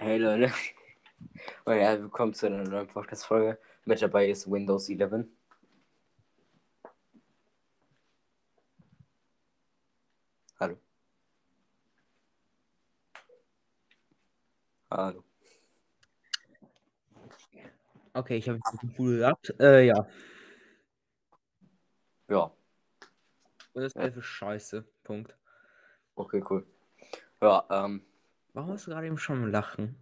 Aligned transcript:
Hey 0.00 0.18
Leute. 0.18 0.52
Oh 1.66 1.72
ja, 1.72 1.98
willkommen 2.00 2.32
zu 2.34 2.46
einer 2.46 2.62
neuen 2.62 2.86
Podcast-Folge. 2.86 3.58
Mit 3.84 4.00
dabei 4.00 4.28
ist 4.30 4.48
Windows 4.50 4.88
11. 4.88 5.26
Hallo. 10.60 10.78
Hallo. 14.90 15.24
Okay, 18.14 18.36
ich 18.36 18.48
habe 18.48 18.58
jetzt 18.58 18.82
ein 18.82 18.94
Pool 18.94 19.18
gehabt. 19.18 19.52
Äh, 19.58 19.86
ja. 19.86 20.06
Ja, 22.28 22.52
Windows 23.74 23.96
11 23.96 24.16
ist 24.18 24.26
scheiße. 24.26 24.84
Punkt. 25.02 25.36
okay, 26.14 26.42
cool. 26.48 26.64
Ja, 27.42 27.64
ähm, 27.70 28.07
Warum 28.58 28.72
hast 28.72 28.88
du 28.88 28.90
gerade 28.90 29.06
eben 29.06 29.18
schon 29.18 29.52
Lachen? 29.52 29.94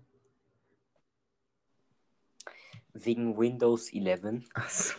wegen 2.95 3.37
Windows 3.37 3.93
11. 3.93 4.49
Achso. 4.55 4.95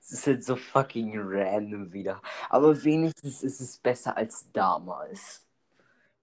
Es 0.00 0.10
ist 0.10 0.26
halt 0.26 0.44
so 0.44 0.56
fucking 0.56 1.12
random 1.16 1.92
wieder. 1.92 2.20
Aber 2.48 2.82
wenigstens 2.82 3.44
ist 3.44 3.60
es 3.60 3.78
besser 3.78 4.16
als 4.16 4.50
damals. 4.50 5.46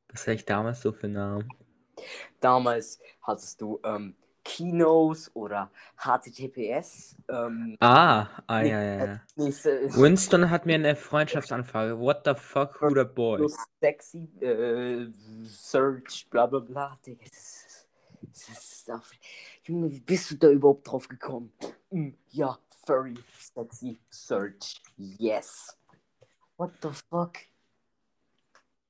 Was 0.09 0.23
hatte 0.23 0.33
ich 0.33 0.43
damals 0.43 0.81
so 0.81 0.91
für 0.91 1.07
Namen? 1.07 1.47
Damals 2.41 2.99
hattest 3.21 3.61
du 3.61 3.79
ähm, 3.85 4.13
Kinos 4.47 5.29
oder 5.33 5.69
HTTPS. 5.97 7.17
Ähm, 7.27 7.75
Ah, 7.81 8.27
ah, 8.47 8.61
ja, 8.61 8.81
ja, 8.81 9.05
ja. 9.05 9.21
nächste 9.35 9.71
ist 9.71 9.99
Winston 9.99 10.49
hat 10.49 10.65
mir 10.65 10.75
eine 10.75 10.95
Freundschaftsanfrage. 10.95 11.99
What 11.99 12.21
the 12.23 12.33
fuck, 12.33 12.81
who 12.81 12.89
the 12.95 13.03
boy? 13.03 13.45
sexy, 13.81 14.29
äh, 14.39 15.07
Search, 15.43 16.27
bla 16.29 16.45
bla 16.45 16.59
bla. 16.59 16.97
Digga, 17.05 17.25
das 17.25 17.65
ist, 17.65 17.87
das 18.21 18.71
ist 18.71 18.91
auf, 18.91 19.11
Junge, 19.63 19.91
wie 19.91 19.99
bist 19.99 20.31
du 20.31 20.35
da 20.35 20.49
überhaupt 20.49 20.87
drauf 20.89 21.09
gekommen? 21.09 21.51
Mm, 21.91 22.11
ja, 22.29 22.57
furry, 22.85 23.15
sexy, 23.37 23.99
Search, 24.09 24.81
yes. 24.95 25.77
What 26.55 26.71
the 26.81 26.89
fuck? 27.09 27.37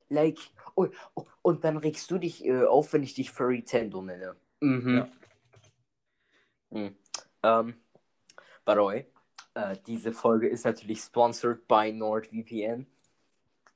Like, 0.10 0.38
oh, 0.76 0.88
oh, 1.16 1.26
und 1.42 1.64
dann 1.64 1.78
regst 1.78 2.12
du 2.12 2.20
dich 2.20 2.46
äh, 2.46 2.64
auf, 2.64 2.94
wenn 2.94 3.02
ich 3.02 3.16
dich 3.16 3.32
Furry 3.32 3.64
Tendo 3.64 4.04
nenne. 4.04 4.36
Mhm. 4.62 4.98
Ja. 4.98 5.08
Mhm. 6.78 6.96
Ähm, 7.44 7.74
by 8.66 8.74
the 8.74 8.80
way, 8.80 9.06
äh, 9.54 9.78
diese 9.86 10.12
Folge 10.12 10.48
ist 10.48 10.66
natürlich 10.66 11.02
sponsored 11.02 11.68
by 11.68 11.92
NordVPN. 11.92 12.88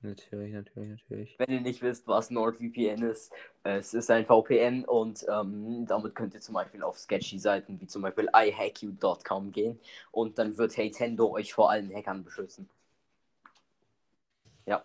Natürlich, 0.04 0.54
natürlich, 0.54 0.90
natürlich. 0.90 1.36
Wenn 1.38 1.52
ihr 1.52 1.62
nicht 1.62 1.84
wisst, 1.84 2.08
was 2.08 2.32
NordVPN 2.32 3.04
ist, 3.04 3.32
es 3.64 3.94
ist 3.94 4.10
ein 4.10 4.26
VPN 4.26 4.84
und 4.86 5.24
ähm, 5.30 5.86
damit 5.86 6.16
könnt 6.16 6.34
ihr 6.34 6.42
zum 6.42 6.56
Beispiel 6.56 6.82
auf 6.82 6.98
sketchy 6.98 7.38
Seiten 7.38 7.80
wie 7.80 7.86
zum 7.86 8.02
Beispiel 8.02 8.28
iHackYou.com 8.34 9.52
gehen 9.52 9.80
und 10.12 10.40
dann 10.40 10.58
wird 10.58 10.76
Nintendo 10.76 11.32
euch 11.32 11.54
vor 11.54 11.70
allen 11.70 11.94
Hackern 11.94 12.24
beschützen. 12.24 12.68
Ja. 14.66 14.84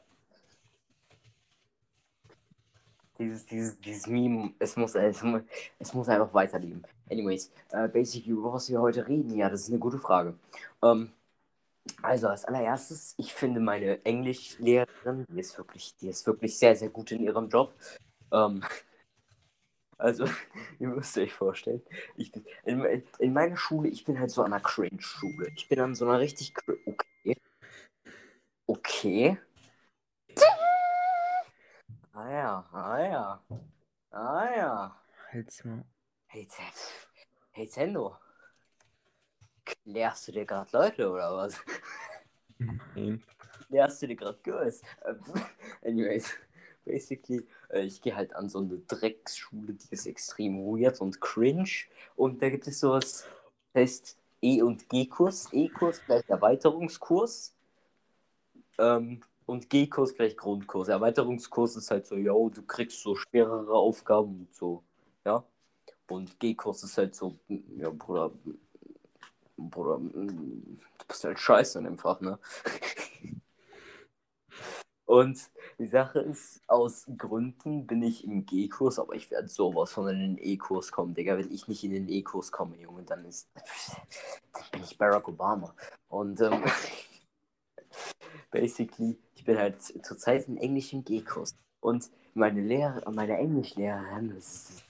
Dieses, 3.19 3.47
dieses, 3.47 3.81
dieses 3.81 4.07
Meme, 4.07 4.53
es 4.59 4.77
muss, 4.77 4.95
es, 4.95 5.23
mu- 5.23 5.41
es 5.79 5.95
muss 5.95 6.11
einfach 6.11 6.35
weiterleben. 6.35 6.85
Anyways, 7.11 7.53
äh, 7.71 7.89
basically, 7.89 8.33
über 8.33 8.53
was 8.53 8.69
wir 8.69 8.81
heute 8.81 9.07
reden, 9.07 9.37
ja, 9.37 9.49
das 9.49 9.63
ist 9.63 9.71
eine 9.71 9.79
gute 9.79 9.99
Frage. 9.99 10.35
Ähm, 10.83 11.11
also 12.03 12.29
als 12.29 12.45
allererstes, 12.45 13.15
ich 13.17 13.33
finde 13.33 13.61
meine 13.61 14.05
Englischlehrerin, 14.05 15.25
die 15.29 15.41
ist 15.41 15.57
wirklich, 15.57 15.95
die 15.97 16.09
ist 16.09 16.27
wirklich 16.27 16.59
sehr, 16.59 16.75
sehr 16.77 16.91
gut 16.91 17.13
in 17.13 17.23
ihrem 17.23 17.49
Job. 17.49 17.73
Ähm, 18.33 18.63
also, 19.99 20.25
ihr 20.81 20.89
müsst 20.89 21.17
euch 21.19 21.33
vorstellen, 21.33 21.83
ich 22.17 22.33
bin 22.33 22.45
in, 22.65 23.05
in 23.19 23.33
meiner 23.33 23.57
Schule, 23.57 23.89
ich 23.89 24.05
bin 24.05 24.19
halt 24.19 24.31
so 24.31 24.43
an 24.43 24.53
einer 24.53 24.63
Cringe-Schule. 24.63 25.49
Ich 25.57 25.69
bin 25.69 25.81
an 25.81 25.95
so 25.95 26.07
einer 26.09 26.19
richtig 26.21 26.55
okay. 26.87 27.37
Okay. 28.69 29.39
Ah 32.13 32.31
ja, 32.31 32.69
ah 32.73 32.99
ja. 32.99 33.41
Ah 34.11 34.49
ja. 34.57 34.97
Halt's 35.31 35.65
mal. 35.65 35.85
Hey, 37.53 37.67
Tendo. 37.67 38.15
Klärst 39.65 40.29
du 40.29 40.33
dir 40.33 40.45
gerade 40.45 40.69
Leute 40.71 41.11
oder 41.11 41.35
was? 41.35 41.59
Nein. 42.95 43.23
Klärst 43.67 44.03
du 44.03 44.09
dir 44.09 44.17
gerade 44.17 44.39
Girls? 44.43 44.83
Ähm, 45.07 45.19
Anyways, 45.83 46.35
basically, 46.85 47.47
äh, 47.71 47.85
ich 47.87 48.03
gehe 48.03 48.15
halt 48.15 48.37
an 48.37 48.51
so 48.51 48.59
eine 48.59 48.77
Drecksschule, 48.77 49.73
die 49.73 49.89
ist 49.91 50.07
extrem 50.07 50.59
weird 50.59 51.01
und 51.01 51.23
cringe. 51.23 51.87
Und 52.17 52.43
da 52.43 52.51
gibt 52.51 52.67
es 52.67 52.81
sowas, 52.81 53.25
das 53.73 53.81
heißt 53.81 54.19
E- 54.43 54.61
und 54.61 54.91
G-Kurs. 54.91 55.49
E-Kurs 55.53 56.05
gleich 56.05 56.29
Erweiterungskurs. 56.29 57.55
Ähm, 58.77 59.23
und 59.47 59.71
G-Kurs 59.71 60.15
gleich 60.15 60.37
Grundkurs. 60.37 60.89
Erweiterungskurs 60.89 61.77
ist 61.77 61.91
halt 61.91 62.07
so, 62.07 62.15
yo, 62.15 62.51
du 62.51 62.61
kriegst 62.61 63.01
so 63.01 63.17
schwerere 63.17 63.73
Aufgaben 63.73 64.41
und 64.41 64.55
so. 64.55 64.83
Und 66.09 66.39
G-Kurs 66.39 66.83
ist 66.85 66.99
halt 66.99 67.15
so, 67.15 67.39
ja, 67.49 67.91
Bruder, 67.91 68.31
Bruder, 69.57 69.99
du 69.99 71.07
bist 71.09 71.25
halt 71.25 71.39
scheiße 71.39 71.79
in 71.79 71.85
dem 71.85 71.99
Fach, 71.99 72.21
ne? 72.21 72.39
Und 75.07 75.39
die 75.79 75.87
Sache 75.87 76.19
ist, 76.19 76.61
aus 76.67 77.07
Gründen 77.17 77.87
bin 77.87 78.03
ich 78.03 78.25
im 78.25 78.45
G-Kurs, 78.45 78.99
aber 78.99 79.15
ich 79.15 79.31
werde 79.31 79.49
sowas 79.49 79.93
von 79.93 80.09
in 80.09 80.19
den 80.19 80.39
E-Kurs 80.39 80.91
kommen, 80.91 81.15
Digga. 81.15 81.39
Wenn 81.39 81.53
ich 81.53 81.69
nicht 81.69 81.85
in 81.85 81.93
den 81.93 82.09
E-Kurs 82.09 82.51
komme, 82.51 82.77
Junge, 82.77 83.05
dann 83.05 83.25
ist. 83.25 83.49
Dann 84.53 84.65
bin 84.73 84.83
ich 84.83 84.99
Barack 84.99 85.29
Obama. 85.29 85.75
Und 86.09 86.41
ähm, 86.41 86.65
basically, 88.51 89.17
ich 89.35 89.45
bin 89.45 89.57
halt 89.57 89.81
zurzeit 89.81 90.49
im 90.49 91.05
G-Kurs. 91.05 91.55
Und 91.81 92.11
meine 92.35 92.61
Lehrer, 92.61 93.09
meine 93.13 93.39
Englischlehrerin, 93.39 94.35
das 94.35 94.71
ist, 94.71 94.85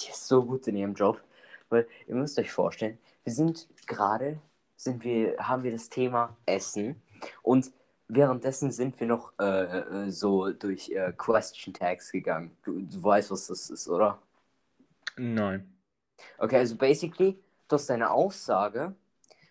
die 0.00 0.10
ist 0.10 0.26
so 0.26 0.44
gut 0.44 0.66
in 0.66 0.76
ihrem 0.76 0.94
Job. 0.94 1.20
Weil 1.68 1.86
ihr 2.06 2.14
müsst 2.14 2.38
euch 2.38 2.50
vorstellen, 2.50 2.98
wir 3.24 3.32
sind 3.32 3.68
gerade, 3.86 4.40
sind 4.76 5.04
wir, 5.04 5.36
haben 5.38 5.62
wir 5.62 5.70
das 5.70 5.88
Thema 5.88 6.36
Essen 6.46 7.00
und 7.42 7.72
währenddessen 8.08 8.72
sind 8.72 8.98
wir 8.98 9.06
noch 9.06 9.32
äh, 9.38 9.78
äh, 9.78 10.10
so 10.10 10.50
durch 10.50 10.90
äh, 10.90 11.12
Question 11.16 11.72
Tags 11.72 12.10
gegangen. 12.10 12.56
Du, 12.64 12.80
du 12.80 13.02
weißt, 13.02 13.30
was 13.30 13.46
das 13.46 13.70
ist, 13.70 13.88
oder? 13.88 14.18
Nein. 15.16 15.72
Okay, 16.38 16.56
also 16.56 16.76
basically, 16.76 17.38
du 17.68 17.74
hast 17.74 17.88
deine 17.88 18.10
Aussage 18.10 18.94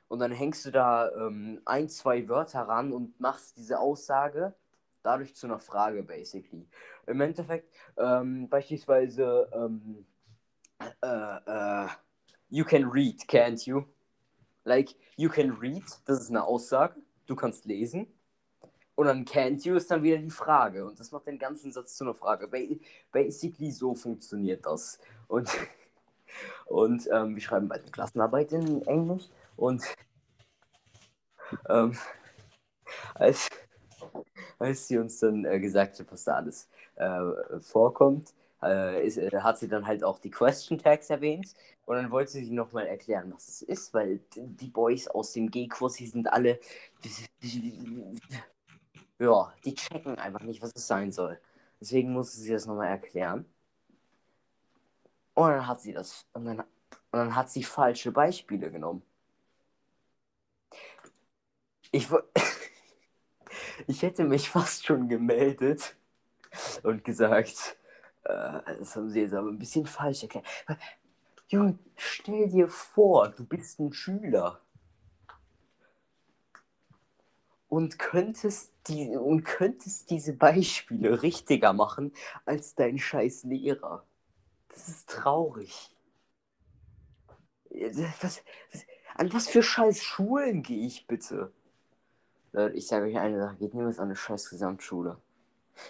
und 0.08 0.20
dann 0.20 0.32
hängst 0.32 0.66
du 0.66 0.72
da 0.72 1.10
ähm, 1.16 1.62
ein, 1.66 1.88
zwei 1.90 2.28
Wörter 2.28 2.62
ran 2.62 2.92
und 2.92 3.20
machst 3.20 3.58
diese 3.58 3.80
Aussage 3.80 4.54
dadurch 5.04 5.36
zu 5.36 5.48
einer 5.48 5.60
Frage, 5.60 6.04
basically. 6.04 6.68
Im 7.08 7.22
Endeffekt, 7.22 7.74
ähm, 7.98 8.50
beispielsweise, 8.50 9.50
ähm, 9.54 10.06
äh, 11.02 11.86
äh, 11.86 11.88
you 12.50 12.66
can 12.66 12.90
read, 12.90 13.28
can't 13.28 13.66
you? 13.66 13.86
Like, 14.66 14.96
you 15.18 15.30
can 15.30 15.52
read, 15.52 15.84
das 16.06 16.22
ist 16.22 16.30
eine 16.30 16.44
Aussage, 16.44 16.96
du 17.26 17.36
kannst 17.36 17.66
lesen. 17.66 18.08
Und 18.96 19.08
dann 19.08 19.24
can't 19.24 19.66
you 19.66 19.76
ist 19.76 19.90
dann 19.90 20.04
wieder 20.04 20.18
die 20.18 20.30
Frage. 20.30 20.86
Und 20.86 21.00
das 21.00 21.12
macht 21.12 21.28
den 21.28 21.40
ganzen 21.40 21.72
Satz 21.72 21.96
zu 21.96 22.04
einer 22.04 22.14
Frage. 22.14 22.50
Ba 22.50 22.58
basically 23.12 23.72
so 23.72 23.96
funktioniert 23.96 24.66
das. 24.66 25.00
Und, 25.30 25.50
und 26.66 27.08
ähm, 27.12 27.34
wir 27.34 27.42
schreiben 27.42 27.70
bald 27.70 27.84
eine 27.84 27.92
Klassenarbeit 27.92 28.52
in 28.52 28.82
Englisch. 28.88 29.30
Und 29.56 29.84
ähm, 31.70 31.98
als, 33.16 33.48
als 34.58 34.88
sie 34.88 34.98
uns 34.98 35.20
dann 35.20 35.46
äh, 35.46 35.60
gesagt 35.60 36.00
hat, 36.00 36.12
was 36.12 36.26
da 36.26 36.36
alles 36.36 36.68
äh, 36.96 37.60
vorkommt, 37.62 38.34
äh, 38.62 39.06
ist, 39.06 39.18
äh, 39.18 39.32
hat 39.42 39.58
sie 39.60 39.68
dann 39.68 39.86
halt 39.88 40.04
auch 40.04 40.20
die 40.20 40.32
Question 40.32 40.78
Tags 40.78 41.10
erwähnt. 41.10 41.54
Und 41.86 41.96
dann 41.96 42.12
wollte 42.12 42.32
sie 42.32 42.50
nochmal 42.52 42.88
erklären, 42.88 43.34
was 43.34 43.48
es 43.48 43.62
ist, 43.64 43.94
weil 43.94 44.20
die 44.36 44.70
Boys 44.70 45.08
aus 45.08 45.34
dem 45.34 45.50
G-Kurs, 45.50 45.96
die 45.96 46.08
sind 46.08 46.32
alle. 46.32 46.60
Ja, 49.20 49.54
die 49.66 49.76
checken 49.76 50.18
einfach 50.18 50.42
nicht, 50.42 50.62
was 50.62 50.72
es 50.76 50.88
sein 50.88 51.12
soll. 51.12 51.40
Deswegen 51.82 52.12
musste 52.14 52.40
sie 52.40 52.52
das 52.52 52.66
nochmal 52.66 52.88
erklären. 52.88 53.46
Und 55.34 55.50
dann 55.50 55.68
hat 55.68 55.82
sie 55.82 55.94
das. 55.94 56.26
Und 56.34 56.46
dann, 56.46 56.60
und 56.60 56.68
dann 57.12 57.36
hat 57.36 57.50
sie 57.50 57.64
falsche 57.64 58.12
Beispiele 58.12 58.72
genommen. 58.72 59.02
Ich, 61.92 62.08
ich 63.88 64.02
hätte 64.04 64.24
mich 64.26 64.50
fast 64.50 64.86
schon 64.86 65.08
gemeldet 65.10 65.96
und 66.84 67.04
gesagt, 67.04 67.78
äh, 68.30 68.78
das 68.80 68.96
haben 68.96 69.10
sie 69.10 69.22
jetzt 69.22 69.34
aber 69.34 69.50
ein 69.50 69.60
bisschen 69.60 69.86
falsch 69.86 70.24
erklärt. 70.24 70.46
Junge, 71.48 71.80
stell 71.98 72.50
dir 72.50 72.68
vor, 72.68 73.30
du 73.30 73.44
bist 73.46 73.80
ein 73.80 73.92
Schüler. 73.92 74.62
und 77.70 78.00
könntest, 78.00 78.74
die, 78.88 79.16
und 79.16 79.44
könntest 79.44 80.10
diese 80.10 80.34
Beispiele 80.34 81.22
richtiger 81.22 81.72
machen 81.72 82.12
als 82.46 82.76
dein 82.76 82.98
scheiß 82.98 83.44
Lehrer. 83.44 84.04
Das 84.70 84.90
ist 84.90 85.10
traurig. 85.10 85.96
Was, 87.70 88.42
was, 88.72 88.86
an 89.16 89.32
was 89.32 89.48
für 89.48 89.64
scheiß 89.64 90.04
Schulen 90.04 90.64
gehe 90.64 90.86
ich 90.86 91.08
bitte? 91.08 91.54
Ich 92.74 92.88
sage 92.88 93.06
euch 93.06 93.18
eine 93.18 93.40
Sache, 93.40 93.58
geht 93.58 93.76
niemals 93.76 94.00
an 94.00 94.06
eine 94.06 94.16
scheiß 94.16 94.50
Gesamtschule. 94.50 95.22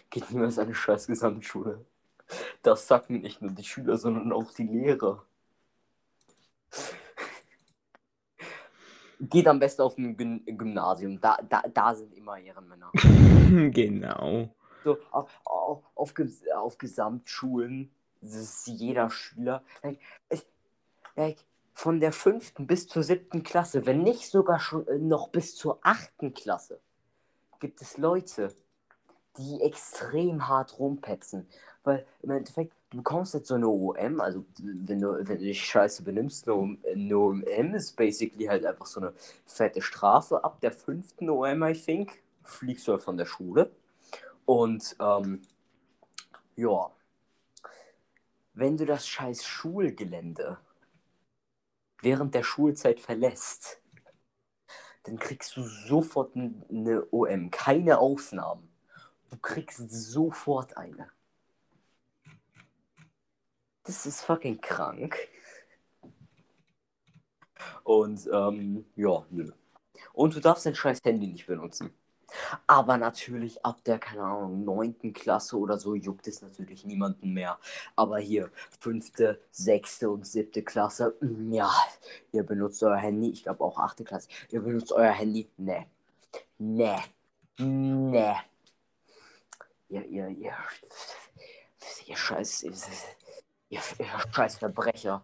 Geht 0.09 0.29
niemals 0.29 0.59
an 0.59 0.65
eine 0.65 0.75
scheiß 0.75 1.07
Gesamtschule. 1.07 1.85
Das 2.61 2.87
sagen 2.87 3.21
nicht 3.21 3.41
nur 3.41 3.51
die 3.51 3.63
Schüler, 3.63 3.97
sondern 3.97 4.31
auch 4.31 4.51
die 4.51 4.67
Lehrer. 4.67 5.25
Geht 9.19 9.47
am 9.47 9.59
besten 9.59 9.81
auf 9.81 9.97
ein 9.97 10.15
Gymnasium. 10.17 11.19
Da, 11.19 11.37
da, 11.47 11.63
da 11.73 11.95
sind 11.95 12.13
immer 12.13 12.37
Ehrenmänner. 12.37 12.91
genau. 13.71 14.55
So, 14.83 14.97
auf, 15.11 15.29
auf, 15.43 15.83
auf, 15.95 16.13
auf 16.55 16.77
Gesamtschulen 16.77 17.91
ist 18.21 18.67
jeder 18.67 19.09
Schüler. 19.09 19.63
Like, 19.83 19.99
like, 21.15 21.45
von 21.73 21.99
der 21.99 22.11
fünften 22.11 22.67
bis 22.67 22.87
zur 22.87 23.03
siebten 23.03 23.43
Klasse, 23.43 23.85
wenn 23.85 24.03
nicht 24.03 24.29
sogar 24.29 24.59
schon 24.59 24.87
äh, 24.87 24.97
noch 24.97 25.29
bis 25.29 25.55
zur 25.55 25.79
achten 25.81 26.33
Klasse, 26.33 26.81
gibt 27.59 27.81
es 27.81 27.97
Leute, 27.97 28.53
die 29.37 29.61
extrem 29.61 30.47
hart 30.47 30.77
rumpetzen. 30.79 31.47
Weil 31.83 32.05
im 32.21 32.31
Endeffekt, 32.31 32.73
du 32.89 32.97
bekommst 32.97 33.33
jetzt 33.33 33.47
so 33.47 33.55
eine 33.55 33.67
OM, 33.67 34.19
also 34.19 34.45
wenn 34.57 34.99
du, 34.99 35.13
wenn 35.17 35.37
du 35.37 35.45
dich 35.45 35.65
scheiße 35.65 36.03
benimmst, 36.03 36.47
eine, 36.47 36.77
eine 36.91 37.17
OM 37.17 37.43
ist 37.73 37.95
basically 37.95 38.45
halt 38.45 38.65
einfach 38.65 38.85
so 38.85 38.99
eine 38.99 39.13
fette 39.45 39.81
Strafe. 39.81 40.43
Ab 40.43 40.59
der 40.61 40.71
fünften 40.71 41.29
OM, 41.29 41.63
I 41.63 41.73
think, 41.73 42.21
fliegst 42.43 42.87
du 42.87 42.93
halt 42.93 43.03
von 43.03 43.17
der 43.17 43.25
Schule. 43.25 43.71
Und 44.45 44.95
ähm, 44.99 45.41
ja, 46.55 46.91
wenn 48.53 48.75
du 48.75 48.85
das 48.85 49.07
scheiß 49.07 49.45
Schulgelände 49.45 50.57
während 52.01 52.35
der 52.35 52.43
Schulzeit 52.43 52.99
verlässt, 52.99 53.81
dann 55.03 55.17
kriegst 55.17 55.55
du 55.55 55.63
sofort 55.63 56.35
eine 56.35 57.05
OM. 57.11 57.51
Keine 57.51 57.99
Ausnahmen. 57.99 58.69
Du 59.29 59.37
kriegst 59.37 59.89
sofort 59.89 60.75
eine. 60.77 61.09
Das 63.89 64.05
ist 64.05 64.21
fucking 64.21 64.61
krank. 64.61 65.17
Und 67.83 68.29
ähm, 68.31 68.85
ja, 68.95 69.25
nö. 69.31 69.51
Und 70.13 70.35
du 70.35 70.39
darfst 70.39 70.67
dein 70.67 70.75
scheiß 70.75 70.99
Handy 71.03 71.25
nicht 71.25 71.47
benutzen. 71.47 71.91
Aber 72.67 72.97
natürlich 72.97 73.65
ab 73.65 73.83
der, 73.85 73.97
keine 73.97 74.21
Ahnung, 74.21 74.63
neunten 74.63 75.11
Klasse 75.11 75.57
oder 75.57 75.79
so 75.79 75.95
juckt 75.95 76.27
es 76.27 76.43
natürlich 76.43 76.85
niemanden 76.85 77.33
mehr. 77.33 77.57
Aber 77.95 78.19
hier, 78.19 78.51
fünfte, 78.79 79.41
sechste 79.49 80.11
und 80.11 80.27
siebte 80.27 80.61
Klasse, 80.61 81.17
mm, 81.21 81.51
ja, 81.51 81.71
ihr 82.31 82.43
benutzt 82.43 82.83
euer 82.83 82.97
Handy. 82.97 83.31
Ich 83.31 83.41
glaube 83.41 83.63
auch 83.63 83.79
achte 83.79 84.03
Klasse. 84.03 84.29
Ihr 84.51 84.61
benutzt 84.61 84.91
euer 84.91 85.13
Handy. 85.13 85.49
Ne. 85.57 85.87
Ne. 86.59 86.95
Ne. 87.57 88.35
Ihr, 89.89 90.05
ihr, 90.05 90.27
ihr, 90.27 90.53
ihr 92.05 92.15
scheiß, 92.15 92.61
ihr, 92.61 92.73
ihr, 93.69 93.81
ihr 93.99 94.05
scheiß 94.33 94.57
Verbrecher. 94.57 95.23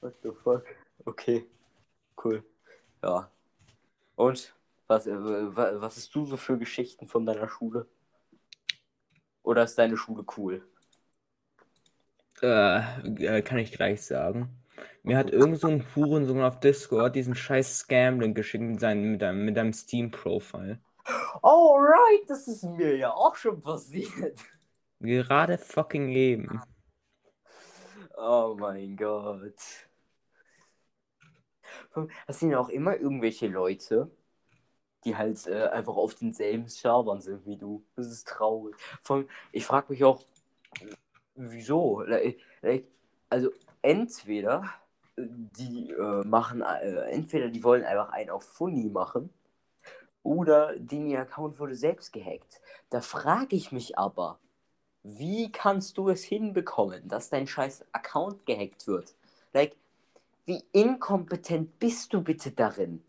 What 0.00 0.14
the 0.22 0.30
fuck? 0.42 0.64
Okay. 1.04 1.46
Cool. 2.22 2.42
Ja. 3.02 3.30
Und 4.16 4.54
was, 4.86 5.06
äh, 5.06 5.16
was 5.16 5.96
hast 5.96 6.14
du 6.14 6.24
so 6.24 6.36
für 6.36 6.58
Geschichten 6.58 7.08
von 7.08 7.26
deiner 7.26 7.48
Schule? 7.48 7.86
Oder 9.42 9.64
ist 9.64 9.78
deine 9.78 9.96
Schule 9.96 10.24
cool? 10.36 10.66
Äh, 12.42 12.80
äh 13.24 13.42
kann 13.42 13.58
ich 13.58 13.72
gleich 13.72 14.04
sagen. 14.04 14.48
Mir 15.02 15.16
hat 15.16 15.30
irgend 15.30 15.60
so 15.60 15.68
ein 15.68 15.86
Hurensohn 15.94 16.42
auf 16.42 16.60
Discord 16.60 17.14
diesen 17.14 17.34
scheiß 17.34 17.78
Scam-Link 17.78 18.34
geschickt 18.36 18.64
mit, 18.64 18.80
seinem, 18.80 19.12
mit 19.12 19.22
einem, 19.22 19.44
mit 19.44 19.56
einem 19.56 19.72
Steam-Profile. 19.72 20.80
Oh, 21.42 21.76
right, 21.76 22.28
das 22.28 22.48
ist 22.48 22.64
mir 22.64 22.96
ja 22.96 23.12
auch 23.12 23.36
schon 23.36 23.60
passiert. 23.60 24.38
Gerade 25.00 25.58
fucking 25.58 26.08
eben. 26.10 26.60
Oh 28.16 28.56
mein 28.58 28.96
Gott. 28.96 29.60
Das 32.26 32.40
sind 32.40 32.50
ja 32.50 32.58
auch 32.58 32.68
immer 32.68 32.96
irgendwelche 32.96 33.46
Leute, 33.46 34.10
die 35.04 35.16
halt 35.16 35.46
äh, 35.46 35.68
einfach 35.68 35.96
auf 35.96 36.14
denselben 36.14 36.68
Servern 36.68 37.20
sind 37.20 37.46
wie 37.46 37.56
du. 37.56 37.84
Das 37.94 38.06
ist 38.06 38.26
traurig. 38.26 38.74
Von, 39.02 39.28
ich 39.52 39.66
frage 39.66 39.92
mich 39.92 40.02
auch, 40.04 40.22
wieso? 41.34 42.04
Also 43.30 43.50
entweder 43.82 44.64
die 45.16 45.90
äh, 45.90 46.24
machen, 46.26 46.62
äh, 46.62 47.10
entweder 47.10 47.48
die 47.48 47.62
wollen 47.62 47.84
einfach 47.84 48.10
einen 48.10 48.30
auf 48.30 48.44
Funny 48.44 48.88
machen 48.88 49.30
oder 50.22 50.76
den 50.76 51.16
Account 51.16 51.58
wurde 51.58 51.74
selbst 51.74 52.12
gehackt. 52.12 52.60
Da 52.90 53.00
frage 53.00 53.56
ich 53.56 53.72
mich 53.72 53.98
aber, 53.98 54.38
wie 55.06 55.52
kannst 55.52 55.98
du 55.98 56.08
es 56.08 56.24
hinbekommen, 56.24 57.06
dass 57.08 57.30
dein 57.30 57.46
scheiß 57.46 57.84
Account 57.92 58.44
gehackt 58.46 58.86
wird? 58.86 59.14
Like, 59.52 59.76
wie 60.44 60.64
inkompetent 60.72 61.78
bist 61.78 62.12
du 62.12 62.22
bitte 62.22 62.50
darin? 62.50 63.02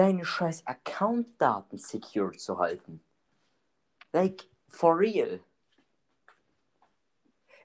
deine 0.00 0.24
scheiß 0.24 0.66
Account-Daten 0.66 1.76
secure 1.76 2.32
zu 2.32 2.58
halten. 2.58 3.00
Like, 4.12 4.46
for 4.68 4.98
real. 4.98 5.40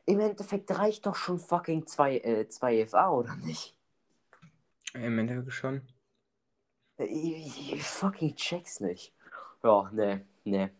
Im 0.05 0.19
Endeffekt 0.19 0.69
reicht 0.77 1.05
doch 1.05 1.15
schon 1.15 1.39
fucking 1.39 1.87
2 1.87 2.17
äh, 2.17 2.49
2 2.49 2.87
FA, 2.87 3.09
oder 3.09 3.35
nicht? 3.37 3.75
Im 4.93 5.17
Endeffekt 5.17 5.53
schon. 5.53 5.81
Ich, 6.97 7.73
ich 7.73 7.83
fucking 7.83 8.35
check's 8.35 8.79
nicht. 8.79 9.13
Ja, 9.63 9.89
ne, 9.91 10.25
ne. 10.43 10.71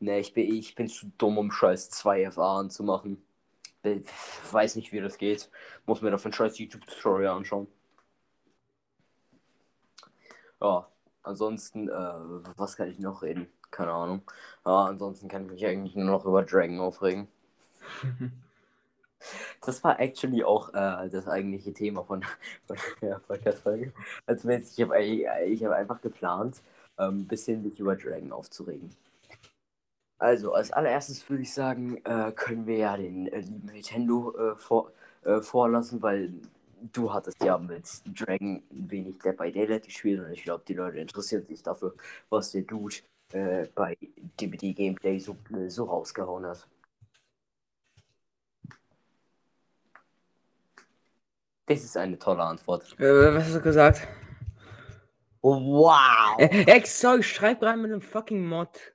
Ne, 0.00 0.18
ich 0.20 0.34
bin, 0.34 0.52
ich 0.54 0.74
bin 0.74 0.88
zu 0.88 1.06
dumm, 1.18 1.38
um 1.38 1.50
scheiß 1.50 1.90
2 1.90 2.30
FA 2.30 2.60
anzumachen. 2.60 3.22
Ich 3.82 4.02
weiß 4.52 4.76
nicht, 4.76 4.92
wie 4.92 5.00
das 5.00 5.18
geht. 5.18 5.50
Muss 5.86 6.02
mir 6.02 6.10
davon 6.10 6.32
scheiß 6.32 6.58
YouTube-Tutorial 6.58 7.36
anschauen. 7.36 7.68
Ja, 10.60 10.88
ansonsten, 11.22 11.88
äh, 11.88 11.92
was 12.56 12.76
kann 12.76 12.88
ich 12.88 12.98
noch 12.98 13.22
reden? 13.22 13.48
Keine 13.70 13.92
Ahnung. 13.92 14.22
Ja, 14.64 14.86
ansonsten 14.86 15.28
kann 15.28 15.44
ich 15.46 15.50
mich 15.52 15.66
eigentlich 15.66 15.96
nur 15.96 16.06
noch 16.06 16.24
über 16.24 16.42
Dragon 16.42 16.80
aufregen. 16.80 17.28
Das 19.64 19.82
war 19.82 19.98
actually 20.00 20.44
auch 20.44 20.68
äh, 20.74 21.08
das 21.08 21.26
eigentliche 21.28 21.72
Thema 21.72 22.04
von, 22.04 22.24
von 22.66 22.76
der 23.00 23.20
Podcast-Folge. 23.20 23.92
Also 24.26 24.48
ich 24.50 24.80
habe 24.82 25.02
ich 25.46 25.64
hab 25.64 25.72
einfach 25.72 26.00
geplant, 26.02 26.60
ein 26.96 27.08
ähm, 27.08 27.26
bisschen 27.26 27.62
mich 27.62 27.80
über 27.80 27.96
Dragon 27.96 28.32
aufzuregen. 28.32 28.90
Also, 30.18 30.52
als 30.54 30.70
allererstes 30.72 31.28
würde 31.28 31.42
ich 31.42 31.52
sagen, 31.52 31.98
äh, 32.04 32.32
können 32.32 32.66
wir 32.66 32.76
ja 32.76 32.96
den 32.96 33.26
äh, 33.28 33.40
lieben 33.40 33.66
Nintendo 33.66 34.34
äh, 34.36 34.56
vor, 34.56 34.92
äh, 35.24 35.40
vorlassen, 35.40 36.00
weil 36.02 36.32
du 36.92 37.12
hattest 37.12 37.42
ja 37.42 37.58
mit 37.58 37.84
Dragon 38.06 38.62
ein 38.70 38.90
wenig 38.90 39.18
Dead 39.18 39.36
by 39.36 39.50
Daylight 39.52 39.84
gespielt 39.84 40.20
und 40.24 40.32
ich 40.32 40.44
glaube, 40.44 40.64
die 40.66 40.74
Leute 40.74 40.98
interessieren 40.98 41.44
sich 41.46 41.62
dafür, 41.62 41.94
was 42.30 42.52
der 42.52 42.62
Dude 42.62 42.96
äh, 43.32 43.66
bei 43.74 43.96
DBD 44.40 44.72
Gameplay 44.74 45.18
so, 45.18 45.36
äh, 45.52 45.68
so 45.68 45.84
rausgehauen 45.84 46.46
hat. 46.46 46.68
Das 51.66 51.82
ist 51.82 51.96
eine 51.96 52.18
tolle 52.18 52.42
Antwort. 52.42 52.94
Was 52.98 53.44
hast 53.44 53.54
du 53.54 53.60
gesagt? 53.62 54.06
Wow! 55.40 56.38
Äh, 56.38 56.82
sorry, 56.86 57.22
schreib 57.22 57.62
rein 57.62 57.82
mit 57.82 57.90
einem 57.90 58.02
fucking 58.02 58.46
Mod. 58.46 58.94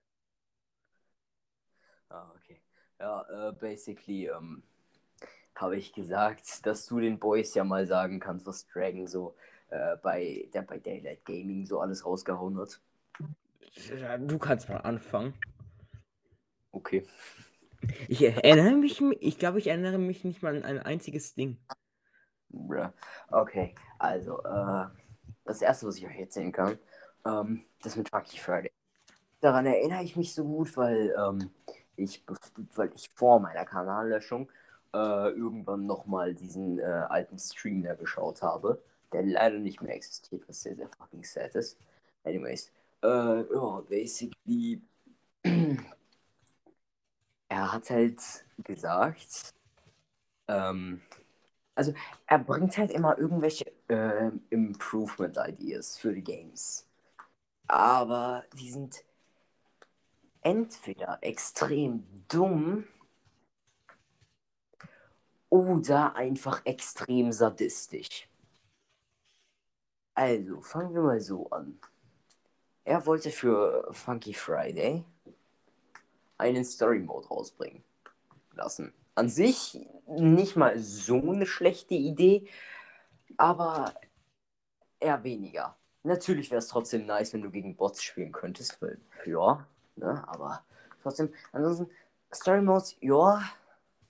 Ah, 2.10 2.32
okay. 2.36 2.62
Ja, 3.00 3.50
äh, 3.50 3.54
basically, 3.54 4.28
ähm, 4.28 4.64
habe 5.56 5.78
ich 5.78 5.94
gesagt, 5.94 6.66
dass 6.66 6.86
du 6.86 7.00
den 7.00 7.20
Boys 7.20 7.54
ja 7.54 7.64
mal 7.64 7.86
sagen 7.86 8.20
kannst, 8.20 8.46
was 8.46 8.68
Dragon 8.68 9.08
so 9.08 9.36
äh, 9.70 9.98
bei, 9.98 10.50
der 10.54 10.62
bei 10.62 10.80
Daylight 10.80 11.26
Gaming 11.26 11.66
so 11.66 11.80
alles 11.80 12.06
rausgehauen 12.06 12.58
hat. 12.58 12.80
Du 14.20 14.38
kannst 14.40 14.70
mal 14.70 14.78
anfangen. 14.78 15.34
Okay. 16.72 17.06
Ich 18.08 18.22
erinnere 18.22 18.76
mich, 18.76 19.02
ich 19.02 19.38
glaube, 19.38 19.60
ich 19.60 19.68
erinnere 19.68 19.98
mich 19.98 20.24
nicht 20.24 20.42
mal 20.42 20.56
an 20.56 20.64
ein 20.64 20.80
einziges 20.80 21.34
Ding. 21.34 21.58
Okay, 23.30 23.76
also, 23.98 24.44
äh, 24.44 24.86
das 25.46 25.62
erste, 25.62 25.88
was 25.88 25.98
ich 25.98 26.06
euch 26.06 26.20
erzählen 26.20 26.52
kann, 26.52 26.78
ähm, 27.26 27.64
das 27.82 27.96
mit 27.96 28.10
Funky 28.10 28.38
Friday. 28.38 28.72
Daran 29.40 29.66
erinnere 29.66 30.04
ich 30.04 30.16
mich 30.16 30.34
so 30.34 30.44
gut, 30.44 30.76
weil, 30.76 31.16
ähm, 31.18 31.52
ich, 32.00 32.24
weil 32.76 32.92
ich 32.96 33.10
vor 33.16 33.40
meiner 33.40 33.66
Kanallöschung 33.66 34.50
äh, 34.94 35.30
irgendwann 35.32 35.86
nochmal 35.86 36.34
diesen 36.34 36.80
äh, 36.80 36.84
alten 36.84 37.38
Stream 37.40 37.84
da 37.84 37.96
geschaut 37.96 38.42
habe, 38.42 38.82
der 39.14 39.24
leider 39.24 39.60
nicht 39.60 39.82
mehr 39.82 39.96
existiert, 39.96 40.48
was 40.48 40.62
sehr, 40.62 40.76
sehr 40.76 40.90
fucking 40.90 41.24
sad 41.24 41.56
ist. 41.56 41.78
Anyways, 42.24 42.72
Äh, 43.02 43.08
ja, 43.54 43.82
basically. 43.90 44.82
er 47.50 47.72
hat 47.72 47.90
halt 47.90 48.20
gesagt, 48.64 49.54
ähm, 50.48 51.02
also 51.76 51.94
er 52.28 52.40
bringt 52.40 52.78
halt 52.78 52.92
immer 52.92 53.18
irgendwelche 53.18 53.72
äh, 53.88 54.32
Improvement 54.50 55.38
Ideas 55.38 55.98
für 55.98 56.14
die 56.14 56.24
Games. 56.24 56.86
Aber 57.68 58.44
die 58.54 58.72
sind 58.72 59.04
entweder 60.42 61.20
extrem 61.22 62.04
dumm 62.28 62.86
oder 65.50 66.16
einfach 66.16 66.66
extrem 66.66 67.32
sadistisch. 67.32 68.28
Also, 70.14 70.62
fangen 70.62 70.94
wir 70.94 71.02
mal 71.02 71.22
so 71.22 71.50
an. 71.50 71.80
Er 72.84 73.06
wollte 73.06 73.32
für 73.32 73.88
Funky 73.92 74.34
Friday 74.34 75.04
einen 76.38 76.66
Story 76.66 77.00
Mode 77.00 77.28
rausbringen 77.28 77.84
lassen. 78.54 78.94
An 79.16 79.30
sich 79.30 79.80
nicht 80.08 80.56
mal 80.56 80.78
so 80.80 81.22
eine 81.22 81.46
schlechte 81.46 81.94
Idee, 81.94 82.48
aber 83.38 83.94
eher 85.00 85.24
weniger. 85.24 85.78
Natürlich 86.04 86.50
wäre 86.52 86.60
es 86.60 86.68
trotzdem 86.68 87.06
nice, 87.06 87.34
wenn 87.34 87.42
du 87.42 87.52
gegen 87.52 87.76
Bots 87.76 88.02
spielen 88.02 88.32
könntest, 88.32 88.82
weil, 88.82 89.00
ja, 89.26 89.68
ne, 90.00 90.28
aber 90.28 90.64
trotzdem, 91.02 91.34
ansonsten, 91.52 91.90
Story 92.34 92.62
Modes, 92.62 92.96
ja, 93.02 93.42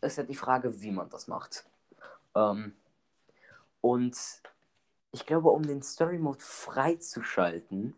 ist 0.02 0.18
ja 0.18 0.24
die 0.24 0.36
Frage, 0.36 0.82
wie 0.82 0.92
man 0.92 1.10
das 1.10 1.28
macht. 1.28 1.66
Ähm, 2.36 2.74
und 3.82 4.18
ich 5.12 5.26
glaube, 5.26 5.50
um 5.50 5.64
den 5.64 5.82
Story 5.82 6.18
Mode 6.18 6.42
freizuschalten, 6.42 7.96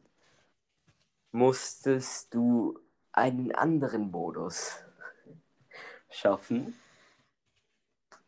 musstest 1.31 2.33
du 2.33 2.79
einen 3.11 3.53
anderen 3.53 4.11
Modus 4.11 4.75
schaffen. 6.09 6.79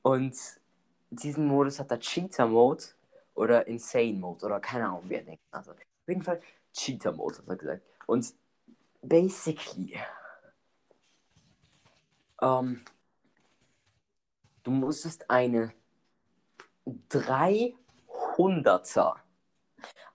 Und 0.01 0.35
diesen 1.09 1.47
Modus 1.47 1.79
hat 1.79 1.91
der 1.91 1.99
Cheater 1.99 2.47
Mode 2.47 2.83
oder 3.35 3.67
Insane 3.67 4.13
Mode 4.13 4.45
oder 4.45 4.59
keine 4.59 4.85
Ahnung, 4.85 5.03
wer 5.07 5.21
denkt. 5.21 5.43
Also 5.51 5.71
auf 5.71 5.77
jeden 6.07 6.23
Fall 6.23 6.41
Cheater 6.73 7.11
Mode, 7.11 7.37
hat 7.37 7.47
er 7.47 7.55
gesagt. 7.55 7.81
Und 8.07 8.33
basically, 9.03 9.99
ähm, 12.41 12.83
du 14.63 14.71
musstest 14.71 15.29
eine 15.29 15.73
300er, 17.09 19.17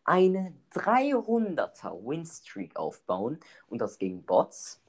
eine 0.04 0.54
300er 0.72 2.04
Winstreak 2.04 2.76
aufbauen 2.76 3.38
und 3.68 3.80
das 3.80 3.98
gegen 3.98 4.24
Bots. 4.24 4.82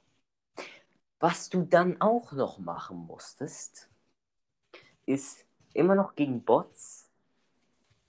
Was 1.20 1.50
du 1.50 1.62
dann 1.62 2.00
auch 2.00 2.32
noch 2.32 2.58
machen 2.58 3.06
musstest, 3.06 3.90
ist 5.04 5.44
immer 5.74 5.94
noch 5.94 6.14
gegen 6.14 6.42
Bots 6.44 7.10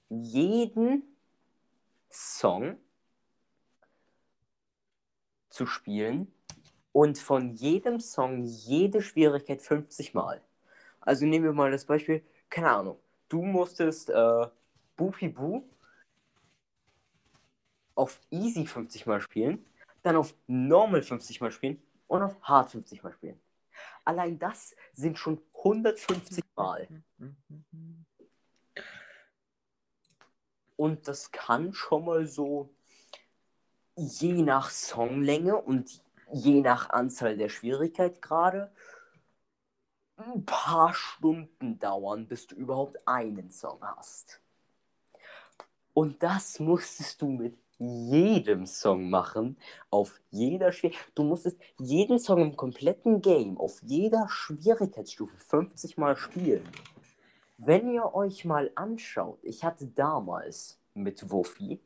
jeden 0.10 1.04
Song 2.10 2.78
zu 5.52 5.66
spielen 5.66 6.32
und 6.92 7.18
von 7.18 7.54
jedem 7.54 8.00
Song 8.00 8.44
jede 8.44 9.02
Schwierigkeit 9.02 9.62
50 9.62 10.14
Mal. 10.14 10.42
Also 11.00 11.26
nehmen 11.26 11.46
wir 11.46 11.54
mal 11.54 11.72
das 11.72 11.86
Beispiel, 11.86 12.24
keine 12.50 12.72
Ahnung, 12.72 13.00
du 13.30 13.44
musstest 13.44 14.10
äh, 14.10 14.48
Boopy 14.98 15.30
Boo 15.30 15.64
auf 17.96 18.20
Easy 18.30 18.66
50 18.66 19.06
Mal 19.06 19.22
spielen, 19.22 19.66
dann 20.04 20.16
auf 20.16 20.34
Normal 20.48 21.02
50 21.02 21.42
Mal 21.42 21.52
spielen 21.52 21.82
und 22.08 22.22
auf 22.24 22.42
Hard 22.42 22.72
50 22.72 23.04
Mal 23.04 23.14
spielen. 23.14 23.40
Allein 24.04 24.40
das 24.40 24.76
sind 24.94 25.18
schon 25.18 25.42
150 25.56 26.44
Mal. 26.56 26.88
Und 30.76 31.08
das 31.08 31.32
kann 31.32 31.74
schon 31.74 32.06
mal 32.06 32.26
so 32.26 32.74
je 34.02 34.42
nach 34.42 34.70
Songlänge 34.70 35.58
und 35.58 36.04
je 36.32 36.62
nach 36.62 36.90
Anzahl 36.90 37.38
der 37.38 37.50
Schwierigkeitsgrade 37.50 38.72
ein 40.18 40.46
paar 40.46 40.94
Stunden 40.94 41.80
dauern, 41.80 42.28
bis 42.28 42.48
du 42.48 42.56
überhaupt 42.56 43.08
einen 43.08 43.52
Song 43.52 43.80
hast. 43.82 44.42
Und 45.94 46.24
das 46.24 46.60
musstest 46.60 47.22
du 47.22 47.28
mit 47.28 47.58
jedem 47.78 48.66
Song 48.66 49.10
machen, 49.10 49.58
auf 49.90 50.22
jeder 50.30 50.72
Schwierigkeit. 50.72 51.12
Du 51.16 51.24
musstest 51.24 51.58
jeden 51.80 52.20
Song 52.20 52.42
im 52.42 52.56
kompletten 52.56 53.22
Game 53.22 53.58
auf 53.58 53.82
jeder 53.84 54.28
Schwierigkeitsstufe 54.30 55.36
50 55.36 55.98
Mal 55.98 56.16
spielen. 56.16 56.68
Wenn 57.58 57.92
ihr 57.92 58.14
euch 58.14 58.46
mal 58.46 58.72
anschaut, 58.76 59.40
ich 59.44 59.64
hatte 59.64 59.88
damals 59.88 60.80
mit 60.94 61.30
Wuffi, 61.32 61.80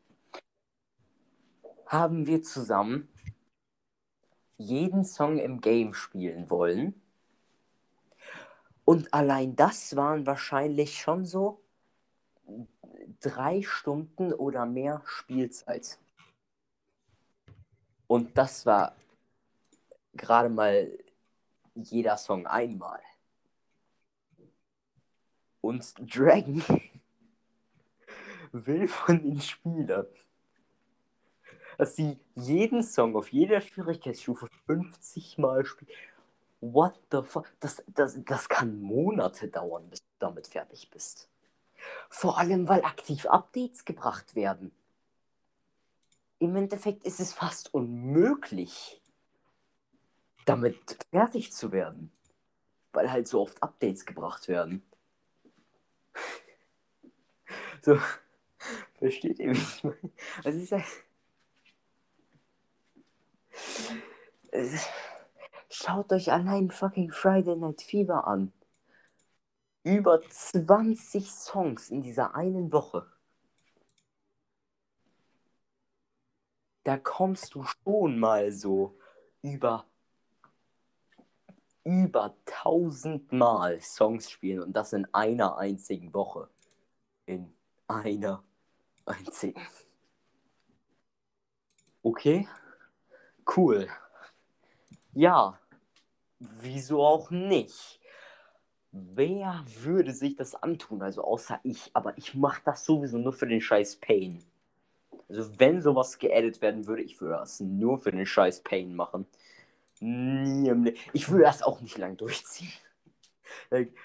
haben 1.85 2.27
wir 2.27 2.43
zusammen 2.43 3.09
jeden 4.57 5.03
Song 5.03 5.37
im 5.37 5.61
Game 5.61 5.93
spielen 5.93 6.49
wollen. 6.49 6.99
Und 8.85 9.13
allein 9.13 9.55
das 9.55 9.95
waren 9.95 10.25
wahrscheinlich 10.25 10.99
schon 10.99 11.25
so 11.25 11.61
drei 13.19 13.61
Stunden 13.63 14.33
oder 14.33 14.65
mehr 14.65 15.01
Spielzeit. 15.05 15.97
Und 18.07 18.37
das 18.37 18.65
war 18.65 18.95
gerade 20.13 20.49
mal 20.49 20.91
jeder 21.73 22.17
Song 22.17 22.45
einmal. 22.45 23.01
Und 25.61 25.95
Dragon 25.99 26.63
will 28.51 28.87
von 28.87 29.21
den 29.21 29.41
Spielern, 29.41 30.05
dass 31.77 31.95
sie 31.95 32.19
jeden 32.35 32.83
Song 32.83 33.15
auf 33.15 33.29
jeder 33.29 33.61
Schwierigkeitsstufe 33.61 34.47
50 34.67 35.37
Mal 35.37 35.65
spielen. 35.65 35.91
What 36.61 36.99
the 37.11 37.21
fuck? 37.23 37.51
Das, 37.59 37.83
das, 37.87 38.23
das 38.23 38.49
kann 38.49 38.81
Monate 38.81 39.47
dauern, 39.47 39.89
bis 39.89 39.99
du 39.99 40.07
damit 40.19 40.47
fertig 40.47 40.89
bist. 40.89 41.29
Vor 42.09 42.37
allem, 42.37 42.67
weil 42.67 42.83
aktiv 42.83 43.25
Updates 43.25 43.85
gebracht 43.85 44.35
werden. 44.35 44.71
Im 46.39 46.55
Endeffekt 46.55 47.03
ist 47.03 47.19
es 47.19 47.33
fast 47.33 47.73
unmöglich, 47.73 49.01
damit 50.45 51.07
fertig 51.11 51.53
zu 51.53 51.71
werden. 51.71 52.11
Weil 52.93 53.11
halt 53.11 53.27
so 53.27 53.41
oft 53.41 53.61
Updates 53.61 54.05
gebracht 54.05 54.47
werden. 54.47 54.83
So, 57.81 57.99
versteht 58.97 59.37
ihr, 59.37 59.51
wie 59.51 59.59
ich 59.59 59.83
meine? 59.83 60.11
Also 60.43 60.59
ist 60.59 60.71
ja. 60.71 60.81
Schaut 65.69 66.11
euch 66.13 66.31
allein 66.31 66.71
fucking 66.71 67.11
Friday 67.11 67.55
Night 67.55 67.81
Fever 67.81 68.27
an 68.27 68.53
über 69.83 70.21
20 70.27 71.31
Songs 71.31 71.89
in 71.91 72.01
dieser 72.01 72.35
einen 72.35 72.71
Woche. 72.71 73.05
Da 76.83 76.97
kommst 76.97 77.53
du 77.53 77.63
schon 77.63 78.19
mal 78.19 78.51
so 78.51 78.97
über 79.41 79.85
über 81.83 82.35
1000 82.47 83.31
Mal 83.31 83.79
Songs 83.79 84.29
spielen 84.31 84.63
und 84.63 84.73
das 84.73 84.91
in 84.91 85.05
einer 85.13 85.57
einzigen 85.57 86.13
Woche. 86.13 86.49
In 87.27 87.53
einer 87.87 88.43
einzigen. 89.05 89.61
Okay, 92.01 92.47
cool. 93.55 93.87
Ja, 95.13 95.59
wieso 96.39 97.05
auch 97.05 97.31
nicht? 97.31 97.99
Wer 98.91 99.65
würde 99.81 100.13
sich 100.13 100.35
das 100.35 100.55
antun? 100.55 101.01
Also 101.01 101.23
außer 101.23 101.59
ich. 101.63 101.91
Aber 101.93 102.17
ich 102.17 102.33
mache 102.33 102.61
das 102.63 102.85
sowieso 102.85 103.17
nur 103.17 103.33
für 103.33 103.47
den 103.47 103.61
scheiß 103.61 103.97
Pain. 103.97 104.43
Also 105.27 105.59
wenn 105.59 105.81
sowas 105.81 106.17
geedit 106.17 106.61
werden 106.61 106.87
würde, 106.87 107.01
ich 107.01 107.19
würde 107.19 107.35
das 107.35 107.59
nur 107.59 107.97
für 107.97 108.11
den 108.11 108.25
scheiß 108.25 108.61
Pain 108.61 108.95
machen. 108.95 109.25
Nie 109.99 110.69
im 110.69 110.93
Ich 111.13 111.29
würde 111.29 111.43
das 111.43 111.61
auch 111.63 111.81
nicht 111.81 111.97
lang 111.97 112.17
durchziehen. 112.17 112.71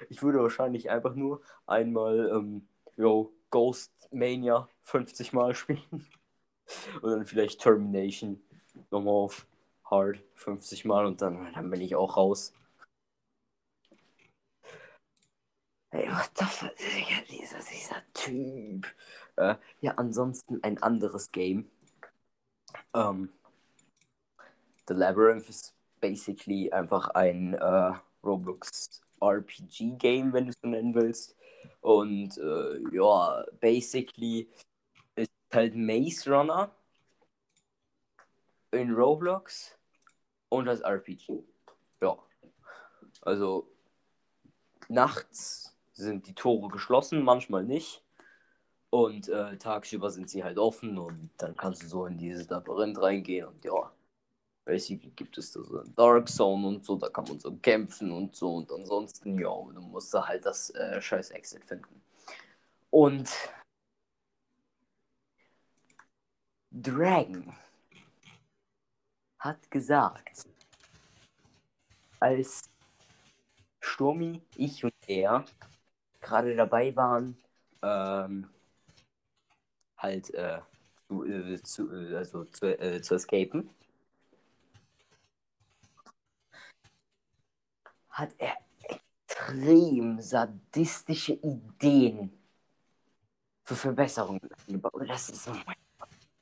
Ich 0.09 0.23
würde 0.23 0.39
wahrscheinlich 0.39 0.91
einfach 0.91 1.15
nur 1.15 1.43
einmal 1.67 2.31
ähm, 2.33 2.69
yo, 2.97 3.33
Ghost 3.51 3.93
Mania 4.13 4.69
50 4.83 5.33
Mal 5.33 5.55
spielen. 5.55 5.81
Und 7.03 7.11
dann 7.11 7.25
vielleicht 7.25 7.61
Termination 7.61 8.41
nochmal 8.91 9.15
auf 9.15 9.47
Hard 9.85 10.23
50 10.35 10.85
Mal 10.85 11.07
und 11.07 11.21
dann, 11.23 11.53
dann 11.53 11.71
bin 11.71 11.81
ich 11.81 11.97
auch 11.97 12.17
raus. 12.17 12.53
Ey, 15.93 16.09
what 16.09 16.31
the 16.39 16.45
fuck? 16.45 16.71
Dieser, 17.29 17.59
dieser 17.59 18.03
Typ. 18.15 18.87
Äh, 19.37 19.57
ja, 19.81 19.95
ansonsten 19.97 20.63
ein 20.63 20.81
anderes 20.83 21.33
Game. 21.33 21.69
Ähm, 22.95 23.33
The 24.87 24.95
Labyrinth 24.95 25.49
ist 25.49 25.75
basically 26.01 26.73
einfach 26.73 27.09
ein 27.11 27.55
äh, 27.55 27.93
Roblox 28.25 29.01
RPG-Game, 29.21 30.33
wenn 30.33 30.45
du 30.47 30.51
es 30.51 30.61
so 30.63 30.69
nennen 30.69 30.95
willst. 30.95 31.37
Und 31.81 32.39
äh, 32.39 32.95
ja, 32.95 33.45
basically 33.61 34.49
ist 35.17 35.31
halt 35.53 35.75
Maze 35.75 36.31
Runner 36.31 36.75
in 38.73 38.93
Roblox 38.93 39.79
und 40.49 40.67
das 40.67 40.81
RPG. 40.81 41.45
Ja. 42.01 42.17
Also 43.23 43.71
nachts 44.89 45.77
sind 45.93 46.27
die 46.27 46.35
Tore 46.35 46.69
geschlossen, 46.69 47.23
manchmal 47.23 47.65
nicht. 47.65 48.03
Und 48.91 49.29
äh, 49.29 49.57
tagsüber 49.57 50.11
sind 50.11 50.29
sie 50.29 50.43
halt 50.43 50.59
offen 50.59 50.99
und 50.99 51.31
dann 51.37 51.57
kannst 51.57 51.83
du 51.83 51.87
so 51.87 52.07
in 52.07 52.19
dieses 52.19 52.49
Labyrinth 52.49 53.01
reingehen 53.01 53.47
und 53.47 53.65
ja. 53.65 53.93
Basically 54.65 55.11
gibt 55.11 55.39
es 55.39 55.53
da 55.53 55.63
so 55.63 55.81
eine 55.81 55.91
Dark 55.91 56.29
Zone 56.29 56.67
und 56.67 56.85
so, 56.85 56.97
da 56.97 57.09
kann 57.09 57.25
man 57.25 57.39
so 57.41 57.57
kämpfen 57.57 58.13
und 58.13 58.35
so 58.37 58.57
und 58.57 58.71
ansonsten, 58.71 59.39
ja, 59.39 59.49
du 59.49 59.81
musst 59.81 60.13
da 60.13 60.27
halt 60.27 60.45
das 60.45 60.71
äh, 60.71 61.01
scheiß 61.01 61.31
Exit 61.31 61.65
finden. 61.65 62.03
Und 62.91 63.31
Dragon 66.73 67.55
hat 69.41 69.71
gesagt, 69.71 70.47
als 72.21 72.71
Sturmi, 73.81 74.43
ich 74.57 74.85
und 74.85 74.95
er 75.07 75.45
gerade 76.21 76.55
dabei 76.55 76.95
waren, 76.95 77.37
ähm, 77.83 78.51
halt 79.97 80.33
äh, 80.35 80.61
zu, 81.09 81.25
äh, 81.25 81.63
zu, 81.63 81.91
äh, 81.91 82.17
also 82.17 82.45
zu, 82.45 82.79
äh, 82.79 83.01
zu 83.01 83.15
escapen, 83.15 83.71
hat 88.11 88.35
er 88.37 88.59
extrem 88.83 90.21
sadistische 90.21 91.33
Ideen 91.33 92.39
für 93.65 93.77
Verbesserungen 93.77 94.51
gebaut. 94.69 95.09
Das 95.09 95.31
ist 95.31 95.49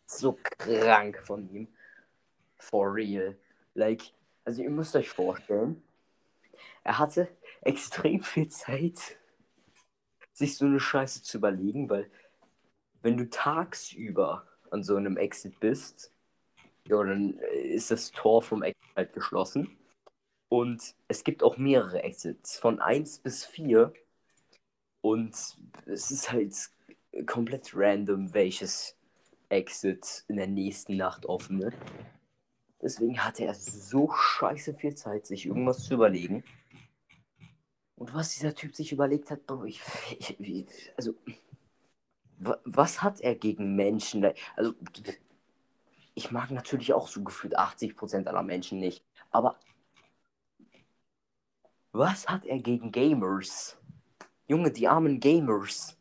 so 0.06 0.32
krank 0.42 1.22
von 1.24 1.48
ihm. 1.50 1.68
For 2.58 2.94
real. 2.94 3.36
Like, 3.74 4.02
also 4.44 4.62
ihr 4.62 4.70
müsst 4.70 4.96
euch 4.96 5.08
vorstellen, 5.08 5.82
er 6.84 6.98
hatte 6.98 7.28
extrem 7.62 8.22
viel 8.22 8.48
Zeit, 8.48 9.18
sich 10.32 10.56
so 10.56 10.66
eine 10.66 10.80
Scheiße 10.80 11.22
zu 11.22 11.38
überlegen, 11.38 11.90
weil 11.90 12.10
wenn 13.02 13.16
du 13.16 13.28
tagsüber 13.28 14.46
an 14.70 14.82
so 14.82 14.96
einem 14.96 15.16
Exit 15.16 15.60
bist, 15.60 16.12
ja, 16.86 17.02
dann 17.02 17.38
ist 17.38 17.90
das 17.90 18.10
Tor 18.10 18.42
vom 18.42 18.62
Exit 18.62 18.96
halt 18.96 19.12
geschlossen. 19.12 19.76
Und 20.48 20.94
es 21.08 21.24
gibt 21.24 21.42
auch 21.42 21.58
mehrere 21.58 22.02
Exits, 22.02 22.58
von 22.58 22.80
1 22.80 23.18
bis 23.18 23.44
4. 23.44 23.92
Und 25.02 25.34
es 25.86 26.10
ist 26.10 26.32
halt 26.32 26.54
komplett 27.26 27.72
random, 27.74 28.32
welches 28.32 28.96
Exit 29.50 30.24
in 30.28 30.36
der 30.36 30.46
nächsten 30.46 30.96
Nacht 30.96 31.26
offen 31.26 31.62
ist. 31.62 31.76
Deswegen 32.80 33.25
hatte 33.25 33.44
er 33.44 33.54
so 33.54 34.11
scheiße 34.12 34.75
viel 34.75 34.94
Zeit, 34.94 35.26
sich 35.26 35.47
irgendwas 35.47 35.85
zu 35.85 35.94
überlegen. 35.94 36.44
Und 37.97 38.14
was 38.14 38.35
dieser 38.35 38.54
Typ 38.54 38.76
sich 38.76 38.92
überlegt 38.92 39.30
hat, 39.30 39.47
Bro, 39.47 39.64
ich, 39.64 39.80
ich, 40.38 40.92
also, 40.97 41.14
was 42.38 43.02
hat 43.02 43.20
er 43.20 43.35
gegen 43.35 43.75
Menschen? 43.75 44.25
Also, 44.54 44.75
ich 46.14 46.30
mag 46.30 46.50
natürlich 46.50 46.92
auch 46.92 47.08
so 47.08 47.23
gefühlt 47.25 47.58
80% 47.58 48.26
aller 48.26 48.42
Menschen 48.42 48.78
nicht, 48.78 49.04
aber 49.30 49.58
was 51.92 52.28
hat 52.28 52.44
er 52.47 52.58
gegen 52.58 52.92
Gamers? 52.92 53.76
Junge, 54.46 54.70
die 54.70 54.87
armen 54.87 55.18
Gamers. 55.20 55.96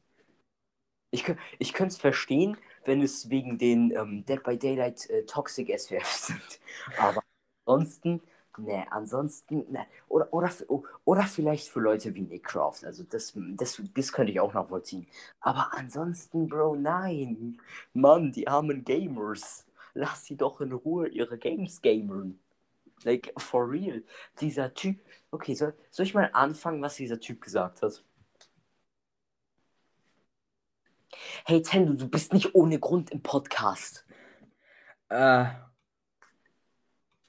Ich, 1.09 1.25
ich 1.57 1.73
könnte 1.73 1.93
es 1.93 1.97
verstehen, 1.97 2.57
wenn 2.87 3.01
es 3.01 3.29
wegen 3.29 3.57
den 3.57 3.91
ähm, 3.91 4.25
Dead 4.25 4.43
by 4.43 4.57
Daylight 4.57 5.09
äh, 5.09 5.25
Toxic 5.25 5.69
SWFs 5.79 6.27
sind. 6.27 6.59
Aber 6.97 7.21
ansonsten, 7.65 8.21
ne, 8.57 8.85
ansonsten, 8.91 9.65
ne. 9.71 9.85
Oder, 10.09 10.33
oder, 10.33 10.51
oder 11.05 11.23
vielleicht 11.23 11.69
für 11.69 11.79
Leute 11.79 12.13
wie 12.15 12.21
Nick 12.21 12.43
Croft. 12.45 12.85
Also 12.85 13.03
das, 13.03 13.33
das, 13.35 13.81
das 13.93 14.11
könnte 14.13 14.31
ich 14.31 14.39
auch 14.39 14.53
nachvollziehen. 14.53 15.07
Aber 15.41 15.73
ansonsten, 15.73 16.47
Bro, 16.47 16.75
nein. 16.77 17.59
Mann, 17.93 18.31
die 18.31 18.47
armen 18.47 18.83
Gamers. 18.83 19.65
Lass 19.93 20.25
sie 20.25 20.37
doch 20.37 20.61
in 20.61 20.71
Ruhe 20.73 21.07
ihre 21.09 21.37
Games 21.37 21.81
gamern. 21.81 22.39
Like, 23.03 23.33
for 23.37 23.69
real. 23.69 24.03
Dieser 24.41 24.73
Typ. 24.73 24.99
Okay, 25.31 25.55
soll, 25.55 25.73
soll 25.91 26.05
ich 26.05 26.13
mal 26.13 26.29
anfangen, 26.33 26.81
was 26.81 26.95
dieser 26.95 27.19
Typ 27.19 27.41
gesagt 27.41 27.81
hat? 27.81 28.03
Hey 31.45 31.61
Tendo, 31.61 31.93
du 31.93 32.09
bist 32.09 32.33
nicht 32.33 32.55
ohne 32.55 32.79
Grund 32.79 33.11
im 33.11 33.21
Podcast. 33.21 34.05
Äh. 35.09 35.45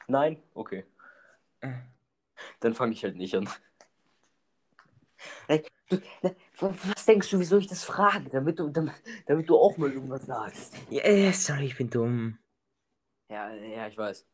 Nein? 0.07 0.43
Okay. 0.55 0.85
Äh. 1.61 1.75
Dann 2.61 2.75
fange 2.75 2.93
ich 2.93 3.05
halt 3.05 3.17
nicht 3.17 3.35
an. 3.35 3.49
Was 6.61 7.07
denkst 7.07 7.31
du, 7.31 7.41
wieso 7.41 7.59
ich 7.59 7.67
das 7.67 7.85
frage? 7.85 8.29
Damit 8.31 8.59
du, 8.59 8.69
damit, 8.69 8.95
damit 9.27 9.49
du 9.49 9.57
auch 9.57 9.77
mal 9.77 9.91
irgendwas 9.91 10.27
sagst. 10.27 10.75
Ja, 10.91 11.33
sorry, 11.33 11.67
ich 11.67 11.77
bin 11.77 11.91
dumm. 11.91 12.39
Ja, 13.29 13.53
ja, 13.53 13.89
ich 13.89 13.97
weiß. 13.97 14.27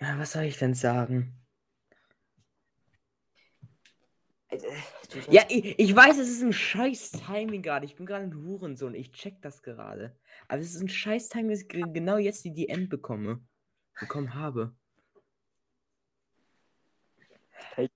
Was 0.00 0.32
soll 0.32 0.44
ich 0.44 0.58
denn 0.58 0.74
sagen? 0.74 1.42
Äh, 3.60 4.35
ja, 5.30 5.44
ich, 5.48 5.78
ich 5.78 5.94
weiß, 5.96 6.18
es 6.18 6.28
ist 6.28 6.42
ein 6.42 6.52
scheiß 6.52 7.12
Timing 7.12 7.62
gerade. 7.62 7.84
Ich 7.84 7.96
bin 7.96 8.06
gerade 8.06 8.24
ein 8.24 8.34
Hurensohn. 8.34 8.94
Ich 8.94 9.12
check 9.12 9.40
das 9.42 9.62
gerade. 9.62 10.16
Aber 10.48 10.60
es 10.60 10.74
ist 10.74 10.80
ein 10.80 10.88
scheiß 10.88 11.28
Timing, 11.28 11.50
dass 11.50 11.62
ich 11.62 11.68
genau 11.68 12.18
jetzt 12.18 12.44
die 12.44 12.54
DM 12.54 12.88
bekomme. 12.88 13.40
Bekommen 13.98 14.34
habe. 14.34 14.74
Hey, 17.74 17.90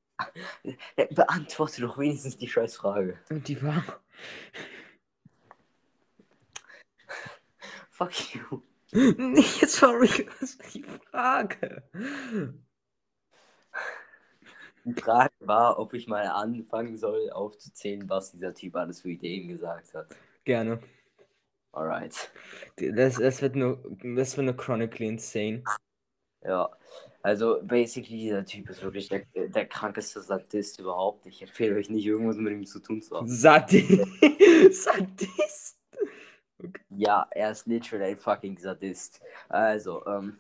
beantworte 1.15 1.83
doch 1.83 1.99
wenigstens 1.99 2.37
die 2.37 2.49
scheiß 2.49 2.77
Frage. 2.77 3.19
Und 3.31 3.47
die 3.49 3.63
war. 3.63 3.85
Fuck 7.91 8.35
you. 8.35 8.63
Nee, 8.93 9.45
sorry, 9.69 10.29
was 10.41 10.59
war 10.59 10.67
die 10.75 10.83
Frage? 10.83 11.85
Die 14.95 15.01
Frage 15.01 15.33
war, 15.41 15.79
ob 15.79 15.95
ich 15.95 16.07
mal 16.09 16.27
anfangen 16.27 16.97
soll, 16.97 17.31
aufzuzählen, 17.31 18.09
was 18.09 18.33
dieser 18.33 18.55
Typ 18.55 18.77
alles 18.77 19.03
für 19.03 19.11
Ideen 19.11 19.49
gesagt 19.49 19.95
hat. 19.95 20.07
Gerne. 20.45 20.81
Alright. 21.73 22.31
Das, 22.77 23.17
das, 23.17 23.43
wird, 23.43 23.55
nur, 23.55 23.81
das 24.17 24.37
wird 24.37 24.47
nur 24.47 24.57
chronically 24.57 25.07
insane. 25.07 25.63
Ja, 26.43 26.71
also 27.23 27.61
basically 27.63 28.19
dieser 28.19 28.45
Typ 28.45 28.71
ist 28.71 28.83
wirklich 28.83 29.09
der, 29.09 29.25
der 29.35 29.67
krankeste 29.67 30.21
Sadist 30.23 30.81
überhaupt. 30.81 31.27
Ich 31.27 31.43
empfehle 31.43 31.77
euch 31.77 31.91
nicht, 31.91 32.07
irgendwas 32.07 32.37
mit 32.37 32.53
ihm 32.53 32.67
zu 32.67 32.81
tun 32.81 33.03
zu 33.03 33.17
haben. 33.17 33.29
Sadist? 33.29 33.89
Sadist? 34.73 35.79
Okay. 36.59 36.81
Ja, 36.91 37.27
er 37.31 37.53
ist 37.53 37.67
literally 37.67 38.13
ein 38.13 38.17
fucking 38.17 38.59
Sadist. 38.59 39.21
Also, 39.49 40.05
ähm, 40.07 40.39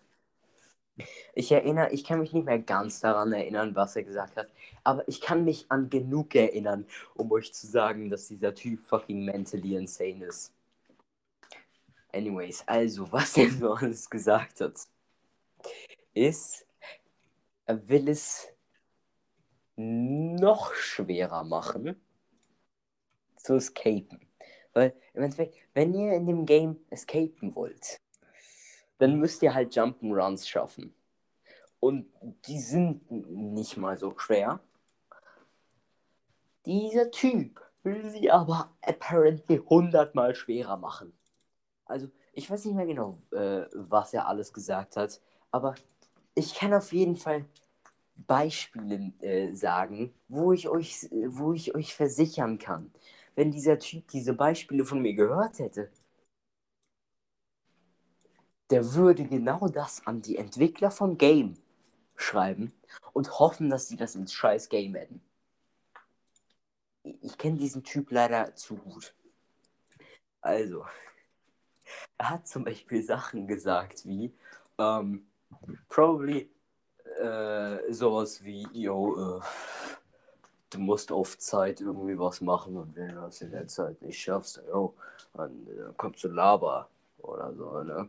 ich 1.35 1.50
erinnere, 1.53 1.90
ich 1.92 2.05
kann 2.05 2.20
mich 2.20 2.33
nicht 2.33 2.44
mehr 2.44 2.59
ganz 2.59 3.00
daran 3.00 3.33
erinnern, 3.33 3.74
was 3.74 3.96
er 3.96 4.03
gesagt 4.03 4.37
hat, 4.37 4.50
aber 4.85 5.07
ich 5.09 5.20
kann 5.20 5.44
mich 5.44 5.66
an 5.70 5.90
genug 5.90 6.35
erinnern, 6.35 6.87
um 7.14 7.31
euch 7.33 7.53
zu 7.55 7.66
sagen, 7.66 8.11
dass 8.11 8.29
dieser 8.29 8.55
Typ 8.55 8.85
fucking 8.85 9.24
mentally 9.24 9.76
insane 9.76 10.24
ist. 10.24 10.53
Anyways, 12.12 12.64
also, 12.66 13.11
was 13.12 13.37
er 13.37 13.50
so 13.50 13.72
alles 13.74 14.11
gesagt 14.11 14.61
hat, 14.61 14.74
ist, 16.12 16.66
er 17.66 17.88
will 17.88 18.09
es 18.09 18.48
noch 19.76 20.74
schwerer 20.74 21.44
machen, 21.44 22.00
zu 23.37 23.55
escapen. 23.55 24.20
Weil 24.72 24.94
im 25.14 25.22
Endeffekt, 25.22 25.57
wenn 25.74 25.94
ihr 25.94 26.12
in 26.14 26.26
dem 26.26 26.46
Game 26.46 26.76
escapen 26.90 27.55
wollt, 27.55 28.00
dann 29.01 29.19
müsst 29.19 29.43
ihr 29.43 29.55
halt 29.55 29.75
Jump'n'Runs 29.75 30.47
schaffen. 30.47 30.95
Und 31.81 32.07
die 32.47 32.61
sind 32.61 33.11
nicht 33.11 33.79
mal 33.79 33.99
so 33.99 34.17
schwer. 34.19 34.61
Dieser 36.67 37.11
Typ 37.11 37.61
will 37.83 38.11
sie 38.11 38.31
aber 38.31 38.71
apparently 38.83 39.57
hundertmal 39.57 40.35
schwerer 40.35 40.77
machen. 40.77 41.15
Also, 41.87 42.09
ich 42.35 42.51
weiß 42.51 42.67
nicht 42.67 42.75
mehr 42.75 42.87
genau, 42.87 43.19
äh, 43.33 43.65
was 43.73 44.13
er 44.13 44.29
alles 44.29 44.53
gesagt 44.53 44.97
hat, 44.97 45.19
aber 45.51 45.75
ich 46.35 46.55
kann 46.55 46.75
auf 46.75 46.93
jeden 46.93 47.17
Fall 47.17 47.47
Beispiele 48.27 49.13
äh, 49.21 49.55
sagen, 49.55 50.13
wo 50.29 50.53
ich 50.53 50.69
euch, 50.69 51.09
wo 51.11 51.55
ich 51.55 51.75
euch 51.75 51.95
versichern 51.95 52.59
kann, 52.59 52.93
wenn 53.35 53.51
dieser 53.51 53.79
Typ 53.79 54.07
diese 54.09 54.35
Beispiele 54.35 54.85
von 54.85 55.01
mir 55.01 55.15
gehört 55.15 55.59
hätte, 55.59 55.91
der 58.70 58.94
würde 58.94 59.24
genau 59.24 59.68
das 59.68 60.06
an 60.06 60.22
die 60.22 60.37
Entwickler 60.37 60.90
vom 60.90 61.18
Game 61.18 61.56
schreiben 62.16 62.72
und 63.12 63.38
hoffen, 63.38 63.68
dass 63.70 63.88
sie 63.88 63.96
das 63.96 64.14
ins 64.14 64.33
scheiß 64.33 64.68
Game 64.68 64.94
adden. 64.94 65.20
Ich 67.02 67.37
kenne 67.37 67.59
diesen 67.59 67.83
Typ 67.83 68.11
leider 68.11 68.54
zu 68.54 68.76
gut. 68.76 69.14
Also, 70.40 70.85
er 72.18 72.30
hat 72.30 72.46
zum 72.46 72.64
Beispiel 72.64 73.02
Sachen 73.02 73.46
gesagt 73.46 74.06
wie, 74.06 74.33
ähm, 74.78 75.26
probably 75.88 76.48
äh, 77.20 77.92
sowas 77.92 78.44
wie, 78.44 78.66
yo, 78.72 79.38
äh, 79.38 79.40
du 80.70 80.78
musst 80.78 81.11
auf 81.11 81.37
Zeit 81.38 81.80
irgendwie 81.80 82.18
was 82.18 82.40
machen 82.40 82.76
und 82.76 82.94
wenn 82.94 83.09
du 83.09 83.14
das 83.16 83.40
in 83.40 83.50
der 83.50 83.66
Zeit 83.66 84.00
nicht 84.02 84.20
schaffst, 84.20 84.62
yo, 84.68 84.94
dann, 85.35 85.66
dann 85.66 85.96
kommt 85.96 86.18
so 86.18 86.28
Lava 86.28 86.88
oder 87.22 87.54
so, 87.54 87.83
ne? 87.83 88.09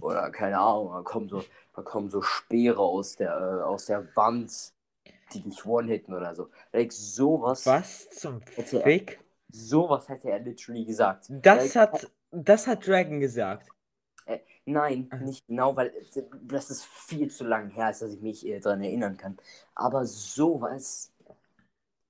Oder 0.00 0.30
keine 0.30 0.58
Ahnung, 0.58 0.92
dann 0.92 1.04
kommen 1.04 1.28
so, 1.28 1.44
dann 1.74 1.84
kommen 1.84 2.08
so 2.08 2.22
Speere 2.22 2.78
aus 2.80 3.16
der, 3.16 3.30
äh, 3.36 3.62
aus 3.62 3.86
der 3.86 4.14
Wand, 4.16 4.72
die 5.32 5.40
dich 5.40 5.64
one-hitten 5.64 6.14
oder 6.14 6.34
so. 6.34 6.48
Like, 6.72 6.92
sowas. 6.92 7.66
Was 7.66 8.10
zum 8.10 8.40
Hätte 8.54 8.78
er- 8.78 8.84
Fick? 8.84 9.18
Sowas 9.50 10.08
hätte 10.08 10.30
er 10.30 10.38
literally 10.40 10.84
gesagt. 10.84 11.26
Das 11.28 11.74
Like, 11.74 11.76
hat, 11.76 12.10
das 12.30 12.66
hat 12.66 12.86
Dragon 12.86 13.20
gesagt. 13.20 13.68
Nein, 14.64 15.08
Ah. 15.10 15.16
nicht 15.16 15.44
genau, 15.48 15.74
weil 15.74 15.92
das 16.42 16.70
ist 16.70 16.84
viel 16.84 17.30
zu 17.30 17.44
lang 17.44 17.68
her, 17.70 17.86
als 17.86 17.98
dass 17.98 18.12
ich 18.12 18.20
mich 18.20 18.46
äh, 18.46 18.60
daran 18.60 18.80
erinnern 18.82 19.16
kann. 19.16 19.36
Aber 19.74 20.06
sowas 20.06 21.12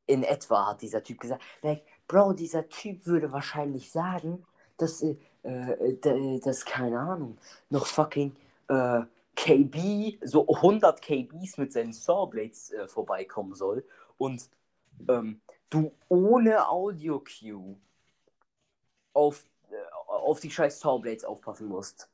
in 0.07 0.23
etwa 0.23 0.67
hat 0.69 0.83
dieser 0.83 1.03
Typ 1.03 1.19
gesagt. 1.21 1.43
Like, 1.63 1.83
Bro, 2.07 2.35
dieser 2.35 2.69
Typ 2.69 3.07
würde 3.07 3.33
wahrscheinlich 3.33 3.91
sagen, 3.91 4.45
dass, 4.77 5.03
äh, 5.43 5.95
d- 5.95 6.41
dass 6.41 6.65
keine 6.65 6.99
Ahnung, 7.01 7.39
noch 7.71 7.87
fucking 7.87 8.35
äh, 8.69 9.03
KB, 9.37 10.19
so 10.23 10.47
100 10.49 11.01
KBs 11.03 11.59
mit 11.59 11.73
seinen 11.73 11.93
Sawblades 11.93 12.71
äh, 12.73 12.87
vorbeikommen 12.87 13.55
soll 13.55 13.85
und 14.19 14.49
ähm, 15.09 15.41
du 15.71 15.93
ohne 16.09 16.69
Audio-Cue 16.69 17.77
auf, 19.15 19.47
äh, 19.71 19.75
auf 20.07 20.41
die 20.41 20.51
scheiß 20.51 20.81
Sawblades 20.81 21.25
aufpassen 21.25 21.69
musst. 21.69 22.09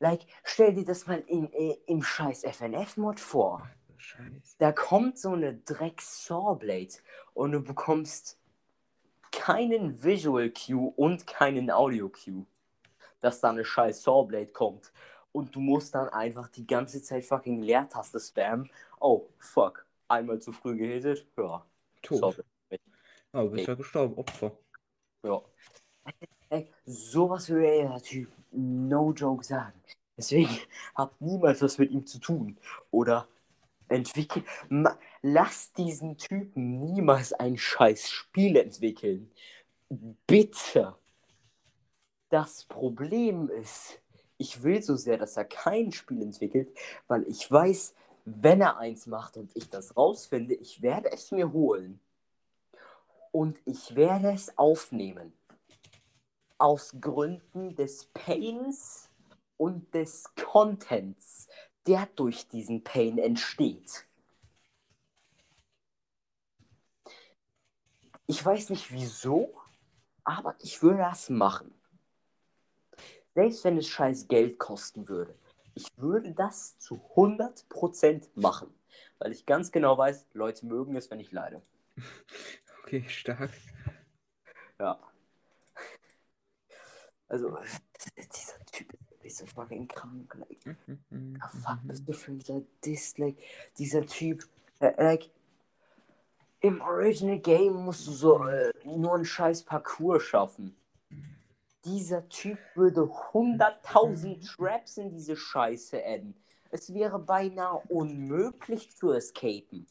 Like, 0.00 0.22
stell 0.44 0.74
dir 0.74 0.84
das 0.84 1.06
mal 1.06 1.20
in, 1.26 1.52
äh, 1.52 1.76
im 1.86 2.02
scheiß 2.02 2.44
FNF-Mod 2.44 3.20
vor. 3.20 3.68
Scheiße. 3.96 4.56
Da 4.58 4.72
kommt 4.72 5.18
so 5.18 5.32
eine 5.32 5.54
Dreck-Sawblade 5.54 6.94
und 7.34 7.52
du 7.52 7.60
bekommst 7.60 8.38
keinen 9.32 10.02
Visual 10.02 10.50
Cue 10.50 10.92
und 10.96 11.26
keinen 11.26 11.70
Audio 11.70 12.08
Cue, 12.08 12.46
dass 13.20 13.40
da 13.40 13.50
eine 13.50 13.64
scheiß 13.64 14.02
Sawblade 14.02 14.48
kommt. 14.48 14.92
Und 15.32 15.54
du 15.54 15.60
musst 15.60 15.94
dann 15.94 16.08
einfach 16.08 16.48
die 16.48 16.66
ganze 16.66 17.02
Zeit 17.02 17.24
fucking 17.24 17.62
Leertaste 17.62 18.18
spammen. 18.18 18.70
Oh, 19.00 19.28
fuck. 19.38 19.86
Einmal 20.08 20.40
zu 20.40 20.52
früh 20.52 20.76
gehittet. 20.76 21.26
Ja. 21.36 21.64
Tot. 22.02 22.42
Oh, 23.32 23.42
du 23.42 23.50
bist 23.50 23.68
ja 23.68 23.74
gestorben, 23.74 24.16
Opfer. 24.16 24.52
Ja. 25.22 25.42
Ey, 26.48 26.72
sowas 26.86 27.48
würde 27.50 27.66
der 27.66 28.02
Typ 28.02 28.32
no 28.52 29.12
joke 29.12 29.44
sagen. 29.44 29.80
Deswegen 30.16 30.58
habt 30.94 31.20
niemals 31.20 31.60
was 31.60 31.76
mit 31.78 31.90
ihm 31.90 32.06
zu 32.06 32.18
tun. 32.18 32.56
Oder 32.90 33.28
entwickelt. 33.88 34.46
Ma 34.68 34.96
Lasst 35.22 35.78
diesen 35.78 36.16
Typen 36.16 36.80
niemals 36.80 37.32
ein 37.32 37.56
scheiß 37.56 38.08
Spiel 38.08 38.56
entwickeln. 38.56 39.30
Bitte. 40.26 40.96
Das 42.28 42.64
Problem 42.64 43.48
ist, 43.48 44.00
ich 44.36 44.62
will 44.62 44.82
so 44.82 44.96
sehr, 44.96 45.18
dass 45.18 45.36
er 45.36 45.44
kein 45.44 45.92
Spiel 45.92 46.22
entwickelt, 46.22 46.76
weil 47.08 47.26
ich 47.28 47.50
weiß, 47.50 47.94
wenn 48.24 48.60
er 48.60 48.78
eins 48.78 49.06
macht 49.06 49.36
und 49.36 49.50
ich 49.56 49.70
das 49.70 49.96
rausfinde, 49.96 50.54
ich 50.54 50.82
werde 50.82 51.10
es 51.10 51.32
mir 51.32 51.52
holen. 51.52 52.00
Und 53.32 53.58
ich 53.64 53.94
werde 53.94 54.30
es 54.32 54.56
aufnehmen. 54.56 55.32
Aus 56.58 56.94
Gründen 57.00 57.74
des 57.74 58.06
Pains 58.06 59.10
und 59.56 59.92
des 59.94 60.34
Contents, 60.34 61.48
der 61.86 62.06
durch 62.16 62.48
diesen 62.48 62.84
Pain 62.84 63.18
entsteht. 63.18 64.07
Ich 68.30 68.44
weiß 68.44 68.68
nicht 68.70 68.92
wieso, 68.92 69.54
aber 70.22 70.54
ich 70.60 70.82
würde 70.82 70.98
das 70.98 71.30
machen. 71.30 71.74
Selbst 73.34 73.64
wenn 73.64 73.78
es 73.78 73.88
scheiß 73.88 74.28
Geld 74.28 74.58
kosten 74.58 75.08
würde. 75.08 75.34
Ich 75.74 75.86
würde 75.96 76.32
das 76.32 76.78
zu 76.78 77.00
100% 77.16 78.28
machen. 78.34 78.68
Weil 79.18 79.32
ich 79.32 79.46
ganz 79.46 79.72
genau 79.72 79.96
weiß, 79.96 80.26
Leute 80.34 80.66
mögen 80.66 80.94
es, 80.94 81.10
wenn 81.10 81.20
ich 81.20 81.32
leide. 81.32 81.62
Okay, 82.84 83.04
stark. 83.06 83.50
Ja. 84.78 84.98
Also, 87.28 87.58
dieser 88.16 88.64
Typ 88.72 88.94
ist 89.22 89.36
so 89.36 89.44
fucking 89.44 89.86
krank. 89.88 90.34
Like, 90.36 90.78
Mhm, 91.10 91.34
the 91.34 91.58
fuck 91.58 91.84
mhm. 91.84 91.88
bist 91.88 92.08
du 92.08 92.14
für 92.14 92.32
ein 92.32 92.40
Sadist? 92.40 93.18
Like, 93.18 93.36
dieser 93.76 94.06
Typ, 94.06 94.48
äh, 94.80 94.94
like, 95.02 95.28
im 96.60 96.80
Original 96.80 97.38
Game 97.38 97.74
musst 97.74 98.06
du 98.06 98.12
so 98.12 98.44
äh, 98.44 98.72
nur 98.84 99.14
einen 99.14 99.24
scheiß 99.24 99.62
Parcours 99.62 100.22
schaffen. 100.22 100.76
Dieser 101.84 102.28
Typ 102.28 102.58
würde 102.74 103.02
100.000 103.02 104.44
Traps 104.56 104.96
in 104.98 105.10
diese 105.10 105.36
Scheiße 105.36 106.02
adden. 106.04 106.34
Es 106.70 106.92
wäre 106.92 107.18
beinahe 107.18 107.80
unmöglich 107.88 108.94
zu 108.96 109.12
escapen. 109.12 109.86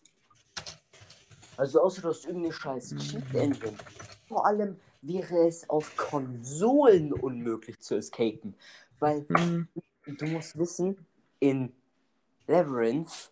Also 1.55 1.81
außer 1.81 2.01
du 2.01 2.09
hast 2.09 2.25
irgendeine 2.25 2.53
scheiß 2.53 2.95
Cheat 2.97 3.33
Engine. 3.33 3.77
Vor 4.27 4.45
allem 4.45 4.79
wäre 5.01 5.47
es 5.47 5.67
auf 5.69 5.95
Konsolen 5.95 7.13
unmöglich 7.13 7.79
zu 7.79 7.95
escapen. 7.95 8.55
Weil 8.99 9.25
Mhm. 9.29 9.67
du 10.05 10.25
musst 10.27 10.57
wissen, 10.57 11.05
in 11.39 11.73
Labyrinth, 12.47 13.31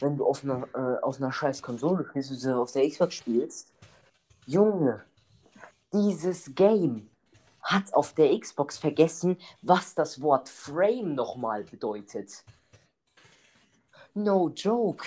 wenn 0.00 0.16
du 0.16 0.26
auf 0.26 0.44
einer, 0.44 0.66
äh, 0.74 1.02
auf 1.02 1.18
einer 1.18 1.32
scheiß 1.32 1.62
Konsole 1.62 2.06
spielst, 2.08 2.30
also 2.30 2.62
auf 2.62 2.72
der 2.72 2.88
Xbox 2.88 3.14
spielst, 3.14 3.72
Junge, 4.46 5.04
dieses 5.92 6.54
Game 6.54 7.10
hat 7.62 7.92
auf 7.94 8.14
der 8.14 8.38
Xbox 8.38 8.78
vergessen, 8.78 9.36
was 9.62 9.94
das 9.94 10.20
Wort 10.22 10.48
Frame 10.48 11.14
nochmal 11.14 11.64
bedeutet. 11.64 12.44
No 14.14 14.48
joke. 14.48 15.04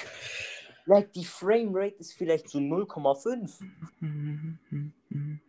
Like, 0.85 1.13
die 1.13 1.25
Framerate 1.25 1.95
ist 1.95 2.13
vielleicht 2.13 2.49
so 2.49 2.59
0,5. 2.59 3.61
Mhm, 3.99 4.59
mhm, 4.69 4.93
mhm. 5.09 5.41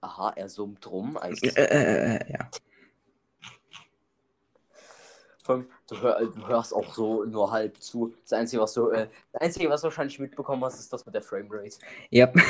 Aha, 0.00 0.32
er 0.34 0.48
summt 0.48 0.88
rum. 0.90 1.16
Also, 1.16 1.46
Äh, 1.46 1.62
äh, 1.62 2.16
äh, 2.16 2.32
ja. 2.32 2.50
Du, 5.92 6.02
hör, 6.02 6.20
du 6.20 6.48
hörst 6.48 6.74
auch 6.74 6.92
so 6.94 7.24
nur 7.24 7.50
halb 7.50 7.80
zu. 7.80 8.14
Das 8.22 8.32
Einzige, 8.32 8.62
was 8.62 8.74
du, 8.74 8.88
äh, 8.90 9.08
das 9.32 9.42
Einzige, 9.42 9.68
was 9.70 9.80
du 9.82 9.86
wahrscheinlich 9.86 10.18
mitbekommen 10.18 10.64
hast, 10.64 10.78
ist 10.78 10.92
das 10.92 11.04
mit 11.04 11.14
der 11.14 11.22
Framerate. 11.22 11.76
Ja. 12.10 12.32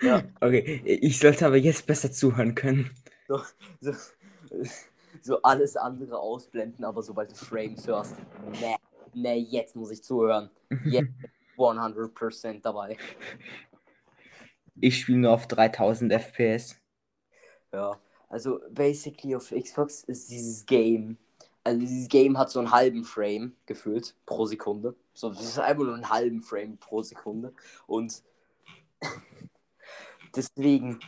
Ja. 0.00 0.20
Okay, 0.40 0.82
ich 0.84 1.20
sollte 1.20 1.46
aber 1.46 1.56
jetzt 1.56 1.86
besser 1.86 2.10
zuhören 2.10 2.56
können. 2.56 2.90
So, 3.28 3.40
so, 3.80 3.92
so 5.22 5.40
alles 5.42 5.76
andere 5.76 6.18
ausblenden, 6.18 6.84
aber 6.84 7.04
sobald 7.04 7.30
du 7.30 7.36
Frames 7.36 7.86
hörst, 7.86 8.16
ne, 8.60 8.74
ne, 9.14 9.38
jetzt 9.38 9.76
muss 9.76 9.92
ich 9.92 10.02
zuhören. 10.02 10.50
Jetzt 10.84 11.12
100% 11.56 12.62
dabei. 12.62 12.96
Ich 14.80 14.98
spiele 14.98 15.18
nur 15.18 15.32
auf 15.32 15.46
3000 15.46 16.12
FPS. 16.12 16.76
Ja, 17.72 17.96
also 18.28 18.58
basically 18.70 19.36
auf 19.36 19.50
Xbox 19.50 20.02
ist 20.04 20.30
dieses 20.30 20.66
Game, 20.66 21.18
also 21.64 21.80
dieses 21.80 22.08
Game 22.08 22.38
hat 22.38 22.50
so 22.50 22.58
einen 22.58 22.72
halben 22.72 23.04
Frame 23.04 23.56
gefühlt 23.66 24.14
pro 24.26 24.46
Sekunde. 24.46 24.96
So, 25.14 25.30
das 25.30 25.42
ist 25.42 25.58
einfach 25.58 25.84
nur 25.84 25.94
einen 25.94 26.10
halben 26.10 26.42
Frame 26.42 26.76
pro 26.78 27.02
Sekunde. 27.02 27.54
Und 27.86 28.22
deswegen 30.36 31.00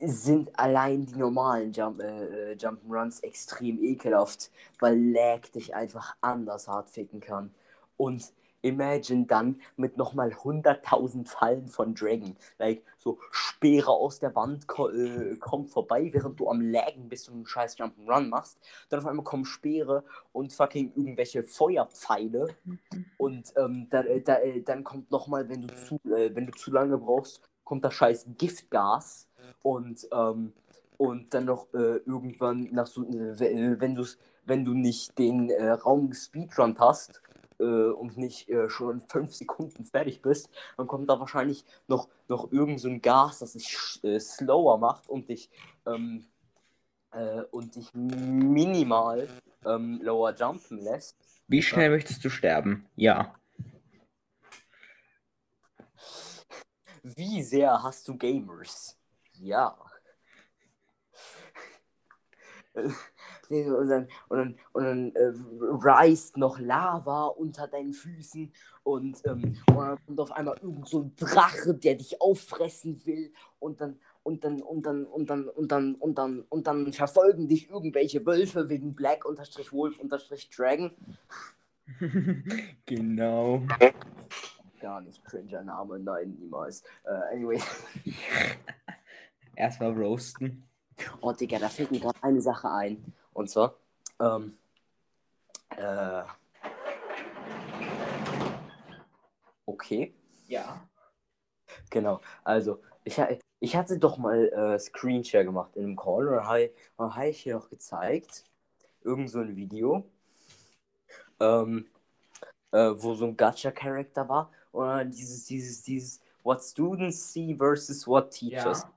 sind 0.00 0.56
allein 0.58 1.06
die 1.06 1.16
normalen 1.16 1.72
Jump, 1.72 2.00
äh, 2.00 2.52
Jump'n'Runs 2.54 3.22
extrem 3.22 3.82
ekelhaft, 3.82 4.50
weil 4.78 4.98
Lag 5.12 5.48
dich 5.48 5.74
einfach 5.74 6.16
anders 6.20 6.68
hart 6.68 6.90
ficken 6.90 7.20
kann. 7.20 7.52
Und 7.96 8.32
imagine 8.62 9.26
dann 9.26 9.60
mit 9.76 9.96
nochmal 9.96 10.30
100.000 10.30 11.26
Fallen 11.28 11.68
von 11.68 11.94
Dragon. 11.94 12.36
Like, 12.58 12.82
so 12.98 13.18
Speere 13.30 13.90
aus 13.90 14.18
der 14.18 14.34
Wand 14.34 14.66
ko 14.66 14.88
äh, 14.88 15.36
kommt 15.36 15.70
vorbei, 15.70 16.08
während 16.12 16.38
du 16.40 16.48
am 16.48 16.60
Laggen 16.60 17.08
bist 17.08 17.28
und 17.28 17.36
einen 17.36 17.46
scheiß 17.46 17.78
Jump'n'Run 17.78 18.28
machst. 18.28 18.58
Dann 18.88 19.00
auf 19.00 19.06
einmal 19.06 19.24
kommen 19.24 19.44
Speere 19.44 20.04
und 20.32 20.52
fucking 20.52 20.92
irgendwelche 20.96 21.42
Feuerpfeile. 21.42 22.48
Und 23.16 23.52
ähm, 23.56 23.86
da, 23.90 24.02
äh, 24.02 24.20
da, 24.20 24.36
äh, 24.38 24.62
dann 24.62 24.84
kommt 24.84 25.10
nochmal, 25.10 25.48
wenn 25.48 25.62
du 25.62 25.74
zu, 25.74 26.00
äh, 26.12 26.34
wenn 26.34 26.46
du 26.46 26.52
zu 26.52 26.70
lange 26.70 26.98
brauchst, 26.98 27.42
kommt 27.64 27.84
das 27.84 27.94
scheiß 27.94 28.26
Giftgas. 28.36 29.28
und, 29.62 30.08
ähm, 30.12 30.52
und 30.96 31.32
dann 31.32 31.44
noch 31.44 31.72
äh, 31.74 31.98
irgendwann 32.06 32.68
nach 32.72 32.86
so, 32.86 33.04
äh, 33.04 33.80
wenn 33.80 33.94
du 33.94 34.04
wenn 34.48 34.64
du 34.64 34.72
nicht 34.72 35.18
den 35.18 35.50
äh, 35.50 35.70
Raum 35.70 36.12
Speedrun 36.14 36.74
hast 36.78 37.22
äh, 37.58 37.64
und 37.64 38.16
nicht 38.16 38.48
äh, 38.48 38.68
schon 38.68 39.00
in 39.00 39.00
fünf 39.00 39.34
Sekunden 39.34 39.84
fertig 39.84 40.22
bist, 40.22 40.50
dann 40.76 40.86
kommt 40.86 41.08
da 41.08 41.20
wahrscheinlich 41.20 41.64
noch, 41.86 42.08
noch 42.28 42.52
irgend 42.52 42.80
so 42.80 42.88
ein 42.88 43.02
Gas, 43.02 43.40
das 43.40 43.52
dich 43.52 43.76
äh, 44.02 44.18
slower 44.18 44.78
macht 44.78 45.08
und 45.08 45.28
dich 45.28 45.50
ähm, 45.86 46.26
äh, 47.12 47.42
und 47.50 47.76
dich 47.76 47.92
minimal 47.94 49.28
ähm, 49.64 50.00
lower 50.02 50.34
jumpen 50.34 50.78
lässt. 50.78 51.16
Wie 51.46 51.62
schnell 51.62 51.86
ja. 51.86 51.90
möchtest 51.90 52.24
du 52.24 52.30
sterben? 52.30 52.86
Ja. 52.96 53.34
Wie 57.02 57.42
sehr 57.42 57.82
hast 57.82 58.06
du 58.08 58.16
Gamers? 58.16 58.98
Ja. 59.32 59.78
Und 63.50 63.88
dann, 63.88 64.08
und 64.28 64.38
dann, 64.38 64.54
und 64.72 64.84
dann 64.84 65.12
äh, 65.14 65.32
reißt 65.60 66.36
noch 66.36 66.58
Lava 66.58 67.26
unter 67.26 67.66
deinen 67.66 67.92
Füßen 67.92 68.52
und, 68.82 69.20
ähm, 69.26 69.56
und 69.68 69.76
dann 69.76 69.98
kommt 70.06 70.20
auf 70.20 70.32
einmal 70.32 70.56
irgend 70.62 70.88
so 70.88 71.02
ein 71.02 71.16
Drache, 71.16 71.74
der 71.74 71.94
dich 71.94 72.20
auffressen 72.20 73.04
will 73.06 73.32
und 73.58 73.80
dann 73.80 73.98
und 74.22 74.44
dann 74.44 74.60
und 74.62 74.84
dann 74.84 75.04
und 75.06 75.30
dann 75.30 75.48
und 75.48 75.72
dann 75.72 75.94
und 75.94 76.18
dann 76.18 76.40
und 76.48 76.66
dann 76.66 76.92
verfolgen 76.92 77.48
dich 77.48 77.70
irgendwelche 77.70 78.24
Wölfe 78.26 78.68
wegen 78.68 78.94
Black 78.94 79.24
unterstrich 79.24 79.72
Wolf 79.72 79.98
unterstrich 79.98 80.50
Dragon. 80.50 80.90
genau. 82.86 83.62
Gar 84.80 85.00
nicht 85.00 85.24
cringer 85.24 85.64
Name, 85.64 85.98
nein, 85.98 86.36
niemals. 86.38 86.82
Uh, 87.04 87.34
anyway. 87.34 87.60
Erstmal 89.56 89.92
roasten. 89.92 90.68
Oh, 91.20 91.32
Digga, 91.32 91.58
da 91.58 91.68
fällt 91.68 91.90
mir 91.90 92.00
gerade 92.00 92.22
eine 92.22 92.40
Sache 92.40 92.70
ein. 92.70 93.12
Und 93.38 93.48
zwar, 93.48 93.76
ähm, 94.18 94.58
äh, 95.76 96.24
okay. 99.64 100.12
Ja. 100.48 100.88
Genau, 101.88 102.20
also, 102.42 102.82
ich, 103.04 103.22
ich 103.60 103.76
hatte 103.76 103.96
doch 103.96 104.18
mal 104.18 104.48
äh, 104.48 104.78
Screenshare 104.80 105.44
gemacht 105.44 105.76
in 105.76 105.84
einem 105.84 105.96
Call 105.96 106.26
oder 106.26 106.48
habe 106.48 106.72
hab 106.98 107.22
ich 107.22 107.40
hier 107.40 107.54
noch 107.54 107.70
gezeigt. 107.70 108.42
Irgend 109.04 109.30
so 109.30 109.38
ein 109.38 109.54
Video. 109.54 110.04
Ähm, 111.38 111.86
äh, 112.72 112.90
wo 112.96 113.14
so 113.14 113.26
ein 113.26 113.36
Gacha-Charakter 113.36 114.28
war. 114.28 114.50
Und 114.72 115.12
dieses, 115.12 115.44
dieses, 115.44 115.84
dieses 115.84 116.20
What 116.42 116.60
Students 116.60 117.32
see 117.32 117.54
versus 117.54 118.04
what 118.04 118.32
teachers. 118.32 118.82
Ja. 118.82 118.92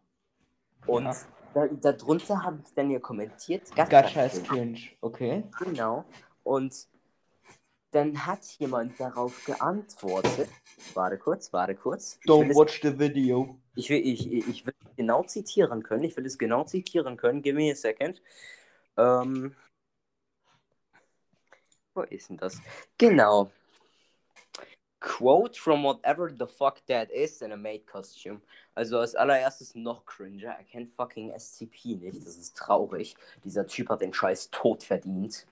Und 0.87 1.03
ja. 1.03 1.15
Da, 1.53 1.67
darunter 1.67 2.43
habe 2.43 2.61
ich 2.65 2.73
dann 2.73 2.89
ja 2.91 2.99
kommentiert. 2.99 3.75
Gacha, 3.75 4.01
Gacha 4.01 4.25
ist 4.25 4.45
cringe, 4.45 4.79
okay. 5.01 5.43
Genau. 5.59 6.05
Und 6.43 6.87
dann 7.91 8.25
hat 8.25 8.45
jemand 8.57 8.97
darauf 8.99 9.43
geantwortet. 9.45 10.49
Warte 10.93 11.17
kurz, 11.17 11.51
warte 11.51 11.75
kurz. 11.75 12.19
Don't 12.25 12.55
watch 12.55 12.81
es, 12.81 12.89
the 12.89 12.97
video. 12.97 13.59
Ich 13.75 13.89
will, 13.89 13.99
ich, 14.05 14.31
ich 14.31 14.65
will 14.65 14.73
genau 14.95 15.23
zitieren 15.23 15.83
können. 15.83 16.03
Ich 16.03 16.15
will 16.15 16.25
es 16.25 16.37
genau 16.37 16.63
zitieren 16.63 17.17
können. 17.17 17.41
Give 17.41 17.57
me 17.57 17.69
a 17.71 17.75
second. 17.75 18.21
Ähm, 18.95 19.53
wo 21.93 22.03
ist 22.03 22.29
denn 22.29 22.37
das? 22.37 22.61
Genau. 22.97 23.51
Quote 25.01 25.57
from 25.57 25.83
whatever 25.83 26.29
the 26.29 26.45
fuck 26.45 26.79
that 26.85 27.09
is 27.11 27.41
in 27.41 27.51
a 27.51 27.57
maid 27.57 27.87
costume. 27.87 28.39
Also 28.75 28.99
als 28.99 29.15
allererstes 29.15 29.73
noch 29.73 30.05
cringer. 30.05 30.51
Er 30.51 30.63
kennt 30.63 30.89
fucking 30.89 31.31
SCP 31.31 31.95
nicht. 31.95 32.23
Das 32.23 32.37
ist 32.37 32.55
traurig. 32.55 33.15
Dieser 33.43 33.65
Typ 33.65 33.89
hat 33.89 34.01
den 34.01 34.13
Scheiß 34.13 34.51
tot 34.51 34.83
verdient. 34.83 35.47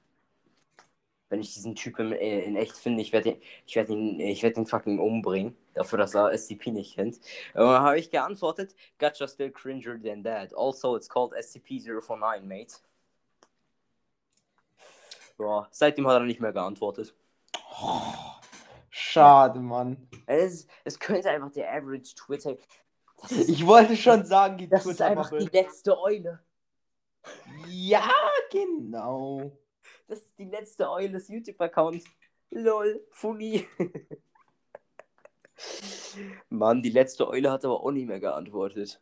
Wenn 1.29 1.41
ich 1.41 1.55
diesen 1.55 1.73
Typen 1.75 2.11
in, 2.11 2.19
äh, 2.19 2.41
in 2.41 2.55
echt 2.57 2.75
finde, 2.75 3.01
ich 3.01 3.11
werde 3.11 3.29
ihn, 3.29 3.41
ich 3.65 3.75
ihn, 3.75 4.19
ich 4.19 4.43
ihn 4.43 4.67
fucking 4.67 4.99
umbringen. 4.99 5.57
Dafür, 5.73 5.97
dass 5.97 6.13
er 6.13 6.31
SCP 6.31 6.71
nicht 6.71 6.95
kennt. 6.95 7.17
Und 7.55 7.61
dann 7.61 7.81
habe 7.81 7.97
ich 7.97 8.11
geantwortet, 8.11 8.75
Gotcha 8.99 9.27
still 9.27 9.51
cringer 9.51 9.99
than 9.99 10.23
that. 10.23 10.53
Also, 10.55 10.95
it's 10.95 11.09
called 11.09 11.33
SCP-049, 11.33 12.41
mate. 12.41 12.75
Boah, 15.37 15.67
seitdem 15.71 16.07
hat 16.07 16.21
er 16.21 16.25
nicht 16.25 16.39
mehr 16.39 16.53
geantwortet. 16.53 17.15
Oh. 17.81 18.38
Schade, 19.01 19.61
Mann. 19.61 20.09
Es, 20.25 20.67
es 20.83 20.99
könnte 20.99 21.29
einfach 21.29 21.51
der 21.51 21.71
Average 21.71 22.15
Twitter. 22.15 22.57
Ist, 23.29 23.49
ich 23.49 23.65
wollte 23.65 23.95
schon 23.95 24.25
sagen, 24.25 24.57
die 24.57 24.67
das 24.67 24.83
Twitter 24.83 24.91
ist 24.91 25.01
einfach 25.01 25.29
die 25.29 25.45
letzte 25.45 25.97
Eule. 25.97 26.43
Ja, 27.67 28.11
genau. 28.51 29.57
Das 30.07 30.19
ist 30.19 30.37
die 30.37 30.45
letzte 30.45 30.89
Eule 30.91 31.13
des 31.13 31.29
YouTube-Accounts. 31.29 32.03
Lol, 32.51 33.01
funny. 33.11 33.65
Mann, 36.49 36.81
die 36.81 36.91
letzte 36.91 37.27
Eule 37.29 37.51
hat 37.51 37.63
aber 37.63 37.81
auch 37.81 37.91
nicht 37.91 38.07
mehr 38.07 38.19
geantwortet. 38.19 39.01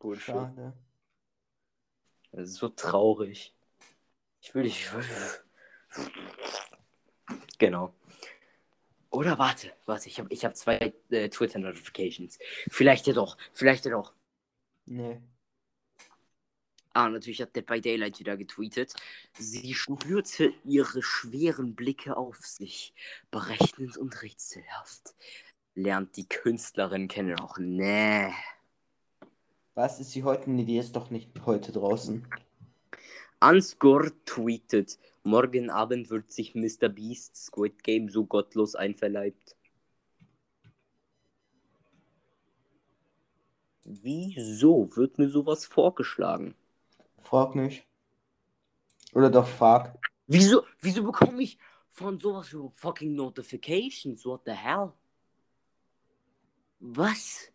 Bullshit. 0.00 0.34
Schade. 0.34 0.72
Das 2.32 2.48
ist 2.50 2.56
so 2.56 2.68
traurig. 2.68 3.54
Ich 4.40 4.52
will 4.52 4.64
dich. 4.64 4.90
Genau. 7.58 7.94
Oder 9.18 9.36
warte, 9.36 9.72
warte, 9.84 10.08
ich 10.08 10.20
habe 10.20 10.32
ich 10.32 10.44
hab 10.44 10.56
zwei 10.56 10.94
äh, 11.10 11.28
Twitter-Notifications. 11.28 12.38
Vielleicht 12.70 13.08
ja 13.08 13.14
doch, 13.14 13.36
vielleicht 13.52 13.84
ja 13.84 13.90
doch. 13.90 14.14
Nee. 14.86 15.20
Ah, 16.92 17.08
natürlich 17.08 17.42
hat 17.42 17.56
Dead 17.56 17.66
by 17.66 17.80
Daylight 17.80 18.20
wieder 18.20 18.36
getweetet. 18.36 18.94
Sie 19.36 19.74
spürte 19.74 20.52
ihre 20.64 21.02
schweren 21.02 21.74
Blicke 21.74 22.16
auf 22.16 22.36
sich, 22.46 22.94
berechnend 23.32 23.96
und 23.96 24.22
rätselhaft. 24.22 25.16
Lernt 25.74 26.16
die 26.16 26.28
Künstlerin 26.28 27.08
kennen 27.08 27.40
auch. 27.40 27.58
Nee. 27.58 28.32
Was 29.74 29.98
ist 29.98 30.12
sie 30.12 30.22
heute? 30.22 30.48
Nee, 30.48 30.64
die 30.64 30.78
ist 30.78 30.94
doch 30.94 31.10
nicht 31.10 31.32
heute 31.44 31.72
draußen. 31.72 32.24
Ansgur 33.40 34.12
tweetet, 34.24 34.96
morgen 35.28 35.70
Abend 35.70 36.10
wird 36.10 36.32
sich 36.32 36.54
Mr. 36.54 36.88
Beast 36.88 37.36
Squid 37.36 37.82
Game 37.84 38.08
so 38.08 38.24
gottlos 38.24 38.74
einverleibt. 38.74 39.56
Wieso 43.84 44.94
wird 44.96 45.18
mir 45.18 45.28
sowas 45.28 45.64
vorgeschlagen? 45.64 46.54
Frag 47.22 47.54
mich. 47.54 47.86
Oder 49.14 49.30
doch 49.30 49.46
frag. 49.46 49.98
Wieso, 50.26 50.64
wieso 50.80 51.02
bekomme 51.02 51.42
ich 51.42 51.58
von 51.90 52.18
sowas 52.18 52.52
über 52.52 52.70
fucking 52.74 53.14
Notifications? 53.14 54.24
What 54.26 54.42
the 54.44 54.52
hell? 54.52 54.92
Was? 56.80 57.50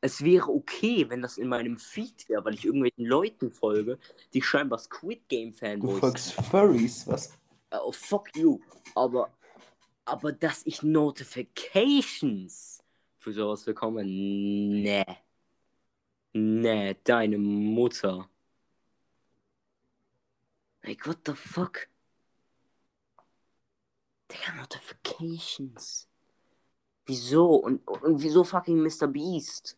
Es 0.00 0.22
wäre 0.22 0.48
okay, 0.48 1.08
wenn 1.08 1.22
das 1.22 1.38
in 1.38 1.48
meinem 1.48 1.76
Feed 1.76 2.28
wäre, 2.28 2.44
weil 2.44 2.54
ich 2.54 2.64
irgendwelchen 2.64 3.04
Leuten 3.04 3.50
folge, 3.50 3.98
die 4.32 4.42
scheinbar 4.42 4.78
Squid 4.78 5.28
Game 5.28 5.52
Fanboys 5.52 5.94
Du 5.94 6.00
folgst 6.00 6.32
Furries, 6.32 7.06
was? 7.06 7.36
Oh, 7.72 7.92
fuck 7.92 8.34
you. 8.36 8.60
Aber, 8.94 9.30
aber 10.04 10.32
dass 10.32 10.64
ich 10.66 10.82
Notifications 10.82 12.82
für 13.16 13.32
sowas 13.32 13.64
bekomme, 13.64 14.04
ne. 14.04 15.04
Ne, 16.32 16.94
deine 17.02 17.38
Mutter. 17.38 18.28
Like, 20.84 21.06
what 21.06 21.18
the 21.26 21.34
fuck? 21.34 21.88
Digga, 24.30 24.54
Notifications. 24.56 26.06
Wieso? 27.06 27.56
Und, 27.56 27.86
und 27.88 28.22
wieso 28.22 28.44
fucking 28.44 28.80
Mr. 28.82 29.08
Beast? 29.08 29.77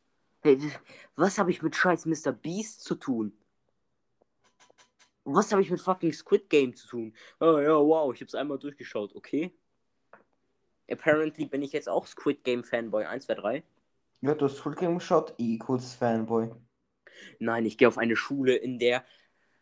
Was 1.17 1.39
habe 1.39 1.51
ich 1.51 1.63
mit 1.63 1.77
scheiß 1.77 2.07
Mr. 2.07 2.33
Beast 2.33 2.83
zu 2.83 2.95
tun? 2.95 3.33
Was 5.25 5.53
habe 5.53 5.63
ich 5.63 5.71
mit 5.71 5.81
fucking 5.81 6.13
Squid 6.13 6.49
Game 6.49 6.75
zu 6.75 6.89
tun? 6.89 7.15
Oh 7.41 7.59
ja, 7.59 7.77
wow, 7.77 8.13
ich 8.13 8.21
habe 8.21 8.29
es 8.29 8.35
einmal 8.35 8.59
durchgeschaut, 8.59 9.15
okay? 9.15 9.53
Apparently 10.91 11.45
bin 11.47 11.63
ich 11.63 11.73
jetzt 11.73 11.89
auch 11.89 12.07
Squid 12.07 12.43
Game 12.43 12.65
Fanboy 12.65 13.05
1, 13.05 13.27
2, 13.27 13.35
3. 13.35 13.63
Ja, 14.23 14.35
du 14.35 14.47
hast 14.47 14.57
Squid 14.57 14.79
Game 14.79 14.95
geschaut, 14.95 15.35
equals 15.39 15.95
Fanboy. 15.95 16.51
Nein, 17.39 17.67
ich 17.67 17.79
gehe 17.79 17.87
auf 17.87 17.99
eine 17.99 18.17
Schule, 18.17 18.57
in 18.57 18.79
der 18.79 19.05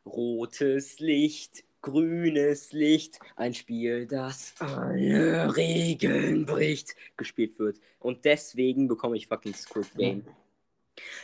rotes 0.07 1.01
Licht, 1.01 1.65
grünes 1.83 2.73
Licht, 2.73 3.19
ein 3.37 3.53
Spiel, 3.53 4.07
das 4.07 4.55
alle 4.59 5.55
Regeln 5.57 6.47
bricht, 6.47 6.95
gespielt 7.17 7.59
wird. 7.59 7.79
Und 7.99 8.25
deswegen 8.25 8.89
bekomme 8.89 9.17
ich 9.17 9.27
fucking 9.27 9.55
Squid 9.55 9.95
Game. 9.97 10.25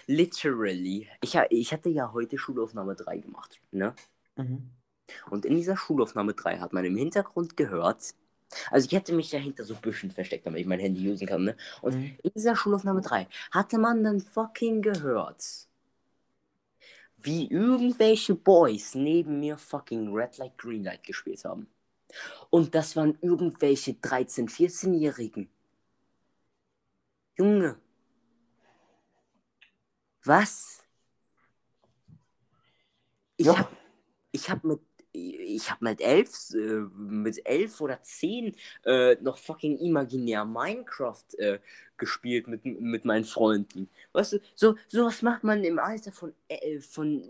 Literally. 0.06 1.08
Ich, 1.22 1.34
ich 1.50 1.72
hatte 1.72 1.88
ja 1.90 2.12
heute 2.12 2.38
Schulaufnahme 2.38 2.94
3 2.94 3.18
gemacht, 3.18 3.60
ne? 3.72 3.94
Mhm. 4.36 4.70
Und 5.30 5.44
in 5.44 5.56
dieser 5.56 5.76
Schulaufnahme 5.76 6.34
3 6.34 6.58
hat 6.58 6.72
man 6.72 6.84
im 6.84 6.96
Hintergrund 6.96 7.56
gehört, 7.56 8.14
Also 8.70 8.86
ich 8.86 8.92
hätte 8.92 9.12
mich 9.14 9.32
ja 9.32 9.38
hinter 9.40 9.64
so 9.64 9.74
Büschen 9.74 10.10
versteckt, 10.12 10.46
damit 10.46 10.60
ich 10.60 10.66
mein 10.66 10.80
Handy 10.80 11.08
usen 11.10 11.26
kann, 11.26 11.44
ne? 11.44 11.56
Und 11.82 11.94
Mhm. 11.96 12.16
in 12.22 12.30
dieser 12.36 12.56
Schulaufnahme 12.56 13.00
3 13.02 13.26
hatte 13.50 13.78
man 13.78 14.04
dann 14.04 14.20
fucking 14.20 14.82
gehört, 14.82 15.68
wie 17.16 17.48
irgendwelche 17.50 18.34
Boys 18.34 18.94
neben 18.94 19.40
mir 19.40 19.56
fucking 19.58 20.12
Red 20.14 20.38
Light, 20.38 20.58
Green 20.58 20.84
Light 20.84 21.02
gespielt 21.04 21.44
haben. 21.44 21.66
Und 22.50 22.74
das 22.74 22.96
waren 22.96 23.18
irgendwelche 23.22 23.92
13-, 23.94 24.48
14-Jährigen. 24.48 25.48
Junge. 27.36 27.76
Was? 30.24 30.82
Ich 33.36 33.46
Ja. 33.46 33.58
hab, 33.58 33.76
ich 34.32 34.50
hab 34.50 34.64
mit, 34.64 34.80
ich 35.12 35.70
hab 35.70 35.82
mit 35.82 36.00
elf, 36.00 36.50
äh, 36.54 36.80
mit 36.96 37.44
elf 37.46 37.80
oder 37.80 38.02
zehn 38.02 38.56
äh, 38.84 39.16
noch 39.20 39.38
fucking 39.38 39.78
imaginär 39.78 40.44
Minecraft 40.44 41.24
äh, 41.38 41.58
gespielt 41.96 42.48
mit, 42.48 42.64
mit 42.64 43.04
meinen 43.04 43.24
Freunden. 43.24 43.88
Weißt 44.12 44.34
du, 44.34 44.38
so, 44.54 44.76
sowas 44.88 45.22
macht 45.22 45.44
man 45.44 45.62
im 45.64 45.78
Alter 45.78 46.10
von, 46.12 46.32
äh, 46.48 46.80
von 46.80 47.22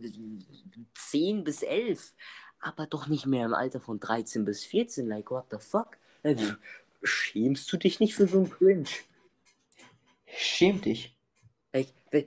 10 0.95 1.45
bis 1.45 1.63
11, 1.63 2.15
aber 2.61 2.87
doch 2.87 3.09
nicht 3.09 3.27
mehr 3.27 3.47
im 3.47 3.55
Alter 3.55 3.81
von 3.81 4.01
13 4.01 4.45
bis 4.45 4.65
14. 4.65 5.09
Like, 5.09 5.31
what 5.31 5.47
the 5.51 5.59
fuck? 5.59 5.99
Also, 6.23 6.55
schämst 7.03 7.71
du 7.73 7.77
dich 7.77 8.01
nicht 8.01 8.15
für 8.15 8.27
so 8.27 8.41
ein 8.41 8.51
Cringe? 8.51 8.89
Schäm 10.27 10.81
dich. 10.81 11.15
Like, 11.73 11.89
wenn, 12.11 12.27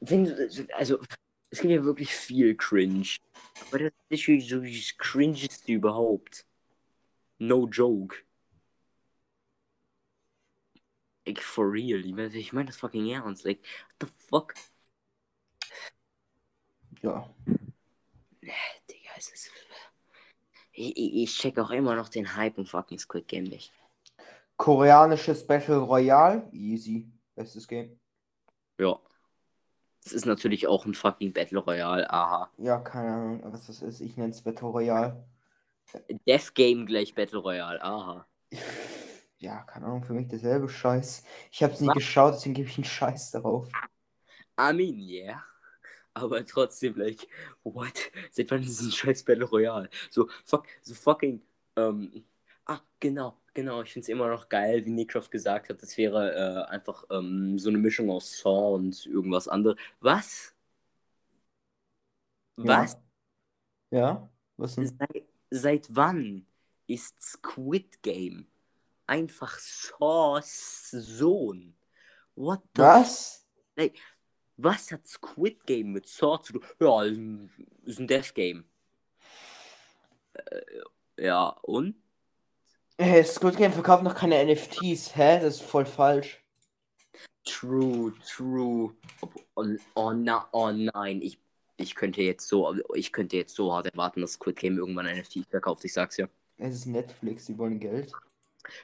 wenn 0.00 0.50
also, 0.74 0.98
es 1.50 1.60
gibt 1.60 1.72
ja 1.72 1.84
wirklich 1.84 2.14
viel 2.14 2.56
Cringe. 2.56 3.08
Aber 3.68 3.78
das 3.78 3.92
ist 4.08 4.28
wirklich 4.28 4.48
so 4.48 4.60
das 4.60 4.96
Cringeste 4.98 5.72
überhaupt. 5.72 6.46
No 7.38 7.66
joke. 7.66 8.16
Like, 11.26 11.40
for 11.40 11.70
real. 11.70 12.04
Ich 12.34 12.52
meine 12.52 12.66
das 12.66 12.76
fucking 12.76 13.08
ernst. 13.10 13.44
Like, 13.44 13.60
what 13.60 13.96
the 14.00 14.06
fuck? 14.28 14.54
Ja. 17.02 17.34
Digga, 18.42 19.10
es 19.16 19.30
ist. 19.30 19.50
Ich, 20.72 20.96
ich, 20.96 21.14
ich 21.14 21.36
check 21.36 21.58
auch 21.58 21.70
immer 21.70 21.94
noch 21.94 22.08
den 22.08 22.36
Hype 22.36 22.58
um 22.58 22.66
fucking 22.66 22.98
Squid 22.98 23.28
Game 23.28 23.44
nicht. 23.44 23.72
Koreanisches 24.56 25.46
Battle 25.46 25.78
Royale. 25.78 26.48
Easy. 26.52 27.10
Bestes 27.34 27.66
Game. 27.66 27.98
Ja. 28.78 29.00
Es 30.04 30.12
ist 30.12 30.26
natürlich 30.26 30.66
auch 30.66 30.86
ein 30.86 30.94
fucking 30.94 31.32
Battle 31.32 31.58
Royale, 31.58 32.10
aha. 32.10 32.50
Ja, 32.58 32.78
keine 32.78 33.10
Ahnung, 33.10 33.42
was 33.44 33.66
das 33.66 33.82
ist. 33.82 34.00
Ich 34.00 34.16
nenne 34.16 34.30
es 34.30 34.42
Battle 34.42 34.68
Royale. 34.68 35.24
Death 36.26 36.54
Game 36.54 36.86
gleich 36.86 37.14
Battle 37.14 37.38
Royale, 37.38 37.82
aha. 37.82 38.26
Ja, 39.40 39.62
keine 39.62 39.86
Ahnung, 39.86 40.04
für 40.04 40.12
mich 40.12 40.28
derselbe 40.28 40.68
Scheiß. 40.68 41.24
Ich 41.50 41.62
habe 41.62 41.72
es 41.72 41.80
nie 41.80 41.88
Was? 41.88 41.94
geschaut, 41.94 42.34
deswegen 42.34 42.52
gebe 42.52 42.68
ich 42.68 42.76
einen 42.76 42.84
Scheiß 42.84 43.30
darauf. 43.30 43.68
I 44.60 44.74
mean, 44.74 44.98
yeah. 44.98 45.42
Aber 46.12 46.44
trotzdem, 46.44 46.94
like, 46.96 47.26
what? 47.62 48.10
Seit 48.32 48.50
wann 48.50 48.62
ist 48.62 48.82
ein 48.82 48.90
scheiß 48.90 49.24
Battle 49.24 49.46
Royale? 49.46 49.88
So, 50.10 50.28
fuck, 50.44 50.66
so 50.82 50.92
fucking, 50.94 51.40
ähm, 51.76 52.22
ah, 52.66 52.80
genau, 52.98 53.38
genau, 53.54 53.82
ich 53.82 53.92
find's 53.92 54.08
immer 54.08 54.28
noch 54.28 54.48
geil, 54.48 54.84
wie 54.84 54.90
Nickcroft 54.90 55.30
gesagt 55.30 55.68
hat, 55.68 55.82
das 55.82 55.96
wäre 55.96 56.66
äh, 56.66 56.70
einfach 56.70 57.04
ähm, 57.10 57.58
so 57.58 57.68
eine 57.68 57.78
Mischung 57.78 58.10
aus 58.10 58.38
Saw 58.38 58.74
und 58.74 59.06
irgendwas 59.06 59.48
anderes. 59.48 59.76
Was? 60.00 60.54
Was? 62.56 62.98
Ja? 63.90 63.98
Ja? 63.98 64.30
Was 64.56 64.74
denn? 64.76 64.86
Seit, 64.86 65.24
seit 65.50 65.96
wann 65.96 66.46
ist 66.86 67.20
Squid 67.22 68.02
Game 68.02 68.46
einfach 69.06 69.58
Saws 69.58 70.90
Sohn? 70.90 71.74
What 72.36 72.62
the 72.76 72.82
Was? 72.82 73.46
Was 74.56 74.92
hat 74.92 75.06
Squid 75.06 75.66
Game 75.66 75.92
mit 75.92 76.06
Saw 76.06 76.40
zu 76.42 76.52
tun? 76.54 76.64
Ja, 76.78 77.02
ist 77.04 77.16
ein, 77.16 77.50
ist 77.84 77.98
ein 77.98 78.06
Death 78.06 78.34
Game. 78.34 78.64
Äh, 80.34 80.60
ja, 81.16 81.48
und? 81.62 81.96
Hey, 83.02 83.24
Squid 83.24 83.56
Game 83.56 83.72
verkauft 83.72 84.02
noch 84.02 84.14
keine 84.14 84.44
NFTs. 84.44 85.16
Hä? 85.16 85.40
Das 85.40 85.54
ist 85.54 85.62
voll 85.62 85.86
falsch. 85.86 86.44
True, 87.46 88.12
true. 88.28 88.94
Oh, 89.54 89.64
oh, 89.94 90.12
na, 90.12 90.46
oh 90.52 90.70
nein, 90.70 91.22
ich, 91.22 91.38
ich 91.78 91.94
könnte 91.94 92.20
jetzt 92.20 92.46
so, 92.46 92.76
ich 92.94 93.10
könnte 93.10 93.38
jetzt 93.38 93.54
so 93.54 93.72
hart 93.72 93.86
erwarten, 93.86 94.20
dass 94.20 94.32
Squid 94.32 94.56
Game 94.56 94.76
irgendwann 94.76 95.06
ein 95.06 95.18
NFT 95.18 95.46
verkauft. 95.48 95.82
Ich 95.86 95.94
sag's 95.94 96.18
ja. 96.18 96.28
Es 96.58 96.74
ist 96.74 96.84
Netflix, 96.84 97.46
die 97.46 97.56
wollen 97.56 97.80
Geld. 97.80 98.12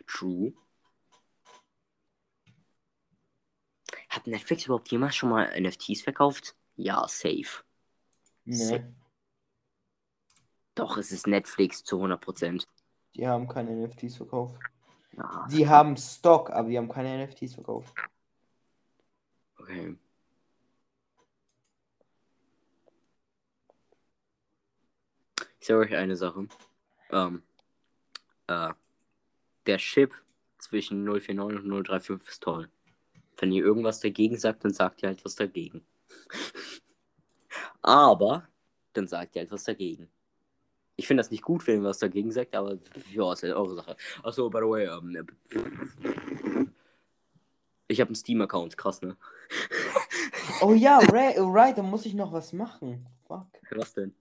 True. 0.07 0.55
Hat 4.09 4.26
Netflix 4.26 4.64
überhaupt 4.64 4.90
jemals 4.90 5.14
schon 5.14 5.29
mal 5.29 5.61
NFTs 5.61 6.00
verkauft? 6.00 6.57
Ja, 6.76 7.07
safe. 7.07 7.64
Nee, 8.46 8.83
Doch, 10.74 10.96
es 10.96 11.12
ist 11.12 11.26
Netflix 11.26 11.85
zu 11.85 12.02
100%. 12.02 12.66
Die 13.16 13.26
haben 13.26 13.48
keine 13.48 13.74
NFTs 13.87 14.16
verkauft. 14.16 14.57
Ja, 15.16 15.46
Die 15.50 15.68
haben 15.68 15.96
Stock, 15.96 16.50
aber 16.50 16.68
die 16.68 16.76
haben 16.79 16.88
keine 16.88 17.26
NFTs 17.26 17.55
verkauft. 17.55 17.94
okay. 19.59 19.96
Ich 25.61 25.66
sage 25.66 25.81
euch 25.81 25.96
eine 25.96 26.16
Sache. 26.16 26.46
Ähm, 27.11 27.42
äh, 28.46 28.72
der 29.66 29.79
Chip 29.79 30.14
zwischen 30.59 31.05
049 31.05 31.61
und 31.61 31.85
035 31.87 32.29
ist 32.29 32.42
toll. 32.42 32.70
Wenn 33.38 33.52
ihr 33.52 33.64
irgendwas 33.64 34.00
dagegen 34.00 34.38
sagt, 34.38 34.64
dann 34.64 34.72
sagt 34.72 35.02
ihr 35.02 35.09
halt 35.09 35.24
was 35.24 35.35
dagegen. 35.35 35.85
aber 37.83 38.48
dann 38.92 39.09
sagt 39.09 39.35
ihr 39.37 39.40
halt 39.42 39.50
was 39.50 39.64
dagegen. 39.64 40.09
Ich 40.96 41.06
finde 41.06 41.20
das 41.22 41.30
nicht 41.30 41.42
gut, 41.42 41.66
wenn 41.66 41.82
ihr 41.82 41.88
was 41.88 41.98
dagegen 41.98 42.30
sagt, 42.32 42.54
aber 42.56 42.78
ja, 43.12 43.32
ist 43.32 43.42
halt 43.42 43.52
eure 43.54 43.74
Sache. 43.74 43.96
Achso, 44.22 44.48
by 44.48 44.59
the 44.59 44.64
way, 44.64 44.87
ähm, 44.87 45.26
ich 47.88 48.00
habe 48.00 48.09
einen 48.09 48.14
Steam-Account, 48.16 48.76
krass, 48.76 49.02
ne? 49.02 49.16
Oh 50.62 50.72
ja, 50.72 50.98
right, 50.98 51.37
right, 51.38 51.76
da 51.76 51.82
muss 51.82 52.06
ich 52.06 52.14
noch 52.14 52.32
was 52.32 52.52
machen. 52.54 53.04
Fuck. 53.26 53.46
Was 53.72 53.92
denn? 53.92 54.14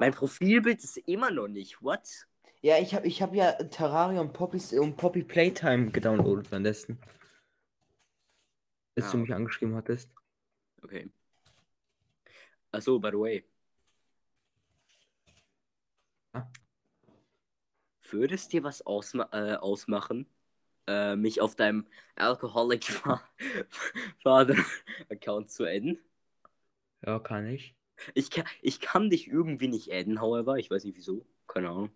Mein 0.00 0.12
Profilbild 0.12 0.82
ist 0.82 0.96
immer 0.96 1.30
noch 1.30 1.48
nicht. 1.48 1.82
What? 1.82 2.26
Ja, 2.62 2.78
ich 2.78 2.94
habe 2.94 3.06
ich 3.06 3.20
hab 3.20 3.34
ja 3.34 3.52
Terrarium 3.52 4.32
Poppys 4.32 4.72
und 4.72 4.96
Poppy 4.96 5.22
Playtime 5.22 5.90
gedownloadet 5.90 6.50
währenddessen. 6.50 6.98
Als 8.96 9.06
Ah. 9.08 9.10
du 9.12 9.18
mich 9.18 9.34
angeschrieben 9.34 9.74
hattest. 9.76 10.10
Okay. 10.82 11.10
Achso, 12.74 12.98
by 12.98 13.10
the 13.10 13.18
way. 13.18 13.44
Ja? 16.34 16.48
Würde 18.10 18.34
es 18.34 18.48
dir 18.48 18.62
was 18.62 18.82
ausma 18.86 19.28
äh, 19.32 19.54
ausmachen, 19.56 20.26
äh, 20.86 21.16
mich 21.16 21.40
auf 21.40 21.56
deinem 21.56 21.86
Alcoholic 22.16 22.84
Fa- 22.84 23.22
Father 24.22 24.56
Account 25.10 25.50
zu 25.50 25.64
adden? 25.64 25.98
Ja, 27.06 27.18
kann 27.20 27.46
ich. 27.46 27.76
Ich 28.14 28.30
kann, 28.30 28.46
ich 28.62 28.80
kann 28.80 29.10
dich 29.10 29.28
irgendwie 29.28 29.68
nicht 29.68 29.92
adden, 29.92 30.20
however. 30.20 30.56
Ich 30.58 30.70
weiß 30.70 30.84
nicht 30.84 30.96
wieso. 30.96 31.24
Keine 31.46 31.70
Ahnung. 31.70 31.90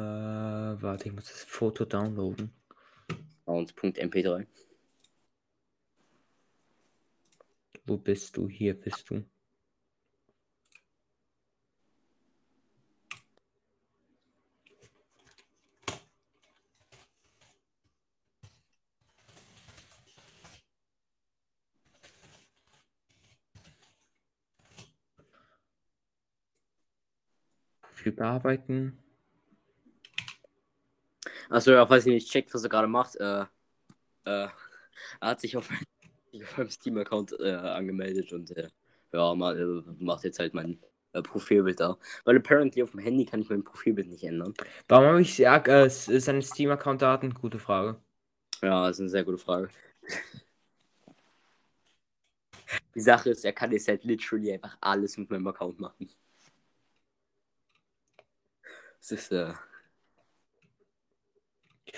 Äh, 0.00 0.82
warte, 0.82 1.08
ich 1.08 1.14
muss 1.14 1.28
das 1.28 1.42
Foto 1.44 1.84
downloaden. 1.84 2.52
Sounds.mp3. 3.44 4.46
Wo 7.84 7.96
bist 7.98 8.36
du? 8.36 8.48
Hier 8.48 8.74
bist 8.80 9.10
du. 9.10 9.24
Profil 27.82 28.12
bearbeiten. 28.12 29.09
Achso, 31.50 31.72
ja, 31.72 31.84
falls 31.84 32.06
ihr 32.06 32.14
nicht 32.14 32.30
checkt, 32.30 32.54
was 32.54 32.62
er 32.62 32.68
gerade 32.70 32.86
macht, 32.86 33.16
äh, 33.16 33.40
äh, 33.42 33.46
er 34.24 34.52
hat 35.20 35.40
sich 35.40 35.56
auf, 35.56 35.68
meinem 36.56 36.70
Steam-Account 36.70 37.34
äh, 37.40 37.54
angemeldet 37.54 38.32
und 38.32 38.56
äh, 38.56 38.68
ja, 39.12 39.34
mal, 39.34 39.58
äh, 39.58 39.82
macht 39.98 40.22
jetzt 40.22 40.38
halt 40.38 40.54
mein 40.54 40.78
äh, 41.12 41.22
Profilbild 41.22 41.80
da. 41.80 41.98
Weil 42.24 42.36
apparently 42.36 42.84
auf 42.84 42.92
dem 42.92 43.00
Handy 43.00 43.24
kann 43.24 43.42
ich 43.42 43.50
mein 43.50 43.64
Profilbild 43.64 44.08
nicht 44.08 44.22
ändern. 44.22 44.54
Warum 44.86 45.06
habe 45.06 45.22
ich 45.22 45.40
äh, 45.40 45.88
seine 45.88 46.42
Steam-Account-Daten? 46.42 47.34
Gute 47.34 47.58
Frage. 47.58 48.00
Ja, 48.62 48.86
das 48.86 48.96
ist 48.96 49.00
eine 49.00 49.08
sehr 49.08 49.24
gute 49.24 49.38
Frage. 49.38 49.70
Die 52.94 53.00
Sache 53.00 53.30
ist, 53.30 53.44
er 53.44 53.52
kann 53.52 53.72
jetzt 53.72 53.88
halt 53.88 54.04
literally 54.04 54.52
einfach 54.52 54.76
alles 54.80 55.16
mit 55.16 55.30
meinem 55.30 55.48
Account 55.48 55.80
machen. 55.80 56.08
Das 59.00 59.10
ist, 59.10 59.32
äh. 59.32 59.52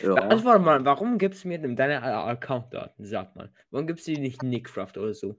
Ja. 0.01 0.15
Antwort 0.15 0.63
mal, 0.63 0.85
warum 0.85 1.19
gibst 1.19 1.45
du 1.45 1.49
mir 1.49 1.59
denn 1.59 1.77
deine 1.77 2.03
Account-Daten? 2.03 3.05
Sag 3.05 3.37
mal. 3.37 3.53
Warum 3.71 3.87
gibst 3.87 4.07
du 4.07 4.15
die 4.15 4.21
nicht 4.21 4.43
Nickcraft 4.43 4.97
oder 4.97 5.15
so? 5.15 5.39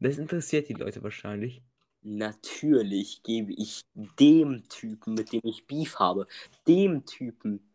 Das 0.00 0.16
interessiert 0.18 0.68
die 0.68 0.74
Leute 0.74 1.02
wahrscheinlich. 1.02 1.62
Natürlich 2.02 3.24
gebe 3.24 3.52
ich 3.52 3.84
dem 3.94 4.68
Typen, 4.68 5.14
mit 5.14 5.32
dem 5.32 5.40
ich 5.42 5.66
Beef 5.66 5.98
habe, 5.98 6.28
dem 6.68 7.04
Typen, 7.04 7.68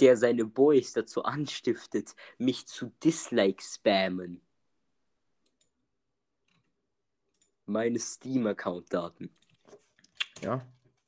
der 0.00 0.16
seine 0.16 0.46
Boys 0.46 0.94
dazu 0.94 1.22
anstiftet, 1.24 2.16
mich 2.38 2.66
zu 2.66 2.90
Dislike 3.04 3.62
spammen. 3.62 4.40
Meine 7.66 7.98
Steam-Account-Daten. 7.98 9.30
Ja. 10.42 10.66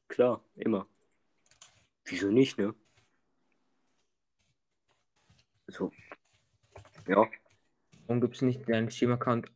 Klar, 0.09 0.43
immer. 0.57 0.87
Wieso 2.05 2.31
nicht, 2.31 2.59
ne? 2.59 2.75
So. 5.69 5.91
Ja. 7.07 7.29
Warum 8.07 8.21
gibst 8.21 8.41
du 8.41 8.47
nicht 8.47 8.69
deinen 8.69 8.91
Steam-Account? 8.91 9.51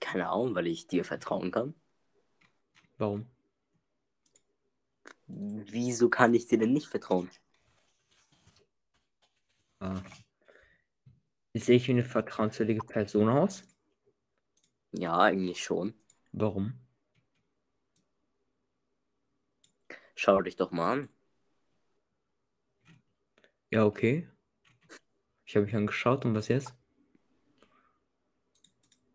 Keine 0.00 0.28
Ahnung, 0.28 0.54
weil 0.54 0.66
ich 0.66 0.86
dir 0.86 1.04
vertrauen 1.04 1.50
kann. 1.50 1.74
Warum? 2.98 3.26
Wieso 5.26 6.10
kann 6.10 6.34
ich 6.34 6.46
dir 6.46 6.58
denn 6.58 6.72
nicht 6.72 6.88
vertrauen? 6.88 7.30
Ah. 9.80 10.02
Sehe 11.54 11.76
ich 11.76 11.88
wie 11.88 11.92
eine 11.92 12.04
vertrauenswürdige 12.04 12.84
Person 12.84 13.28
aus? 13.28 13.64
Ja, 14.92 15.18
eigentlich 15.18 15.62
schon. 15.62 15.94
Warum? 16.32 16.74
Schau 20.14 20.40
dich 20.42 20.56
doch 20.56 20.70
mal 20.70 20.92
an. 20.92 21.08
Ja, 23.70 23.86
okay. 23.86 24.28
Ich 25.46 25.56
habe 25.56 25.64
mich 25.64 25.74
angeschaut 25.74 26.24
und 26.24 26.34
was 26.34 26.48
jetzt? 26.48 26.74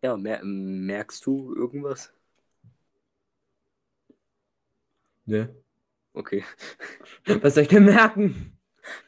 Ja, 0.02 0.16
mer 0.16 0.40
merkst 0.44 1.24
du 1.26 1.54
irgendwas? 1.54 2.12
Ne. 5.26 5.54
Okay. 6.12 6.44
Was 7.42 7.54
soll 7.54 7.64
ich 7.64 7.68
denn 7.68 7.84
merken? 7.84 8.58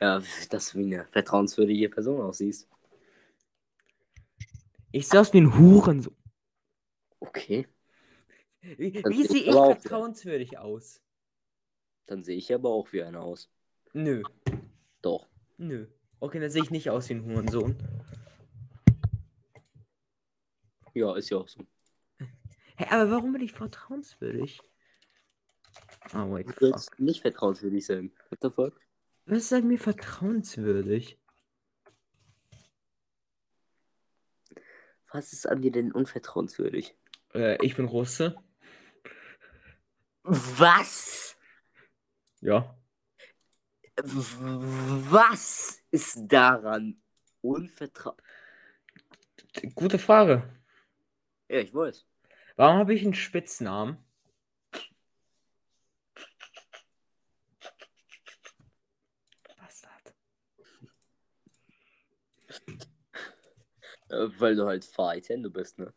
Ja, 0.01 0.23
dass 0.51 0.73
du 0.73 0.79
wie 0.79 0.85
eine 0.85 1.07
vertrauenswürdige 1.07 1.89
Person 1.89 2.21
aussiehst. 2.21 2.69
Ich 4.93 5.09
sehe 5.09 5.21
aus 5.21 5.33
wie 5.33 5.41
ein 5.41 5.57
Hurensohn. 5.57 6.20
Okay. 7.21 7.69
Wie, 8.63 8.93
wie 8.95 9.25
sehe 9.25 9.43
ich 9.43 9.55
vertrauenswürdig 9.55 10.59
aus? 10.59 11.01
Dann 12.07 12.25
sehe 12.25 12.37
ich 12.37 12.53
aber 12.53 12.71
auch 12.71 12.93
wie 12.93 13.03
einer 13.03 13.23
aus. 13.23 13.51
Nö. 13.93 14.23
Doch. 15.01 15.29
Nö. 15.57 15.87
Okay, 16.19 16.41
dann 16.41 16.51
sehe 16.51 16.63
ich 16.63 16.71
nicht 16.71 16.91
aus 16.91 17.09
wie 17.09 17.15
ein 17.15 17.25
Hurensohn. 17.25 17.77
Ja, 20.93 21.17
ist 21.17 21.31
ja 21.31 21.39
auch 21.39 21.49
so. 21.49 21.61
Hä, 22.77 22.87
aber 22.91 23.11
warum 23.11 23.33
bin 23.33 23.43
ich 23.43 23.53
vertrauenswürdig? 23.53 24.61
Ah, 26.13 26.29
wait, 26.29 26.49
Du 26.49 26.71
sollst 26.71 26.99
nicht 26.99 27.23
vertrauenswürdig 27.23 27.87
sein. 27.87 28.13
What 28.29 28.41
the 28.43 28.51
fuck? 28.51 28.81
Was 29.27 29.45
ist 29.45 29.53
an 29.53 29.69
mir 29.69 29.79
vertrauenswürdig? 29.79 31.19
Was 35.13 35.33
ist 35.33 35.49
an 35.49 35.63
dir 35.63 35.73
denn 35.73 35.93
unvertrauenswürdig? 35.93 36.97
Äh, 37.35 37.65
ich 37.65 37.77
bin 37.77 37.87
Russe. 37.87 38.37
Was? 40.23 41.37
Ja. 42.41 42.77
Was 44.03 45.83
ist 45.91 46.21
daran 46.27 47.01
unvertrauenswürdig? 47.43 49.75
Gute 49.75 49.99
Frage. 49.99 50.49
Ja, 51.49 51.59
ich 51.59 51.75
weiß. 51.75 52.07
Warum 52.57 52.79
habe 52.79 52.95
ich 52.95 53.03
einen 53.03 53.15
Spitznamen? 53.15 53.99
Bastard. 59.59 60.15
Äh, 64.11 64.29
weil 64.39 64.57
du 64.57 64.67
halt 64.67 64.85
Fahrtendo 64.85 65.51
bist, 65.51 65.79
ne? 65.79 65.93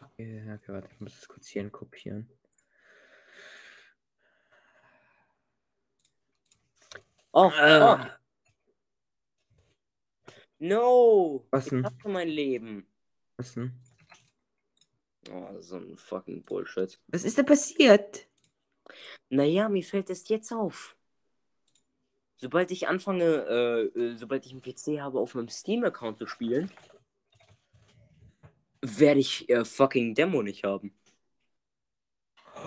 Ja, 0.00 0.10
okay, 0.24 0.72
warte, 0.72 0.88
ich 0.92 1.00
muss 1.00 1.14
das 1.14 1.28
kurz 1.28 1.48
hier 1.48 1.68
kopieren. 1.70 2.28
Oh, 7.32 7.50
Äh. 7.56 7.80
oh. 7.80 7.98
No! 10.58 11.46
Was 11.50 11.64
ich 11.66 11.70
denn? 11.70 11.84
hasse 11.84 12.08
mein 12.08 12.28
Leben. 12.28 12.86
Was 13.36 13.54
denn? 13.54 13.72
Oh, 15.30 15.60
so 15.60 15.76
ein 15.76 15.96
fucking 15.96 16.42
Bullshit. 16.42 17.00
Was 17.08 17.24
ist 17.24 17.38
denn 17.38 17.46
passiert? 17.46 18.28
Naja, 19.28 19.68
mir 19.68 19.82
fällt 19.82 20.10
es 20.10 20.28
jetzt 20.28 20.52
auf. 20.52 20.96
Sobald 22.36 22.70
ich 22.70 22.88
anfange, 22.88 23.24
äh, 23.24 24.00
äh, 24.00 24.16
sobald 24.16 24.44
ich 24.46 24.52
einen 24.52 24.62
PC 24.62 25.00
habe, 25.00 25.20
auf 25.20 25.34
meinem 25.34 25.48
Steam-Account 25.48 26.18
zu 26.18 26.26
spielen, 26.26 26.70
werde 28.82 29.20
ich 29.20 29.48
äh, 29.48 29.64
fucking 29.64 30.14
Demo 30.14 30.42
nicht 30.42 30.64
haben. 30.64 30.92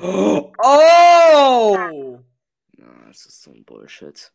Oh! 0.01 0.51
Na, 2.77 3.07
das 3.07 3.25
ist 3.25 3.43
so 3.43 3.51
ein 3.51 3.63
Bullshit. 3.63 4.31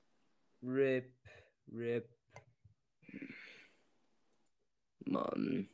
Rip, 0.62 1.12
rip. 1.72 2.08
Mann. 5.06 5.68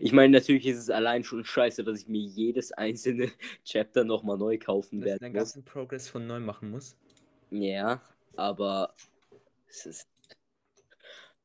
Ich 0.00 0.12
meine, 0.12 0.32
natürlich 0.32 0.66
ist 0.66 0.78
es 0.78 0.90
allein 0.90 1.22
schon 1.24 1.44
scheiße, 1.44 1.84
dass 1.84 2.00
ich 2.00 2.08
mir 2.08 2.20
jedes 2.20 2.72
einzelne 2.72 3.30
Chapter 3.64 4.04
nochmal 4.04 4.38
neu 4.38 4.58
kaufen 4.58 5.00
Dass 5.00 5.06
ich 5.06 5.10
werde. 5.12 5.24
den 5.26 5.34
ganzen 5.34 5.64
Progress 5.64 6.08
von 6.08 6.26
neu 6.26 6.40
machen 6.40 6.70
muss. 6.70 6.96
Ja, 7.50 8.00
aber 8.36 8.94
es 9.68 9.86
ist. 9.86 10.08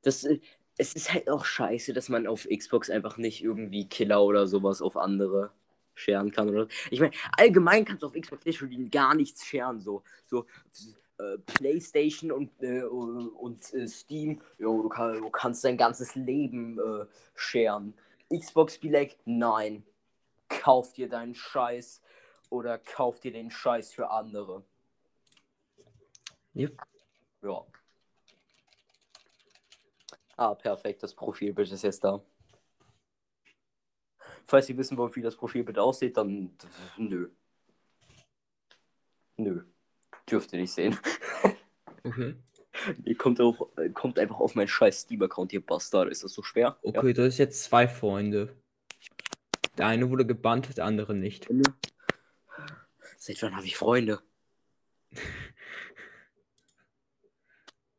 Das, 0.01 0.23
äh, 0.23 0.39
es 0.77 0.93
ist 0.93 1.13
halt 1.13 1.29
auch 1.29 1.45
scheiße, 1.45 1.93
dass 1.93 2.09
man 2.09 2.27
auf 2.27 2.47
Xbox 2.47 2.89
einfach 2.89 3.17
nicht 3.17 3.43
irgendwie 3.43 3.87
Killer 3.87 4.23
oder 4.23 4.47
sowas 4.47 4.81
auf 4.81 4.97
andere 4.97 5.51
scheren 5.93 6.31
kann. 6.31 6.49
Oder? 6.49 6.67
Ich 6.89 6.99
meine, 6.99 7.13
allgemein 7.37 7.85
kannst 7.85 8.03
du 8.03 8.07
auf 8.07 8.13
Xbox 8.13 8.45
literally 8.45 8.89
gar 8.89 9.13
nichts 9.15 9.45
scheren. 9.45 9.79
So, 9.79 10.03
so 10.25 10.45
äh, 11.19 11.37
PlayStation 11.37 12.31
und, 12.31 12.51
äh, 12.63 12.83
und 12.83 13.73
äh, 13.73 13.87
Steam, 13.87 14.41
jo, 14.57 14.81
du, 14.81 14.89
kann, 14.89 15.21
du 15.21 15.29
kannst 15.29 15.63
dein 15.63 15.77
ganzes 15.77 16.15
Leben 16.15 16.79
äh, 16.79 17.05
scheren. 17.35 17.93
Xbox 18.33 18.79
like, 18.81 19.17
nein. 19.25 19.83
Kauf 20.47 20.93
dir 20.93 21.07
deinen 21.07 21.35
Scheiß 21.35 22.01
oder 22.49 22.77
kauf 22.77 23.19
dir 23.19 23.31
den 23.31 23.51
Scheiß 23.51 23.93
für 23.93 24.09
andere. 24.09 24.63
Yep. 26.55 26.77
Ja. 27.43 27.65
Ah, 30.41 30.55
perfekt. 30.55 31.03
Das 31.03 31.13
Profilbild 31.13 31.71
ist 31.71 31.83
jetzt 31.83 32.03
da. 32.03 32.19
Falls 34.43 34.67
ihr 34.69 34.75
wissen 34.75 34.97
wollt, 34.97 35.15
wie 35.15 35.21
das 35.21 35.35
Profilbild 35.35 35.77
aussieht, 35.77 36.17
dann 36.17 36.57
nö. 36.97 37.29
Nö. 39.37 39.63
Dürft 40.27 40.51
ihr 40.53 40.59
nicht 40.59 40.73
sehen. 40.73 40.97
Okay. 42.03 42.33
ihr 43.05 43.15
kommt, 43.15 43.39
äh, 43.39 43.89
kommt 43.89 44.17
einfach 44.17 44.39
auf 44.39 44.55
meinen 44.55 44.67
scheiß 44.67 45.01
Steam-Account, 45.01 45.53
ihr 45.53 45.63
Bastard. 45.63 46.09
Ist 46.09 46.23
das 46.23 46.33
so 46.33 46.41
schwer? 46.41 46.79
Okay, 46.81 47.13
du 47.13 47.23
hast 47.23 47.37
jetzt 47.37 47.63
zwei 47.63 47.87
Freunde. 47.87 48.55
Der 49.77 49.85
eine 49.85 50.09
wurde 50.09 50.25
gebannt, 50.25 50.75
der 50.75 50.85
andere 50.85 51.13
nicht. 51.13 51.47
Ja. 51.51 51.61
Seit 53.19 53.39
wann 53.43 53.55
habe 53.55 53.67
ich 53.67 53.77
Freunde? 53.77 54.19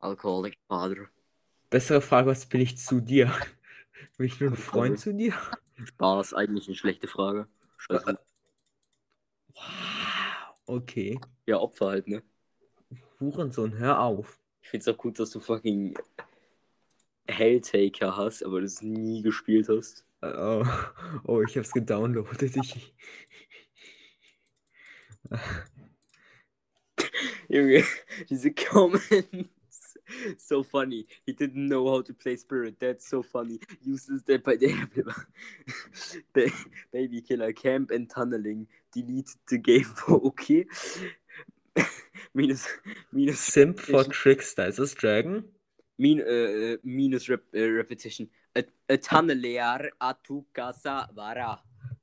Alcoholic 0.00 0.58
Father. 0.66 1.08
Bessere 1.72 2.00
Frage, 2.02 2.28
was 2.28 2.44
bin 2.44 2.60
ich 2.60 2.76
zu 2.76 3.00
dir? 3.00 3.32
Bin 4.18 4.26
ich 4.26 4.38
nur 4.38 4.50
ein 4.50 4.56
Freund 4.56 5.00
zu 5.00 5.14
dir? 5.14 5.32
Spaß, 5.82 6.34
eigentlich 6.34 6.68
eine 6.68 6.76
schlechte 6.76 7.08
Frage. 7.08 7.48
Scheiße. 7.78 8.18
Wow. 9.54 9.64
Okay. 10.66 11.18
Ja, 11.46 11.60
Opfer 11.60 11.86
halt, 11.86 12.08
ne? 12.08 12.22
Hurensohn, 13.18 13.78
hör 13.78 14.00
auf. 14.00 14.38
Ich 14.60 14.68
find's 14.68 14.86
auch 14.86 14.98
gut, 14.98 15.18
dass 15.18 15.30
du 15.30 15.40
fucking 15.40 15.94
Helltaker 17.26 18.18
hast, 18.18 18.44
aber 18.44 18.60
das 18.60 18.82
nie 18.82 19.22
gespielt 19.22 19.70
hast. 19.70 20.04
Oh, 20.20 20.66
oh 21.24 21.40
ich 21.40 21.56
hab's 21.56 21.72
gedownloadet. 21.72 22.54
Ich... 22.54 22.94
Junge, 27.48 27.82
diese 28.28 28.52
Comments. 28.52 29.48
So 30.38 30.62
funny. 30.62 31.06
He 31.26 31.32
didn't 31.32 31.68
know 31.68 31.88
how 31.88 32.02
to 32.02 32.14
play 32.14 32.36
Spirit. 32.36 32.76
That's 32.80 33.08
so 33.08 33.22
funny. 33.22 33.58
Uses 33.82 34.22
that 34.24 34.44
by 34.44 34.56
the 34.56 34.72
Baby 36.92 37.20
Killer 37.28 37.52
Camp 37.52 37.90
and 37.90 38.08
Tunneling. 38.08 38.66
Deleted 38.92 39.36
the 39.48 39.58
game 39.58 39.84
for 39.96 40.20
okay. 40.26 40.66
minus, 42.34 42.68
minus. 43.12 43.40
Simp 43.40 43.80
for 43.80 44.04
Trickster. 44.04 44.66
Ist 44.66 44.78
das 44.78 44.94
Dragon? 44.94 45.44
Min, 45.98 46.20
äh, 46.20 46.78
minus 46.82 47.28
Rep 47.28 47.42
äh, 47.52 47.64
Repetition. 47.64 48.28
A, 48.54 48.62
a 48.88 48.96
tunneler 48.96 49.90
atu 49.98 50.44
casa 50.52 51.08
vara. 51.14 51.62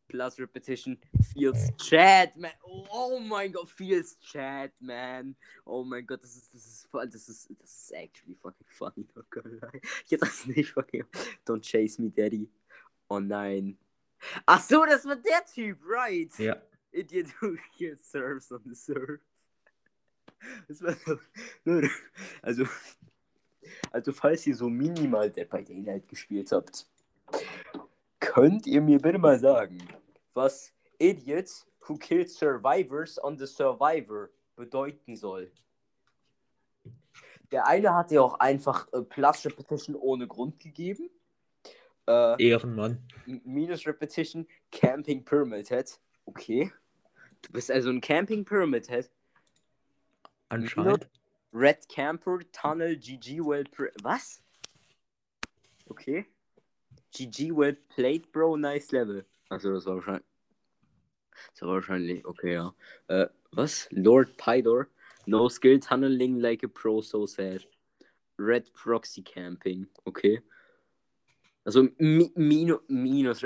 Plus 0.09 0.39
repetition 0.39 0.97
feels 1.33 1.69
chat, 1.77 2.35
man. 2.35 2.51
Oh, 2.63 3.19
mein 3.19 3.51
Gott, 3.51 3.69
feels 3.69 4.17
chat, 4.19 4.71
man. 4.81 5.35
Oh 5.65 5.83
mein 5.83 6.05
Gott, 6.05 6.23
das 6.23 6.35
ist, 6.35 6.53
das 6.53 6.65
ist, 6.65 6.89
das 6.91 7.29
ist, 7.29 7.49
das 7.61 7.71
ist 7.71 7.91
actually 7.93 8.35
fucking 8.35 8.67
funny. 8.67 9.07
Oh 9.15 9.21
Gott, 9.29 9.45
ich 10.05 10.11
hätte 10.11 10.25
das 10.25 10.47
nicht 10.47 10.71
fucking. 10.71 11.05
Don't 11.45 11.61
chase 11.61 12.01
me, 12.01 12.09
Daddy. 12.09 12.49
Oh 13.07 13.19
nein. 13.19 13.77
Ach 14.47 14.61
so, 14.61 14.83
das 14.83 15.05
war 15.05 15.15
der 15.15 15.45
Typ, 15.45 15.77
right? 15.85 16.31
Ja. 16.39 16.57
Idiot 16.91 17.27
who 17.41 17.57
kills 17.77 18.03
serves 18.11 18.51
on 18.51 18.61
the 18.65 18.75
serve. 18.75 19.19
Das 20.67 20.81
war, 20.81 20.95
Leute, 21.65 21.89
also, 22.41 22.65
also 23.91 24.11
falls 24.11 24.47
ihr 24.47 24.55
so 24.55 24.69
minimal 24.69 25.29
Dead 25.29 25.49
by 25.49 25.63
Daylight 25.63 26.07
gespielt 26.07 26.51
habt, 26.51 26.87
könnt 28.19 28.67
ihr 28.67 28.81
mir 28.81 28.99
bitte 28.99 29.17
mal 29.17 29.39
sagen, 29.39 29.77
was 30.33 30.73
Idiot 30.99 31.49
who 31.87 31.97
kills 31.97 32.37
survivors 32.37 33.21
on 33.23 33.37
the 33.37 33.45
survivor 33.45 34.29
bedeuten 34.55 35.15
soll? 35.15 35.51
Der 37.51 37.65
eine 37.67 37.95
hat 37.95 38.11
ja 38.11 38.21
auch 38.21 38.39
einfach 38.39 38.87
äh, 38.93 39.01
Plus 39.01 39.45
Repetition 39.45 39.95
ohne 39.95 40.27
Grund 40.27 40.59
gegeben. 40.59 41.09
Äh, 42.07 42.49
Ehrenmann. 42.49 43.01
Minus 43.25 43.87
Repetition, 43.87 44.47
Camping 44.71 45.23
Pyramid 45.25 45.69
Head. 45.69 45.99
Okay. 46.25 46.71
Du 47.41 47.51
bist 47.51 47.71
also 47.71 47.89
ein 47.89 48.01
Camping 48.01 48.45
Pyramid 48.45 48.87
Head. 48.89 49.09
Anscheinend. 50.49 51.09
Red 51.51 51.89
Camper, 51.89 52.39
Tunnel, 52.51 52.95
GG 52.95 53.43
well 53.43 53.63
Was? 54.03 54.43
Okay. 55.87 56.27
GG 57.13 57.51
well 57.51 57.75
played, 57.95 58.31
bro. 58.31 58.55
Nice 58.55 58.91
level. 58.91 59.23
Achso, 59.49 59.73
das 59.73 59.85
war 59.85 59.95
wahrscheinlich. 59.95 60.25
Das 61.53 61.61
war 61.61 61.75
wahrscheinlich, 61.75 62.25
okay, 62.25 62.53
ja. 62.53 62.73
Äh, 63.07 63.27
was? 63.51 63.87
Lord 63.91 64.35
Pydor. 64.37 64.87
No 65.25 65.47
skill 65.47 65.79
tunneling 65.79 66.39
like 66.39 66.63
a 66.63 66.67
pro, 66.67 67.01
so 67.01 67.25
sad. 67.25 67.65
Red 68.37 68.73
Proxy 68.73 69.21
Camping. 69.21 69.87
Okay. 70.05 70.41
Also 71.65 71.89
mi 71.99 72.31
minu 72.35 72.79
minus. 72.87 73.45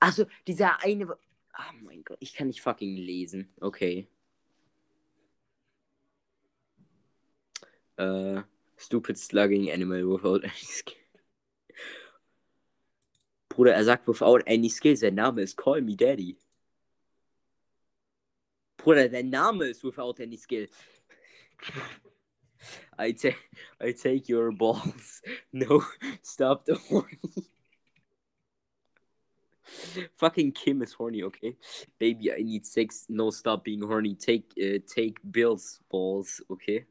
Also 0.00 0.26
dieser 0.46 0.82
eine. 0.82 1.06
Oh 1.06 1.72
mein 1.82 2.02
Gott, 2.04 2.16
ich 2.20 2.34
kann 2.34 2.48
nicht 2.48 2.62
fucking 2.62 2.96
lesen. 2.96 3.52
Okay. 3.60 4.08
Uh, 7.98 8.42
stupid 8.76 9.18
slugging 9.18 9.70
animal 9.70 10.04
without 10.06 10.42
any 10.42 10.64
skill. 10.64 10.99
Bruder, 13.50 13.74
er 13.74 13.84
sagt 13.84 14.08
without 14.08 14.42
any 14.46 14.70
skill. 14.70 14.96
Sein 14.96 15.14
Name 15.14 15.42
ist 15.42 15.56
Call 15.56 15.82
Me 15.82 15.96
Daddy. 15.96 16.38
Bruder, 18.78 19.08
dein 19.08 19.28
Name 19.28 19.62
ist 19.66 19.84
without 19.84 20.20
any 20.20 20.36
skill. 20.36 20.66
I, 22.98 23.12
ta 23.12 23.30
I 23.80 23.92
take 23.92 24.28
your 24.28 24.52
balls. 24.52 25.20
No, 25.52 25.82
stop 26.22 26.64
the 26.64 26.76
horny. 26.76 27.18
Fucking 30.16 30.52
Kim 30.52 30.82
is 30.82 30.92
horny, 30.92 31.22
okay? 31.24 31.56
Baby, 31.98 32.32
I 32.32 32.42
need 32.42 32.66
sex. 32.66 33.06
No, 33.08 33.30
stop 33.30 33.64
being 33.64 33.82
horny. 33.82 34.14
Take, 34.14 34.52
uh, 34.58 34.78
take 34.86 35.18
Bill's 35.28 35.80
balls, 35.90 36.40
okay? 36.50 36.84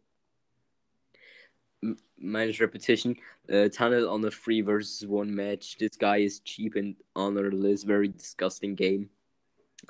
Minus 2.17 2.59
repetition. 2.59 3.15
Uh, 3.51 3.69
tunnel 3.69 4.09
on 4.09 4.23
a 4.25 4.31
free 4.31 4.61
versus 4.61 5.07
one 5.07 5.33
match. 5.33 5.77
This 5.77 5.97
guy 5.97 6.17
is 6.17 6.39
cheap 6.39 6.75
and 6.75 6.95
honorless. 7.15 7.83
Very 7.83 8.09
disgusting 8.09 8.75
game. 8.75 9.09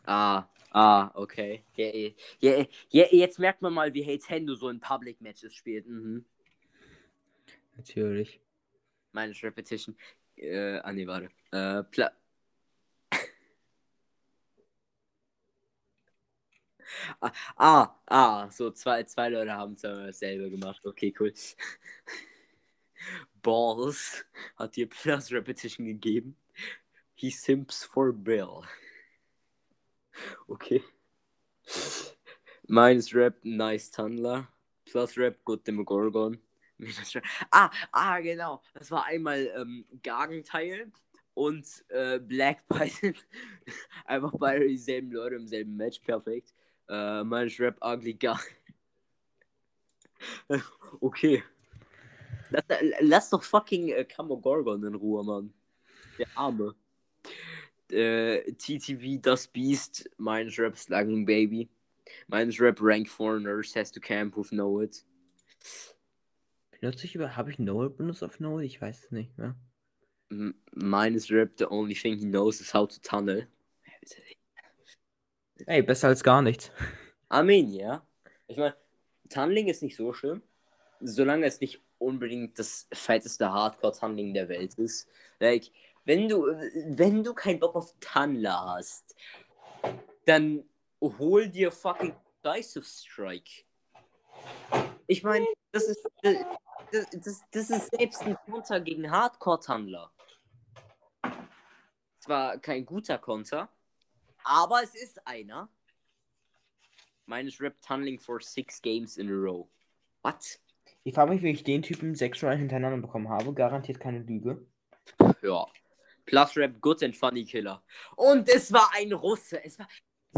Ah, 0.07 0.47
ah, 0.73 1.11
okay. 1.15 1.63
Ja, 1.75 2.13
ja, 2.39 2.65
ja, 2.91 3.05
jetzt 3.11 3.39
merkt 3.39 3.61
man 3.61 3.73
mal, 3.73 3.93
wie 3.93 4.05
Nintendo 4.05 4.55
so 4.55 4.69
in 4.69 4.79
Public 4.79 5.19
Matches 5.21 5.53
spielt. 5.53 5.87
Mhm. 5.87 6.23
Natürlich. 7.75 8.39
Minus 9.13 9.43
repetition. 9.43 9.95
Äh, 10.37 10.79
ah, 10.83 10.91
nee, 10.91 11.07
warte. 11.07 11.29
Äh, 11.51 11.83
Pla 11.83 12.11
Ah, 17.21 17.31
ah, 17.57 17.95
ah, 18.07 18.49
so 18.49 18.71
zwei, 18.71 19.03
zwei 19.03 19.29
Leute 19.29 19.53
haben 19.53 19.73
es 19.73 19.81
dasselbe 19.81 20.49
gemacht. 20.49 20.85
Okay, 20.85 21.13
cool. 21.19 21.33
Balls 23.41 24.25
hat 24.57 24.75
dir 24.75 24.87
Plus 24.87 25.31
Repetition 25.31 25.85
gegeben. 25.85 26.35
He 27.15 27.29
simps 27.29 27.83
for 27.83 28.13
Bill. 28.13 28.63
Okay. 30.47 30.83
Minus 32.67 33.13
Rap, 33.13 33.35
nice 33.43 33.91
Tunneler. 33.91 34.47
Plus 34.85 35.17
Rap, 35.17 35.43
good 35.43 35.65
Demogorgon. 35.65 36.39
Ah, 37.51 37.69
ah, 37.91 38.19
genau. 38.19 38.61
Das 38.73 38.91
war 38.91 39.05
einmal 39.05 39.51
ähm, 39.55 39.85
Gagenteil 40.01 40.91
und 41.33 41.67
äh, 41.89 42.19
Black 42.19 42.67
Python. 42.67 43.15
Einfach 44.05 44.31
beide 44.37 44.67
dieselben 44.67 45.11
Leute 45.11 45.35
im 45.35 45.47
selben 45.47 45.75
Match. 45.75 45.99
Perfekt. 45.99 46.53
Äh, 46.89 47.23
mein 47.23 47.47
Rap 47.59 47.77
Ugly 47.81 48.15
Guy. 48.15 48.35
okay. 51.01 51.43
Lass, 52.49 52.63
lass, 53.01 53.29
doch 53.29 53.43
fucking 53.43 53.89
äh, 53.89 54.05
Gorgon 54.17 54.83
in 54.83 54.95
Ruhe, 54.95 55.23
Mann. 55.23 55.53
Der 56.17 56.27
Arme. 56.35 56.75
Äh, 57.91 58.51
TTV 58.53 59.21
Das 59.21 59.47
Beast, 59.47 60.09
mein 60.17 60.49
Rap 60.49 60.75
Slugging 60.77 61.25
Baby. 61.25 61.69
Mein 62.27 62.49
Rap 62.49 62.79
Rank 62.81 63.07
Foreigners 63.07 63.75
has 63.75 63.91
to 63.91 63.99
camp 63.99 64.35
with 64.35 64.49
Know 64.49 64.81
It. 64.81 65.05
Benutze 66.71 67.05
ich 67.05 67.13
über, 67.13 67.35
habe 67.35 67.51
ich 67.51 67.57
Know 67.57 67.85
It 67.85 67.97
benutzt 67.97 68.23
auf 68.23 68.37
Know 68.37 68.59
It? 68.59 68.65
Ich 68.65 68.81
weiß 68.81 69.05
es 69.05 69.11
nicht 69.11 69.37
mehr. 69.37 69.55
Meines 70.73 71.31
Rap, 71.31 71.51
the 71.57 71.65
only 71.69 71.93
thing 71.93 72.17
he 72.17 72.25
knows 72.25 72.59
is 72.61 72.73
how 72.73 72.87
to 72.87 72.99
tunnel. 73.01 73.47
Ey, 75.65 75.81
besser 75.81 76.07
als 76.07 76.23
gar 76.23 76.41
nichts. 76.41 76.71
Amen, 77.29 77.71
ja. 77.73 78.05
Ich 78.47 78.57
meine, 78.57 78.75
Tunneling 79.29 79.67
ist 79.67 79.83
nicht 79.83 79.95
so 79.95 80.13
schlimm, 80.13 80.41
solange 80.99 81.45
es 81.45 81.59
nicht 81.59 81.81
unbedingt 81.97 82.57
das 82.57 82.87
fetteste 82.91 83.51
Hardcore-Tunneling 83.51 84.33
der 84.33 84.49
Welt 84.49 84.73
ist. 84.75 85.07
Like, 85.39 85.71
wenn 86.05 86.27
du, 86.27 86.47
wenn 86.87 87.23
du 87.23 87.33
keinen 87.33 87.59
Bock 87.59 87.75
auf 87.75 87.93
Tunneler 87.99 88.75
hast, 88.75 89.15
dann 90.25 90.63
hol 91.01 91.47
dir 91.47 91.71
fucking 91.71 92.15
Decisive 92.43 92.85
Strike. 92.85 93.63
Ich 95.07 95.23
meine, 95.23 95.45
das 95.71 95.83
ist, 95.83 96.07
das, 96.21 96.35
das, 97.11 97.41
das 97.51 97.69
ist 97.69 97.89
selbst 97.91 98.21
ein 98.23 98.37
Konter 98.45 98.79
gegen 98.79 99.09
Hardcore-Tunneler. 99.09 100.09
Zwar 102.19 102.57
kein 102.59 102.85
guter 102.85 103.17
Konter, 103.17 103.69
aber 104.43 104.83
es 104.83 104.95
ist 104.95 105.25
einer. 105.27 105.69
Meines 107.25 107.61
Rap 107.61 107.79
Tunneling 107.81 108.19
for 108.19 108.41
six 108.41 108.81
games 108.81 109.17
in 109.17 109.29
a 109.29 109.33
row. 109.33 109.67
What? 110.23 110.59
Ich 111.03 111.13
frage 111.13 111.31
mich, 111.31 111.43
wie 111.43 111.51
ich 111.51 111.63
den 111.63 111.81
Typen 111.81 112.15
sechsmal 112.15 112.57
hintereinander 112.57 112.99
bekommen 112.99 113.29
habe. 113.29 113.53
Garantiert 113.53 113.99
keine 113.99 114.19
Lüge. 114.19 114.65
Ja. 115.41 115.65
Plus 116.25 116.57
Rap 116.57 116.79
Good 116.81 117.03
and 117.03 117.15
Funny 117.15 117.45
Killer. 117.45 117.83
Und 118.15 118.49
es 118.49 118.71
war 118.71 118.91
ein 118.95 119.13
Russe. 119.13 119.63
Es 119.63 119.79
war. 119.79 119.87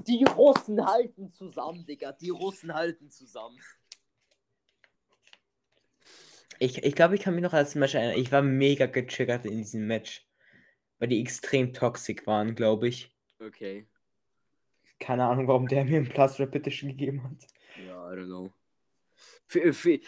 Die 0.07 0.23
Russen 0.23 0.85
halten 0.85 1.33
zusammen, 1.33 1.85
Digga. 1.85 2.13
Die 2.13 2.29
Russen 2.29 2.73
halten 2.73 3.09
zusammen. 3.09 3.59
Ich, 6.59 6.83
ich 6.83 6.95
glaube, 6.95 7.15
ich 7.15 7.21
kann 7.21 7.35
mich 7.35 7.43
noch 7.43 7.53
als 7.53 7.75
Match 7.75 7.95
erinnern. 7.95 8.17
Ich 8.17 8.31
war 8.31 8.41
mega 8.41 8.85
getriggert 8.85 9.45
in 9.45 9.57
diesem 9.57 9.87
Match. 9.87 10.25
Weil 10.99 11.09
die 11.09 11.19
extrem 11.19 11.73
toxisch 11.73 12.25
waren, 12.25 12.55
glaube 12.55 12.87
ich. 12.87 13.13
Okay. 13.45 13.85
Keine 14.99 15.25
Ahnung, 15.25 15.47
warum 15.47 15.67
der 15.67 15.83
mir 15.83 15.97
ein 15.97 16.09
Plus 16.09 16.39
Repetition 16.39 16.91
gegeben 16.91 17.23
hat. 17.23 17.47
Ja, 17.85 18.13
I 18.13 18.15
don't 18.15 18.25
know. 18.27 18.51
V 19.47 19.59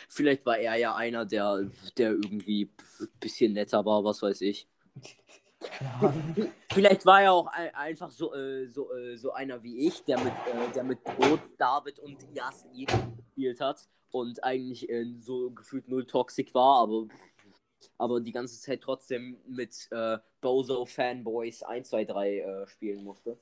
vielleicht 0.07 0.45
war 0.45 0.57
er 0.57 0.75
ja 0.75 0.95
einer, 0.95 1.25
der, 1.25 1.69
der 1.97 2.11
irgendwie 2.11 2.69
ein 2.99 3.07
bisschen 3.19 3.53
netter 3.53 3.83
war, 3.85 4.03
was 4.03 4.21
weiß 4.21 4.41
ich. 4.41 4.67
Vielleicht 6.71 7.05
war 7.05 7.21
er 7.23 7.33
auch 7.33 7.47
ein, 7.47 7.73
einfach 7.75 8.11
so, 8.11 8.33
äh, 8.33 8.67
so, 8.67 8.93
äh, 8.93 9.17
so 9.17 9.31
einer 9.33 9.61
wie 9.63 9.87
ich, 9.87 10.03
der 10.03 10.19
mit, 10.19 10.33
äh, 10.33 10.71
der 10.73 10.83
mit 10.83 11.03
Brot, 11.03 11.41
David 11.57 11.99
und 11.99 12.17
Yassi 12.33 12.85
gespielt 12.85 13.59
hat 13.59 13.87
und 14.11 14.43
eigentlich 14.43 14.89
äh, 14.89 15.05
so 15.17 15.51
gefühlt 15.51 15.87
null 15.87 16.05
toxic 16.05 16.53
war, 16.53 16.83
aber, 16.83 17.07
aber 17.97 18.19
die 18.19 18.31
ganze 18.31 18.59
Zeit 18.59 18.81
trotzdem 18.81 19.37
mit 19.47 19.87
äh, 19.91 20.17
Bozo 20.41 20.85
Fanboys 20.85 21.63
1, 21.63 21.89
2, 21.89 22.05
3 22.05 22.37
äh, 22.39 22.67
spielen 22.67 23.03
musste. 23.03 23.37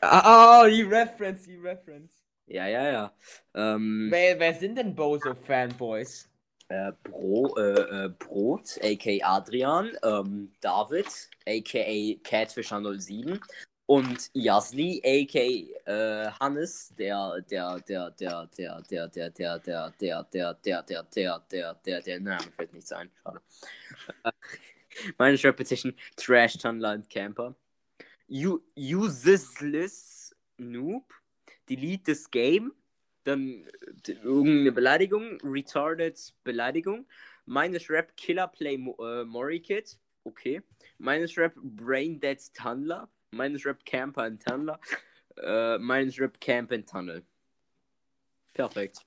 Ah, 0.00 0.62
oh, 0.62 0.66
die 0.66 0.82
Reference, 0.82 1.44
die 1.44 1.56
Reference. 1.56 2.12
Ja, 2.46 2.66
ja, 2.66 2.90
ja. 2.90 3.12
Ähm, 3.54 4.08
Wer, 4.10 4.38
wer 4.38 4.54
sind 4.54 4.76
denn 4.76 4.94
Bozo 4.94 5.34
Fanboys? 5.34 6.28
äh, 6.68 6.92
Bro, 7.04 7.56
äh, 7.56 8.04
äh, 8.06 8.08
Brot, 8.08 8.78
a.k. 8.82 9.22
Adrian, 9.22 9.92
ähm, 10.02 10.52
David, 10.60 11.06
a.k.a. 11.46 12.28
Catfisher07 12.28 13.40
und 13.86 14.30
Yasli, 14.34 15.00
a.k. 15.04 15.70
Äh, 15.86 16.30
Hannes, 16.40 16.92
der, 16.98 17.40
der, 17.48 17.78
der, 17.80 18.10
der, 18.10 18.50
der, 18.50 18.82
der, 18.90 19.08
der, 19.08 19.08
der, 19.08 19.30
der, 19.30 19.60
der, 19.60 19.90
der, 19.90 20.24
der, 20.24 20.82
der, 20.82 20.82
der, 20.82 21.42
der, 21.50 21.74
der, 21.74 22.02
der, 22.02 22.20
na, 22.20 22.38
mir 22.44 22.52
fällt 22.52 22.72
nichts 22.72 22.92
ein, 22.92 23.10
schade. 23.22 23.40
Meine 25.18 25.42
Repetition, 25.42 25.94
Trash 26.16 26.58
Tunland 26.58 27.08
Camper. 27.08 27.54
Useless 28.28 30.34
Noob, 30.58 31.04
delete 31.68 32.04
this 32.04 32.30
game, 32.30 32.72
dann 33.24 33.66
irgendeine 34.06 34.72
Beleidigung, 34.72 35.38
retarded 35.42 36.18
Beleidigung. 36.42 37.06
Meines 37.44 37.88
Rap 37.88 38.16
Killer 38.16 38.48
Play 38.48 38.74
äh, 38.74 39.24
Mori 39.24 39.60
Kid, 39.60 39.96
okay. 40.24 40.62
Meines 40.98 41.36
Rap 41.36 41.54
Brain 41.56 42.18
Dead 42.18 42.40
Tunnler. 42.54 43.08
Meines 43.36 43.64
Rap 43.64 43.84
Camper 43.84 44.22
and 44.24 44.42
Tunnler. 44.42 44.80
Äh, 45.36 45.78
meines 45.78 46.18
Rap 46.18 46.40
Camp 46.40 46.72
and 46.72 46.88
Tunnel. 46.88 47.24
Perfekt. 48.54 49.04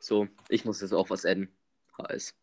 So, 0.00 0.28
ich 0.48 0.64
muss 0.64 0.80
jetzt 0.80 0.92
auch 0.92 1.10
was 1.10 1.24
adden. 1.24 1.48
HS. 1.98 2.34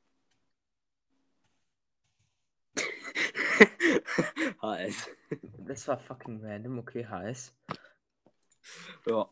HS. 4.61 5.09
Das 5.59 5.87
war 5.87 5.99
fucking 5.99 6.43
random, 6.43 6.79
okay, 6.79 7.05
HS. 7.05 7.53
Ja. 9.05 9.29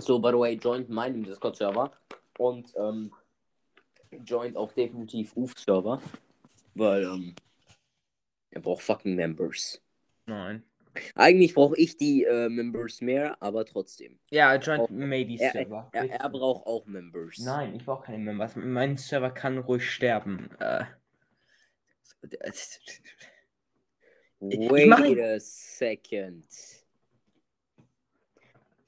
So, 0.00 0.18
by 0.18 0.30
the 0.30 0.38
way, 0.38 0.54
joint 0.54 0.88
meinem 0.88 1.22
Discord-Server 1.24 1.90
und 2.38 2.72
ähm, 2.76 3.12
joint 4.24 4.56
auch 4.56 4.72
definitiv 4.72 5.34
Ruf-Server, 5.36 6.00
weil 6.74 7.02
ähm, 7.04 7.34
er 8.50 8.60
braucht 8.60 8.82
fucking 8.82 9.14
Members. 9.14 9.80
Nein. 10.26 10.62
Eigentlich 11.14 11.54
brauche 11.54 11.76
ich 11.76 11.96
die 11.96 12.24
äh, 12.24 12.48
Members 12.48 13.00
mehr, 13.00 13.40
aber 13.40 13.64
trotzdem. 13.64 14.18
Ja, 14.30 14.56
Joint 14.56 14.90
Maybe 14.90 15.36
Er, 15.40 15.52
Server. 15.52 15.88
er, 15.92 16.10
er 16.10 16.28
braucht 16.28 16.66
auch 16.66 16.86
Members. 16.86 17.38
Nein, 17.38 17.76
ich 17.76 17.84
brauche 17.84 18.06
keine 18.06 18.18
Members. 18.18 18.56
Mein 18.56 18.96
Server 18.96 19.30
kann 19.30 19.58
ruhig 19.58 19.88
sterben. 19.88 20.50
Äh. 20.58 20.84
Wait 24.40 24.88
mach 24.88 25.04
ihn- 25.04 25.20
a 25.20 25.38
second. 25.38 26.44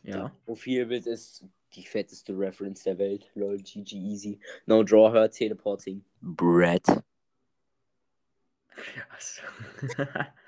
Ja. 0.02 0.34
Profilbild 0.46 1.06
ist 1.06 1.44
die 1.74 1.84
fetteste 1.84 2.32
Reference 2.36 2.82
der 2.82 2.98
Welt. 2.98 3.30
Lol, 3.34 3.58
GG 3.58 3.92
easy. 3.92 4.40
No 4.66 4.82
draw 4.82 5.12
her, 5.12 5.30
teleporting. 5.30 6.04
Brett. 6.20 6.86
Achso. 9.10 9.42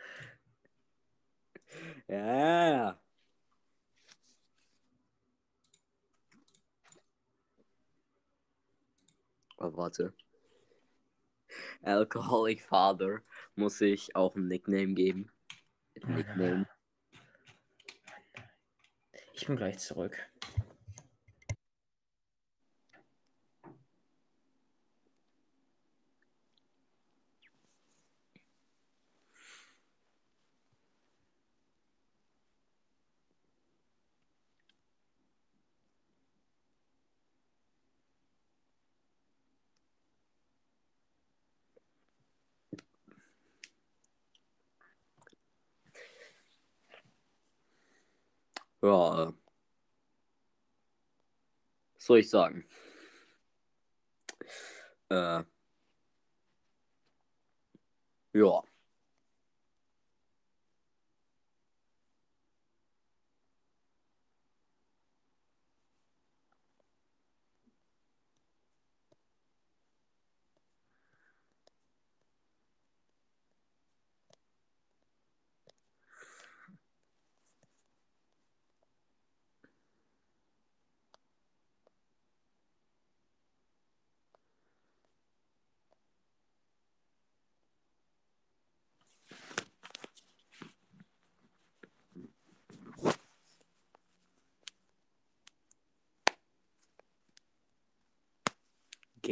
Ja. 2.08 2.98
Oh, 9.58 9.72
warte. 9.76 10.12
Alcoholic 11.82 12.60
Father 12.60 13.22
muss 13.54 13.80
ich 13.80 14.14
auch 14.14 14.36
ein 14.36 14.48
Nickname 14.48 14.94
geben. 14.94 15.30
Nickname. 16.06 16.66
Ich 19.42 19.48
bin 19.48 19.56
gleich 19.56 19.78
zurück. 19.80 20.31
Ja. 48.82 49.32
Was 51.94 52.04
soll 52.06 52.18
ich 52.18 52.30
sagen? 52.30 52.64
Äh. 55.10 55.44
Ja. 58.34 58.62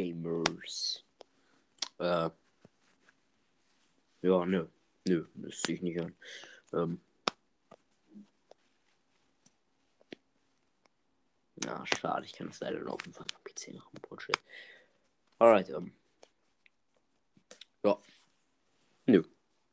Gamers. 0.00 1.04
Äh. 1.98 2.30
Ja, 4.22 4.46
nö. 4.46 4.66
Nö, 5.06 5.26
das 5.34 5.60
ziehe 5.60 5.76
ich 5.76 5.82
nicht 5.82 6.00
an. 6.00 6.16
Ähm. 6.72 7.00
Na, 11.56 11.84
schade, 11.84 12.24
ich 12.24 12.32
kann 12.32 12.46
das 12.46 12.60
leider 12.60 12.80
nur 12.80 12.94
auf 12.94 13.02
dem 13.02 13.12
PC 13.12 13.74
machen. 13.74 14.00
Bullshit. 14.08 14.38
Alright, 15.38 15.68
ähm. 15.68 15.92
Ja. 17.84 17.98
Nö. 19.04 19.22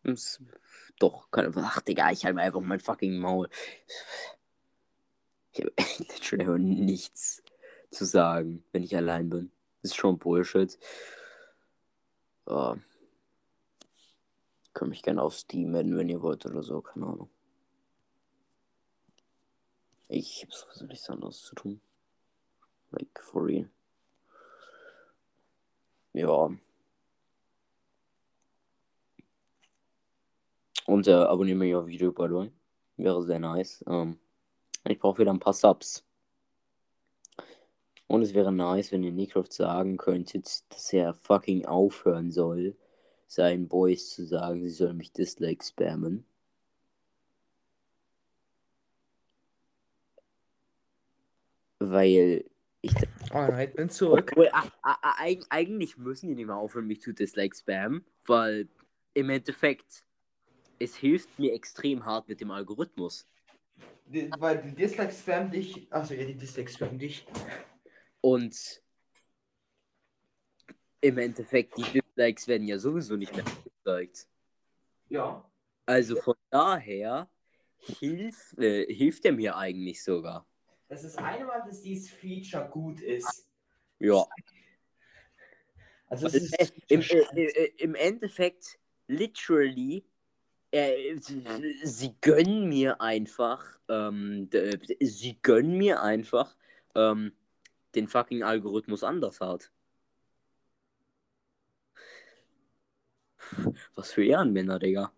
Ist, 0.03 0.41
doch, 0.99 1.31
keine 1.31 1.53
Ach, 1.55 1.79
Digga, 1.81 2.11
ich 2.11 2.25
halte 2.25 2.41
einfach 2.41 2.59
mein 2.59 2.81
fucking 2.81 3.17
Maul. 3.17 3.49
Ich 5.53 5.61
habe 5.61 5.71
literally 5.99 6.43
einfach 6.43 6.57
nichts 6.57 7.43
zu 7.91 8.03
sagen, 8.03 8.65
wenn 8.73 8.83
ich 8.83 8.95
allein 8.95 9.29
bin. 9.29 9.51
Ist 9.87 9.95
schon 9.95 10.19
Bullshit. 10.19 10.77
Uh, 12.45 12.75
könnt 14.73 14.89
mich 14.89 15.01
gerne 15.01 15.21
auf 15.21 15.33
Steam 15.33 15.71
melden, 15.71 15.97
wenn 15.97 16.09
ihr 16.09 16.21
wollt 16.21 16.45
oder 16.45 16.61
so, 16.61 16.81
keine 16.81 17.05
Ahnung. 17.05 17.29
Ich 20.09 20.43
habe 20.43 20.53
sowieso 20.53 20.85
nichts 20.87 21.09
anderes 21.09 21.41
zu 21.41 21.55
tun. 21.55 21.79
Like, 22.91 23.17
for 23.21 23.45
real. 23.45 23.69
Ja. 26.11 26.49
Und 30.85 31.07
äh, 31.07 31.13
abonniert 31.13 31.57
mich 31.59 31.75
auf 31.75 31.87
YouTube, 31.87 32.15
by 32.15 32.27
the 32.27 32.33
way. 32.33 32.51
Wäre 32.97 33.23
sehr 33.23 33.39
nice. 33.39 33.85
Ähm, 33.87 34.19
Ich 34.83 34.99
brauche 34.99 35.19
wieder 35.19 35.31
ein 35.31 35.39
paar 35.39 35.53
Subs. 35.53 36.06
Und 38.07 38.21
es 38.21 38.33
wäre 38.33 38.53
nice, 38.53 38.91
wenn 38.91 39.03
ihr 39.03 39.11
Nickcraft 39.11 39.51
sagen 39.51 39.97
könntet, 39.97 40.63
dass 40.73 40.93
er 40.93 41.13
fucking 41.13 41.65
aufhören 41.65 42.31
soll, 42.31 42.75
seinen 43.27 43.67
Boys 43.67 44.09
zu 44.11 44.25
sagen, 44.25 44.63
sie 44.63 44.69
sollen 44.69 44.97
mich 44.97 45.11
Dislike 45.11 45.63
spammen. 45.63 46.25
Weil 51.79 52.45
ich. 52.81 52.93
Alright, 53.31 53.75
bin 53.75 53.89
zurück. 53.89 54.29
Obwohl, 54.31 54.47
a- 54.49 54.71
a- 54.81 54.97
a- 55.01 55.21
eig- 55.21 55.45
eigentlich 55.49 55.97
müssen 55.97 56.29
die 56.29 56.35
nicht 56.35 56.47
mehr 56.47 56.55
aufhören, 56.55 56.87
mich 56.87 57.01
zu 57.01 57.13
Dislike 57.13 57.55
spammen, 57.55 58.05
weil 58.25 58.69
im 59.13 59.29
Endeffekt 59.29 60.03
es 60.79 60.95
hilft 60.95 61.37
mir 61.37 61.53
extrem 61.53 62.05
hart 62.05 62.29
mit 62.29 62.39
dem 62.39 62.51
Algorithmus. 62.51 63.27
Die, 64.05 64.29
weil 64.39 64.61
die 64.61 64.73
Dislikes 64.73 65.19
spammen 65.19 65.51
dich. 65.51 65.91
Achso, 65.91 66.13
ja, 66.13 66.23
die 66.23 66.35
Dislikes 66.35 66.75
spammen 66.75 66.97
dich. 66.99 67.25
Und 68.27 68.83
im 70.99 71.17
Endeffekt, 71.17 71.77
die 71.77 71.83
Dislikes 71.83 72.45
werden 72.49 72.67
ja 72.67 72.77
sowieso 72.77 73.15
nicht 73.15 73.33
mehr 73.33 73.45
disliked. 73.45 74.27
Ja. 75.07 75.49
Also 75.85 76.17
von 76.17 76.35
daher 76.49 77.29
hilft, 77.77 78.57
äh, 78.57 78.93
hilft 78.93 79.23
er 79.23 79.31
mir 79.31 79.55
eigentlich 79.55 80.03
sogar. 80.03 80.45
Das 80.89 81.05
ist 81.05 81.17
eine 81.17 81.45
Mal, 81.45 81.63
dass 81.65 81.81
dieses 81.81 82.09
Feature 82.09 82.67
gut 82.67 82.99
ist. 82.99 83.47
Ja. 83.99 84.25
Also, 86.09 86.27
es 86.27 86.33
Also, 86.33 86.37
ist 86.37 86.53
äh, 86.59 86.67
im, 86.89 87.01
äh, 87.01 87.45
äh, 87.45 87.73
Im 87.77 87.95
Endeffekt, 87.95 88.77
literally, 89.07 90.03
sie 91.81 92.13
gönnen 92.19 92.67
mir 92.67 92.99
einfach, 92.99 93.79
ähm, 93.87 94.49
sie 94.99 95.39
gönnen 95.41 95.77
mir 95.77 96.01
einfach 96.01 96.57
ähm, 96.93 97.31
den 97.97 98.07
fucking 98.07 98.43
Algorithmus 98.43 99.03
anders 99.03 99.41
hart. 99.41 99.71
Was 103.95 104.11
für 104.11 104.23
Ehrenmänner, 104.23 104.79
Digga. 104.79 105.11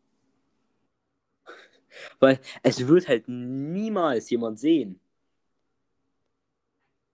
Weil 2.19 2.39
es 2.63 2.88
wird 2.88 3.07
halt 3.07 3.27
niemals 3.27 4.30
jemand 4.30 4.59
sehen, 4.59 4.99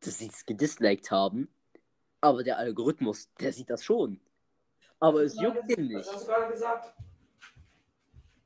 dass 0.01 0.19
sie 0.19 0.27
es 0.27 0.45
gedisliked 0.45 1.09
haben. 1.09 1.49
Aber 2.21 2.43
der 2.43 2.57
Algorithmus, 2.57 3.29
der 3.39 3.53
sieht 3.53 3.69
das 3.69 3.83
schon. 3.83 4.19
Aber 4.99 5.23
es 5.23 5.39
juckt 5.39 5.69
ihn 5.69 5.87
nicht. 5.87 6.07
Was 6.07 6.13
hast 6.13 6.27
du 6.27 6.31
gerade 6.31 6.51
gesagt? 6.51 6.93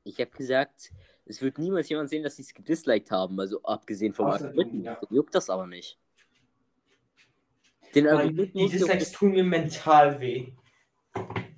Ich 0.04 0.20
habe 0.20 0.32
gesagt, 0.32 0.92
es 1.26 1.42
wird 1.42 1.58
niemals 1.58 1.90
jemand 1.90 2.10
sehen, 2.10 2.24
dass 2.24 2.38
sie 2.38 2.44
es 2.44 2.54
gedisliked 2.54 3.12
haben. 3.12 3.40
Also 3.40 3.62
abgesehen 3.64 4.14
vom 4.14 4.28
Algorithmus. 4.28 4.86
ja. 4.86 5.02
Juckt 5.10 5.36
das 5.36 5.50
aber 5.50 5.68
nicht. 5.68 6.00
Den 7.96 8.08
Algorithmus 8.08 8.74
juckt 8.74 8.74
Dislikes 8.74 9.12
tun 9.12 9.32
mir 9.32 9.44
mental 9.44 10.20
weh. 10.20 10.54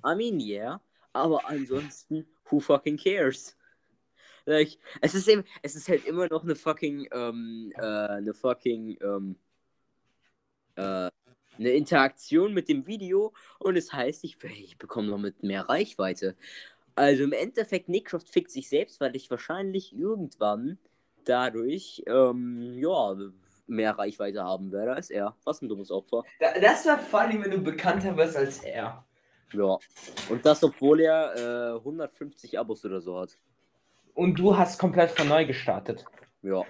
I 0.04 0.14
mean, 0.16 0.40
yeah. 0.40 0.80
Aber 1.12 1.46
ansonsten, 1.46 2.26
who 2.50 2.60
fucking 2.60 2.96
cares? 2.96 3.56
Like, 4.44 4.78
es 5.00 5.14
ist 5.14 5.28
eben, 5.28 5.44
es 5.62 5.76
ist 5.76 5.88
halt 5.88 6.04
immer 6.06 6.26
noch 6.28 6.42
eine 6.42 6.56
fucking, 6.56 7.08
ähm, 7.12 7.72
äh, 7.76 7.80
eine 7.82 8.34
fucking, 8.34 8.98
ähm, 9.00 9.36
äh, 10.74 11.10
eine 11.58 11.70
Interaktion 11.70 12.54
mit 12.54 12.68
dem 12.68 12.86
Video 12.86 13.32
und 13.58 13.76
es 13.76 13.92
heißt, 13.92 14.24
ich, 14.24 14.42
ich 14.42 14.78
bekomme 14.78 15.08
noch 15.08 15.18
mit 15.18 15.42
mehr 15.42 15.68
Reichweite. 15.68 16.34
Also 16.94 17.24
im 17.24 17.32
Endeffekt, 17.32 17.88
Nickcraft 17.88 18.26
fickt 18.28 18.50
sich 18.50 18.68
selbst, 18.68 19.00
weil 19.00 19.14
ich 19.16 19.30
wahrscheinlich 19.30 19.94
irgendwann 19.94 20.78
dadurch, 21.24 22.02
ähm, 22.06 22.78
ja, 22.78 23.16
mehr 23.66 23.98
Reichweite 23.98 24.42
haben 24.42 24.72
werde 24.72 24.94
als 24.94 25.10
er. 25.10 25.36
Was 25.44 25.62
ein 25.62 25.68
dummes 25.68 25.90
Opfer. 25.90 26.24
Da, 26.40 26.58
das 26.60 26.84
wäre 26.84 26.98
funny, 26.98 27.42
wenn 27.42 27.50
du 27.50 27.58
bekannter 27.58 28.16
wirst 28.16 28.36
als 28.36 28.62
er. 28.62 29.04
Ja. 29.52 29.78
Und 30.30 30.46
das, 30.46 30.62
obwohl 30.64 31.00
er 31.00 31.74
äh, 31.74 31.78
150 31.78 32.58
Abos 32.58 32.84
oder 32.84 33.00
so 33.00 33.18
hat. 33.18 33.36
Und 34.14 34.38
du 34.38 34.56
hast 34.56 34.78
komplett 34.78 35.10
von 35.10 35.28
neu 35.28 35.46
gestartet. 35.46 36.04
Ja. 36.42 36.64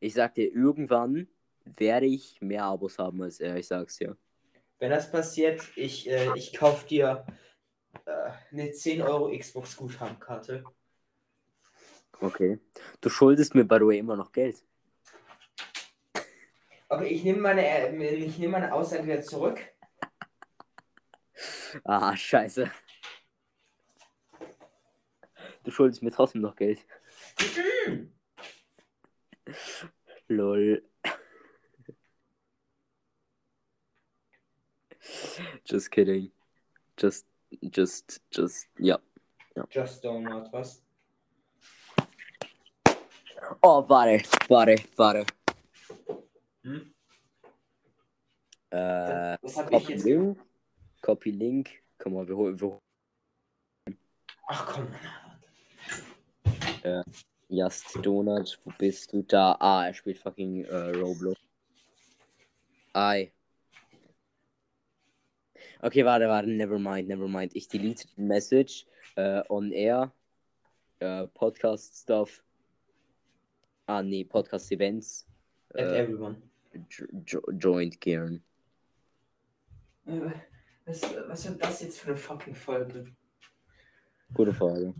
Ich 0.00 0.14
sag 0.14 0.34
dir, 0.34 0.52
irgendwann 0.52 1.28
werde 1.64 2.06
ich 2.06 2.40
mehr 2.40 2.64
Abos 2.64 2.98
haben 2.98 3.22
als 3.22 3.40
er, 3.40 3.56
ich 3.56 3.66
sag's 3.66 3.96
dir. 3.98 4.16
Wenn 4.78 4.90
das 4.90 5.10
passiert, 5.10 5.60
ich, 5.76 6.08
äh, 6.08 6.30
ich 6.36 6.52
kauf 6.52 6.86
dir 6.86 7.26
äh, 8.04 8.30
eine 8.52 8.70
10 8.70 9.02
Euro 9.02 9.36
Xbox-Guthabenkarte. 9.36 10.64
Okay. 12.20 12.58
Du 13.00 13.08
schuldest 13.08 13.54
mir, 13.54 13.64
by 13.64 13.76
the 13.76 13.86
way, 13.86 13.98
immer 13.98 14.16
noch 14.16 14.32
Geld. 14.32 14.64
Okay, 16.88 17.08
ich 17.08 17.22
nehme 17.22 17.40
meine, 17.40 17.66
äh, 17.66 18.14
ich 18.14 18.38
nehme 18.38 18.52
meine 18.52 18.72
Aussage 18.72 19.04
wieder 19.04 19.22
zurück. 19.22 19.60
Ah, 21.84 22.16
scheiße. 22.16 22.70
Du 25.64 25.70
schuldest 25.70 26.02
mir 26.02 26.10
trotzdem 26.10 26.40
noch 26.40 26.56
Geld. 26.56 26.84
Lol. 30.28 30.82
Just 35.64 35.90
kidding. 35.90 36.32
Just, 36.96 37.26
just, 37.60 38.22
just, 38.30 38.68
ja. 38.78 38.98
Just 39.70 40.04
Donut, 40.04 40.50
was? 40.52 40.82
Oh, 43.62 43.84
warte, 43.88 44.22
warte, 44.48 44.76
warte. 44.96 45.26
Hm? 46.62 46.94
Äh, 48.70 49.36
Was 49.40 49.56
habe 49.56 49.76
ich 49.76 49.80
Copy 49.80 49.92
jetzt? 49.92 50.04
Link. 50.04 50.38
Copy 51.00 51.30
Link. 51.30 51.70
Komm 51.98 52.14
mal, 52.14 52.28
wir 52.28 52.36
holen. 52.36 52.60
Wir. 52.60 52.80
Ach 54.48 54.66
komm. 54.66 54.88
Just 57.48 57.96
Donut, 58.02 58.60
wo 58.64 58.72
bist 58.78 59.12
du 59.12 59.22
da? 59.22 59.56
Ah, 59.58 59.86
er 59.86 59.94
spielt 59.94 60.18
fucking 60.18 60.64
äh, 60.64 60.90
Roblox. 60.90 61.40
Ei. 62.92 63.32
Okay, 65.80 66.04
warte, 66.04 66.28
warte, 66.28 66.48
never 66.48 66.78
mind, 66.78 67.08
never 67.08 67.28
mind. 67.28 67.54
Ich 67.54 67.68
delete 67.68 68.06
Message 68.16 68.86
äh, 69.16 69.42
on 69.48 69.72
air. 69.72 70.12
Äh, 71.00 71.26
Podcast 71.28 72.02
Stuff. 72.02 72.42
Ah, 73.88 74.02
nee, 74.02 74.22
Podcast 74.24 74.70
Events. 74.70 75.26
At 75.72 75.80
Äh, 75.92 76.02
everyone. 76.02 76.36
jo 76.90 77.06
jo 77.26 77.40
joined 77.58 77.98
Kieran. 78.00 78.42
Äh, 80.06 80.30
Was, 80.84 81.02
was 81.26 81.48
wird 81.48 81.62
das 81.62 81.80
jetzt 81.82 81.98
für 81.98 82.08
eine 82.10 82.16
fucking 82.18 82.54
Folge? 82.54 83.06
Gute 84.34 84.52
Frage. 84.52 84.94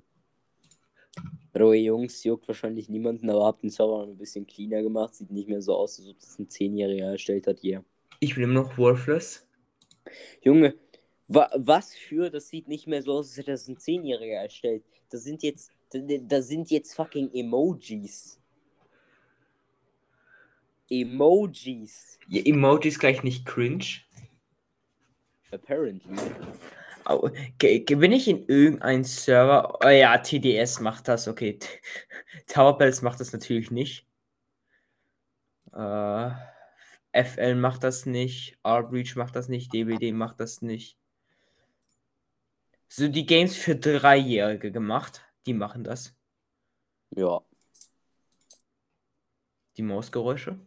Rohe 1.58 1.76
Jungs 1.76 2.24
juckt 2.24 2.48
wahrscheinlich 2.48 2.88
niemanden, 2.88 3.28
aber 3.28 3.44
habt 3.44 3.62
den 3.62 3.70
Server 3.70 4.04
ein 4.04 4.16
bisschen 4.16 4.46
cleaner 4.46 4.82
gemacht. 4.82 5.14
Sieht 5.14 5.30
nicht 5.30 5.48
mehr 5.48 5.60
so 5.60 5.74
aus, 5.76 5.98
als 5.98 6.08
ob 6.08 6.18
das 6.20 6.38
ein 6.38 6.48
10-Jähriger 6.48 7.10
erstellt 7.12 7.46
hat 7.46 7.58
hier. 7.60 7.84
Ich 8.20 8.34
bin 8.34 8.44
immer 8.44 8.62
noch 8.62 8.78
worthless. 8.78 9.46
Junge, 10.42 10.74
wa 11.26 11.50
was 11.56 11.94
für, 11.94 12.30
das 12.30 12.48
sieht 12.48 12.68
nicht 12.68 12.86
mehr 12.86 13.02
so 13.02 13.12
aus, 13.12 13.28
als 13.28 13.36
hätte 13.38 13.50
das 13.50 13.68
ein 13.68 13.76
10-Jähriger 13.76 14.42
erstellt. 14.42 14.82
Das 15.10 15.24
sind 15.24 15.42
jetzt, 15.42 15.72
da 15.90 16.40
sind 16.42 16.70
jetzt 16.70 16.94
fucking 16.94 17.30
Emojis. 17.34 18.38
Emojis. 20.90 22.18
Ja, 22.28 22.42
Emojis 22.44 22.98
gleich 22.98 23.22
nicht 23.22 23.46
cringe. 23.46 23.84
Apparently. 25.50 26.16
Ge- 27.58 27.80
ge- 27.80 27.96
Bin 27.96 28.12
ich 28.12 28.28
in 28.28 28.46
irgendein 28.48 29.02
Server? 29.04 29.78
Oh 29.82 29.88
ja, 29.88 30.18
TDS 30.18 30.80
macht 30.80 31.08
das, 31.08 31.26
okay. 31.26 31.58
Towerbells 32.46 33.00
macht 33.02 33.20
das 33.20 33.32
natürlich 33.32 33.70
nicht. 33.70 34.06
Äh, 35.72 36.30
FL 37.12 37.54
macht 37.54 37.82
das 37.82 38.04
nicht. 38.04 38.58
R-Breach 38.62 39.16
macht 39.16 39.36
das 39.36 39.48
nicht. 39.48 39.72
DBD 39.72 40.12
macht 40.12 40.38
das 40.40 40.60
nicht. 40.60 40.98
So 42.88 43.08
die 43.08 43.24
Games 43.26 43.56
für 43.56 43.76
Dreijährige 43.76 44.70
gemacht. 44.70 45.22
Die 45.46 45.54
machen 45.54 45.84
das. 45.84 46.14
Ja. 47.10 47.40
Die 49.76 49.82
Mausgeräusche. 49.82 50.58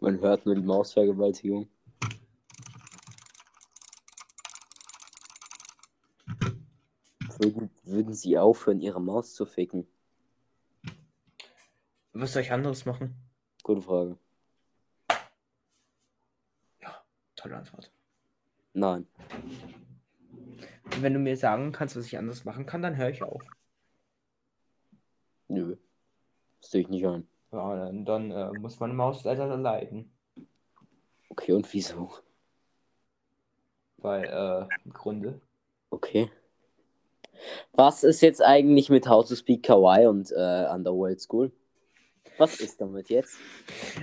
Man 0.00 0.20
hört 0.20 0.46
nur 0.46 0.54
die 0.54 0.62
Mausvergewaltigung. 0.62 1.68
Würden, 7.38 7.70
würden 7.84 8.14
sie 8.14 8.38
aufhören, 8.38 8.80
ihre 8.80 9.00
Maus 9.00 9.34
zu 9.34 9.46
ficken? 9.46 9.86
Was 12.12 12.32
soll 12.32 12.42
ich 12.42 12.52
anderes 12.52 12.84
machen? 12.84 13.14
Gute 13.62 13.82
Frage. 13.82 14.18
Tolle 17.36 17.56
Antwort. 17.56 17.90
Nein. 18.74 19.06
wenn 20.98 21.14
du 21.14 21.18
mir 21.18 21.38
sagen 21.38 21.72
kannst, 21.72 21.96
was 21.96 22.04
ich 22.04 22.18
anders 22.18 22.44
machen 22.44 22.66
kann, 22.66 22.82
dann 22.82 22.98
höre 22.98 23.08
ich 23.08 23.22
auf. 23.22 23.42
Nö. 25.48 25.76
Das 26.60 26.70
sehe 26.70 26.82
ich 26.82 26.88
nicht 26.88 27.06
ein. 27.06 27.26
Ja, 27.52 27.76
dann, 27.76 28.04
dann 28.04 28.30
äh, 28.30 28.52
muss 28.52 28.78
meine 28.80 28.94
Maus 28.94 29.24
leider 29.24 29.56
leiden. 29.56 30.12
Okay, 31.28 31.52
und 31.52 31.72
wieso? 31.72 32.10
Weil, 33.98 34.24
äh, 34.24 34.66
im 34.84 34.92
Grunde. 34.92 35.40
Okay. 35.90 36.30
Was 37.72 38.04
ist 38.04 38.20
jetzt 38.20 38.42
eigentlich 38.42 38.90
mit 38.90 39.08
How 39.08 39.26
to 39.26 39.34
Speak 39.34 39.62
Kawaii 39.62 40.06
und 40.06 40.30
äh, 40.30 40.66
Underworld 40.70 41.20
School? 41.20 41.52
Was 42.38 42.60
ist 42.60 42.80
damit 42.80 43.08
jetzt? 43.08 43.36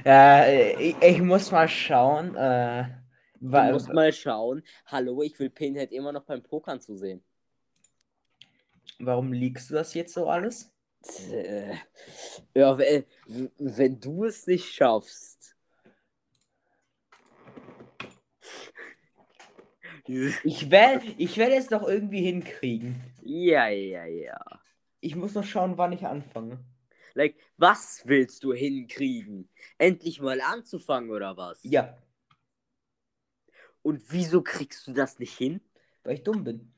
Äh, 0.06 0.90
ich, 0.90 0.96
ich 1.02 1.22
muss 1.22 1.52
mal 1.52 1.68
schauen. 1.68 2.36
Äh, 2.36 2.86
Du 3.40 3.52
weil, 3.52 3.74
musst 3.74 3.94
mal 3.94 4.12
schauen. 4.12 4.64
Hallo, 4.88 5.22
ich 5.22 5.38
will 5.40 5.50
Pinhead 5.50 5.92
immer 5.92 6.12
noch 6.12 6.24
beim 6.24 6.42
Pokern 6.42 6.82
zu 6.82 6.98
sehen. 6.98 7.24
warum 9.00 9.32
liegst 9.32 9.70
du 9.70 9.76
das 9.76 9.94
jetzt 9.94 10.14
so 10.14 10.28
alles? 10.28 10.74
Äh, 11.32 11.76
ja, 12.56 12.78
wenn, 12.78 13.06
wenn 13.58 14.00
du 14.00 14.26
es 14.26 14.48
nicht 14.48 14.74
schaffst. 14.74 15.56
Ich 20.44 20.72
werde 20.72 21.06
ich 21.18 21.38
werd 21.38 21.52
es 21.52 21.68
doch 21.68 21.86
irgendwie 21.88 22.22
hinkriegen. 22.22 23.02
Ja, 23.22 23.68
ja, 23.68 24.06
ja. 24.06 24.40
Ich 25.02 25.16
muss 25.16 25.34
noch 25.34 25.44
schauen, 25.44 25.78
wann 25.78 25.92
ich 25.92 26.06
anfange. 26.06 26.64
Like, 27.14 27.36
was 27.58 28.04
willst 28.06 28.44
du 28.44 28.54
hinkriegen? 28.54 29.50
Endlich 29.78 30.22
mal 30.22 30.40
anzufangen 30.40 31.12
oder 31.12 31.36
was? 31.36 31.60
Ja, 31.64 31.98
Und 33.82 34.04
wieso 34.12 34.42
kriegst 34.42 34.86
du 34.88 34.94
das 34.94 35.18
nicht 35.20 35.38
hin? 35.38 35.62
weil 36.04 36.16
ich 36.16 36.24
dumm 36.24 36.44
bin. 36.44 36.74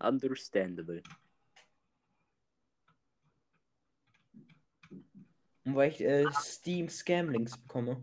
Understandable. 0.00 1.02
Und 5.70 5.76
weil 5.76 5.92
ich 5.92 6.00
äh, 6.00 6.26
Steam 6.32 6.88
Scamlinks 6.88 7.56
bekomme. 7.56 8.02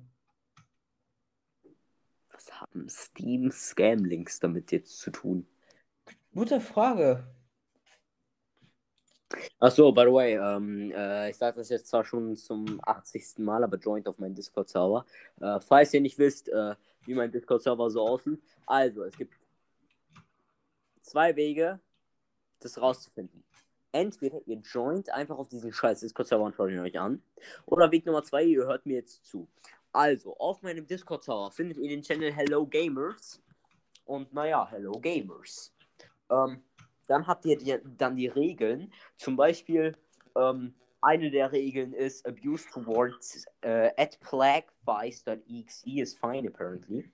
Was 2.31 2.49
haben 2.61 2.87
Steam 2.87 3.51
Scam-Links 3.51 4.39
damit 4.39 4.71
jetzt 4.71 4.99
zu 4.99 5.11
tun? 5.11 5.45
Gute 6.33 6.61
Frage. 6.61 7.27
Achso, 9.59 9.91
by 9.91 10.03
the 10.03 10.13
way, 10.13 10.35
ähm, 10.35 10.93
äh, 10.95 11.29
ich 11.29 11.35
sage 11.35 11.57
das 11.57 11.67
jetzt 11.67 11.87
zwar 11.87 12.05
schon 12.05 12.37
zum 12.37 12.79
80. 12.83 13.39
Mal, 13.39 13.65
aber 13.65 13.75
joint 13.75 14.07
auf 14.07 14.17
meinen 14.17 14.35
Discord-Server. 14.35 15.05
Äh, 15.41 15.59
falls 15.59 15.93
ihr 15.93 15.99
nicht 15.99 16.17
wisst, 16.17 16.47
äh, 16.47 16.73
wie 17.01 17.15
mein 17.15 17.33
Discord-Server 17.33 17.89
so 17.89 18.07
aussieht. 18.07 18.41
Also, 18.65 19.03
es 19.03 19.17
gibt 19.17 19.33
zwei 21.01 21.35
Wege, 21.35 21.81
das 22.61 22.79
rauszufinden. 22.79 23.43
Entweder 23.97 24.39
ihr 24.45 24.57
joint 24.57 25.11
einfach 25.11 25.39
auf 25.39 25.49
diesen 25.49 25.73
scheiß 25.73 26.01
Discord-Server 26.01 26.43
und 26.43 26.55
schaut 26.55 26.69
ihn 26.69 26.77
euch 26.77 26.99
an. 26.99 27.19
Oder 27.65 27.91
Weg 27.91 28.05
Nummer 28.05 28.23
zwei, 28.23 28.43
ihr 28.43 28.67
hört 28.67 28.85
mir 28.85 28.97
jetzt 28.97 29.25
zu. 29.25 29.47
Also, 29.91 30.37
auf 30.37 30.61
meinem 30.61 30.85
Discord-Server 30.85 31.49
findet 31.49 31.79
ihr 31.79 31.89
den 31.89 32.03
Channel 32.03 32.31
Hello 32.31 32.67
Gamers. 32.67 33.41
Und 34.05 34.31
naja, 34.33 34.67
Hello 34.69 34.91
Gamers. 34.99 35.73
Ähm, 36.29 36.61
dann 37.07 37.25
habt 37.25 37.43
ihr 37.45 37.57
die, 37.57 37.79
dann 37.97 38.15
die 38.15 38.27
Regeln. 38.27 38.93
Zum 39.15 39.35
Beispiel, 39.35 39.97
ähm, 40.35 40.75
eine 41.01 41.31
der 41.31 41.51
Regeln 41.51 41.93
ist 41.93 42.23
Abuse 42.27 42.67
towards 42.71 43.45
äh, 43.61 43.89
at 43.97 44.19
plagvice.exe 44.19 45.89
is 45.89 46.13
fine 46.13 46.47
apparently. 46.47 47.11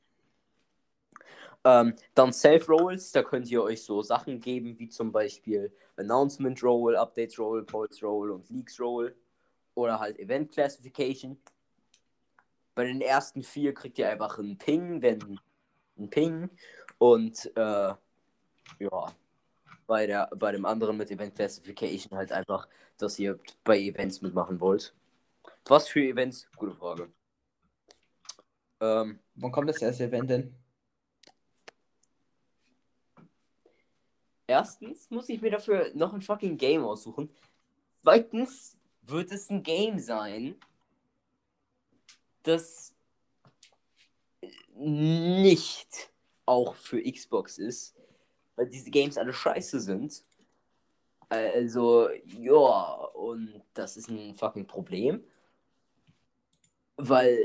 Ähm, 1.66 1.96
dann 2.14 2.34
Safe 2.34 2.66
Rolls, 2.68 3.12
da 3.12 3.24
könnt 3.24 3.50
ihr 3.50 3.64
euch 3.64 3.84
so 3.84 4.02
Sachen 4.02 4.40
geben, 4.40 4.78
wie 4.80 4.90
zum 4.90 5.12
Beispiel 5.12 5.72
Announcement 5.96 6.62
Roll, 6.64 6.96
Update 6.96 7.38
Roll, 7.40 7.64
Pulse 7.64 8.06
Roll 8.06 8.32
und 8.32 8.50
Leaks 8.50 8.80
Roll. 8.80 9.16
Oder 9.76 10.00
halt 10.00 10.20
Event 10.20 10.52
Classification. 10.52 11.38
Bei 12.76 12.86
den 12.86 13.02
ersten 13.02 13.44
vier 13.44 13.74
kriegt 13.74 13.98
ihr 13.98 14.10
einfach 14.10 14.38
einen 14.38 14.58
Ping, 14.58 15.02
wenn 15.02 15.40
ein 15.98 16.10
Ping. 16.10 16.50
Und 16.98 17.52
äh, 17.56 17.94
ja, 18.80 19.06
bei, 19.88 20.08
der, 20.08 20.30
bei 20.36 20.52
dem 20.52 20.66
anderen 20.66 20.98
mit 20.98 21.12
Event 21.12 21.36
Classification 21.36 22.18
halt 22.18 22.32
einfach, 22.32 22.68
dass 22.98 23.20
ihr 23.20 23.40
bei 23.64 23.80
Events 23.80 24.22
mitmachen 24.22 24.60
wollt. 24.60 24.94
Was 25.66 25.88
für 25.88 26.02
Events? 26.02 26.48
Gute 26.58 26.76
Frage. 26.76 27.10
Ähm, 28.82 29.20
Wann 29.36 29.52
kommt 29.52 29.70
das 29.70 29.82
erste 29.82 30.06
Event 30.06 30.30
denn? 30.30 30.63
Erstens 34.54 35.10
muss 35.10 35.30
ich 35.30 35.42
mir 35.42 35.50
dafür 35.50 35.92
noch 35.96 36.14
ein 36.14 36.22
fucking 36.22 36.58
Game 36.58 36.84
aussuchen. 36.86 37.30
Zweitens 38.04 38.78
wird 39.02 39.32
es 39.32 39.50
ein 39.50 39.64
Game 39.64 39.98
sein, 39.98 40.56
das 42.44 42.94
nicht 44.76 46.12
auch 46.46 46.76
für 46.76 47.02
Xbox 47.02 47.58
ist, 47.58 47.96
weil 48.56 48.70
diese 48.70 48.92
Games 48.92 49.18
alle 49.18 49.34
scheiße 49.34 49.80
sind. 49.80 50.22
Also, 51.30 52.10
ja, 52.12 52.94
und 53.16 53.64
das 53.74 53.98
ist 53.98 54.10
ein 54.10 54.36
fucking 54.36 54.68
Problem. 54.68 55.24
Weil 56.96 57.44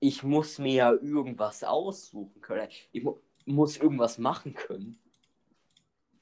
ich 0.00 0.22
muss 0.22 0.58
mir 0.58 0.74
ja 0.74 0.92
irgendwas 0.92 1.64
aussuchen 1.64 2.42
können. 2.42 2.68
Ich 2.92 3.02
mu 3.02 3.18
muss 3.46 3.76
irgendwas 3.78 4.18
machen 4.18 4.52
können. 4.54 4.98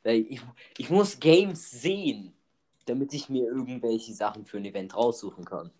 Weil 0.03 0.27
ich, 0.29 0.41
ich 0.79 0.91
muss 0.91 1.21
Games 1.21 1.71
sehen, 1.71 2.35
damit 2.87 3.13
ich 3.13 3.29
mir 3.29 3.45
irgendwelche 3.45 4.15
Sachen 4.15 4.45
für 4.45 4.57
ein 4.57 4.65
Event 4.65 4.97
raussuchen 4.97 5.45
kann. 5.45 5.71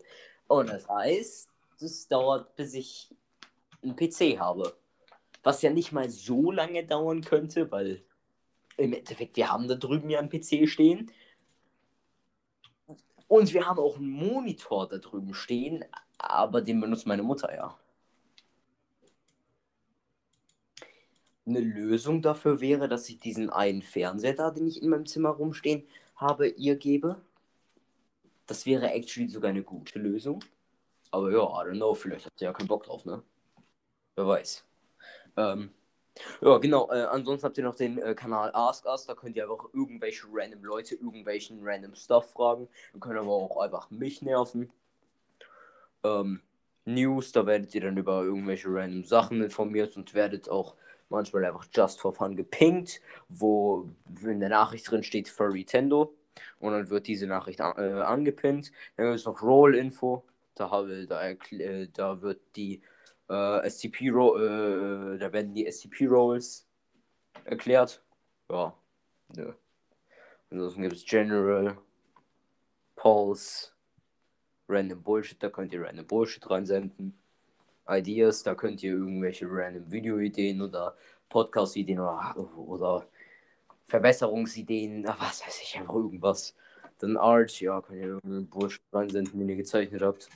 Und 0.47 0.69
das 0.69 0.87
heißt, 0.87 1.49
das 1.79 2.07
dauert, 2.07 2.55
bis 2.55 2.73
ich 2.73 3.15
einen 3.81 3.95
PC 3.95 4.39
habe. 4.39 4.75
Was 5.43 5.61
ja 5.61 5.71
nicht 5.71 5.91
mal 5.91 6.09
so 6.09 6.51
lange 6.51 6.85
dauern 6.85 7.21
könnte, 7.21 7.71
weil 7.71 8.03
im 8.77 8.93
Endeffekt, 8.93 9.37
wir 9.37 9.51
haben 9.51 9.67
da 9.67 9.75
drüben 9.75 10.09
ja 10.09 10.19
einen 10.19 10.29
PC 10.29 10.67
stehen. 10.69 11.11
Und 13.27 13.53
wir 13.53 13.65
haben 13.65 13.79
auch 13.79 13.97
einen 13.97 14.09
Monitor 14.09 14.87
da 14.87 14.97
drüben 14.97 15.33
stehen, 15.33 15.85
aber 16.17 16.61
den 16.61 16.81
benutzt 16.81 17.07
meine 17.07 17.23
Mutter 17.23 17.53
ja. 17.53 17.77
Eine 21.45 21.59
Lösung 21.59 22.21
dafür 22.21 22.61
wäre, 22.61 22.87
dass 22.87 23.09
ich 23.09 23.19
diesen 23.19 23.49
einen 23.49 23.81
Fernseher 23.81 24.33
da, 24.33 24.51
den 24.51 24.67
ich 24.67 24.81
in 24.81 24.89
meinem 24.89 25.05
Zimmer 25.05 25.29
rumstehen 25.29 25.87
habe, 26.15 26.47
ihr 26.47 26.75
gebe. 26.75 27.21
Das 28.45 28.65
wäre 28.65 28.91
actually 28.91 29.27
sogar 29.27 29.49
eine 29.49 29.63
gute 29.63 29.99
Lösung. 29.99 30.43
Aber 31.09 31.31
ja, 31.31 31.39
I 31.39 31.67
don't 31.67 31.77
know, 31.77 31.93
vielleicht 31.93 32.25
hat 32.25 32.33
sie 32.37 32.45
ja 32.45 32.53
keinen 32.53 32.67
Bock 32.67 32.85
drauf, 32.85 33.05
ne? 33.05 33.23
Wer 34.15 34.27
weiß. 34.27 34.63
Ähm, 35.37 35.71
ja, 36.41 36.57
genau. 36.57 36.89
Äh, 36.91 37.03
ansonsten 37.05 37.45
habt 37.45 37.57
ihr 37.57 37.63
noch 37.63 37.75
den 37.75 37.97
äh, 37.97 38.13
Kanal 38.15 38.51
Ask 38.53 38.85
Us. 38.85 39.05
Da 39.05 39.15
könnt 39.15 39.35
ihr 39.35 39.49
einfach 39.49 39.65
irgendwelche 39.73 40.27
random 40.31 40.63
Leute, 40.63 40.95
irgendwelchen 40.95 41.59
random 41.63 41.95
Stuff 41.95 42.31
fragen. 42.31 42.67
Ihr 42.93 42.99
könnt 42.99 43.17
aber 43.19 43.31
auch 43.31 43.57
einfach 43.57 43.89
mich 43.89 44.21
nerven. 44.21 44.71
Ähm, 46.03 46.41
News, 46.85 47.31
da 47.31 47.45
werdet 47.45 47.73
ihr 47.75 47.81
dann 47.81 47.97
über 47.97 48.23
irgendwelche 48.23 48.67
random 48.69 49.03
Sachen 49.03 49.41
informiert 49.43 49.97
und 49.97 50.13
werdet 50.13 50.49
auch 50.49 50.75
manchmal 51.11 51.45
einfach 51.45 51.67
just 51.73 52.01
for 52.01 52.13
fun 52.13 52.35
gepinkt, 52.35 53.01
wo 53.29 53.89
in 54.23 54.39
der 54.39 54.49
Nachricht 54.49 54.89
drin 54.89 55.03
steht 55.03 55.29
Furry 55.29 55.63
Tendo. 55.63 56.15
Und 56.59 56.73
dann 56.73 56.89
wird 56.89 57.07
diese 57.07 57.27
Nachricht 57.27 57.61
an, 57.61 57.77
äh, 57.77 58.01
angepinnt. 58.01 58.71
Dann 58.97 59.07
gibt 59.07 59.19
es 59.19 59.25
noch 59.25 59.41
Roll-Info. 59.41 60.23
Da, 60.55 60.71
habe, 60.71 61.05
da, 61.07 61.29
äh, 61.29 61.87
da 61.93 62.21
wird 62.21 62.41
die 62.55 62.81
äh, 63.29 63.69
SCP 63.69 64.09
Ro 64.09 64.37
äh, 64.37 65.17
da 65.17 65.31
werden 65.31 65.53
die 65.53 65.69
SCP 65.69 66.07
Rolls 66.07 66.67
erklärt. 67.45 68.03
Ja. 68.49 68.73
Nö. 69.35 69.53
Ansonsten 70.49 70.81
gibt 70.81 70.95
es 70.95 71.05
General, 71.05 71.77
Pulse, 72.95 73.71
Random 74.67 75.01
Bullshit, 75.01 75.41
da 75.41 75.49
könnt 75.49 75.73
ihr 75.73 75.81
Random 75.81 76.05
Bullshit 76.05 76.49
reinsenden. 76.49 77.20
Ideas, 77.91 78.43
da 78.43 78.55
könnt 78.55 78.83
ihr 78.83 78.93
irgendwelche 78.93 79.45
random 79.49 79.91
Video-Ideen 79.91 80.61
oder 80.61 80.95
Podcast-Ideen 81.29 81.99
oder, 81.99 82.35
oder 82.57 83.07
Verbesserungsideen, 83.87 85.05
was 85.05 85.45
weiß 85.45 85.61
ich, 85.63 85.77
einfach 85.77 85.95
irgendwas. 85.95 86.55
Dann 86.99 87.17
Art, 87.17 87.59
ja, 87.59 87.81
könnt 87.81 87.99
ihr 87.99 88.07
irgendeinen 88.07 88.47
Bullshit 88.47 88.81
reinsenden, 88.93 89.39
den 89.39 89.49
ihr 89.49 89.55
gezeichnet 89.55 90.01
habt. 90.01 90.29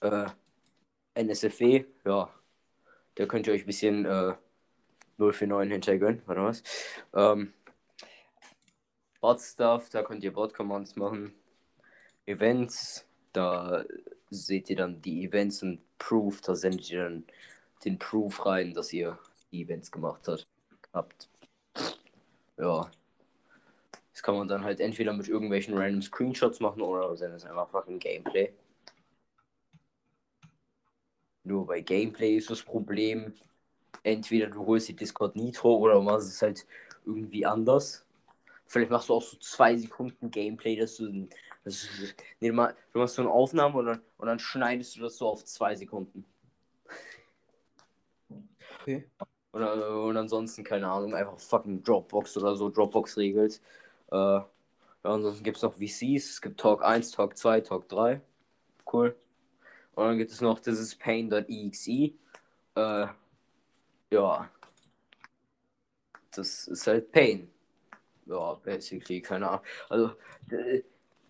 Äh, 0.00 0.26
NSFW, 1.14 1.84
ja. 2.04 2.30
Da 3.14 3.26
könnt 3.26 3.46
ihr 3.46 3.54
euch 3.54 3.62
ein 3.62 3.66
bisschen 3.66 4.04
äh, 4.04 4.34
049 5.18 5.72
hintergönnen, 5.72 6.22
oder 6.28 6.44
was? 6.44 6.62
Ähm, 7.14 7.52
Bot 9.20 9.40
Stuff, 9.40 9.88
da 9.90 10.02
könnt 10.02 10.22
ihr 10.24 10.32
Bot 10.32 10.52
Commands 10.52 10.96
machen. 10.96 11.32
Events, 12.26 13.06
da 13.32 13.84
seht 14.30 14.70
ihr 14.70 14.76
dann 14.76 15.00
die 15.02 15.24
Events 15.24 15.62
und 15.62 15.80
Proof, 15.98 16.40
da 16.40 16.54
sendet 16.54 16.90
ihr 16.90 17.04
dann 17.04 17.24
den 17.84 17.98
Proof 17.98 18.44
rein, 18.46 18.74
dass 18.74 18.92
ihr 18.92 19.18
die 19.52 19.62
Events 19.62 19.90
gemacht 19.90 20.26
hat. 20.28 20.46
Gehabt. 20.82 21.28
Ja. 22.58 22.90
Das 24.12 24.22
kann 24.22 24.36
man 24.36 24.48
dann 24.48 24.64
halt 24.64 24.80
entweder 24.80 25.12
mit 25.12 25.28
irgendwelchen 25.28 25.76
random 25.76 26.00
Screenshots 26.00 26.60
machen 26.60 26.80
oder 26.80 27.14
dann 27.16 27.32
ist 27.34 27.44
einfach 27.44 27.68
fucking 27.68 27.98
Gameplay. 27.98 28.52
Nur 31.44 31.66
bei 31.66 31.80
Gameplay 31.80 32.36
ist 32.36 32.50
das 32.50 32.62
Problem, 32.62 33.34
entweder 34.02 34.48
du 34.48 34.66
holst 34.66 34.88
die 34.88 34.96
Discord 34.96 35.36
Nitro 35.36 35.76
oder 35.76 36.00
machst 36.00 36.28
es 36.28 36.42
halt 36.42 36.66
irgendwie 37.04 37.46
anders. 37.46 38.04
Vielleicht 38.66 38.90
machst 38.90 39.10
du 39.10 39.14
auch 39.14 39.22
so 39.22 39.36
zwei 39.36 39.76
Sekunden 39.76 40.30
Gameplay, 40.30 40.76
dass 40.76 40.96
du, 40.96 41.06
das 41.12 41.28
ist, 41.66 41.88
nee, 42.40 42.48
du 42.48 42.54
machst 42.54 43.16
so 43.16 43.22
eine 43.22 43.30
Aufnahme 43.30 43.78
und 43.78 43.86
dann, 43.86 44.02
und 44.18 44.26
dann 44.26 44.38
schneidest 44.38 44.96
du 44.96 45.00
das 45.00 45.16
so 45.16 45.28
auf 45.28 45.44
zwei 45.44 45.74
Sekunden. 45.74 46.24
Okay. 48.80 49.08
Und, 49.52 49.62
und 49.62 50.16
ansonsten, 50.16 50.62
keine 50.64 50.88
Ahnung, 50.88 51.14
einfach 51.14 51.38
fucking 51.38 51.82
Dropbox 51.82 52.36
oder 52.36 52.54
so, 52.56 52.68
Dropbox 52.70 53.16
regelt. 53.16 53.60
Äh, 54.12 54.16
ja, 54.16 54.46
ansonsten 55.02 55.44
gibt 55.44 55.56
es 55.56 55.62
noch 55.62 55.74
VCs, 55.74 56.30
es 56.30 56.42
gibt 56.42 56.60
Talk 56.60 56.84
1, 56.84 57.10
Talk 57.12 57.36
2, 57.36 57.60
Talk 57.62 57.88
3. 57.88 58.20
Cool. 58.92 59.16
Und 59.94 60.04
dann 60.04 60.18
gibt 60.18 60.30
es 60.30 60.40
noch 60.40 60.60
dieses 60.60 60.94
Pain.exe. 60.96 62.12
Äh, 62.76 63.06
ja. 64.10 64.50
Das 66.30 66.68
ist 66.68 66.86
halt 66.86 67.10
Pain. 67.12 67.50
Ja, 68.26 68.54
basically, 68.54 69.22
keine 69.22 69.48
Ahnung. 69.48 69.64
Also, 69.88 70.12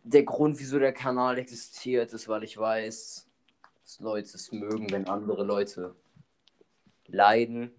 der 0.07 0.23
Grund, 0.23 0.59
wieso 0.61 0.79
der 0.79 0.93
Kanal 0.93 1.37
existiert, 1.39 2.13
ist, 2.13 2.29
weil 2.29 2.45
ich 2.45 2.57
weiß, 2.57 3.29
dass 3.83 4.01
Leute 4.01 4.37
es 4.37 4.53
mögen, 4.53 4.91
wenn 4.91 5.09
andere 5.09 5.43
Leute 5.43 5.97
leiden. 7.09 7.73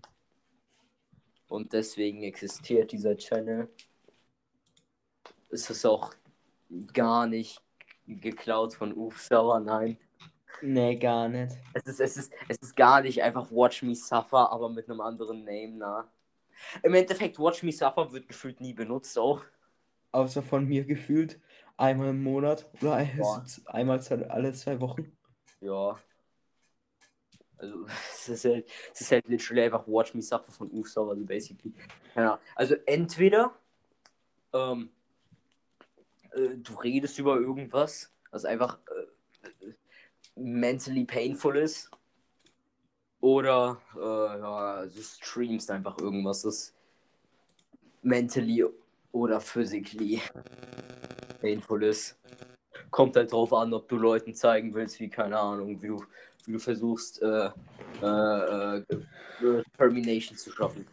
Und 1.47 1.71
deswegen 1.71 2.23
existiert 2.23 2.91
dieser 2.91 3.15
Channel. 3.15 3.69
Es 5.49 5.69
ist 5.69 5.85
auch 5.85 6.13
gar 6.91 7.27
nicht 7.27 7.61
geklaut 8.05 8.73
von 8.73 8.93
Uf 8.93 9.21
Sauer, 9.21 9.61
nein. 9.61 9.97
Nee, 10.61 10.95
gar 10.95 11.29
nicht. 11.29 11.55
Es 11.73 11.83
ist, 11.83 12.01
es, 12.01 12.17
ist, 12.17 12.33
es 12.49 12.57
ist 12.57 12.75
gar 12.75 13.01
nicht 13.01 13.23
einfach 13.23 13.49
Watch 13.51 13.83
Me 13.83 13.95
Suffer, 13.95 14.51
aber 14.51 14.67
mit 14.69 14.89
einem 14.89 14.99
anderen 14.99 15.45
Name, 15.45 15.75
na. 15.77 16.11
Im 16.83 16.93
Endeffekt, 16.93 17.39
Watch 17.39 17.63
Me 17.63 17.71
Suffer 17.71 18.11
wird 18.11 18.27
gefühlt 18.27 18.59
nie 18.59 18.73
benutzt 18.73 19.17
auch. 19.17 19.45
Außer 20.11 20.43
von 20.43 20.65
mir 20.65 20.83
gefühlt 20.83 21.39
einmal 21.77 22.09
im 22.09 22.23
Monat 22.23 22.69
oder 22.81 22.95
ein, 22.95 23.19
einmal 23.67 23.99
alle 24.29 24.53
zwei 24.53 24.81
Wochen. 24.81 25.15
Ja. 25.61 25.97
Also, 27.57 27.85
es 28.13 28.29
ist 28.29 28.45
halt, 28.45 28.69
es 28.93 29.01
ist 29.01 29.11
halt 29.11 29.27
literally 29.27 29.63
einfach 29.63 29.87
Watch 29.87 30.13
Me 30.13 30.21
Suffer 30.21 30.51
von 30.51 30.69
Ufsau, 30.71 31.09
also 31.09 31.23
basically. 31.23 31.73
Ja, 32.15 32.39
also 32.55 32.75
entweder 32.85 33.53
ähm, 34.53 34.89
äh, 36.31 36.57
du 36.57 36.73
redest 36.75 37.19
über 37.19 37.37
irgendwas, 37.37 38.11
was 38.31 38.45
einfach 38.45 38.79
äh, 38.87 39.73
mentally 40.35 41.05
painful 41.05 41.57
ist. 41.57 41.89
Oder 43.19 43.81
äh, 43.95 44.39
ja, 44.39 44.85
du 44.85 45.01
streamst 45.01 45.71
einfach 45.71 45.97
irgendwas, 45.97 46.43
das 46.43 46.75
mentally 48.03 48.63
oder 49.11 49.41
physically 49.41 50.21
painful 51.39 51.83
ist. 51.83 52.17
Kommt 52.91 53.15
halt 53.15 53.31
drauf 53.31 53.53
an, 53.53 53.73
ob 53.73 53.87
du 53.87 53.97
Leuten 53.97 54.33
zeigen 54.33 54.73
willst, 54.73 54.99
wie, 54.99 55.09
keine 55.09 55.37
Ahnung, 55.37 55.81
wie 55.81 55.87
du, 55.87 56.03
wie 56.45 56.53
du 56.53 56.59
versuchst, 56.59 57.21
äh, 57.21 57.49
äh, 58.01 58.77
äh, 58.77 59.63
Termination 59.77 60.37
zu 60.37 60.51
schaffen. 60.51 60.87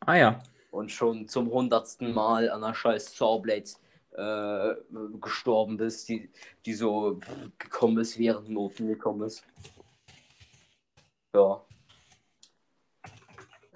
Ah 0.00 0.16
ja. 0.16 0.38
Und 0.70 0.92
schon 0.92 1.28
zum 1.28 1.50
hundertsten 1.50 2.12
Mal 2.12 2.50
an 2.50 2.62
einer 2.62 2.74
scheiß 2.74 3.16
Sawblade 3.16 3.70
äh, 4.12 4.74
gestorben 5.20 5.76
bist, 5.76 6.08
die, 6.08 6.30
die 6.66 6.74
so 6.74 7.20
gekommen 7.58 7.98
ist, 7.98 8.18
während 8.18 8.48
Noten 8.48 8.88
gekommen 8.88 9.22
ist. 9.22 9.44
Ja. 11.34 11.64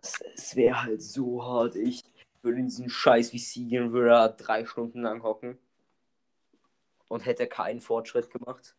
Es, 0.00 0.20
es 0.34 0.56
wäre 0.56 0.82
halt 0.82 1.02
so 1.02 1.42
hart. 1.44 1.76
Ich 1.76 2.02
würde 2.42 2.58
in 2.58 2.66
diesen 2.66 2.90
Scheiß 2.90 3.30
gehen, 3.30 3.92
würde 3.92 4.10
da 4.10 4.28
drei 4.28 4.66
Stunden 4.66 5.02
lang 5.02 5.22
hocken. 5.22 5.58
Und 7.08 7.26
hätte 7.26 7.46
keinen 7.46 7.80
Fortschritt 7.80 8.30
gemacht. 8.30 8.74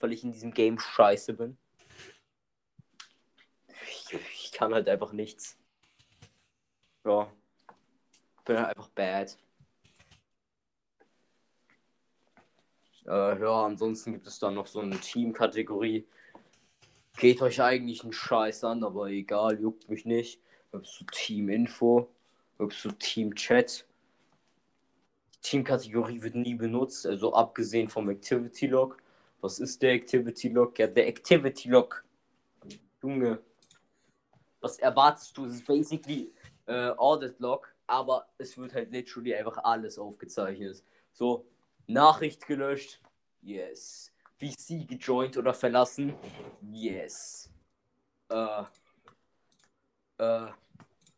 Weil 0.00 0.12
ich 0.12 0.24
in 0.24 0.32
diesem 0.32 0.52
Game 0.52 0.78
scheiße 0.78 1.34
bin. 1.34 1.56
Ich, 3.82 4.12
ich 4.12 4.52
kann 4.52 4.74
halt 4.74 4.88
einfach 4.88 5.12
nichts. 5.12 5.58
Ja. 7.04 7.30
Bin 8.44 8.58
halt 8.58 8.76
einfach 8.76 8.88
bad. 8.88 9.36
Äh, 13.06 13.40
ja, 13.40 13.64
ansonsten 13.64 14.12
gibt 14.12 14.26
es 14.26 14.38
dann 14.38 14.54
noch 14.54 14.66
so 14.66 14.80
eine 14.80 14.98
Team-Kategorie. 14.98 16.06
Geht 17.18 17.40
euch 17.40 17.62
eigentlich 17.62 18.02
einen 18.02 18.12
Scheiß 18.12 18.64
an, 18.64 18.84
aber 18.84 19.06
egal, 19.08 19.60
juckt 19.60 19.88
mich 19.88 20.04
nicht. 20.04 20.40
Da 20.72 20.78
bist 20.78 21.00
du 21.00 21.04
Da 22.58 22.64
bist 22.64 22.84
du 22.84 22.90
Team-Chat. 22.90 23.84
Team-Kategorie 25.42 26.22
wird 26.22 26.34
nie 26.34 26.54
benutzt, 26.54 27.06
also 27.06 27.34
abgesehen 27.34 27.88
vom 27.88 28.08
Activity-Log. 28.10 28.96
Was 29.40 29.58
ist 29.58 29.80
der 29.82 29.92
Activity-Log? 29.92 30.78
Ja, 30.78 30.86
der 30.86 31.06
Activity-Log. 31.06 32.04
Junge. 33.02 33.40
Was 34.60 34.78
erwartest 34.78 35.36
du? 35.36 35.44
Es 35.44 35.54
ist 35.54 35.66
basically 35.66 36.32
äh, 36.66 36.90
Audit-Log, 36.90 37.72
aber 37.86 38.26
es 38.38 38.56
wird 38.58 38.74
halt 38.74 38.90
literally 38.90 39.34
einfach 39.34 39.58
alles 39.62 39.98
aufgezeichnet. 39.98 40.82
So, 41.12 41.46
Nachricht 41.86 42.46
gelöscht. 42.46 43.00
Yes. 43.42 44.12
VC 44.38 44.86
gejoint 44.88 45.36
oder 45.36 45.54
verlassen. 45.54 46.14
Yes. 46.62 47.50
Äh, 48.28 48.64
äh, 50.18 50.48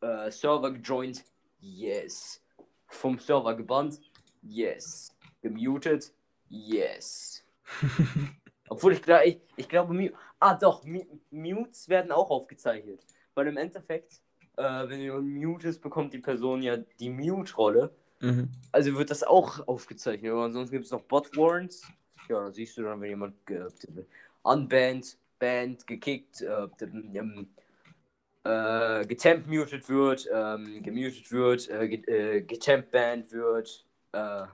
äh, 0.00 0.30
Server 0.30 0.70
gejoint. 0.70 1.24
Yes. 1.60 2.42
Vom 2.86 3.18
Server 3.18 3.54
gebannt. 3.54 4.00
Yes. 4.42 5.14
Gemutet. 5.42 6.12
Yes. 6.48 7.44
Obwohl 8.68 8.92
ich, 8.92 9.02
ich, 9.24 9.40
ich 9.56 9.68
glaube, 9.68 10.12
ah 10.40 10.54
doch, 10.54 10.84
Mutes 11.30 11.88
werden 11.88 12.12
auch 12.12 12.30
aufgezeichnet. 12.30 13.00
Weil 13.34 13.48
im 13.48 13.56
Endeffekt, 13.56 14.20
äh, 14.56 14.88
wenn 14.88 15.06
du 15.06 15.20
mutest, 15.20 15.80
bekommt 15.80 16.12
die 16.12 16.18
Person 16.18 16.62
ja 16.62 16.76
die 16.76 17.10
Mute-Rolle. 17.10 17.94
Mhm. 18.20 18.50
Also 18.72 18.96
wird 18.96 19.10
das 19.10 19.22
auch 19.22 19.66
aufgezeichnet. 19.66 20.32
Aber 20.32 20.44
ansonsten 20.44 20.74
gibt 20.74 20.86
es 20.86 20.90
noch 20.90 21.02
Bot 21.02 21.36
Warrants. 21.36 21.86
Ja, 22.28 22.44
da 22.44 22.50
siehst 22.50 22.76
du 22.76 22.82
dann, 22.82 23.00
wenn 23.00 23.10
jemand 23.10 23.46
ge 23.46 23.66
unbanned, 24.42 25.16
banned, 25.38 25.86
gekickt, 25.86 26.42
äh, 26.42 26.68
äh, 28.48 29.04
getemp 29.06 29.46
muted 29.46 29.86
wird, 29.90 30.26
ähm, 30.32 30.82
gemutet 30.82 31.30
wird, 31.30 31.68
äh, 31.68 31.84
äh, 31.84 32.40
getemp 32.40 32.90
banned 32.90 33.30
wird, 33.30 33.86
äh, 34.12 34.46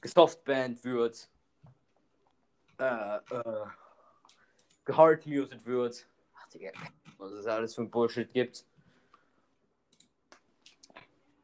gesoftbanned 0.00 0.82
wird, 0.82 1.30
äh, 2.80 3.16
äh, 3.16 3.66
gehard 4.84 5.24
muted 5.26 5.64
wird. 5.64 6.06
Ach, 6.34 6.48
Digga, 6.48 6.72
was 7.18 7.32
es 7.32 7.46
alles 7.46 7.76
für 7.76 7.82
ein 7.82 7.90
Bullshit 7.90 8.32
gibt. 8.32 8.64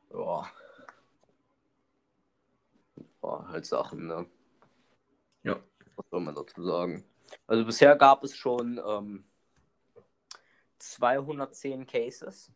Boah. 0.09 0.51
Boah, 3.21 3.49
halt 3.49 3.67
Sachen, 3.67 4.09
ne? 4.09 4.27
Ja. 5.45 5.61
Was 5.95 6.07
soll 6.11 6.21
man 6.21 6.35
dazu 6.35 6.65
sagen? 6.65 7.05
Also 7.47 7.65
bisher 7.65 7.95
gab 7.95 8.25
es 8.25 8.37
schon 8.37 8.81
ähm, 8.85 9.25
210 10.93 11.87
Cases. 11.87 12.51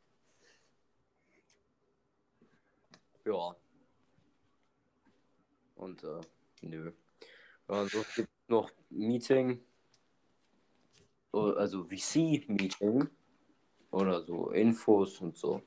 Ja. 3.24 3.56
Und 5.76 6.02
äh, 6.02 6.20
nö. 6.62 6.92
Also 7.66 8.00
es 8.00 8.14
gibt 8.14 8.30
noch 8.48 8.70
Meeting. 8.90 9.60
Also 11.32 11.84
VC-Meeting. 11.84 13.08
Oder 13.90 14.22
so 14.22 14.50
Infos 14.50 15.20
und 15.20 15.36
so. 15.36 15.62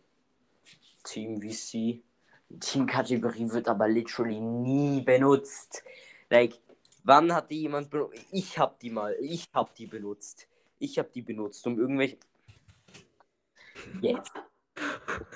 Team 1.03 1.41
VC. 1.41 2.03
Teamkategorie 2.59 3.49
wird 3.49 3.67
aber 3.67 3.87
literally 3.87 4.39
nie 4.39 5.01
benutzt. 5.01 5.83
Like, 6.29 6.59
wann 7.03 7.33
hat 7.33 7.49
die 7.49 7.61
jemand 7.61 7.89
benutzt? 7.89 8.25
Ich 8.31 8.57
hab 8.57 8.79
die 8.79 8.89
mal, 8.89 9.15
ich 9.21 9.49
hab 9.53 9.73
die 9.75 9.87
benutzt. 9.87 10.47
Ich 10.79 10.97
hab 10.99 11.11
die 11.13 11.21
benutzt, 11.21 11.65
um 11.67 11.79
irgendwelche. 11.79 12.17
Yes. 14.01 14.27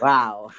Wow. 0.02 0.52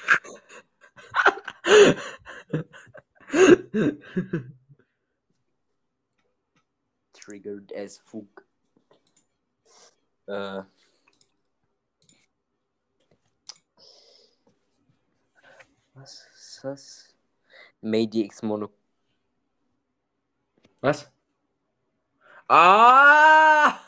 Triggered 7.15 7.73
as 7.73 7.99
fuck. 8.05 8.45
Uh, 10.29 10.63
was 15.95 16.27
ist 16.35 16.65
das? 16.65 17.15
Medix 17.81 18.43
Mono. 18.43 18.71
Was? 20.81 21.11
Ah! 22.49 23.81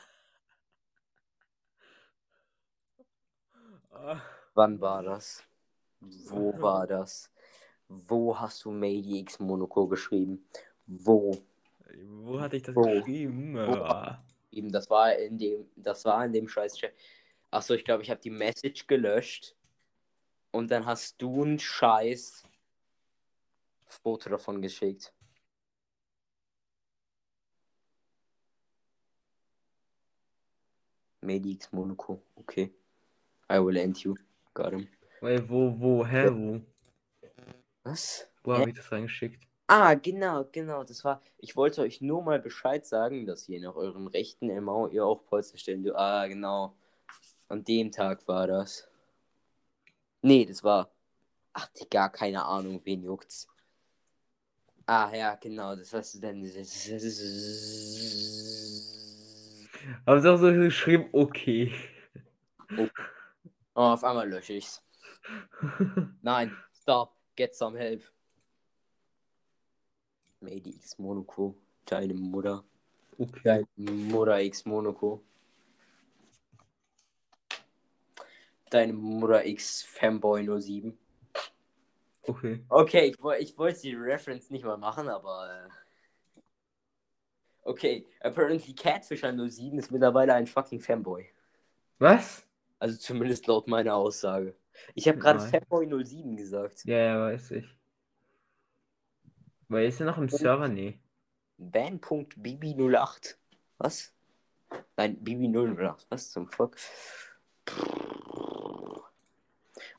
Wann 4.55 4.81
war 4.81 5.03
das? 5.03 5.45
Wo 6.01 6.61
war 6.61 6.87
das? 6.87 7.31
Wo 7.89 8.39
hast 8.39 8.65
du 8.65 8.71
Made 8.71 9.09
X 9.09 9.39
Monaco 9.39 9.87
geschrieben? 9.87 10.47
Wo? 10.87 11.37
Wo 12.05 12.41
hatte 12.41 12.57
ich 12.57 12.63
das 12.63 12.75
Wo? 12.75 12.83
geschrieben? 12.83 13.57
Eben, 14.51 14.73
das 14.73 14.89
war 14.91 15.15
in 15.15 15.39
dem, 15.39 15.71
das 15.77 16.05
war 16.05 16.25
in 16.25 16.33
dem 16.33 16.49
scheiß 16.49 16.77
Chat. 16.77 16.93
Achso, 17.51 17.75
ich 17.75 17.85
glaube, 17.85 18.03
ich 18.03 18.11
habe 18.11 18.21
die 18.21 18.31
Message 18.31 18.87
gelöscht. 18.87 19.55
Und 20.51 20.71
dann 20.71 20.87
hast 20.87 21.21
du 21.21 21.45
ein 21.45 21.59
scheiß 21.59 22.45
Foto 23.85 24.31
davon 24.31 24.63
geschickt. 24.63 25.13
Made 31.21 31.49
X 31.49 31.73
Monaco. 31.73 32.23
Okay. 32.37 32.73
I 33.51 33.59
will 33.59 33.77
end 33.77 34.03
you. 34.03 34.17
Got 34.55 34.73
him. 34.73 34.89
Weil 35.21 35.49
wo, 35.49 35.75
wo, 35.79 36.05
hä, 36.07 36.29
wo? 36.31 36.61
Was? 37.83 38.27
Wo 38.45 38.55
habe 38.55 38.71
ich 38.71 38.77
das 38.77 38.93
reingeschickt? 38.93 39.43
Ah, 39.67 39.95
genau, 39.95 40.45
genau. 40.53 40.85
Das 40.85 41.05
war. 41.05 41.21
Ich 41.39 41.57
wollte 41.57 41.83
euch 41.83 42.01
nur 42.01 42.23
mal 42.23 42.41
Bescheid 42.41 42.87
sagen, 42.87 43.27
dass 43.27 43.49
ihr 43.49 43.61
nach 43.61 43.75
euren 43.75 44.07
rechten 44.07 44.49
MO 44.63 44.89
ihr 44.89 45.05
auch 45.05 45.25
Polster 45.27 45.59
stellen 45.59 45.83
dürft. 45.83 45.99
Ah, 45.99 46.27
genau. 46.27 46.75
An 47.49 47.65
dem 47.65 47.91
Tag 47.91 48.27
war 48.29 48.47
das. 48.47 48.89
Nee, 50.23 50.45
das 50.47 50.63
war. 50.65 50.91
Ach, 51.53 51.69
Digga, 51.69 52.09
keine 52.09 52.45
Ahnung, 52.45 52.81
wen 52.85 53.03
juckt's. 53.03 53.49
Ah, 54.87 55.15
ja, 55.15 55.35
genau, 55.35 55.77
das 55.77 55.93
was 55.93 56.13
du 56.13 56.21
denn. 56.21 56.45
Haben 60.07 60.21
sie 60.21 60.33
auch 60.33 60.39
so 60.39 60.53
geschrieben, 60.53 61.09
okay. 61.13 61.73
Oh, 63.79 63.93
auf 63.93 64.03
einmal 64.03 64.29
lösche 64.29 64.55
ich's. 64.55 64.83
Nein, 66.23 66.51
stop, 66.73 67.15
get 67.37 67.55
some 67.55 67.79
help. 67.79 68.03
Made 70.41 70.69
X 70.69 70.99
Monaco, 70.99 71.55
deine 71.87 72.13
Mutter. 72.13 72.65
okay. 73.17 73.41
Deine 73.45 73.65
Mutter 73.77 74.41
X 74.41 74.67
Monaco. 74.67 75.23
Deine 78.69 78.95
Mutter 78.95 79.47
X 79.47 79.85
Fanboy 79.85 80.61
07. 80.61 80.99
Okay. 82.23 82.65
Okay, 82.69 83.07
ich, 83.13 83.17
ich 83.39 83.57
wollte 83.59 83.81
die 83.83 83.95
Reference 83.95 84.51
nicht 84.51 84.65
mal 84.65 84.77
machen, 84.77 85.09
aber. 85.09 85.69
Äh... 86.35 86.41
Okay, 87.63 88.07
apparently 88.23 88.75
Catfisher 88.75 89.33
07 89.33 89.79
ist 89.79 89.93
mittlerweile 89.93 90.35
ein 90.35 90.49
fucking 90.49 90.81
Fanboy. 90.81 91.29
Was? 92.01 92.48
Also 92.79 92.97
zumindest 92.97 93.47
laut 93.47 93.69
meiner 93.69 93.95
Aussage. 93.95 94.55
Ich 94.95 95.09
habe 95.09 95.19
gerade 95.19 95.41
Nein. 95.41 95.51
Fanboy 95.51 96.05
07 96.05 96.37
gesagt. 96.37 96.85
Ja, 96.85 96.99
ja, 96.99 97.21
weiß 97.21 97.51
ich. 97.53 97.67
Weil 99.69 99.89
ist 99.89 100.01
er 100.01 100.07
noch 100.07 100.19
im 100.19 100.29
Server? 100.29 100.69
Nee. 100.69 100.99
Ban.bibi08. 101.59 103.37
Was? 103.79 104.15
Nein, 104.97 105.19
Bibi008. 105.23 106.07
Was 106.09 106.31
zum 106.31 106.49
Fuck? 106.49 106.77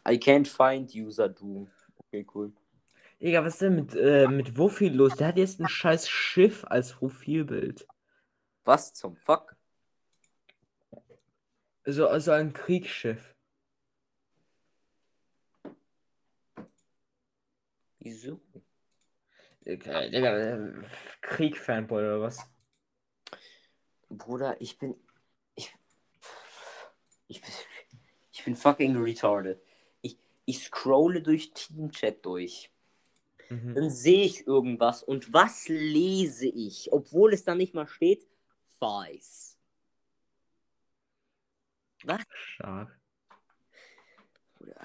I 0.07 0.17
can't 0.17 0.47
find 0.47 0.93
user 0.95 1.30
Doom. 1.30 1.69
Okay, 1.97 2.25
cool. 2.34 2.51
Digga, 3.21 3.43
was 3.43 3.53
ist 3.53 3.61
denn 3.61 3.75
mit, 3.75 3.95
äh, 3.95 4.27
mit 4.27 4.57
Wuffi 4.57 4.88
los? 4.88 5.15
Der 5.15 5.27
hat 5.27 5.38
jetzt 5.38 5.59
ein 5.59 5.67
scheiß 5.67 6.07
Schiff 6.07 6.63
als 6.65 6.93
Profilbild. 6.93 7.86
Was 8.63 8.93
zum 8.93 9.17
Fuck? 9.17 9.55
So 11.91 12.07
also 12.07 12.31
ein 12.31 12.53
Kriegsschiff. 12.53 13.35
Wieso? 17.99 18.39
Digga, 19.65 20.37
äh, 20.37 20.73
Krieg-Fanboy 21.21 22.01
oder 22.01 22.21
was? 22.21 22.39
Bruder, 24.09 24.59
ich 24.59 24.77
bin. 24.77 24.95
Ich, 25.55 25.73
ich, 27.27 27.41
bin, 27.41 27.51
ich 28.31 28.43
bin 28.43 28.55
fucking 28.55 28.95
retarded. 28.97 29.61
Ich, 30.01 30.17
ich 30.45 30.63
scrolle 30.63 31.21
durch 31.21 31.51
Teamchat 31.53 32.25
durch. 32.25 32.71
Mhm. 33.49 33.75
Dann 33.75 33.89
sehe 33.89 34.23
ich 34.23 34.47
irgendwas 34.47 35.03
und 35.03 35.33
was 35.33 35.67
lese 35.67 36.47
ich? 36.47 36.91
Obwohl 36.91 37.33
es 37.33 37.43
da 37.43 37.55
nicht 37.55 37.73
mal 37.73 37.87
steht, 37.87 38.27
weiß. 38.79 39.49
Stark. 42.02 42.97
Bruder. 44.58 44.76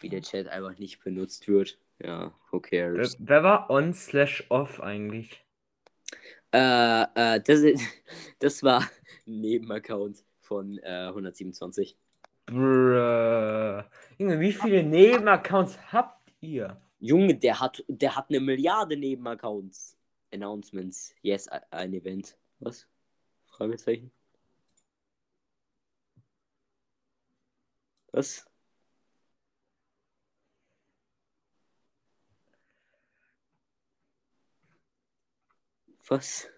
Wie 0.00 0.08
der 0.08 0.22
Chat 0.22 0.48
einfach 0.48 0.78
nicht 0.78 1.02
benutzt 1.04 1.46
wird. 1.48 1.78
Ja, 1.98 2.32
who 2.50 2.62
Wer, 2.70 2.92
cares? 2.94 3.16
wer 3.18 3.42
war 3.42 3.70
on 3.70 3.92
slash 3.92 4.44
off 4.50 4.80
eigentlich? 4.80 5.44
Äh, 6.52 7.02
äh, 7.14 7.40
das, 7.40 7.60
ist, 7.60 7.82
das 8.38 8.62
war 8.62 8.80
ein 9.26 9.40
Nebenaccount 9.40 10.24
von 10.40 10.78
äh, 10.78 11.08
127. 11.08 11.96
Bruh. 12.46 13.82
Junge, 14.18 14.40
wie 14.40 14.52
viele 14.52 14.82
Nebenaccounts 14.82 15.78
habt 15.92 16.32
ihr? 16.40 16.80
Junge, 16.98 17.36
der 17.36 17.60
hat, 17.60 17.84
der 17.86 18.16
hat 18.16 18.30
eine 18.30 18.40
Milliarde 18.40 18.96
Nebenaccounts. 18.96 19.96
Announcements. 20.32 21.14
Yes, 21.22 21.48
ein 21.48 21.92
Event. 21.92 22.36
Was? 22.60 22.86
Fragezeichen. 23.46 24.10
Was? 28.12 28.44
Was? 36.10 36.48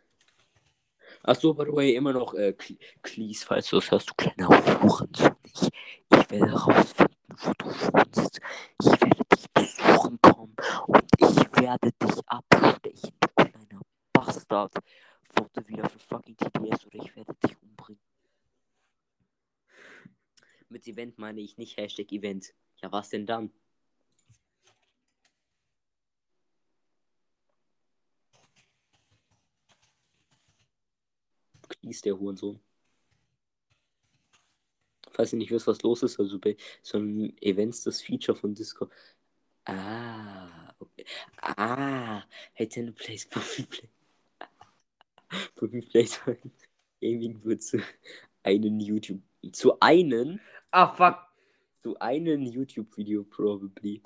Achso, 1.24 1.54
by 1.54 1.64
the 1.64 1.72
way, 1.72 1.94
immer 1.94 2.12
noch 2.12 2.34
äh, 2.34 2.52
Cle- 2.58 2.78
Cleese, 3.02 3.44
falls 3.46 3.68
du 3.68 3.76
das 3.76 3.90
hörst, 3.90 4.10
du 4.10 4.14
kleiner 4.14 4.48
Hurensohn. 4.48 5.36
Ich, 5.44 5.62
ich 5.62 6.30
werde 6.30 6.52
rausfinden, 6.52 7.16
wo 7.36 7.52
du 7.58 7.66
wohnst. 7.66 8.40
Ich 8.80 8.86
werde 8.90 9.24
dich 9.32 9.46
besuchen 9.54 10.18
kommen 10.20 10.54
und 10.86 11.04
ich 11.18 11.36
werde 11.60 11.90
dich 12.02 12.20
abstechen, 12.26 13.12
du 13.20 13.28
kleiner 13.36 13.80
Bastard. 14.12 14.74
Vote 15.34 15.66
wieder 15.68 15.88
für 15.88 15.98
fucking 15.98 16.36
TTS 16.36 16.86
oder 16.86 16.96
ich 17.04 17.14
werde 17.16 17.34
dich 17.44 17.56
umbringen. 17.62 18.00
Mit 20.72 20.88
Event 20.88 21.18
meine 21.18 21.42
ich 21.42 21.58
nicht 21.58 21.76
Hashtag 21.76 22.10
Event. 22.12 22.54
Ja, 22.80 22.90
was 22.90 23.10
denn 23.10 23.26
dann? 23.26 23.52
Cleese, 31.68 32.02
der 32.04 32.18
Hurensohn. 32.18 32.58
Falls 35.10 35.32
ihr 35.34 35.38
nicht 35.38 35.50
wisst, 35.50 35.66
was 35.66 35.82
los 35.82 36.02
ist, 36.02 36.18
also 36.18 36.38
bei 36.38 36.56
so 36.82 36.96
einem 36.96 37.36
Events 37.42 37.82
das 37.82 38.00
Feature 38.00 38.36
von 38.36 38.54
Discord. 38.54 38.90
Ah, 39.66 40.74
okay. 40.78 41.04
Ah, 41.36 42.24
hätte 42.54 42.80
eine 42.80 42.92
Place 42.92 43.26
Puffy 43.28 43.64
Play. 43.64 43.90
Puffy 45.54 45.82
Playtime 45.82 46.38
Gaming 47.02 47.44
wird 47.44 47.62
zu 47.62 47.78
einen 48.42 48.80
YouTube. 48.80 49.20
Zu 49.52 49.78
einem, 49.80 50.40
Ah, 50.72 50.88
fuck. 50.94 51.18
zu 51.82 51.98
einem 51.98 52.42
YouTube-Video 52.42 53.24
probably. 53.24 54.02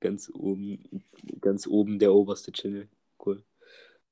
Ganz 0.00 0.30
oben, 0.34 0.82
ganz 1.40 1.66
oben 1.66 1.98
der 1.98 2.12
oberste 2.12 2.52
Channel. 2.52 2.88
Cool. 3.24 3.42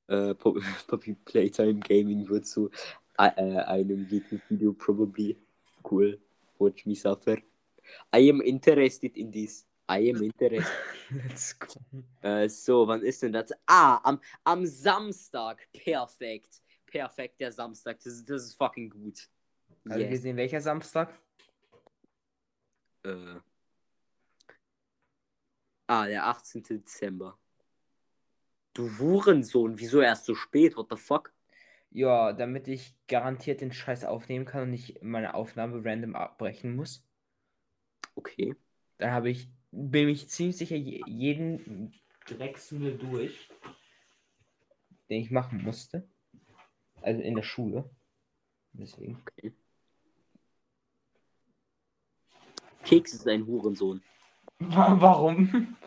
Äh, 0.09 0.35
Puppy 0.35 1.15
Playtime 1.25 1.81
Gaming 1.81 2.29
wird 2.29 2.47
zu 2.47 2.71
äh, 3.19 3.25
einem 3.65 4.07
YouTube-Video 4.09 4.73
probably. 4.73 5.37
Cool. 5.91 6.21
Watch 6.59 6.87
me 6.87 6.95
suffer. 6.95 7.39
I 8.15 8.31
am 8.31 8.41
interested 8.41 9.17
in 9.17 9.33
this. 9.33 9.67
I 9.91 10.11
am 10.15 10.23
interested. 10.23 10.73
Let's 11.11 11.59
go. 11.59 11.67
Äh, 12.21 12.49
so, 12.49 12.87
wann 12.87 13.03
ist 13.03 13.23
denn 13.23 13.33
das? 13.33 13.51
Ah, 13.67 13.97
am, 14.05 14.21
am 14.45 14.65
Samstag. 14.65 15.67
Perfekt. 15.73 16.63
Perfekt, 16.87 17.41
der 17.41 17.51
Samstag. 17.53 17.99
Das, 18.05 18.13
ist- 18.15 18.29
das 18.31 18.45
ist 18.45 18.55
fucking 18.55 18.91
gut. 18.91 19.29
Also 19.85 19.99
wir 19.99 20.11
Yes. 20.11 20.23
sehen 20.23 20.37
welcher 20.37 20.61
Samstag? 20.61 21.19
Äh. 23.05 23.41
Ah, 25.87 26.07
der 26.07 26.27
18. 26.27 26.63
Dezember. 26.63 27.39
Du 28.75 28.99
Hurensohn, 28.99 29.79
wieso 29.79 30.01
erst 30.01 30.25
so 30.25 30.35
spät? 30.35 30.77
What 30.77 30.87
the 30.91 30.97
fuck? 30.97 31.33
Ja, 31.91 32.33
damit 32.33 32.69
ich 32.69 32.95
garantiert 33.07 33.61
den 33.61 33.73
Scheiß 33.73 34.05
aufnehmen 34.05 34.47
kann 34.47 34.63
und 34.63 34.71
nicht 34.71 35.03
meine 35.03 35.35
Aufnahme 35.35 35.85
random 35.85 36.15
abbrechen 36.17 36.75
muss. 36.75 37.05
Okay. 38.15 38.57
Da 38.97 39.11
habe 39.11 39.29
ich, 39.31 39.49
bin 39.71 40.09
ich 40.09 40.31
ziemlich 40.31 40.57
sicher, 40.57 40.77
je- 40.77 41.03
jeden 41.07 41.93
Drecksmüll 42.27 42.97
durch, 42.97 43.51
den 45.11 45.21
ich 45.21 45.31
machen 45.31 45.63
musste. 45.63 46.09
Also 47.03 47.21
in 47.21 47.35
der 47.35 47.43
Schule. 47.43 47.91
Deswegen. 48.73 49.23
Keks 52.93 53.15
ist 53.15 53.27
ein 53.27 53.47
Hurensohn. 53.47 54.03
Warum? 54.59 55.79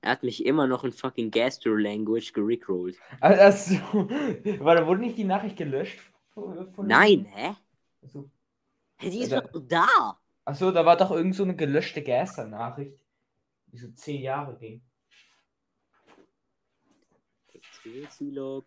Er 0.00 0.10
hat 0.10 0.24
mich 0.24 0.44
immer 0.44 0.66
noch 0.66 0.82
in 0.82 0.90
fucking 0.90 1.30
Gastro-Language 1.30 2.32
gerickrollt. 2.32 2.98
Also, 3.20 3.74
warte, 4.58 4.84
wurde 4.88 5.02
nicht 5.02 5.16
die 5.16 5.22
Nachricht 5.22 5.56
gelöscht? 5.56 6.00
Nein, 6.78 7.26
hä? 7.26 7.54
Achso. 8.02 8.28
Hä, 8.96 9.10
die 9.10 9.20
ist 9.20 9.32
doch 9.32 9.48
da. 9.68 10.18
Achso, 10.44 10.72
da 10.72 10.84
war 10.84 10.96
doch 10.96 11.12
irgend 11.12 11.36
so 11.36 11.44
eine 11.44 11.54
gelöschte 11.54 12.02
Geister-Nachricht, 12.02 12.98
die 13.66 13.78
so 13.78 13.88
zehn 13.92 14.20
Jahre 14.20 14.58
ging. 14.58 14.82
Log. 18.18 18.66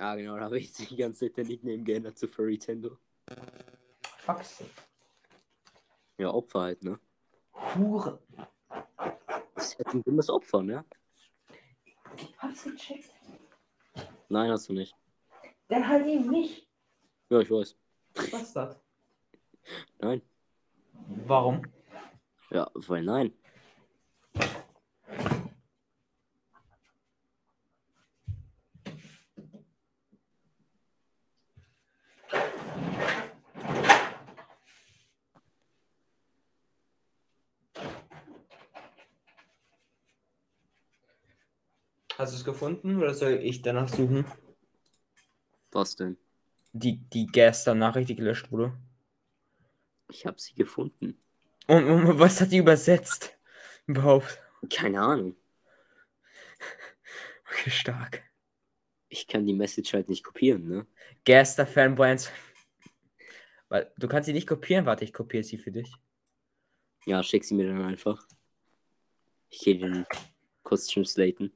Ah, 0.00 0.16
genau, 0.16 0.34
da 0.38 0.44
habe 0.44 0.58
ich 0.58 0.72
die 0.72 0.96
ganze 0.96 1.26
Zeit 1.26 1.36
den 1.36 1.46
Nickname 1.46 1.82
geändert 1.82 2.16
zu 2.16 2.26
Furrytendo. 2.26 2.96
Faxe. 4.16 4.64
Ja, 6.16 6.30
Opfer 6.30 6.60
halt, 6.60 6.82
ne? 6.82 6.98
Hure. 7.74 8.18
Das 9.54 9.66
ist 9.66 9.76
halt 9.78 9.94
ein 9.94 10.02
dummes 10.02 10.30
Opfer, 10.30 10.62
ne? 10.62 10.86
Hast 12.38 12.64
du 12.64 12.70
gecheckt? 12.70 13.10
Nein, 14.30 14.50
hast 14.50 14.70
du 14.70 14.72
nicht. 14.72 14.96
Dann 15.68 15.86
halt 15.86 16.06
ihn 16.06 16.30
nicht. 16.30 16.66
Ja, 17.28 17.40
ich 17.40 17.50
weiß. 17.50 17.76
Was 18.14 18.42
ist 18.42 18.56
das? 18.56 18.80
Nein. 19.98 20.22
Warum? 21.26 21.60
Ja, 22.50 22.70
weil 22.72 23.02
nein. 23.02 23.34
Hast 42.30 42.36
du 42.36 42.42
es 42.42 42.54
gefunden 42.54 42.96
oder 42.98 43.12
soll 43.12 43.40
ich 43.42 43.60
danach 43.60 43.88
suchen? 43.88 44.24
Was 45.72 45.96
denn? 45.96 46.16
Die, 46.72 46.98
die 46.98 47.26
Geister-Nachricht, 47.26 48.08
die 48.08 48.14
gelöscht 48.14 48.52
wurde. 48.52 48.72
Ich 50.08 50.24
habe 50.26 50.40
sie 50.40 50.54
gefunden. 50.54 51.20
Und, 51.66 51.84
und 51.88 52.20
was 52.20 52.40
hat 52.40 52.52
die 52.52 52.58
übersetzt? 52.58 53.36
Überhaupt. 53.88 54.40
Keine 54.72 55.00
Ahnung. 55.00 55.34
Okay, 57.52 57.70
stark. 57.70 58.22
Ich 59.08 59.26
kann 59.26 59.44
die 59.44 59.52
Message 59.52 59.92
halt 59.92 60.08
nicht 60.08 60.22
kopieren, 60.22 60.68
ne? 60.68 60.86
Geister-Fanboys. 61.24 62.30
Weil 63.68 63.92
du 63.98 64.06
kannst 64.06 64.26
sie 64.26 64.32
nicht 64.32 64.46
kopieren. 64.46 64.86
Warte, 64.86 65.02
ich 65.02 65.12
kopiere 65.12 65.42
sie 65.42 65.58
für 65.58 65.72
dich. 65.72 65.92
Ja, 67.06 67.24
schick 67.24 67.44
sie 67.44 67.56
mir 67.56 67.66
dann 67.66 67.82
einfach. 67.82 68.24
Ich 69.48 69.58
gehe 69.62 69.76
den 69.76 70.06
kurz 70.62 70.86
translaten. 70.86 71.52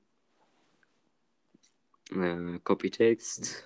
Äh, 2.11 2.59
Copy 2.65 2.91
Text. 2.91 3.65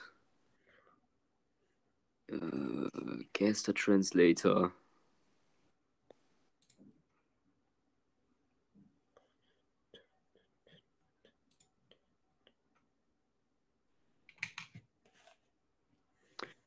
Äh, 2.29 3.25
Gaster 3.33 3.75
Translator. 3.75 4.73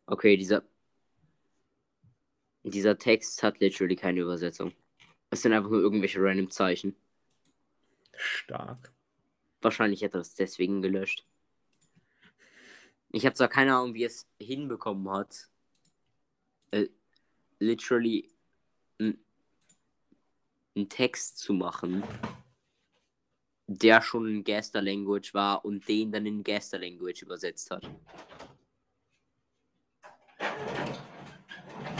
Okay, 0.07 0.35
dieser 0.37 0.63
dieser 2.63 2.97
Text 2.97 3.43
hat 3.43 3.59
literally 3.59 3.95
keine 3.95 4.21
Übersetzung. 4.21 4.73
Es 5.29 5.41
sind 5.41 5.53
einfach 5.53 5.69
nur 5.69 5.81
irgendwelche 5.81 6.19
random 6.21 6.49
Zeichen. 6.51 6.95
Stark. 8.15 8.91
Wahrscheinlich 9.61 10.03
hat 10.03 10.13
er 10.13 10.21
es 10.21 10.35
deswegen 10.35 10.81
gelöscht. 10.81 11.25
Ich 13.13 13.25
habe 13.25 13.35
zwar 13.35 13.49
keine 13.49 13.75
Ahnung, 13.75 13.93
wie 13.93 14.05
es 14.05 14.27
hinbekommen 14.39 15.09
hat, 15.11 15.49
äh, 16.71 16.87
literally 17.59 18.31
einen 18.99 20.87
Text 20.87 21.37
zu 21.37 21.53
machen, 21.53 22.03
der 23.67 24.01
schon 24.01 24.27
in 24.27 24.43
Gaster 24.43 24.81
Language 24.81 25.33
war 25.33 25.65
und 25.65 25.87
den 25.87 26.11
dann 26.11 26.25
in 26.25 26.43
Gaster 26.43 26.79
Language 26.79 27.23
übersetzt 27.23 27.69
hat. 27.71 27.89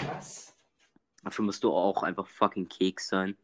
Was? 0.07 0.55
Dafür 1.23 1.45
musst 1.45 1.63
du 1.63 1.73
auch 1.73 2.03
einfach 2.03 2.27
fucking 2.27 2.69
Keks 2.69 3.09
sein. 3.09 3.38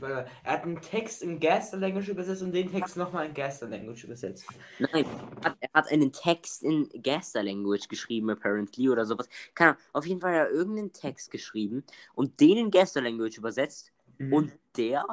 Er 0.00 0.26
hat 0.44 0.64
einen 0.64 0.80
Text 0.80 1.22
in 1.22 1.38
Geister-Language 1.38 2.08
übersetzt 2.08 2.42
und 2.42 2.52
den 2.52 2.70
Text 2.70 2.96
nochmal 2.96 3.26
in 3.26 3.34
Geister-Language 3.34 4.04
übersetzt. 4.04 4.46
Nein, 4.80 5.06
er 5.40 5.50
hat, 5.50 5.56
er 5.60 5.68
hat 5.72 5.88
einen 5.88 6.12
Text 6.12 6.62
in 6.62 6.88
Gaster 7.02 7.42
Language 7.42 7.88
geschrieben, 7.88 8.30
apparently, 8.30 8.88
oder 8.88 9.06
sowas. 9.06 9.28
Keine 9.54 9.70
Ahnung. 9.70 9.82
Auf 9.92 10.06
jeden 10.06 10.20
Fall 10.20 10.32
hat 10.32 10.48
er 10.48 10.50
irgendeinen 10.50 10.92
Text 10.92 11.30
geschrieben 11.30 11.84
und 12.14 12.40
den 12.40 12.58
in 12.58 12.70
Gaster 12.70 13.02
Language 13.02 13.38
übersetzt. 13.38 13.92
Mhm. 14.18 14.32
Und 14.32 14.52
der, 14.76 15.04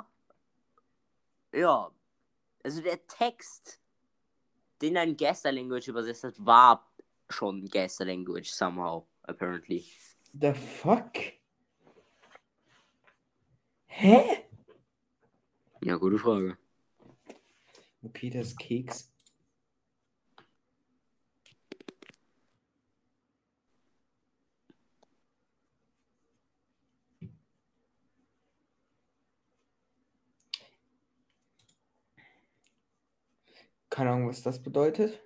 ja, 1.54 1.92
also 2.64 2.82
der 2.82 3.06
Text, 3.08 3.80
den 4.82 4.96
er 4.96 5.04
in 5.04 5.16
Gaster 5.16 5.52
Language 5.52 5.88
übersetzt 5.90 6.24
hat, 6.24 6.34
war 6.40 6.92
schon 7.30 7.68
Gaster 7.70 8.06
Language 8.06 8.50
somehow, 8.50 9.06
apparently. 9.24 9.86
The 10.34 10.54
fuck? 10.54 11.14
Hä? 13.86 14.46
Ja, 15.84 15.96
gute 15.96 16.20
Frage. 16.20 16.58
Okay, 18.04 18.30
das 18.30 18.50
ist 18.50 18.60
Keks. 18.60 19.12
Keine 33.90 34.12
Ahnung, 34.12 34.30
was 34.30 34.44
das 34.44 34.62
bedeutet. 34.62 35.20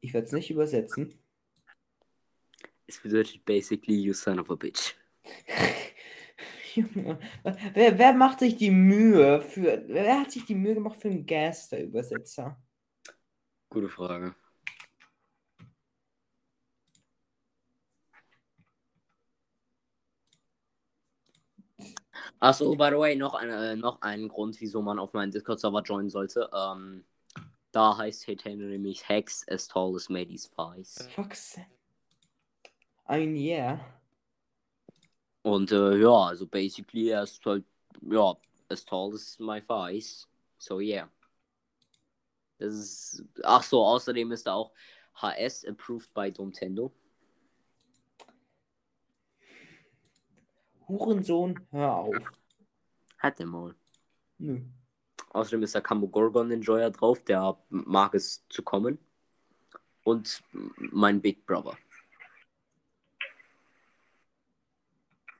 Ich 0.00 0.14
werde 0.14 0.26
es 0.26 0.32
nicht 0.32 0.50
übersetzen. 0.50 1.18
Es 2.86 3.00
bedeutet 3.00 3.44
basically, 3.44 3.96
you 4.00 4.14
son 4.14 4.38
of 4.38 4.50
a 4.50 4.54
bitch. 4.54 4.94
Junge, 6.74 7.18
wer, 7.74 7.98
wer 7.98 8.12
macht 8.12 8.40
sich 8.40 8.56
die 8.56 8.70
Mühe 8.70 9.40
für. 9.40 9.82
Wer 9.86 10.20
hat 10.20 10.30
sich 10.30 10.44
die 10.44 10.54
Mühe 10.54 10.74
gemacht 10.74 11.00
für 11.00 11.08
einen 11.08 11.26
Gaster-Übersetzer? 11.26 12.56
Gute 13.68 13.88
Frage. 13.88 14.34
Achso, 22.40 22.74
by 22.74 22.88
the 22.90 22.98
way, 22.98 23.16
noch, 23.16 23.34
ein, 23.34 23.50
äh, 23.50 23.76
noch 23.76 24.00
ein 24.00 24.28
Grund, 24.28 24.60
wieso 24.60 24.82
man 24.82 24.98
auf 24.98 25.12
meinen 25.12 25.30
Discord-Server 25.30 25.82
joinen 25.82 26.10
sollte. 26.10 26.50
Ähm, 26.54 27.04
da 27.72 27.96
heißt 27.96 28.24
Hitano 28.24 28.64
nämlich 28.64 29.08
Hex 29.08 29.46
as 29.48 29.68
tall 29.68 29.94
as 29.94 30.08
Mady's 30.08 30.50
thighs. 30.50 31.08
Fuck's. 31.14 31.58
Ein 33.04 33.36
Yeah. 33.36 33.80
Und 35.42 35.72
äh, 35.72 35.96
ja, 35.96 36.26
also 36.28 36.46
basically 36.46 37.08
er 37.08 37.22
ist 37.22 37.44
halt, 37.44 37.64
ja, 38.02 38.36
as 38.68 38.84
tall 38.84 39.12
as 39.14 39.38
my 39.38 39.60
thighs. 39.60 40.28
So 40.58 40.80
yeah. 40.80 41.08
Das 42.58 42.74
ist. 42.74 43.24
Ach 43.42 43.62
so, 43.62 43.84
außerdem 43.84 44.32
ist 44.32 44.46
er 44.46 44.54
auch 44.54 44.72
HS 45.14 45.64
approved 45.64 46.12
by 46.14 46.30
Nintendo. 46.30 46.92
Hurensohn, 50.86 51.58
hör 51.70 51.94
auf. 51.94 52.32
Hat 53.18 53.40
er 53.40 53.46
mal. 53.46 53.74
Nö. 54.38 54.60
Außerdem 55.30 55.62
ist 55.62 55.74
da 55.74 55.80
Gorgon 55.80 56.50
Enjoyer 56.50 56.90
drauf, 56.90 57.22
der 57.22 57.56
mag 57.68 58.14
es 58.14 58.44
zu 58.48 58.62
kommen. 58.62 58.98
Und 60.02 60.42
mein 60.78 61.20
Big 61.20 61.46
Brother. 61.46 61.76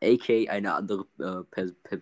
AK 0.03 0.49
eine 0.49 0.75
andere 0.75 1.07
äh, 1.19 1.45
per, 1.51 1.73
per, 1.83 2.01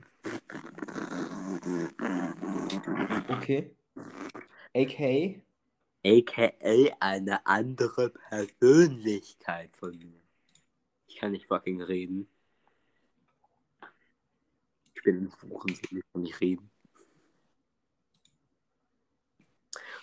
Okay. 3.29 3.71
AK. 4.75 5.43
AKA 6.05 6.97
eine 7.01 7.47
andere 7.47 8.11
Persönlichkeit 8.11 9.77
von 9.77 9.97
mir. 9.99 10.21
Ich 11.07 11.17
kann 11.17 11.33
nicht 11.33 11.47
fucking 11.47 11.83
reden. 11.83 12.29
Ich 14.95 15.03
bin 15.03 15.25
ein 15.25 15.33
Hurensohn, 15.43 15.99
ich 15.99 16.13
kann 16.13 16.23
nicht 16.23 16.41
reden. 16.41 16.71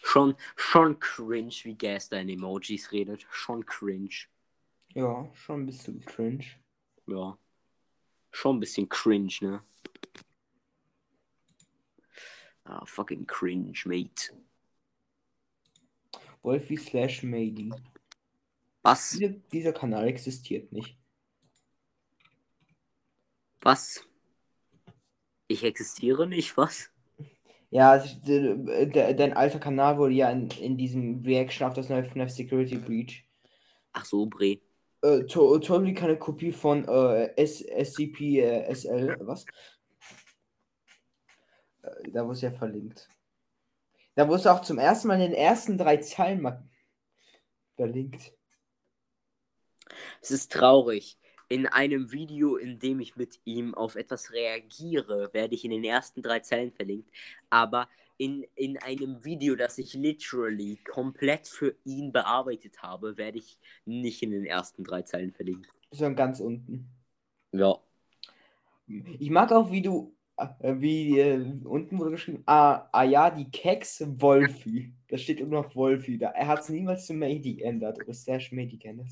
Schon, 0.04 0.36
schon 0.56 1.00
cringe, 1.00 1.56
wie 1.64 1.76
Gaster 1.76 2.20
in 2.20 2.30
Emojis 2.30 2.92
redet. 2.92 3.26
Schon 3.30 3.66
cringe. 3.66 4.28
Ja, 4.94 5.30
schon 5.34 5.62
ein 5.62 5.66
bisschen 5.66 6.04
cringe. 6.06 6.46
Ja. 7.08 7.38
Schon 8.36 8.58
ein 8.58 8.60
bisschen 8.60 8.90
cringe, 8.90 9.34
ne? 9.40 9.64
Ah, 12.66 12.84
fucking 12.86 13.26
cringe, 13.26 13.82
mate. 13.86 14.34
Wolfie 16.44 16.76
slash 16.76 17.24
Mady. 17.24 17.72
Was? 18.82 19.12
Dieser, 19.12 19.30
dieser 19.30 19.72
Kanal 19.72 20.10
existiert 20.10 20.74
nicht. 20.74 20.98
Was? 23.62 24.06
Ich 25.48 25.64
existiere 25.64 26.28
nicht, 26.28 26.58
was? 26.58 26.92
Ja, 27.70 27.98
de, 27.98 29.14
dein 29.14 29.32
alter 29.32 29.60
Kanal 29.60 29.98
wurde 29.98 30.14
ja 30.14 30.30
in, 30.30 30.50
in 30.50 30.78
diesem 30.78 31.24
Reaction 31.24 31.68
auf 31.68 31.74
das 31.74 31.88
neue 31.88 32.04
FNAF 32.04 32.32
Security 32.32 32.80
Breach. 32.80 33.26
Ach 33.94 34.04
so, 34.04 34.26
Bre. 34.26 34.60
Äh, 35.06 35.26
to, 35.28 35.60
totally 35.60 35.94
keine 35.94 36.18
Kopie 36.18 36.52
von 36.52 36.88
äh, 36.88 37.28
S, 37.36 37.62
SCP 37.62 38.40
äh, 38.40 39.16
was? 39.20 39.46
Äh, 41.84 42.10
da 42.12 42.24
wurde 42.24 42.34
es 42.34 42.42
ja 42.42 42.52
verlinkt. 42.52 43.08
Da 44.16 44.28
wurde 44.28 44.40
es 44.40 44.48
auch 44.48 44.62
zum 44.62 44.80
ersten 44.80 45.08
Mal 45.08 45.22
in 45.22 45.32
den 45.32 45.34
ersten 45.34 45.78
drei 45.78 45.98
Zeilen 45.98 46.42
mal 46.42 46.68
verlinkt. 47.76 48.34
Es 50.22 50.32
ist 50.32 50.52
traurig. 50.52 51.20
In 51.50 51.68
einem 51.68 52.12
Video, 52.12 52.56
in 52.56 52.80
dem 52.80 53.00
ich 53.00 53.16
mit 53.16 53.40
ihm 53.46 53.76
auf 53.76 53.96
etwas 53.96 54.32
reagiere, 54.32 55.32
werde 55.34 55.54
ich 55.54 55.64
in 55.66 55.72
den 55.72 55.84
ersten 55.84 56.24
drei 56.24 56.40
Zeilen 56.40 56.72
verlinkt. 56.72 57.12
Aber 57.52 57.88
in, 58.18 58.46
in 58.56 58.78
einem 58.78 59.24
Video, 59.24 59.56
das 59.56 59.78
ich 59.78 59.94
literally 59.94 60.78
komplett 60.90 61.48
für 61.48 61.76
ihn 61.84 62.12
bearbeitet 62.12 62.82
habe, 62.82 63.18
werde 63.18 63.38
ich 63.38 63.58
nicht 63.86 64.24
in 64.24 64.32
den 64.32 64.46
ersten 64.46 64.84
drei 64.84 65.02
Zeilen 65.02 65.34
verlinkt. 65.34 65.70
Sondern 65.92 66.16
ganz 66.16 66.40
unten. 66.40 66.88
Ja. 67.52 67.78
Ich 68.88 69.30
mag 69.30 69.52
auch, 69.52 69.72
wie 69.72 69.82
du, 69.82 70.14
äh, 70.38 70.76
wie 70.78 71.20
äh, 71.20 71.46
unten 71.64 71.98
wurde 71.98 72.12
geschrieben, 72.12 72.44
ah, 72.46 72.88
ah 72.92 73.04
ja, 73.04 73.30
die 73.30 73.50
Keks 73.50 74.04
Wolfi. 74.06 74.94
Da 75.08 75.18
steht 75.18 75.40
immer 75.40 75.62
noch 75.62 75.76
Wolfi 75.76 76.18
da. 76.18 76.30
Er 76.30 76.48
hat 76.48 76.62
es 76.62 76.70
niemals 76.70 77.06
zu 77.06 77.14
Mady 77.14 77.56
geändert 77.56 78.00
oder 78.02 78.14
Stash 78.14 78.52
Mady 78.52 78.78
geändert. 78.78 79.10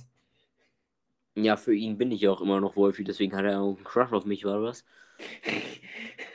Ja, 1.35 1.57
für 1.57 1.73
ihn 1.73 1.97
bin 1.97 2.11
ich 2.11 2.21
ja 2.21 2.31
auch 2.31 2.41
immer 2.41 2.61
noch 2.61 2.75
Wolfi, 2.75 3.03
deswegen 3.03 3.35
hat 3.35 3.45
er 3.45 3.61
auch 3.61 3.75
einen 3.75 3.84
Crush 3.84 4.11
auf 4.11 4.25
mich, 4.25 4.45
oder 4.45 4.61
was? 4.61 4.85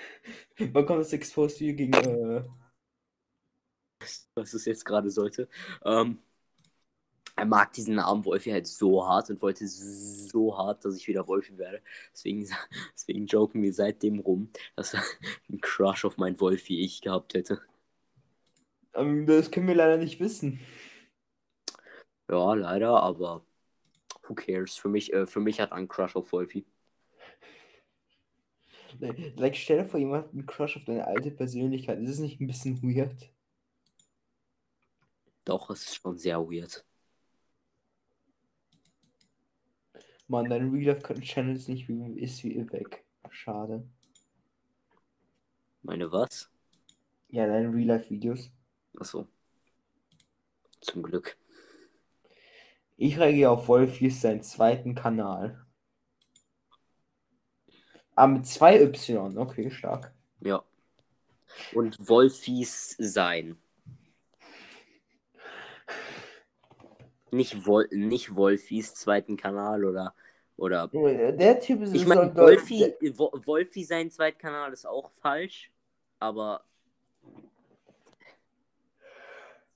Wann 0.72 0.86
kommt 0.86 1.01
das 1.01 1.12
Exposed 1.12 1.60
Video 1.60 1.76
gegen. 1.76 1.93
Äh... 1.94 2.44
Was 4.35 4.55
es 4.55 4.64
jetzt 4.64 4.85
gerade 4.85 5.10
sollte. 5.10 5.48
Ähm, 5.85 6.18
er 7.36 7.44
mag 7.44 7.72
diesen 7.72 7.94
Namen 7.94 8.24
Wolfi 8.24 8.51
halt 8.51 8.66
so 8.66 9.06
hart 9.06 9.30
und 9.30 9.40
wollte 9.43 9.66
so 9.68 10.56
hart, 10.56 10.85
dass 10.85 10.97
ich 10.97 11.06
wieder 11.06 11.28
Wolfi 11.28 11.56
werde. 11.56 11.82
Deswegen, 12.12 12.48
deswegen 12.94 13.26
joken 13.26 13.62
wir 13.62 13.72
seitdem 13.72 14.18
rum, 14.18 14.51
dass 14.74 14.94
er 14.94 15.02
einen 15.48 15.60
Crush 15.60 16.05
auf 16.05 16.16
mein 16.16 16.40
Wolfi 16.40 16.80
ich 16.85 17.01
gehabt 17.01 17.35
hätte. 17.35 17.60
Ähm, 18.94 19.26
das 19.26 19.51
können 19.51 19.68
wir 19.68 19.76
leider 19.76 19.98
nicht 19.98 20.18
wissen. 20.18 20.60
Ja, 22.28 22.55
leider, 22.55 23.02
aber 23.02 23.44
who 24.24 24.35
cares? 24.35 24.76
Für 24.76 24.89
mich, 24.89 25.12
äh, 25.12 25.26
für 25.26 25.40
mich 25.40 25.60
hat 25.60 25.70
er 25.70 25.76
einen 25.76 25.89
Crush 25.89 26.16
auf 26.16 26.32
Wolfi. 26.32 26.66
Like, 29.00 29.56
stell 29.56 29.78
dir 29.78 29.84
vor, 29.84 30.00
jemand 30.00 30.24
hat 30.24 30.32
einen 30.32 30.46
Crush 30.46 30.76
auf 30.76 30.84
deine 30.84 31.06
alte 31.06 31.30
Persönlichkeit. 31.30 32.00
Ist 32.00 32.10
es 32.10 32.18
nicht 32.18 32.40
ein 32.40 32.46
bisschen 32.46 32.82
weird? 32.82 33.30
Doch, 35.44 35.70
es 35.70 35.84
ist 35.84 35.96
schon 35.96 36.18
sehr 36.18 36.40
weird. 36.40 36.84
Mann, 40.26 40.50
dein 40.50 40.70
Real 40.70 40.94
Life 40.94 41.20
Channel 41.20 41.56
ist 41.56 41.68
nicht 41.68 41.88
wie, 41.88 42.20
ist 42.20 42.44
wie 42.44 42.70
weg. 42.70 43.04
Schade. 43.30 43.88
Meine 45.82 46.10
was? 46.12 46.50
Ja, 47.28 47.46
deine 47.46 47.72
Real 47.72 47.86
Life 47.86 48.10
Videos. 48.10 48.50
Achso. 48.98 49.26
Zum 50.80 51.02
Glück. 51.02 51.38
Ich 52.96 53.18
reagiere 53.18 53.50
auf 53.50 53.68
Wolfis 53.68 54.20
seinen 54.20 54.42
zweiten 54.42 54.94
Kanal. 54.94 55.64
Ah, 58.18 58.26
mit 58.26 58.48
zwei 58.48 58.80
Y. 58.80 59.38
Okay, 59.38 59.70
stark. 59.70 60.10
Ja. 60.40 60.64
Und 61.72 61.96
Wolfis 62.00 62.96
sein. 62.98 63.56
Nicht, 67.30 67.64
Wol 67.64 67.86
nicht 67.92 68.34
Wolfis 68.34 68.92
zweiten 68.96 69.36
Kanal 69.36 69.84
oder. 69.84 70.16
oder 70.56 70.88
Der 70.88 71.60
Typ 71.60 71.82
ist 71.82 71.94
ich 71.94 72.06
meine, 72.06 72.34
Wolfi, 72.34 72.92
Wo- 73.14 73.30
Wolfi 73.46 73.84
sein 73.84 74.10
zweiten 74.10 74.38
Kanal 74.38 74.72
ist 74.72 74.84
auch 74.84 75.12
falsch. 75.12 75.70
Aber. 76.18 76.64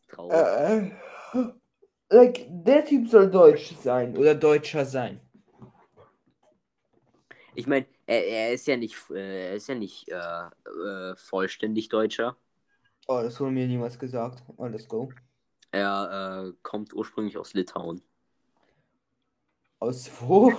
Traurig. 0.09 0.37
Äh, 0.37 1.39
äh, 1.39 1.53
like, 2.11 2.47
der 2.49 2.85
Typ 2.85 3.09
soll 3.09 3.31
deutsch 3.31 3.73
sein 3.81 4.17
oder 4.17 4.35
deutscher 4.35 4.85
sein. 4.85 5.21
Ich 7.55 7.69
meine, 7.69 7.87
er, 8.07 8.27
er 8.27 8.53
ist 8.53 8.67
ja 8.67 8.77
nicht, 8.77 8.97
äh, 9.11 9.51
er 9.51 9.55
ist 9.55 9.69
ja 9.69 9.75
nicht 9.75 10.09
äh, 10.09 10.17
äh, 10.17 11.17
vollständig 11.17 11.89
Deutscher. 11.89 12.37
Oh, 13.09 13.21
das 13.23 13.41
wurde 13.41 13.53
mir 13.53 13.67
niemals 13.67 13.99
gesagt. 13.99 14.43
Oh, 14.57 14.67
let's 14.67 14.89
go. 14.89 15.11
Er 15.71 16.47
äh, 16.49 16.53
kommt 16.63 16.93
ursprünglich 16.95 17.39
aus 17.39 17.55
Litauen. 17.55 18.03
Aus 19.79 20.11
wo? 20.21 20.53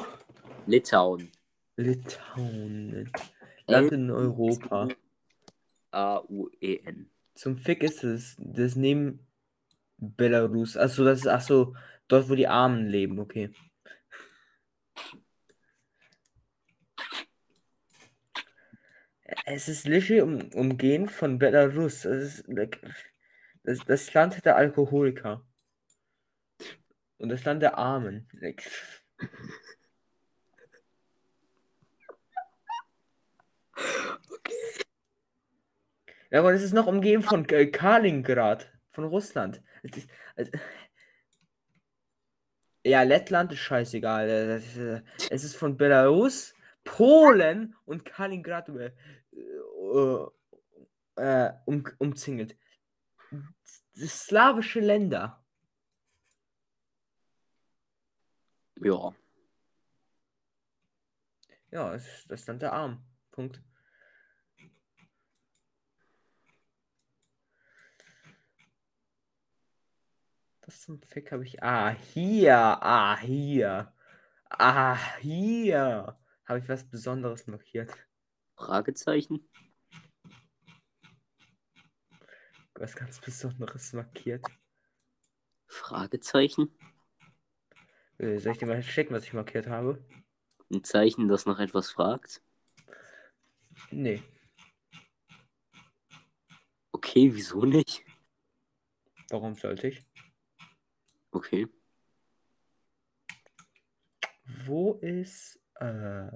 Litauen. 0.66 1.32
Litauen. 1.78 3.12
Land 3.68 3.92
in 3.92 4.12
Europa. 4.12 4.88
A-U-E-N. 5.92 7.10
Zum 7.36 7.58
Fick 7.58 7.84
ist 7.84 8.04
es 8.04 8.36
das 8.40 8.76
neben 8.76 9.26
Belarus. 9.98 10.76
Achso, 10.76 11.04
das 11.04 11.20
ist 11.20 11.28
achso, 11.28 11.76
dort 12.08 12.30
wo 12.30 12.36
die 12.36 12.48
Armen 12.48 12.88
leben, 12.88 13.20
okay. 13.20 13.52
Es 19.46 19.68
ist 19.68 19.88
literally 19.88 20.22
um, 20.22 20.50
umgehen 20.54 21.10
von 21.10 21.40
Belarus. 21.40 22.02
Das, 22.02 22.24
ist, 22.24 22.48
like, 22.48 22.80
das, 23.64 23.80
das 23.86 24.14
Land 24.14 24.44
der 24.46 24.56
Alkoholiker. 24.56 25.46
Und 27.18 27.30
das 27.30 27.44
Land 27.46 27.62
der 27.62 27.78
Armen. 27.78 28.28
Like, 28.34 28.64
Ja, 36.34 36.40
aber 36.40 36.52
das 36.52 36.64
ist 36.64 36.74
noch 36.74 36.88
umgeben 36.88 37.22
von 37.22 37.48
äh, 37.50 37.68
Kaliningrad, 37.68 38.72
von 38.92 39.04
Russland. 39.04 39.62
Es 39.84 40.50
ja, 42.84 43.04
Lettland 43.04 43.52
ist 43.52 43.60
scheißegal. 43.60 44.28
es 44.28 45.44
ist 45.44 45.56
von 45.56 45.78
Belarus, 45.78 46.56
Polen 46.84 47.76
und 47.86 48.04
Kaliningrad 48.04 48.68
äh, 49.94 51.22
äh, 51.22 51.54
um, 51.66 51.84
umzingelt. 52.00 52.58
Das 53.96 54.26
slawische 54.26 54.80
Länder. 54.80 55.44
Ja. 58.78 59.14
Ja, 61.72 61.94
ist 61.94 62.26
das 62.28 62.46
Land 62.48 62.62
der 62.62 62.74
Armen. 62.74 63.04
Punkt. 63.32 63.62
Was 70.62 70.82
zum 70.82 71.02
Fick 71.02 71.32
habe 71.32 71.44
ich. 71.44 71.62
Ah, 71.62 71.90
hier. 71.90 72.58
Ah, 72.58 73.18
hier. 73.20 73.94
Ah, 74.50 75.18
hier. 75.20 76.18
Habe 76.46 76.60
ich 76.60 76.70
was 76.70 76.90
Besonderes 76.90 77.48
markiert. 77.48 77.92
Fragezeichen? 78.56 79.50
Was 82.76 82.96
ganz 82.96 83.20
Besonderes 83.20 83.94
markiert. 83.94 84.46
Fragezeichen? 85.68 86.76
Äh, 88.18 88.38
Soll 88.40 88.54
ich 88.54 88.58
dir 88.58 88.66
mal 88.68 88.82
checken, 88.82 89.16
was 89.16 89.26
ich 89.26 89.34
markiert 89.34 89.68
habe? 89.68 90.04
Ein 90.72 90.84
Zeichen, 90.84 91.28
das 91.28 91.46
nach 91.46 91.60
etwas 91.60 91.92
fragt? 91.92 92.42
Nee. 93.92 94.24
Okay, 96.92 97.34
wieso 97.34 97.66
nicht? 97.66 98.04
Warum 99.30 99.56
sollte 99.56 99.88
ich? 99.88 100.06
Okay. 101.32 101.68
Wo 104.66 104.94
ist. 104.96 105.60
Äh... 105.76 106.28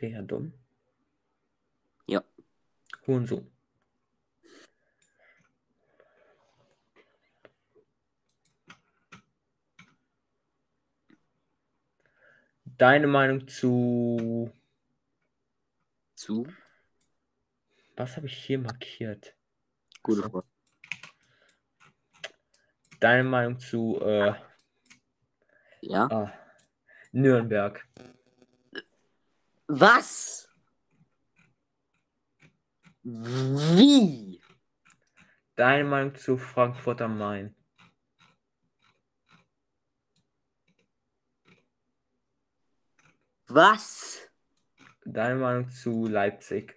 Bin 0.00 0.12
ja 0.14 0.22
dumm. 0.22 0.52
Ja. 2.06 2.24
Hurensohn. 3.06 3.46
Deine 12.64 13.06
Meinung 13.08 13.46
zu. 13.46 14.50
Zu? 16.14 16.46
Was 17.96 18.16
habe 18.16 18.26
ich 18.26 18.36
hier 18.38 18.58
markiert? 18.58 19.34
Gute. 20.02 20.22
Frage. 20.22 20.46
Deine 23.00 23.24
Meinung 23.24 23.58
zu 23.58 24.00
äh, 24.00 24.32
Ja. 25.82 26.06
ah, 26.10 26.32
Nürnberg. 27.12 27.86
Was? 29.72 30.48
Wie? 33.04 34.42
Deine 35.54 35.84
Meinung 35.84 36.16
zu 36.16 36.36
Frankfurt 36.36 37.00
am 37.00 37.16
Main. 37.16 37.54
Was? 43.46 44.28
Deine 45.04 45.36
Meinung 45.36 45.70
zu 45.70 46.08
Leipzig. 46.08 46.76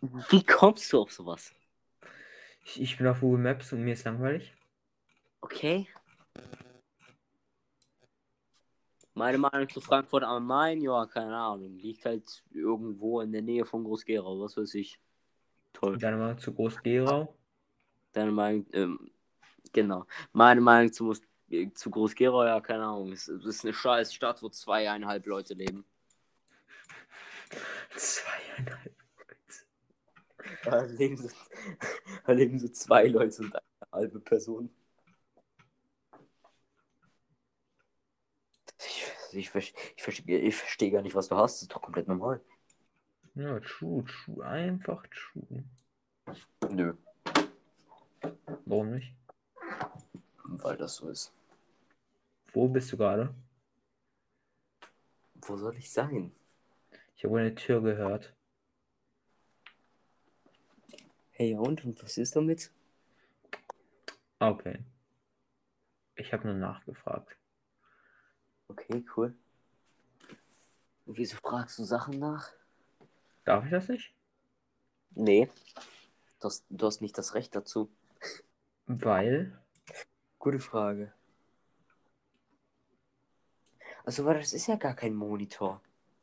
Wie 0.00 0.42
kommst 0.42 0.90
du 0.90 1.02
auf 1.02 1.12
sowas? 1.12 1.54
Ich, 2.64 2.80
ich 2.80 2.96
bin 2.96 3.08
auf 3.08 3.20
Google 3.20 3.42
Maps 3.42 3.74
und 3.74 3.84
mir 3.84 3.92
ist 3.92 4.04
langweilig. 4.04 4.54
Okay. 5.42 5.86
Meine 9.16 9.38
Meinung 9.38 9.66
zu 9.70 9.80
Frankfurt 9.80 10.24
am 10.24 10.46
Main, 10.46 10.82
ja, 10.82 11.06
keine 11.06 11.34
Ahnung. 11.34 11.78
Liegt 11.78 12.04
halt 12.04 12.44
irgendwo 12.52 13.22
in 13.22 13.32
der 13.32 13.40
Nähe 13.40 13.64
von 13.64 13.82
Groß-Gerau, 13.82 14.40
was 14.40 14.58
weiß 14.58 14.74
ich. 14.74 15.00
Toll. 15.72 15.96
Deine 15.96 16.18
Meinung 16.18 16.38
zu 16.38 16.52
Groß-Gerau. 16.52 17.34
Deine 18.12 18.30
Meinung, 18.30 18.66
ähm, 18.74 19.10
genau. 19.72 20.04
Meine 20.34 20.60
Meinung 20.60 20.92
zu, 20.92 21.14
zu 21.72 21.90
Groß-Gerau, 21.90 22.44
ja, 22.44 22.60
keine 22.60 22.84
Ahnung. 22.84 23.12
Es, 23.12 23.26
es 23.26 23.46
ist 23.46 23.64
eine 23.64 23.72
scheiß 23.72 24.12
Stadt, 24.12 24.42
wo 24.42 24.50
zweieinhalb 24.50 25.24
Leute 25.24 25.54
leben. 25.54 25.86
Zweieinhalb. 27.96 28.94
Da 30.62 30.82
leben 30.82 31.16
so, 31.16 31.30
da 32.26 32.32
leben 32.32 32.58
so 32.58 32.68
zwei 32.68 33.06
Leute 33.06 33.44
und 33.44 33.54
eine 33.54 33.62
halbe 33.92 34.20
Person. 34.20 34.68
Ich, 39.36 39.54
ich, 39.54 39.74
ich, 39.96 40.02
verstehe, 40.02 40.38
ich 40.38 40.56
verstehe 40.56 40.90
gar 40.90 41.02
nicht, 41.02 41.14
was 41.14 41.28
du 41.28 41.36
hast. 41.36 41.56
Das 41.56 41.62
ist 41.62 41.72
doch 41.74 41.82
komplett 41.82 42.08
normal. 42.08 42.40
Ja, 43.34 43.60
true, 43.60 44.04
true. 44.04 44.44
Einfach 44.46 45.06
true. 45.08 45.64
Nö, 46.70 46.94
Warum 48.64 48.90
nicht? 48.90 49.14
weil 50.44 50.76
das 50.76 50.96
so 50.96 51.08
ist. 51.08 51.32
Wo 52.52 52.68
bist 52.68 52.92
du 52.92 52.96
gerade? 52.96 53.34
Wo 55.34 55.56
soll 55.56 55.76
ich 55.76 55.90
sein? 55.90 56.32
Ich 57.16 57.24
habe 57.24 57.38
eine 57.38 57.54
Tür 57.54 57.82
gehört. 57.82 58.34
Hey, 61.30 61.54
und, 61.54 61.84
und 61.84 62.02
was 62.02 62.16
ist 62.16 62.34
damit? 62.34 62.72
Okay. 64.38 64.78
Ich 66.14 66.32
habe 66.32 66.46
nur 66.48 66.56
nachgefragt. 66.56 67.36
Okay, 68.68 69.04
cool. 69.16 69.34
Und 71.06 71.16
wieso 71.16 71.36
fragst 71.36 71.78
du 71.78 71.84
Sachen 71.84 72.18
nach? 72.18 72.50
Darf 73.44 73.64
ich 73.64 73.70
das 73.70 73.88
nicht? 73.88 74.12
Nee. 75.14 75.48
Du 76.40 76.48
hast, 76.48 76.66
du 76.68 76.86
hast 76.86 77.00
nicht 77.00 77.16
das 77.16 77.34
Recht 77.34 77.54
dazu. 77.54 77.90
Weil. 78.86 79.58
Gute 80.38 80.58
Frage. 80.58 81.12
Also, 84.04 84.24
weil 84.24 84.38
das 84.38 84.52
ist 84.52 84.66
ja 84.66 84.76
gar 84.76 84.94
kein 84.94 85.14
Monitor. 85.14 85.80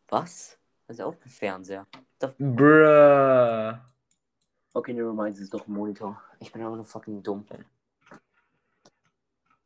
Was? 0.07 0.57
Das 0.87 0.95
ist 0.95 0.99
ja 0.99 1.05
auch 1.05 1.15
ein 1.15 1.29
Fernseher. 1.29 1.87
Bruh. 2.37 3.77
Okay, 4.73 4.93
nevermind, 4.93 5.35
es 5.35 5.41
ist 5.41 5.53
doch 5.53 5.67
ein 5.67 5.73
Monitor. 5.73 6.21
Ich 6.39 6.51
bin 6.51 6.61
aber 6.61 6.75
nur 6.75 6.85
fucking 6.85 7.21
dumm. 7.21 7.45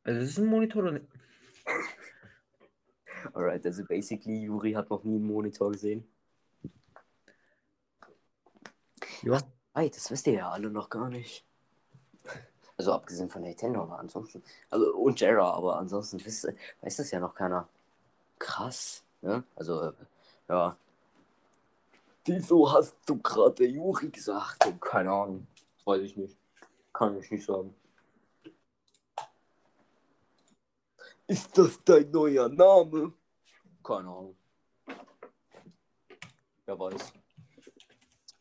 Also, 0.03 0.21
es 0.21 0.29
ist 0.29 0.37
ein 0.39 0.45
Monitor 0.45 0.83
oder 0.83 0.93
nicht? 0.93 1.05
Alright, 3.37 3.63
also 3.67 3.83
basically, 3.83 4.45
Juri 4.45 4.73
hat 4.73 4.89
noch 4.89 5.03
nie 5.03 5.17
einen 5.17 5.27
Monitor 5.27 5.71
gesehen. 5.71 6.03
Ja. 9.21 9.39
Hey, 9.75 9.91
das 9.91 10.09
wisst 10.09 10.25
ihr 10.25 10.33
ja 10.33 10.49
alle 10.49 10.71
noch 10.71 10.89
gar 10.89 11.07
nicht. 11.07 11.45
Also 12.77 12.93
abgesehen 12.93 13.29
von 13.29 13.43
Nintendo, 13.43 13.83
aber 13.83 13.99
ansonsten. 13.99 14.41
Also, 14.71 14.91
und 14.95 15.19
Jera, 15.19 15.51
aber 15.51 15.77
ansonsten 15.77 16.23
wisst, 16.25 16.47
weiß 16.81 16.97
das 16.97 17.11
ja 17.11 17.19
noch 17.19 17.35
keiner. 17.35 17.69
Krass, 18.39 19.03
ne? 19.21 19.43
Also, 19.55 19.83
äh, 19.83 19.93
ja. 20.49 20.75
Wieso 22.25 22.73
hast 22.73 22.95
du 23.05 23.19
gerade 23.21 23.67
Juri 23.67 24.09
gesagt? 24.09 24.65
Oh, 24.65 24.73
keine 24.79 25.11
Ahnung. 25.11 25.45
Weiß 25.85 26.01
ich 26.01 26.17
nicht. 26.17 26.35
Kann 26.91 27.19
ich 27.19 27.29
nicht 27.29 27.45
sagen. 27.45 27.75
Ist 31.27 31.55
das 31.55 31.83
dein 31.83 32.09
neuer 32.09 32.49
Name? 32.49 33.13
Keine 33.87 34.09
Ahnung. 34.09 34.35
Wer 36.65 36.77
weiß. 36.77 37.13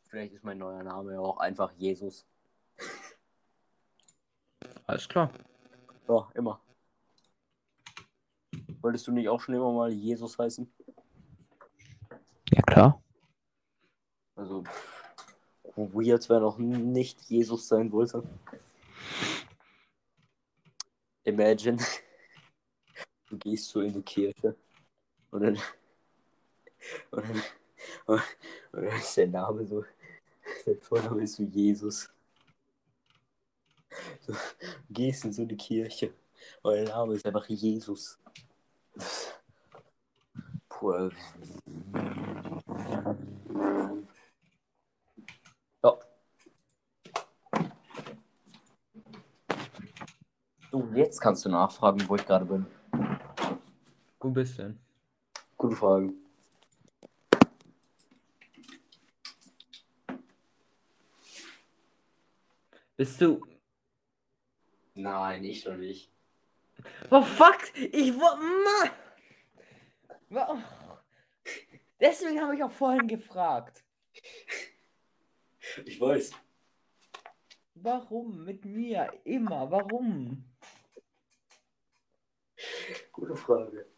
Vielleicht 0.09 0.33
ist 0.33 0.43
mein 0.43 0.59
neuer 0.59 0.83
Name 0.83 1.13
ja 1.13 1.21
auch 1.21 1.39
einfach 1.39 1.71
Jesus. 1.77 2.27
Alles 4.89 5.09
klar. 5.09 5.31
Ja, 6.09 6.29
immer. 6.35 6.61
Wolltest 8.81 9.07
du 9.07 9.13
nicht 9.13 9.29
auch 9.29 9.41
schon 9.41 9.55
immer 9.55 9.71
mal 9.71 9.93
Jesus 9.93 10.37
heißen? 10.37 10.69
Ja, 12.51 12.63
klar. 12.63 13.01
Also, 14.35 14.65
weird, 15.77 16.29
wer 16.29 16.41
noch 16.41 16.59
nicht 16.59 17.21
Jesus 17.31 17.69
sein 17.69 17.93
wollte. 17.93 18.25
Imagine, 21.23 21.79
du 23.29 23.39
gehst 23.39 23.69
so 23.69 23.81
in 23.81 23.93
die 23.93 24.03
Kirche 24.03 24.57
und 25.31 25.43
dann, 25.43 25.59
und 27.11 27.29
dann, 27.29 27.43
und 28.07 28.23
dann 28.73 28.85
ist 28.97 29.17
der 29.17 29.29
Name 29.29 29.67
so, 29.67 29.85
der 30.67 30.77
Vorname 30.77 31.23
ist 31.23 31.35
so 31.37 31.43
Jesus. 31.43 32.09
So, 34.21 34.33
du 34.33 34.39
gehst 34.91 35.25
in 35.25 35.33
so 35.33 35.43
eine 35.43 35.57
Kirche 35.57 36.13
und 36.63 36.75
der 36.75 36.85
Name 36.85 37.15
ist 37.15 37.27
einfach 37.27 37.47
Jesus. 37.47 38.19
Puh. 40.69 41.11
Ja. 45.83 45.99
Du, 50.71 50.85
jetzt 50.95 51.21
kannst 51.21 51.45
du 51.45 51.49
nachfragen, 51.49 52.07
wo 52.09 52.17
ich 52.17 52.27
gerade 52.27 52.45
bin. 52.45 52.67
Wo 54.21 54.31
bist 54.31 54.59
du 54.59 54.63
denn? 54.65 54.86
Gute 55.57 55.77
Frage. 55.77 56.13
Bist 62.97 63.21
du. 63.21 63.41
Nein, 64.95 65.45
ich 65.45 65.65
noch 65.65 65.77
nicht. 65.77 66.11
Oh 67.11 67.23
fuck! 67.23 67.59
Ich 67.75 68.15
war. 68.19 68.39
Warum? 70.29 70.65
Deswegen 72.01 72.41
habe 72.41 72.57
ich 72.57 72.63
auch 72.63 72.71
vorhin 72.71 73.07
gefragt. 73.07 73.85
Ich 75.85 76.01
weiß. 76.01 76.33
Warum? 77.75 78.45
Mit 78.45 78.65
mir? 78.65 79.13
Immer. 79.25 79.71
Warum? 79.71 80.45
Gute 83.13 83.37
Frage. 83.37 83.96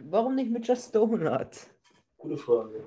Warum 0.00 0.34
nicht 0.34 0.50
mit 0.50 0.66
Just 0.66 0.94
Donut? 0.94 1.70
Gute 2.18 2.36
Frage. 2.36 2.84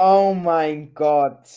Oh 0.00 0.32
mein 0.32 0.94
Gott. 0.94 1.48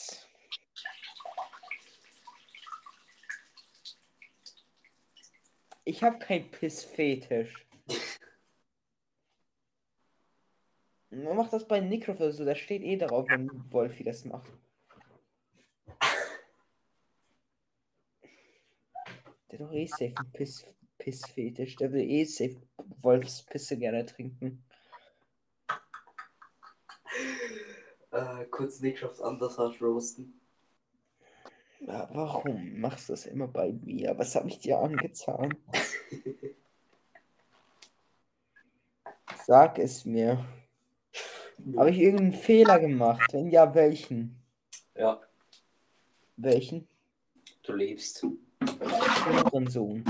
Ich 5.84 6.02
habe 6.02 6.18
kein 6.18 6.50
Pissfetisch. 6.50 7.68
Man 11.12 11.38
macht 11.38 11.54
das 11.54 11.68
bei 11.68 11.82
oder 12.10 12.32
so, 12.32 12.44
da 12.44 12.56
steht 12.56 12.82
eh 12.82 12.98
darauf, 12.98 13.30
wenn 13.30 13.48
Wolfi 13.72 14.04
das 14.04 14.26
macht. 14.26 14.52
Der 19.52 19.60
hat 19.60 19.60
doch 19.60 19.72
eh 19.72 19.86
safe 19.86 20.14
einen 20.18 20.32
Piss, 20.32 20.66
Pissfetisch. 20.98 21.76
Der 21.76 21.92
will 21.92 22.10
eh 22.10 22.24
safe 22.24 22.60
Wolfspisse 23.02 23.78
gerne 23.78 24.04
trinken. 24.04 24.66
Äh, 28.12 28.46
kurz 28.52 28.82
Nickschafts 28.82 29.22
anders 29.22 29.58
roasten. 29.82 30.40
Ja, 31.80 32.08
warum 32.14 32.80
machst 32.80 33.10
du 33.10 33.14
das 33.14 33.26
immer 33.26 33.48
bei 33.48 33.72
mir? 33.72 34.16
Was 34.18 34.36
habe 34.36 34.50
ich 34.50 34.60
dir 34.60 34.80
angetan? 34.80 35.56
Sag 39.46 39.80
es 39.80 40.06
mir. 40.06 40.46
Habe 41.78 41.90
ich 41.90 42.00
irgendeinen 42.00 42.34
Fehler 42.34 42.80
gemacht? 42.80 43.22
Wenn 43.32 43.50
ja, 43.50 43.74
welchen? 43.74 44.36
Ja, 44.96 45.22
Welchen? 46.38 46.88
du 47.64 47.74
lebst. 47.74 48.26
Sohn. 49.70 50.04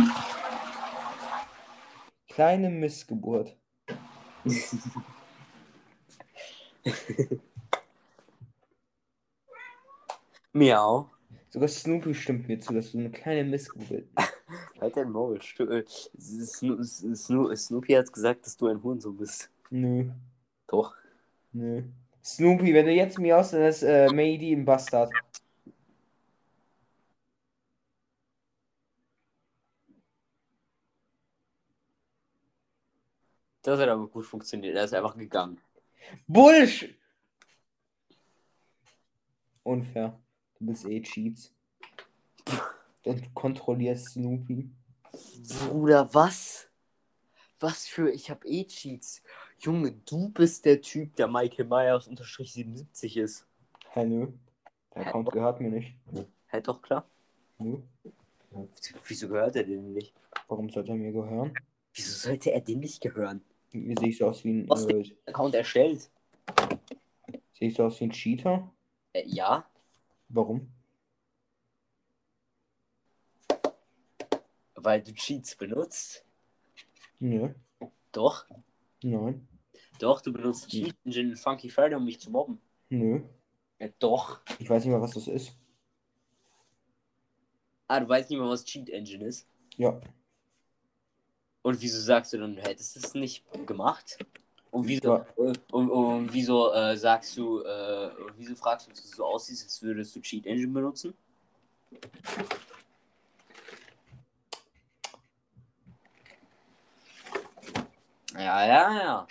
Kleine 2.29 2.69
Missgeburt. 2.69 3.55
Miau. 10.53 11.09
Sogar 11.49 11.67
Snoopy 11.67 12.13
stimmt 12.13 12.47
mir 12.47 12.59
zu, 12.59 12.73
dass 12.73 12.91
du 12.91 12.99
eine 12.99 13.11
kleine 13.11 13.43
Missgeburt 13.43 14.05
bist. 14.15 14.33
Halt 14.81 14.97
dein 14.97 15.11
Maul. 15.11 15.39
Äh, 15.59 15.83
Sno 16.17 16.81
Sno 16.83 17.55
Snoopy 17.55 17.93
hat 17.93 18.11
gesagt, 18.11 18.45
dass 18.45 18.57
du 18.57 18.67
ein 18.67 18.81
Hurensohn 18.81 19.17
bist. 19.17 19.49
Nö, 19.69 20.11
Doch. 20.67 20.95
nö. 21.53 21.83
Snoopy, 22.23 22.73
wenn 22.73 22.85
du 22.85 22.91
jetzt 22.93 23.17
mir 23.19 23.37
aus, 23.37 23.51
dann 23.51 23.63
ist 23.63 23.83
äh, 23.83 24.07
Mady 24.09 24.53
ein 24.53 24.65
Bastard. 24.65 25.11
Das 33.63 33.79
hat 33.79 33.89
aber 33.89 34.07
gut 34.07 34.25
funktioniert. 34.25 34.75
Er 34.75 34.85
ist 34.85 34.93
einfach 34.93 35.17
gegangen. 35.17 35.59
Bullshit! 36.27 36.95
Unfair. 39.63 40.19
Du 40.61 40.67
bist 40.67 40.85
eh 40.85 41.01
Cheats. 41.01 41.51
Und 43.03 43.33
kontrollierst 43.33 44.09
Snoopy. 44.11 44.69
Bruder, 45.67 46.07
was? 46.13 46.69
Was 47.59 47.87
für, 47.87 48.11
ich 48.11 48.29
hab 48.29 48.45
eh 48.45 48.65
Cheats. 48.65 49.23
Junge, 49.57 49.93
du 50.05 50.29
bist 50.29 50.63
der 50.65 50.79
Typ, 50.79 51.15
der 51.15 51.27
Michael 51.27 51.65
Myers 51.65 52.07
unterstrich 52.07 52.53
77 52.53 53.17
ist. 53.17 53.47
Hä, 53.89 54.05
nö. 54.05 54.27
Der 54.93 55.07
Account 55.07 55.31
gehört 55.31 55.61
mir 55.61 55.71
nicht. 55.71 55.95
Hä, 56.47 56.61
doch 56.61 56.79
klar. 56.83 57.05
Nö. 57.57 57.77
Wieso 59.07 59.29
gehört 59.29 59.55
er 59.55 59.63
dem 59.63 59.93
nicht? 59.93 60.13
Warum 60.47 60.69
sollte 60.69 60.91
er 60.91 60.95
mir 60.97 61.11
gehören? 61.11 61.55
Wieso 61.95 62.11
sollte 62.11 62.51
er 62.51 62.61
dem 62.61 62.81
nicht 62.81 63.01
gehören? 63.01 63.41
Wie 63.71 63.95
sehe 63.97 64.09
ich 64.09 64.17
so 64.19 64.27
aus 64.27 64.43
wie 64.43 64.51
ein. 64.53 64.69
Was 64.69 64.85
Äh, 64.85 65.11
Account 65.25 65.55
erstellt. 65.55 66.11
sehe 67.53 67.69
ich 67.69 67.73
so 67.73 67.85
aus 67.85 67.99
wie 67.99 68.03
ein 68.03 68.11
Cheater? 68.11 68.71
Äh, 69.13 69.23
ja. 69.25 69.65
Warum? 70.33 70.71
Weil 74.75 75.03
du 75.03 75.13
Cheats 75.13 75.55
benutzt. 75.55 76.25
Nö. 77.19 77.53
Doch. 78.11 78.47
Nein. 79.03 79.47
Doch, 79.99 80.21
du 80.21 80.31
benutzt 80.31 80.69
Cheat 80.69 80.95
Engine 81.03 81.31
in 81.31 81.35
Funky 81.35 81.69
Friday, 81.69 81.95
um 81.95 82.05
mich 82.05 82.19
zu 82.19 82.31
mobben. 82.31 82.61
Nö. 82.89 83.23
Ja, 83.79 83.89
doch. 83.99 84.41
Ich 84.59 84.69
weiß 84.69 84.85
nicht 84.85 84.93
mal, 84.93 85.01
was 85.01 85.11
das 85.11 85.27
ist. 85.27 85.55
Ah, 87.87 87.99
du 87.99 88.07
weißt 88.07 88.29
nicht 88.29 88.39
mal, 88.39 88.49
was 88.49 88.63
Cheat 88.63 88.89
Engine 88.89 89.25
ist. 89.25 89.47
Ja. 89.75 89.99
Und 91.61 91.81
wieso 91.81 91.99
sagst 91.99 92.31
du 92.31 92.37
dann, 92.37 92.55
du 92.55 92.61
hättest 92.61 92.95
es 92.95 93.13
nicht 93.13 93.45
gemacht? 93.67 94.17
Und 94.71 94.87
wieso, 94.87 95.17
äh, 95.17 95.53
und, 95.71 95.89
und 95.89 96.33
wieso 96.33 96.73
äh, 96.73 96.95
sagst 96.95 97.35
du, 97.35 97.61
äh, 97.61 98.09
und 98.15 98.37
wieso 98.37 98.55
fragst 98.55 98.87
du, 98.87 98.91
dass 98.91 99.01
du 99.01 99.15
so 99.17 99.25
aussiehst, 99.25 99.65
als 99.65 99.81
würdest 99.81 100.15
du 100.15 100.21
Cheat 100.21 100.45
Engine 100.45 100.71
benutzen? 100.71 101.13
Ja, 108.33 108.65
ja, 108.65 108.95
ja. 108.95 109.27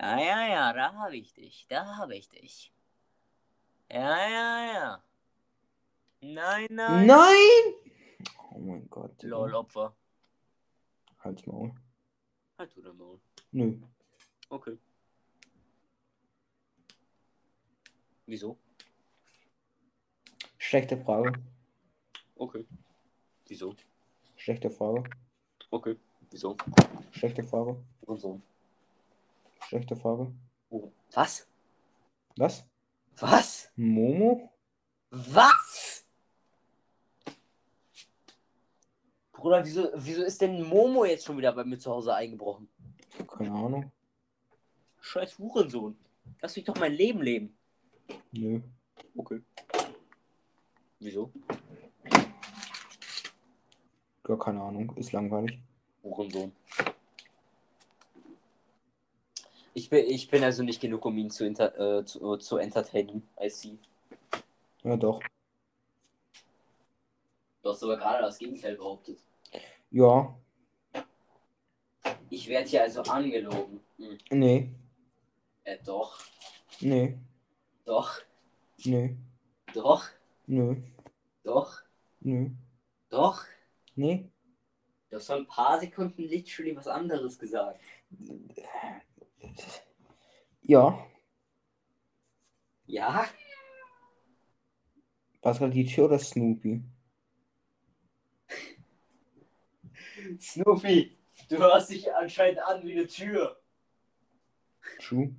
Ja, 0.00 0.18
ja, 0.18 0.48
ja, 0.48 0.72
da 0.72 0.92
habe 0.94 1.16
ich 1.16 1.32
dich, 1.32 1.64
da 1.68 1.96
habe 1.96 2.16
ich 2.16 2.28
dich. 2.28 2.72
Ja, 3.88 4.28
ja, 4.28 4.72
ja. 4.72 5.02
Nein, 6.20 6.66
nein. 6.70 7.06
Nein! 7.06 7.74
Oh 8.52 8.58
mein 8.58 8.90
Gott. 8.90 9.22
Lol, 9.22 9.54
Opfer. 9.54 9.94
Halt's 11.20 11.46
Maul. 11.46 11.72
Halt 12.62 12.76
du 12.76 12.80
dein 12.80 12.96
Maul. 12.96 13.20
Nö. 13.50 13.76
Okay. 14.48 14.78
Wieso? 18.24 18.56
Schlechte 20.58 20.96
Frage. 20.96 21.32
Okay. 22.36 22.64
Wieso? 23.48 23.74
Schlechte 24.36 24.70
Frage. 24.70 25.02
Okay. 25.72 25.96
Wieso? 26.30 26.56
Schlechte 27.10 27.42
Frage. 27.42 27.84
Und 28.02 28.20
so. 28.20 28.40
Schlechte 29.62 29.96
Frage. 29.96 30.32
Oh. 30.70 30.92
Was? 31.14 31.48
Was? 32.36 32.64
Was? 33.16 33.72
Momo? 33.74 34.52
Was? 35.10 35.81
Bruder, 39.42 39.64
wieso, 39.64 39.90
wieso 39.96 40.22
ist 40.22 40.40
denn 40.40 40.62
Momo 40.62 41.04
jetzt 41.04 41.24
schon 41.24 41.36
wieder 41.36 41.52
bei 41.52 41.64
mir 41.64 41.76
zu 41.76 41.90
Hause 41.90 42.14
eingebrochen? 42.14 42.68
Keine 43.26 43.50
Ahnung. 43.50 43.90
Scheiß 45.00 45.36
Hurensohn. 45.36 45.96
Lass 46.40 46.54
mich 46.54 46.64
doch 46.64 46.78
mein 46.78 46.92
Leben 46.92 47.20
leben. 47.22 47.56
Nö. 48.30 48.60
Okay. 49.16 49.42
Wieso? 51.00 51.32
Gar 54.22 54.38
keine 54.38 54.62
Ahnung. 54.62 54.94
Ist 54.94 55.10
langweilig. 55.10 55.58
Hurensohn. 56.04 56.52
Ich 59.74 59.90
bin, 59.90 60.06
ich 60.06 60.30
bin 60.30 60.44
also 60.44 60.62
nicht 60.62 60.80
genug, 60.80 61.04
um 61.04 61.18
ihn 61.18 61.30
zu, 61.30 61.44
inter, 61.44 61.98
äh, 61.98 62.04
zu, 62.04 62.34
äh, 62.34 62.38
zu 62.38 62.58
entertainen, 62.58 63.28
als 63.34 63.60
sie. 63.60 63.76
Ja, 64.84 64.96
doch. 64.96 65.20
Du 67.64 67.70
hast 67.70 67.82
aber 67.82 67.96
gerade 67.96 68.22
das 68.22 68.38
Gegenteil 68.38 68.76
behauptet. 68.76 69.18
Ja. 69.92 70.34
Ich 72.30 72.48
werde 72.48 72.68
hier 72.68 72.82
also 72.82 73.02
angelogen. 73.02 73.80
Hm. 73.98 74.18
Nee. 74.30 74.70
Äh, 75.64 75.78
doch, 75.84 76.18
Nee. 76.80 77.18
doch, 77.84 78.20
Nee. 78.84 79.16
doch, 79.74 80.08
Nö. 80.46 80.76
doch, 81.44 81.82
Nö. 82.20 82.50
doch. 83.10 83.44
Nee. 83.94 84.28
Du 85.10 85.16
hast 85.16 85.26
vor 85.26 85.36
ein 85.36 85.46
paar 85.46 85.78
Sekunden 85.78 86.22
literally 86.22 86.74
was 86.74 86.88
anderes 86.88 87.38
gesagt. 87.38 87.78
Ja. 90.62 91.06
Ja? 92.86 93.26
War 95.42 95.52
es 95.52 95.58
gerade 95.58 95.72
die 95.72 95.84
Tür 95.84 96.06
oder 96.06 96.18
Snoopy? 96.18 96.82
Snoopy, 100.40 101.16
du 101.48 101.58
hörst 101.58 101.90
dich 101.90 102.12
anscheinend 102.12 102.60
an 102.60 102.82
wie 102.84 102.92
eine 102.92 103.06
Tür. 103.06 103.60
True. 105.00 105.34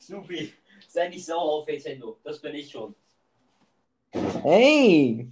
Snoopy, 0.00 0.52
sei 0.88 1.08
nicht 1.08 1.24
sauer 1.24 1.52
auf 1.60 1.66
Nintendo. 1.66 2.18
Das 2.24 2.40
bin 2.40 2.54
ich 2.54 2.70
schon. 2.70 2.94
Hey! 4.42 5.28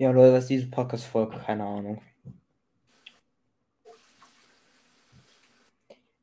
Ja, 0.00 0.12
Leute, 0.12 0.32
was 0.32 0.46
diese 0.46 0.66
Podcast-Folge, 0.66 1.40
keine 1.40 1.62
Ahnung. 1.62 2.00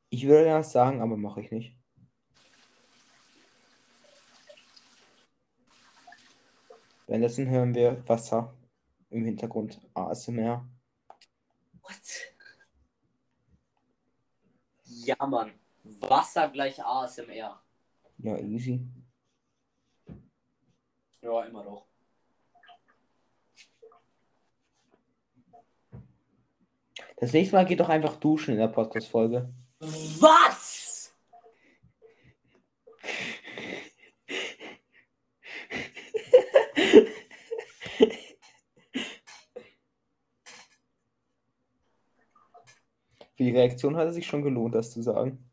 Ich 0.10 0.26
würde 0.26 0.48
ja 0.48 0.64
sagen, 0.64 1.00
aber 1.00 1.16
mache 1.16 1.42
ich 1.42 1.52
nicht. 1.52 1.76
Währenddessen 7.06 7.50
hören 7.50 7.76
wir 7.76 8.04
Wasser 8.10 8.52
im 9.12 9.26
Hintergrund. 9.26 9.80
ASMR. 9.94 10.68
What? 11.84 12.34
Ja, 14.86 15.24
Mann. 15.28 15.52
Wasser 15.84 16.50
gleich 16.50 16.84
ASMR. 16.84 17.62
Ja, 18.18 18.38
easy. 18.40 18.88
Ja, 21.22 21.44
immer 21.44 21.64
noch. 21.64 21.86
Das 27.18 27.34
nächste 27.34 27.56
Mal 27.56 27.66
geht 27.66 27.80
doch 27.80 27.90
einfach 27.90 28.16
duschen 28.18 28.52
in 28.54 28.60
der 28.60 28.68
Podcast-Folge. 28.68 29.50
Was? 29.80 31.14
Für 43.36 43.44
die 43.44 43.52
Reaktion 43.52 43.96
hat 43.96 44.08
es 44.08 44.16
sich 44.16 44.26
schon 44.26 44.42
gelohnt, 44.44 44.74
das 44.76 44.92
zu 44.92 45.02
sagen. 45.02 45.44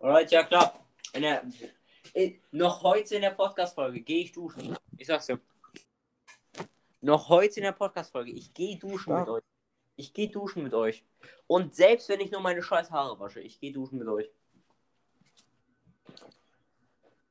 Alright, 0.00 0.30
ja 0.32 0.42
klar. 0.44 0.84
In 1.12 1.22
der, 1.22 1.42
in, 2.14 2.40
noch 2.52 2.82
heute 2.82 3.16
in 3.16 3.22
der 3.22 3.30
Podcast-Folge 3.30 4.00
gehe 4.00 4.22
ich 4.24 4.32
duschen. 4.32 4.76
Ich 4.96 5.06
sag's 5.06 5.26
dir. 5.26 5.38
Noch 7.00 7.28
heute 7.28 7.56
in 7.60 7.64
der 7.64 7.72
Podcast-Folge. 7.72 8.32
Ich 8.32 8.52
gehe 8.54 8.76
duschen 8.76 9.10
Ja. 9.10 9.20
mit 9.20 9.28
euch. 9.28 9.42
Ich 10.00 10.14
gehe 10.14 10.30
duschen 10.30 10.62
mit 10.62 10.72
euch. 10.72 11.04
Und 11.46 11.74
selbst 11.74 12.08
wenn 12.08 12.20
ich 12.20 12.30
nur 12.30 12.40
meine 12.40 12.62
scheiß 12.62 12.90
Haare 12.90 13.20
wasche, 13.20 13.40
ich 13.40 13.60
gehe 13.60 13.70
duschen 13.70 13.98
mit 13.98 14.08
euch. 14.08 14.30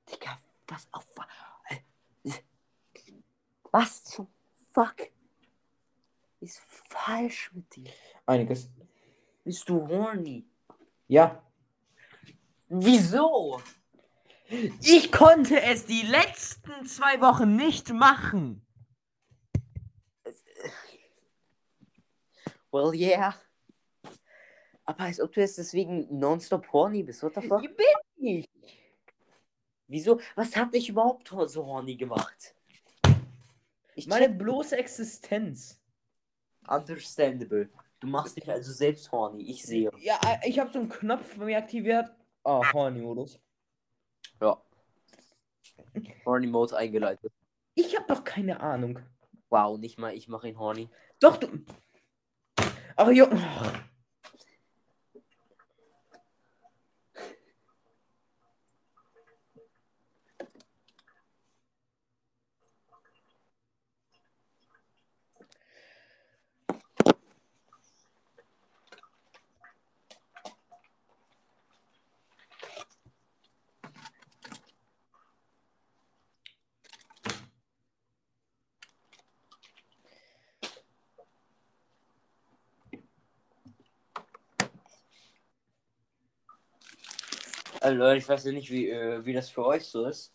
Digga, 0.08 0.38
was 0.68 0.88
auf. 0.92 1.08
äh, 1.70 2.32
Was 3.72 4.04
zum 4.04 4.28
Fuck 4.72 4.98
ist 6.42 6.62
falsch 6.90 7.52
mit 7.54 7.76
dir? 7.76 7.92
Einiges. 8.28 8.70
Bist 9.44 9.68
du 9.68 9.88
horny? 9.88 10.48
Ja. 11.08 11.42
Wieso? 12.68 13.62
Ich 14.82 15.12
konnte 15.12 15.60
es 15.60 15.88
die 15.88 16.04
letzten 16.04 16.86
zwei 16.86 17.20
Wochen 17.20 17.56
nicht 17.56 17.92
machen. 17.94 18.64
Well, 22.72 22.94
yeah. 22.94 23.36
Aber 24.86 25.04
als 25.04 25.20
ob 25.20 25.32
du 25.34 25.42
jetzt 25.42 25.58
deswegen 25.58 26.08
nonstop 26.18 26.72
horny 26.72 27.04
bist, 27.04 27.22
what 27.24 27.36
the 27.36 27.42
fuck? 27.42 27.62
Bin 27.62 27.78
ich. 28.18 28.50
Wieso? 29.88 30.20
Was 30.36 30.56
hat 30.56 30.74
dich 30.74 30.90
überhaupt 30.90 31.28
so 31.28 31.66
horny 31.66 31.96
gemacht? 31.96 32.56
Ich 33.96 34.08
Meine 34.08 34.28
check- 34.28 34.38
bloße 34.38 34.78
Existenz. 34.78 35.80
Understandable. 36.68 37.70
Du 38.00 38.08
machst 38.08 38.38
dich 38.38 38.50
also 38.50 38.72
selbst 38.72 39.12
horny, 39.12 39.44
ich 39.50 39.64
sehe. 39.64 39.92
Ja, 40.00 40.20
ich 40.46 40.58
habe 40.60 40.72
so 40.72 40.80
einen 40.80 40.90
Knopf 40.90 41.38
bei 41.38 41.46
mir 41.46 41.58
aktiviert. 41.58 42.10
Ah, 42.44 42.62
Horny-Modus. 42.72 43.40
Ja. 44.42 44.62
Horny 46.26 46.48
Mode 46.48 46.78
eingeleitet. 46.78 47.34
Ich 47.76 47.96
habe 47.98 48.06
doch 48.08 48.24
keine 48.24 48.62
Ahnung. 48.62 49.00
Wow, 49.50 49.78
nicht 49.78 49.98
mal 50.00 50.14
ich 50.16 50.28
mache 50.30 50.48
ihn 50.48 50.58
horny. 50.58 50.90
Doch, 51.20 51.36
du. 51.38 51.48
Ach, 53.00 53.10
jo. 53.12 53.28
Ach. 53.32 53.89
Also 87.90 88.02
Leute, 88.02 88.18
ich 88.18 88.30
weiß 88.30 88.46
ja 88.46 88.52
nicht, 88.52 88.70
wie, 88.70 88.88
äh, 88.88 89.26
wie 89.26 89.34
das 89.34 89.50
für 89.50 89.66
euch 89.66 89.84
so 89.86 90.06
ist. 90.06 90.32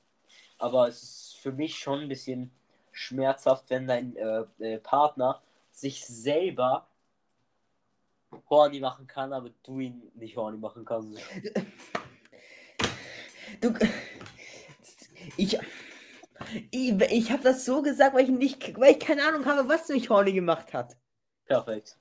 Aber 0.58 0.88
es 0.88 1.04
ist 1.04 1.36
für 1.40 1.52
mich 1.52 1.78
schon 1.78 2.00
ein 2.00 2.08
bisschen 2.08 2.50
schmerzhaft, 2.90 3.70
wenn 3.70 3.86
dein 3.86 4.16
äh, 4.16 4.44
äh, 4.58 4.78
Partner 4.80 5.40
sich 5.70 6.04
selber 6.04 6.88
horny 8.50 8.80
machen 8.80 9.06
kann, 9.06 9.32
aber 9.32 9.50
du 9.62 9.78
ihn 9.78 10.10
nicht 10.16 10.36
horny 10.36 10.58
machen 10.58 10.84
kannst. 10.84 11.20
Du. 13.60 13.72
Ich. 15.36 15.56
Ich, 16.72 16.90
ich 16.90 17.30
habe 17.30 17.44
das 17.44 17.64
so 17.64 17.82
gesagt, 17.82 18.16
weil 18.16 18.24
ich 18.24 18.30
nicht, 18.30 18.78
weil 18.80 18.92
ich 18.92 18.98
keine 18.98 19.24
Ahnung 19.24 19.46
habe, 19.46 19.68
was 19.68 19.88
mich 19.88 20.10
horny 20.10 20.32
gemacht 20.32 20.74
hat. 20.74 20.96
Perfekt. 21.46 21.96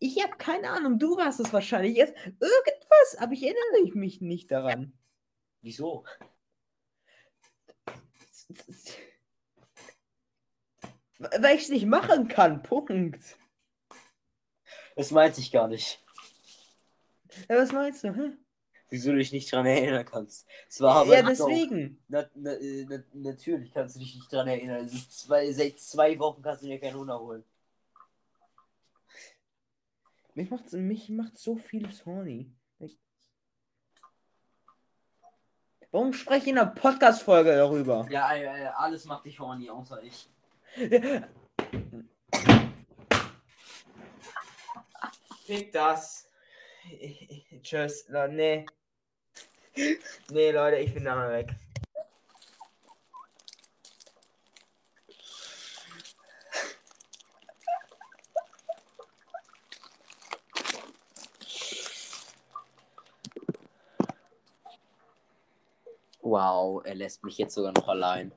Ich 0.00 0.22
habe 0.22 0.36
keine 0.36 0.70
Ahnung, 0.70 0.98
du 0.98 1.16
warst 1.16 1.40
es 1.40 1.52
wahrscheinlich 1.52 1.96
jetzt. 1.96 2.14
Irgendwas, 2.24 3.16
aber 3.18 3.32
ich 3.32 3.42
erinnere 3.42 3.96
mich 3.96 4.20
nicht 4.20 4.50
daran. 4.50 4.92
Wieso? 5.60 6.04
Weil 11.18 11.56
ich 11.56 11.62
es 11.62 11.68
nicht 11.68 11.86
machen 11.86 12.28
kann, 12.28 12.62
Punkt. 12.62 13.36
Das 14.94 15.10
meinte 15.10 15.40
ich 15.40 15.50
gar 15.50 15.68
nicht. 15.68 16.04
Ja, 17.48 17.56
was 17.56 17.72
meinst 17.72 18.04
du? 18.04 18.14
Hä? 18.14 18.36
Wieso 18.90 19.10
du 19.10 19.18
dich 19.18 19.32
nicht 19.32 19.52
dran 19.52 19.66
erinnern 19.66 20.06
kannst. 20.06 20.46
Es 20.68 20.80
war 20.80 20.96
aber 20.96 21.12
Ja, 21.12 21.22
deswegen. 21.22 22.02
Na, 22.08 22.28
na, 22.34 22.52
äh, 22.54 22.86
na, 22.88 23.02
natürlich 23.12 23.72
kannst 23.72 23.96
du 23.96 24.00
dich 24.00 24.14
nicht 24.14 24.32
dran 24.32 24.48
erinnern. 24.48 24.88
Zwei, 24.88 25.52
seit 25.52 25.78
zwei 25.78 26.18
Wochen 26.18 26.40
kannst 26.40 26.62
du 26.62 26.68
dir 26.68 26.80
keinen 26.80 26.96
Hund 26.96 27.12
holen. 27.12 27.44
Mich 30.38 30.50
macht, 30.52 30.72
mich 30.72 31.08
macht 31.08 31.36
so 31.36 31.56
vieles 31.56 32.06
horny. 32.06 32.48
Ich- 32.78 32.96
Warum 35.90 36.12
spreche 36.12 36.42
ich 36.44 36.46
in 36.52 36.58
einer 36.58 36.70
Podcast-Folge 36.70 37.56
darüber? 37.56 38.06
Ja, 38.08 38.26
alles 38.76 39.04
macht 39.04 39.26
dich 39.26 39.40
horny, 39.40 39.68
außer 39.68 40.00
ich. 40.00 40.30
Fick 45.44 45.72
das. 45.72 46.28
Tschüss. 47.60 48.06
Le- 48.08 48.28
Nee. 48.28 48.64
Nee, 50.30 50.50
Leute, 50.52 50.76
ich 50.76 50.94
bin 50.94 51.02
da 51.02 51.16
mal 51.16 51.32
weg. 51.32 51.52
Wow, 66.28 66.84
er 66.84 66.94
lässt 66.94 67.24
mich 67.24 67.38
jetzt 67.38 67.54
sogar 67.54 67.72
noch 67.72 67.88
allein. 67.88 68.32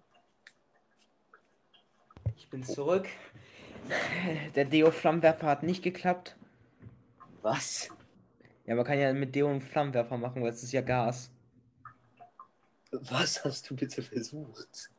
Ich 2.37 2.49
bin 2.49 2.63
zurück. 2.63 3.05
Der 4.55 4.63
Deo-Flammenwerfer 4.63 5.47
hat 5.47 5.63
nicht 5.63 5.83
geklappt. 5.83 6.37
Was? 7.41 7.89
Ja, 8.65 8.75
man 8.75 8.85
kann 8.85 8.97
ja 8.97 9.11
mit 9.11 9.35
Deo 9.35 9.49
einen 9.49 9.59
Flammenwerfer 9.59 10.17
machen, 10.17 10.41
weil 10.41 10.51
es 10.51 10.63
ist 10.63 10.71
ja 10.71 10.79
Gas. 10.79 11.31
Was 12.91 13.43
hast 13.43 13.69
du 13.69 13.75
bitte 13.75 14.01
versucht? 14.01 14.89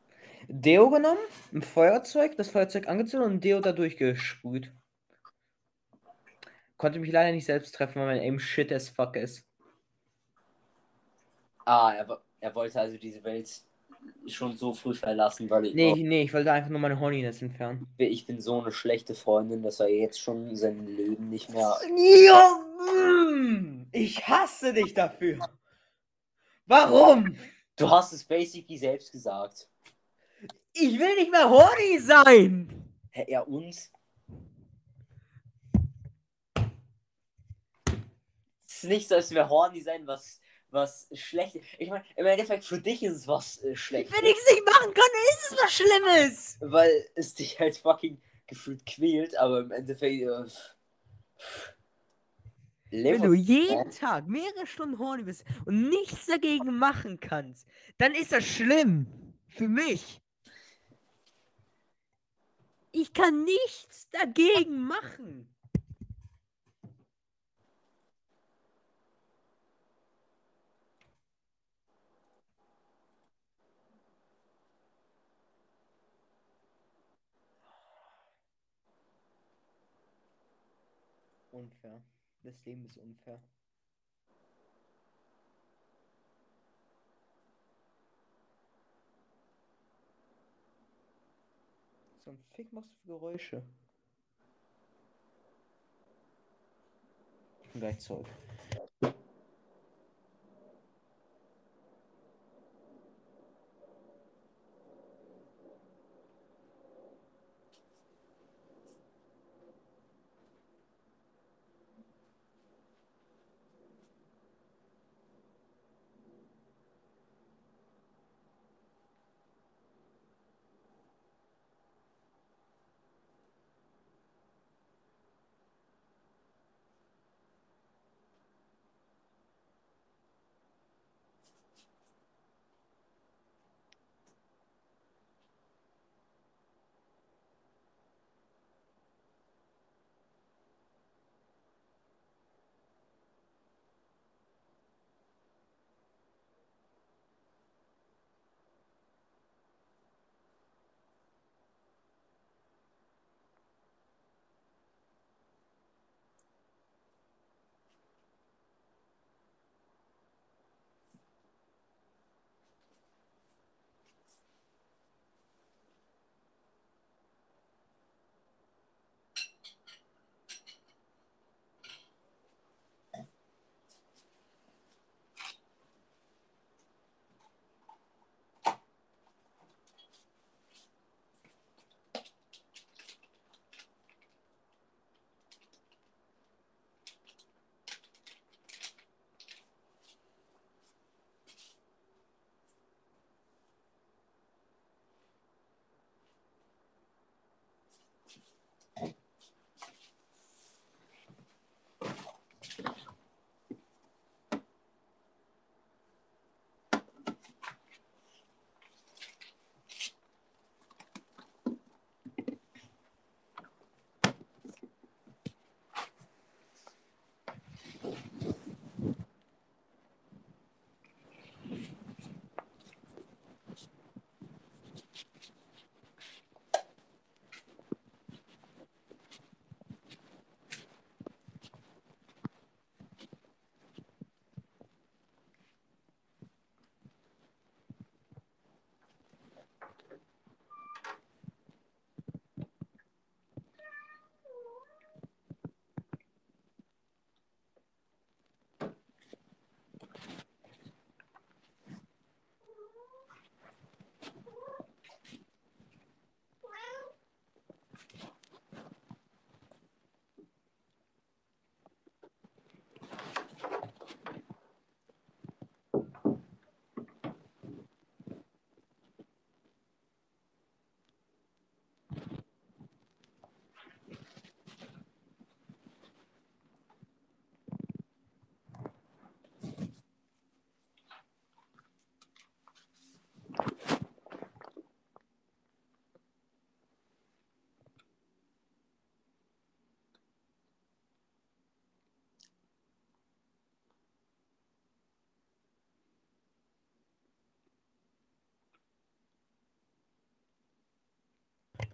Deo 0.47 0.91
genommen, 0.91 1.21
ein 1.51 1.63
Feuerzeug, 1.63 2.37
das 2.37 2.49
Feuerzeug 2.51 2.87
angezündet 2.87 3.27
und 3.29 3.43
Deo 3.43 3.59
da 3.59 3.71
durchgesprüht. 3.71 4.71
Konnte 6.77 6.99
mich 6.99 7.11
leider 7.11 7.31
nicht 7.31 7.45
selbst 7.45 7.73
treffen, 7.73 7.95
weil 8.01 8.17
mein 8.17 8.19
Aim 8.19 8.39
shit 8.39 8.71
as 8.71 8.89
fuck 8.89 9.15
ist. 9.15 9.47
Ah, 11.65 11.93
er, 11.93 12.07
wo- 12.09 12.17
er 12.43 12.53
wollte 12.55 12.77
also 12.77 12.97
diese 12.97 13.23
Welt 13.23 13.49
schon 14.27 14.57
so 14.57 14.73
früh 14.73 14.93
verlassen, 14.93 15.49
weil 15.49 15.67
ich, 15.67 15.73
Nee, 15.75 15.93
nee, 15.93 16.23
ich 16.23 16.33
wollte 16.33 16.51
einfach 16.51 16.69
nur 16.69 16.81
meine 16.81 16.99
Horniness 16.99 17.41
entfernen. 17.41 17.87
ich 17.97 18.25
bin 18.25 18.41
so 18.41 18.61
eine 18.61 18.73
schlechte 18.73 19.15
Freundin, 19.15 19.63
dass 19.63 19.79
er 19.79 19.87
jetzt 19.87 20.19
schon 20.19 20.53
sein 20.57 20.85
Leben 20.85 21.29
nicht 21.29 21.49
mehr. 21.49 21.73
Ja, 22.25 22.59
mm, 23.31 23.87
ich 23.93 24.27
hasse 24.27 24.73
dich 24.73 24.93
dafür. 24.93 25.39
Warum? 26.65 27.37
Du 27.77 27.89
hast 27.89 28.11
es 28.11 28.25
basically 28.25 28.77
selbst 28.77 29.13
gesagt. 29.13 29.69
Ich 30.73 30.99
will 30.99 31.15
nicht 31.15 31.31
mehr 31.31 31.49
horny 31.49 31.99
sein. 31.99 32.93
Ja, 33.27 33.41
uns? 33.41 33.89
Es 38.67 38.83
ist 38.83 38.89
nicht 38.89 39.07
so, 39.07 39.15
als 39.15 39.31
wäre 39.31 39.47
horny 39.47 39.79
sein, 39.79 40.05
was, 40.05 40.41
was 40.73 41.07
schlecht 41.13 41.57
Ich 41.77 41.89
meine, 41.89 42.03
im 42.15 42.25
Endeffekt 42.25 42.65
für 42.65 42.81
dich 42.81 43.03
ist 43.03 43.13
es 43.13 43.27
was 43.27 43.63
äh, 43.63 43.75
schlecht. 43.75 44.11
Wenn 44.11 44.25
ich 44.25 44.35
es 44.35 44.51
nicht 44.51 44.65
machen 44.65 44.93
kann, 44.93 45.05
ist 45.31 45.51
es 45.51 45.57
was 45.57 45.73
Schlimmes. 45.73 46.57
Weil 46.61 47.09
es 47.15 47.35
dich 47.35 47.59
halt 47.59 47.77
fucking 47.77 48.21
gefühlt 48.47 48.85
quält, 48.85 49.37
aber 49.37 49.59
im 49.59 49.71
Endeffekt. 49.71 50.23
Äh, 50.23 50.45
Wenn 52.91 53.21
du 53.21 53.33
jeden 53.33 53.91
Tag 53.91 54.27
mehrere 54.27 54.67
Stunden 54.67 54.99
horny 54.99 55.23
bist 55.23 55.45
und 55.65 55.89
nichts 55.89 56.25
dagegen 56.25 56.77
machen 56.77 57.19
kannst, 57.19 57.67
dann 57.97 58.13
ist 58.13 58.31
das 58.31 58.43
schlimm. 58.43 59.07
Für 59.49 59.67
mich. 59.67 60.19
Ich 62.91 63.13
kann 63.13 63.43
nichts 63.43 64.09
dagegen 64.11 64.83
machen. 64.83 65.52
Unfair. 81.53 82.01
Das 82.43 82.65
Leben 82.65 82.83
ist 82.85 82.97
unfair. 82.97 83.39
So 92.25 92.31
ein 92.31 92.37
Fick 92.53 92.73
machst 92.73 92.89
du 92.91 92.95
für 93.01 93.07
Geräusche. 93.07 93.63
Gleich 97.73 97.99
zurück. 97.99 98.27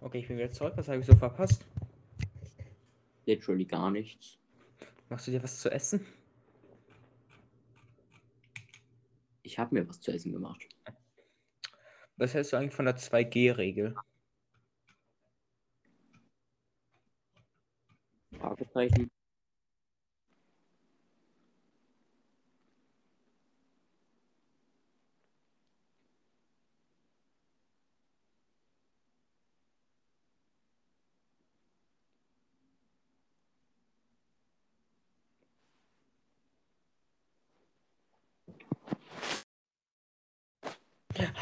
Okay, 0.02 0.18
ich 0.18 0.28
bin 0.28 0.38
wieder 0.38 0.50
zurück. 0.50 0.72
Was 0.76 0.88
habe 0.88 1.00
ich 1.00 1.06
so 1.06 1.14
verpasst? 1.14 1.66
Literally 3.26 3.66
gar 3.66 3.90
nichts. 3.90 4.38
Machst 5.10 5.26
du 5.26 5.30
dir 5.30 5.42
was 5.42 5.60
zu 5.60 5.70
essen? 5.70 6.06
Ich 9.42 9.58
habe 9.58 9.74
mir 9.74 9.86
was 9.88 10.00
zu 10.00 10.10
essen 10.12 10.32
gemacht. 10.32 10.66
Was 12.16 12.32
hältst 12.32 12.52
du 12.52 12.56
eigentlich 12.56 12.74
von 12.74 12.86
der 12.86 12.96
2G-Regel? 12.96 13.94
Fragezeichen. 18.38 19.10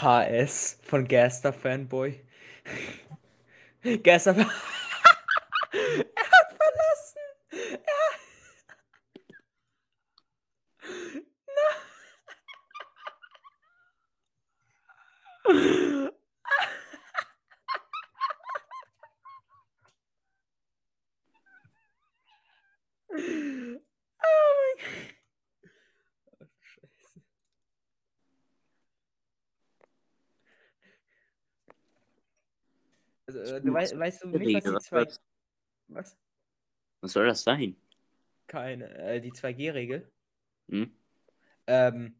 HS 0.02 0.78
von 0.82 1.06
Gaster 1.08 1.52
Fanboy. 1.52 2.20
Gaster. 4.02 4.32
er 4.32 4.46
hat 6.30 6.52
verlassen. 6.56 7.18
Er... 7.52 7.80
Na. 11.46 11.68
oh 23.88 24.32
mein 24.58 24.78
Gott. 24.78 25.08
Oh, 26.40 26.46
Scheiße. 33.26 33.62
Also, 33.78 33.94
äh, 33.94 33.98
du 33.98 34.00
wei 34.00 34.06
weißt 34.06 34.24
du 34.24 34.28
nicht, 34.28 34.54
was 34.54 34.64
die 34.64 34.72
was, 34.72 34.84
zwei. 34.84 35.06
was, 35.06 35.20
Was? 35.88 36.18
was 37.00 37.12
soll 37.12 37.26
das 37.26 37.42
sein? 37.42 37.76
Keine. 38.46 38.88
Äh, 38.98 39.20
die 39.20 39.32
2G-Regel. 39.32 40.10
Hm? 40.68 40.92
Ähm, 41.66 42.14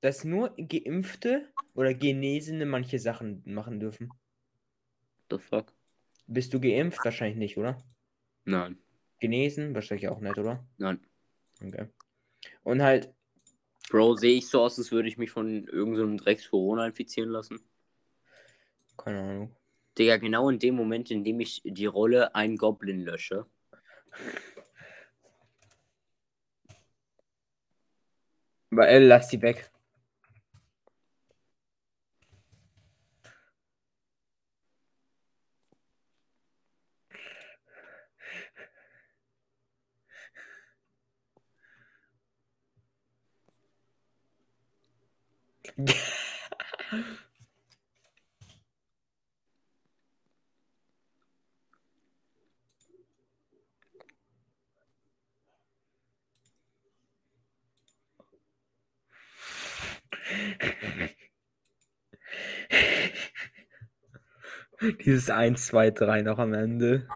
dass 0.00 0.24
nur 0.24 0.54
Geimpfte 0.56 1.48
oder 1.74 1.94
Genesene 1.94 2.66
manche 2.66 2.98
Sachen 2.98 3.42
machen 3.44 3.80
dürfen. 3.80 4.12
The 5.30 5.38
fuck? 5.38 5.72
Bist 6.26 6.54
du 6.54 6.60
geimpft? 6.60 7.04
Wahrscheinlich 7.04 7.38
nicht, 7.38 7.56
oder? 7.56 7.78
Nein, 8.44 8.78
Genesen? 9.20 9.74
Wahrscheinlich 9.74 10.08
auch 10.08 10.20
nicht, 10.20 10.36
oder? 10.38 10.66
nein. 10.78 11.00
Okay. 11.64 11.86
Und 12.64 12.82
halt, 12.82 13.14
Bro, 13.88 14.16
sehe 14.16 14.38
ich 14.38 14.48
so 14.48 14.62
aus, 14.62 14.78
als 14.78 14.90
würde 14.90 15.08
ich 15.08 15.16
mich 15.16 15.30
von 15.30 15.66
irgendeinem 15.68 16.18
so 16.18 16.24
Drecks 16.24 16.50
Corona 16.50 16.86
infizieren 16.86 17.30
lassen? 17.30 17.60
keine 18.96 19.20
Ahnung. 19.20 19.56
Digga, 19.98 20.16
genau 20.16 20.48
in 20.48 20.58
dem 20.58 20.74
Moment, 20.76 21.10
in 21.10 21.24
dem 21.24 21.40
ich 21.40 21.62
die 21.64 21.86
Rolle 21.86 22.34
ein 22.34 22.56
Goblin 22.56 23.00
lösche. 23.04 23.46
Aber 28.72 28.88
äh, 28.88 28.98
lass 28.98 29.28
die 29.28 29.40
weg. 29.40 29.70
Dieses 64.82 65.30
1, 65.30 65.66
2, 65.66 65.92
3 65.92 66.22
noch 66.22 66.38
am 66.38 66.54
Ende. 66.54 67.08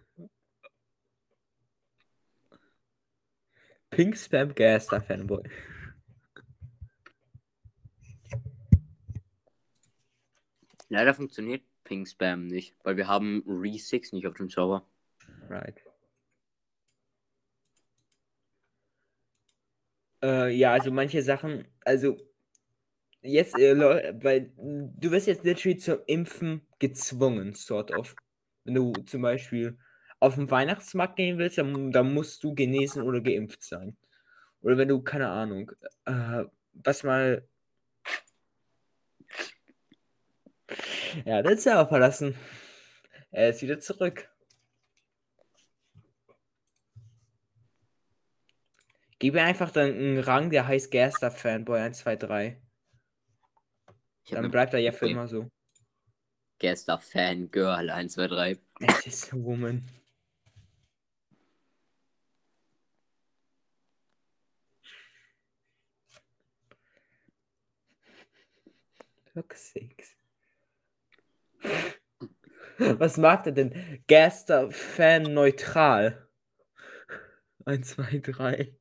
Pink 3.90 4.16
Spam 4.16 4.54
Gaster 4.54 5.00
Fanboy. 5.00 5.42
Leider 10.88 11.12
funktioniert 11.14 11.64
Ping 11.82 12.06
Spam 12.06 12.46
nicht, 12.46 12.76
weil 12.84 12.96
wir 12.96 13.08
haben 13.08 13.42
Re6 13.46 14.14
nicht 14.14 14.28
auf 14.28 14.34
dem 14.34 14.48
Server. 14.48 14.86
Right. 15.48 15.82
Äh, 20.22 20.54
ja, 20.54 20.72
also 20.72 20.92
manche 20.92 21.22
Sachen, 21.22 21.66
also 21.84 22.16
jetzt, 23.26 23.58
äh, 23.58 23.78
weil 24.22 24.52
mh, 24.56 24.90
du 24.96 25.10
wirst 25.10 25.26
jetzt 25.26 25.44
literally 25.44 25.76
zum 25.78 25.98
Impfen 26.06 26.66
gezwungen, 26.78 27.54
sort 27.54 27.92
of. 27.92 28.14
Wenn 28.64 28.74
du 28.74 28.92
zum 29.04 29.22
Beispiel 29.22 29.78
auf 30.20 30.34
den 30.34 30.50
Weihnachtsmarkt 30.50 31.16
gehen 31.16 31.38
willst, 31.38 31.58
dann, 31.58 31.92
dann 31.92 32.12
musst 32.14 32.42
du 32.42 32.54
genesen 32.54 33.02
oder 33.02 33.20
geimpft 33.20 33.62
sein. 33.62 33.96
Oder 34.62 34.78
wenn 34.78 34.88
du, 34.88 35.02
keine 35.02 35.28
Ahnung, 35.28 35.72
äh, 36.06 36.44
was 36.74 37.02
mal. 37.04 37.46
Ja, 41.24 41.42
der 41.42 41.56
Server 41.58 41.88
verlassen. 41.88 42.34
Er 43.30 43.50
ist 43.50 43.62
wieder 43.62 43.80
zurück. 43.80 44.28
Gib 49.18 49.34
mir 49.34 49.44
einfach 49.44 49.70
dann 49.70 49.90
einen 49.90 50.18
Rang, 50.18 50.50
der 50.50 50.66
heißt 50.68 50.90
Gerster 50.90 51.30
Fanboy 51.30 51.80
123. 51.80 52.65
Dann 54.30 54.38
eine 54.38 54.48
bleibt 54.48 54.74
er 54.74 54.80
ja 54.80 54.92
für 54.92 55.08
immer 55.08 55.28
so. 55.28 55.48
Gaster 56.58 56.98
Fangirl 56.98 57.90
1, 57.90 58.14
2, 58.14 58.26
3. 58.26 58.58
Es 58.80 59.06
ist 59.06 59.32
a 59.32 59.36
woman. 59.36 59.86
Six. 69.52 70.16
Was 72.78 73.18
mag 73.18 73.46
er 73.46 73.52
denn? 73.52 74.02
Gaster 74.08 74.70
Fan 74.70 75.34
neutral. 75.34 76.26
1, 77.66 77.88
2, 77.88 78.18
3. 78.20 78.76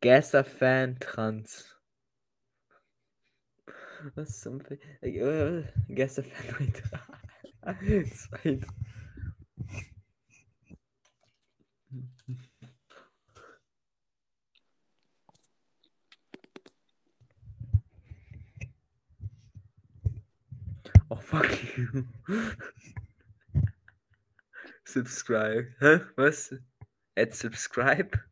Gaster 0.00 0.44
Fan 0.44 0.98
trans. 0.98 1.76
Was 4.14 4.40
zum 4.40 4.60
Fe 4.62 4.78
äh, 5.02 5.62
Gaster 5.94 6.22
Fan 6.24 6.66
neutral. 6.66 7.00
Zwei. 8.10 8.60
Oh 21.10 21.16
fuck 21.16 21.76
you. 21.76 22.06
subscribe. 24.84 25.74
Hä? 25.80 26.00
Was? 26.16 26.54
Add 27.16 27.34
subscribe? 27.34 28.29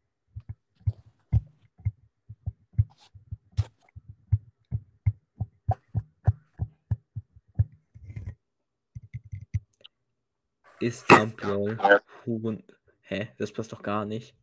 Ist 10.81 11.11
Dumplol. 11.11 11.77
Huren. 12.25 12.63
Hä? 13.01 13.29
Das 13.39 13.53
passt 13.53 13.73
doch 13.73 13.83
gar 13.83 14.05
nicht. 14.05 14.35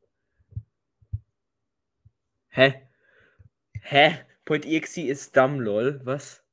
Hä? 2.50 2.90
Hä? 3.82 4.26
Exe 4.46 5.02
ist 5.02 5.36
Dumbledore. 5.36 6.02
Was? 6.06 6.44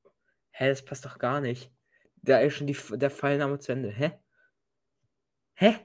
Hä, 0.50 0.68
das 0.68 0.84
passt 0.84 1.04
doch 1.04 1.18
gar 1.18 1.40
nicht. 1.40 1.72
Da 2.22 2.38
ist 2.38 2.54
schon 2.56 2.68
die, 2.68 2.76
der 2.92 3.10
Pfeilname 3.10 3.59
zu 3.59 3.72
Ende. 3.72 3.90
Hä? 3.90 4.12
Hä? 5.54 5.80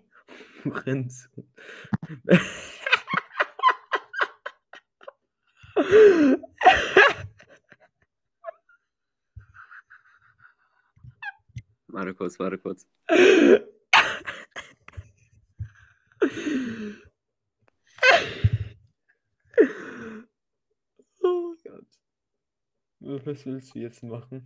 Prinz. 0.69 1.29
Warte 11.87 12.13
kurz, 12.13 12.39
warte 12.39 12.57
kurz. 12.59 12.85
Was 23.09 23.45
willst 23.45 23.73
du 23.73 23.79
jetzt 23.79 24.03
machen? 24.03 24.45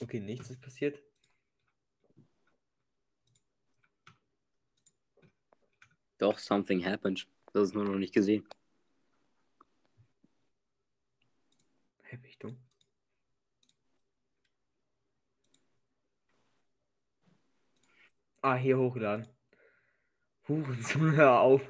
Okay, 0.00 0.18
nichts 0.18 0.50
ist 0.50 0.60
passiert. 0.60 1.00
Doch, 6.18 6.36
something 6.38 6.84
happened. 6.84 7.28
Das 7.52 7.68
ist 7.68 7.74
nur 7.74 7.84
noch 7.84 7.94
nicht 7.94 8.12
gesehen. 8.12 8.44
Hä, 12.02 12.16
bin 12.16 12.24
ich 12.28 12.38
dumm? 12.40 12.58
Ah, 18.42 18.56
hier 18.56 18.78
hochladen. 18.78 19.28
Hurensohn, 20.48 21.12
hör 21.14 21.38
auf. 21.38 21.62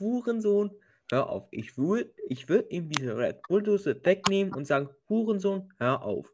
Hurensohn, 0.00 0.72
hör 1.10 1.28
auf. 1.28 1.46
Ich 1.52 1.76
würde 1.78 2.12
ich 2.28 2.48
würd 2.48 2.70
ihm 2.72 2.88
diese 2.88 3.16
Red 3.16 3.42
Bull-Dose 3.48 4.04
wegnehmen 4.04 4.54
und 4.54 4.66
sagen, 4.66 4.88
Hurensohn, 5.08 5.72
hör 5.78 6.02
auf. 6.02 6.32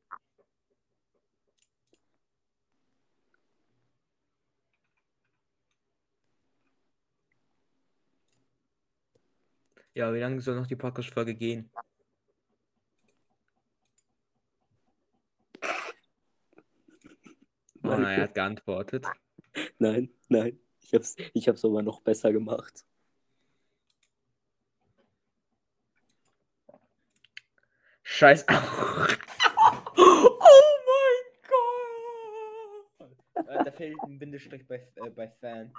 Ja, 9.94 10.12
wie 10.12 10.18
lange 10.20 10.40
soll 10.42 10.56
noch 10.56 10.66
die 10.66 10.76
Podcast-Folge 10.76 11.34
gehen? 11.34 11.70
Oh, 17.82 17.88
er 17.88 18.22
hat 18.22 18.34
geantwortet. 18.34 19.06
Nein, 19.78 20.10
nein. 20.28 20.58
Ich 20.80 20.92
hab's, 20.92 21.16
ich 21.32 21.48
hab's 21.48 21.64
aber 21.64 21.82
noch 21.82 22.00
besser 22.02 22.32
gemacht. 22.32 22.84
Scheiß. 28.16 28.46
oh 28.48 30.38
mein 30.88 31.20
Gott! 31.50 33.46
Äh, 33.46 33.64
da 33.64 33.70
fehlt 33.70 33.98
ein 34.04 34.18
Bindestrich 34.18 34.66
bei, 34.66 34.88
äh, 34.94 35.10
bei 35.10 35.28
Fan. 35.28 35.70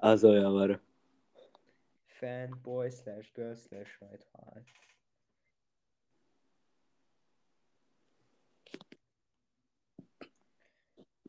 Also 0.00 0.34
ja, 0.34 0.52
warte. 0.52 0.80
Fanboy 2.18 2.90
slash 2.90 3.32
girl 3.32 3.54
slash 3.54 4.02
right. 4.02 4.26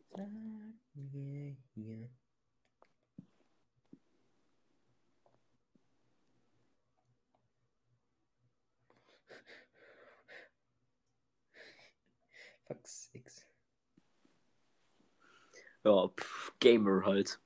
Sagen 0.09 0.79
wir 0.95 1.55
hier. 1.75 2.09
Fuck 12.69 12.87
six. 12.87 13.45
Ja, 15.83 16.07
pff, 16.09 16.53
Gamer 16.59 17.03
halt. 17.03 17.39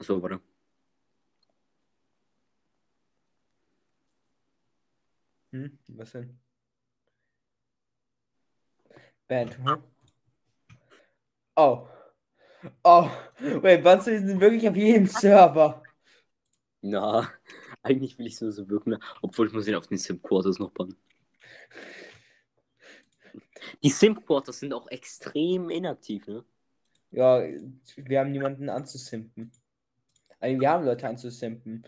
So, 0.00 0.22
warte. 0.22 0.40
Hm, 5.52 5.78
was 5.88 6.12
denn? 6.12 6.38
Band, 9.28 9.58
hm? 9.58 9.82
Oh. 11.56 11.86
Oh. 12.82 13.10
Wait, 13.38 13.84
Banzo 13.84 14.10
sind 14.10 14.40
wirklich 14.40 14.66
auf 14.66 14.76
jedem 14.76 15.06
Server. 15.06 15.82
Na, 16.80 17.30
eigentlich 17.82 18.18
will 18.18 18.26
ich 18.26 18.36
so 18.36 18.50
so 18.50 18.66
wirken, 18.68 18.96
obwohl 19.20 19.46
ich 19.48 19.52
muss 19.52 19.68
ihn 19.68 19.74
auf 19.74 19.88
den 19.88 19.98
Sim 19.98 20.22
Quarters 20.22 20.58
noch 20.58 20.70
bannen. 20.70 20.96
Die 23.82 23.90
Sim 23.90 24.14
Quarters 24.24 24.60
sind 24.60 24.72
auch 24.72 24.88
extrem 24.88 25.70
inaktiv, 25.70 26.26
ne? 26.26 26.44
Ja, 27.10 27.42
wir 27.96 28.20
haben 28.20 28.32
niemanden 28.32 28.68
anzusimpen. 28.68 29.52
Also, 30.40 30.60
wir 30.60 30.68
haben 30.68 30.84
Leute 30.84 31.08
anzusimpen. 31.08 31.86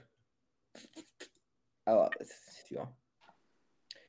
Aber, 1.84 2.10
ja. 2.68 2.96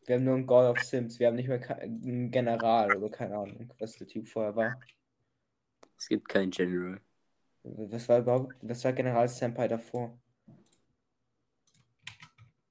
Wir 0.06 0.16
haben 0.16 0.24
nur 0.24 0.36
einen 0.36 0.48
God 0.48 0.78
of 0.78 0.84
Sims. 0.84 1.20
Wir 1.20 1.28
haben 1.28 1.36
nicht 1.36 1.50
mehr 1.50 1.80
einen 1.80 2.32
General 2.32 2.96
oder 2.96 3.10
keine 3.10 3.38
Ahnung, 3.38 3.74
was 3.78 3.98
der 3.98 4.08
Typ 4.08 4.28
vorher 4.28 4.56
war. 4.56 4.80
Es 5.98 6.08
gibt 6.08 6.30
keinen 6.30 6.52
General. 6.52 7.02
Was 7.64 8.08
war 8.08 8.20
überhaupt, 8.20 8.56
was 8.62 8.84
war 8.86 8.94
General 8.94 9.28
Senpai 9.28 9.68
davor? 9.68 10.18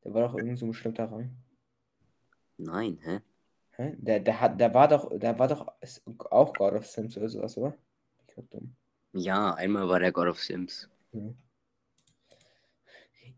Der 0.02 0.14
war 0.14 0.28
doch 0.28 0.38
irgend 0.38 0.58
so 0.58 0.64
ein 0.64 0.70
bestimmter 0.70 1.10
Rang. 1.10 1.36
Nein, 2.56 2.98
hä? 3.02 3.20
Hä? 3.76 3.94
Der, 3.98 4.20
der 4.20 4.40
hat, 4.40 4.60
der 4.60 4.72
war 4.72 4.88
doch, 4.88 5.10
der 5.18 5.38
war 5.38 5.48
doch 5.48 5.66
auch 6.30 6.54
God 6.54 6.72
of 6.72 6.86
Sims 6.86 7.16
oder 7.16 7.28
sowas, 7.28 7.58
oder? 7.58 7.76
Ich 8.26 8.34
glaub 8.34 8.50
dumm. 8.50 8.74
Ja, 9.12 9.54
einmal 9.54 9.88
war 9.88 10.00
der 10.00 10.12
God 10.12 10.28
of 10.28 10.42
Sims. 10.42 10.88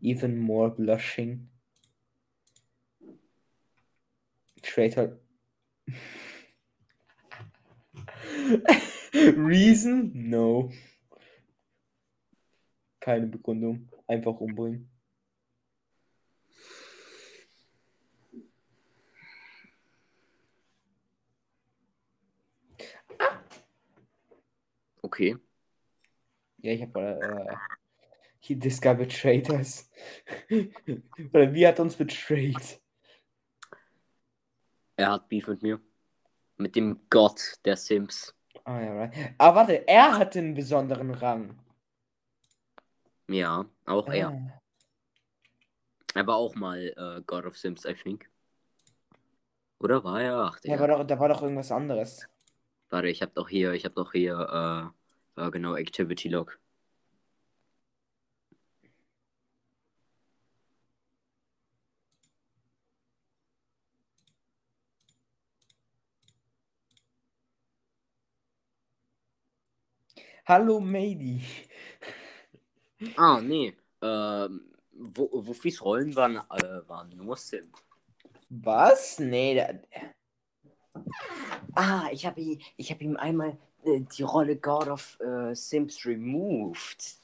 Even 0.01 0.37
more 0.37 0.71
blushing. 0.71 1.49
Traitor. 4.61 5.17
Reason? 9.13 10.11
No. 10.13 10.71
Keine 12.99 13.27
Begründung. 13.27 13.89
Einfach 14.07 14.39
umbringen. 14.39 14.88
Okay. 25.09 25.35
Ja, 26.57 26.71
ich 26.71 26.83
habe 26.83 27.19
äh, 27.49 27.55
he 28.39 28.55
this 28.59 28.79
guy 28.79 28.93
betrayed 28.93 29.49
us. 29.49 29.89
Oder 31.33 31.51
wie 31.51 31.65
hat 31.65 31.79
uns 31.79 31.95
betrayed? 31.95 32.79
Er 34.97 35.13
hat 35.13 35.27
Beef 35.29 35.47
mit 35.47 35.63
mir. 35.63 35.81
Mit 36.57 36.75
dem 36.75 36.99
Gott 37.09 37.55
der 37.65 37.75
Sims. 37.75 38.35
Ah, 38.65 38.79
ja, 38.79 38.93
right. 38.93 39.33
Ah, 39.39 39.55
warte, 39.55 39.87
er 39.87 40.15
hatte 40.19 40.37
einen 40.37 40.53
besonderen 40.53 41.09
Rang. 41.11 41.57
Ja, 43.27 43.65
auch 43.87 44.07
er. 44.09 44.27
Ah. 44.29 44.61
Er 46.13 46.27
war 46.27 46.35
auch 46.35 46.53
mal 46.53 46.93
äh, 46.95 47.23
God 47.25 47.45
of 47.45 47.57
Sims, 47.57 47.83
I 47.85 47.95
think. 47.95 48.29
Oder 49.79 50.03
war 50.03 50.21
er? 50.21 50.35
Ach, 50.37 50.59
Ja, 50.63 50.77
der. 50.77 50.79
war 50.81 50.87
doch, 50.87 51.03
da 51.07 51.19
war 51.19 51.29
doch 51.29 51.41
irgendwas 51.41 51.71
anderes. 51.71 52.27
Warte, 52.89 53.07
ich 53.07 53.21
hab 53.23 53.33
doch 53.33 53.49
hier, 53.49 53.71
ich 53.73 53.85
hab 53.85 53.95
doch 53.95 54.11
hier, 54.11 54.91
äh, 54.93 54.98
äh, 55.39 55.51
genau, 55.51 55.75
Activity 55.75 56.29
Log. 56.29 56.59
Hallo, 70.45 70.79
Mady. 70.79 71.41
Ah, 73.15 73.39
nee. 73.39 73.75
Ähm, 74.01 74.73
wo, 74.91 75.29
Wuffis 75.31 75.81
Rollen 75.81 76.15
waren, 76.15 76.37
äh, 76.37 76.87
waren 76.87 77.09
nur 77.15 77.37
Sim. 77.37 77.71
Was? 78.49 79.19
Nee, 79.19 79.55
da, 79.55 80.09
Ah, 81.75 82.09
ich 82.11 82.25
habe 82.25 82.41
ich 82.41 82.91
hab 82.91 83.01
ihm 83.01 83.15
einmal 83.15 83.57
die 83.85 84.23
Rolle 84.23 84.55
God 84.57 84.87
of 84.87 85.19
äh, 85.19 85.53
Sims 85.55 86.05
removed. 86.05 87.19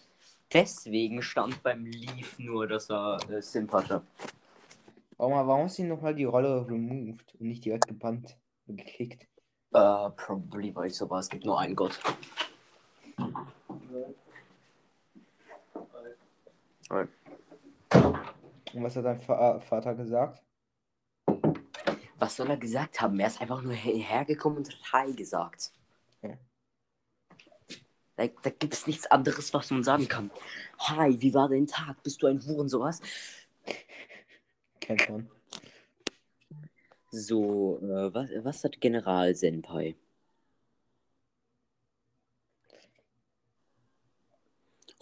Deswegen 0.51 1.21
stand 1.21 1.61
beim 1.63 1.85
Leaf 1.85 2.37
nur, 2.39 2.67
dass 2.67 2.89
er 2.89 3.17
äh, 3.29 3.41
Sim 3.41 3.71
hatte. 3.71 4.01
warum, 5.17 5.33
warum 5.33 5.63
hast 5.63 5.77
du 5.77 5.83
ihn 5.83 5.89
nochmal 5.89 6.15
die 6.15 6.23
Rolle 6.23 6.65
removed 6.67 7.35
und 7.39 7.47
nicht 7.47 7.65
direkt 7.65 7.87
gebannt 7.87 8.37
und 8.67 8.77
gekickt? 8.77 9.27
Äh, 9.73 10.09
probably, 10.11 10.73
weil 10.73 10.87
ich 10.87 10.95
so 10.95 11.09
war, 11.09 11.19
es 11.19 11.29
gibt 11.29 11.45
nur 11.45 11.59
einen 11.59 11.75
Gott. 11.75 11.99
Und 18.73 18.83
was 18.83 18.95
hat 18.95 19.05
dein 19.05 19.27
Va 19.27 19.59
Vater 19.59 19.95
gesagt? 19.95 20.41
Was 22.17 22.35
soll 22.35 22.49
er 22.49 22.57
gesagt 22.57 23.01
haben? 23.01 23.19
Er 23.19 23.27
ist 23.27 23.41
einfach 23.41 23.61
nur 23.61 23.73
her 23.73 23.95
hergekommen 23.95 24.59
und 24.59 24.69
hat 24.69 24.93
Hi 24.93 25.13
gesagt. 25.13 25.71
Da, 28.15 28.27
da 28.27 28.49
gibt 28.49 28.73
es 28.73 28.87
nichts 28.87 29.07
anderes, 29.07 29.53
was 29.53 29.71
man 29.71 29.83
sagen 29.83 30.07
kann. 30.07 30.31
Hi, 30.79 31.19
wie 31.19 31.33
war 31.33 31.49
dein 31.49 31.67
Tag? 31.67 32.01
Bist 32.03 32.21
du 32.21 32.27
ein 32.27 32.45
Huren 32.45 32.69
sowas? 32.69 33.01
Kennt 34.79 35.09
man. 35.09 35.29
So, 37.11 37.79
äh, 37.81 38.13
was, 38.13 38.29
was 38.43 38.63
hat 38.63 38.79
General 38.79 39.33
Senpai? 39.35 39.95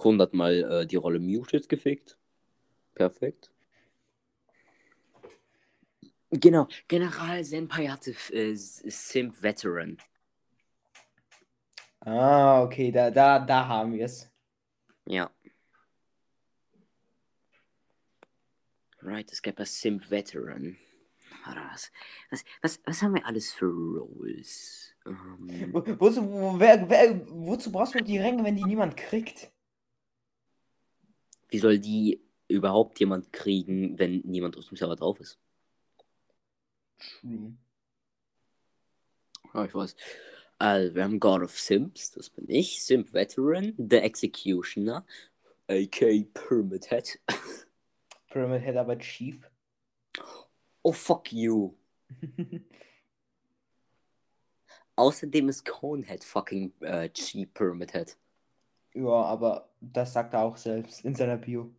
100 0.04 0.34
Mal 0.34 0.64
äh, 0.64 0.86
die 0.86 0.96
Rolle 0.96 1.20
Muted 1.20 1.70
gefickt. 1.70 2.18
Perfekt. 2.94 3.52
Genau, 6.32 6.68
General 6.88 7.44
Senpai 7.44 7.88
hatte 7.88 8.12
äh, 8.32 8.56
Simp 8.56 9.42
Veteran. 9.42 9.98
Ah, 12.06 12.64
okay, 12.64 12.92
da, 12.92 13.10
da, 13.10 13.40
da 13.40 13.68
haben 13.68 13.94
wir 13.94 14.06
es. 14.06 14.30
Ja. 15.06 15.32
Right, 19.02 19.32
es 19.32 19.42
gab 19.42 19.60
ein 19.60 19.66
Simp 19.66 20.10
Veteran. 20.10 20.78
was, 21.46 21.92
was, 22.30 22.44
was, 22.62 22.82
was 22.86 23.02
haben 23.02 23.16
wir 23.16 23.26
alles 23.26 23.52
für 23.52 23.66
Roles? 23.66 24.96
Ähm, 25.06 25.74
Wo, 25.74 25.84
wozu, 26.00 26.32
wo, 26.32 26.60
wer, 26.60 26.90
wer, 26.90 27.28
wozu 27.28 27.72
brauchst 27.72 27.96
du 27.96 28.04
die 28.04 28.18
Ränge, 28.18 28.44
wenn 28.44 28.56
die 28.56 28.64
niemand 28.64 28.96
kriegt? 28.96 29.52
wie 31.54 31.60
soll 31.60 31.78
die 31.78 32.20
überhaupt 32.48 33.00
jemand 33.00 33.32
kriegen, 33.32 34.00
wenn 34.00 34.22
niemand 34.22 34.58
aus 34.58 34.70
dem 34.70 34.76
Server 34.76 34.96
drauf 34.96 35.20
ist? 35.20 35.40
True. 36.98 37.54
Ja, 39.54 39.66
ich 39.66 39.76
weiß. 39.76 39.96
Also, 40.64 40.96
wir 40.96 41.04
haben 41.04 41.20
God 41.20 41.42
of 41.42 41.60
Sims, 41.60 42.12
das 42.12 42.30
bin 42.30 42.46
ich. 42.48 42.82
Simp 42.82 43.12
Veteran, 43.12 43.74
The 43.78 43.98
Executioner, 43.98 45.06
aka 45.68 46.24
Pyramid 46.34 46.90
Head. 46.90 47.20
Pyramid 48.30 48.62
Head 48.62 48.78
aber 48.78 48.98
cheap. 48.98 49.46
Oh, 50.82 50.94
fuck 50.94 51.34
you. 51.34 51.76
Außerdem 54.96 55.50
ist 55.50 55.66
Conehead 55.66 56.24
fucking 56.24 56.72
äh, 56.80 57.10
cheap 57.10 57.54
Pyramid 57.54 57.92
Head. 57.92 58.16
ja, 58.94 59.10
aber 59.10 59.68
das 59.82 60.14
sagt 60.14 60.34
er 60.34 60.44
auch 60.44 60.56
selbst 60.56 61.04
in 61.04 61.14
seiner 61.14 61.36
Bio. 61.36 61.74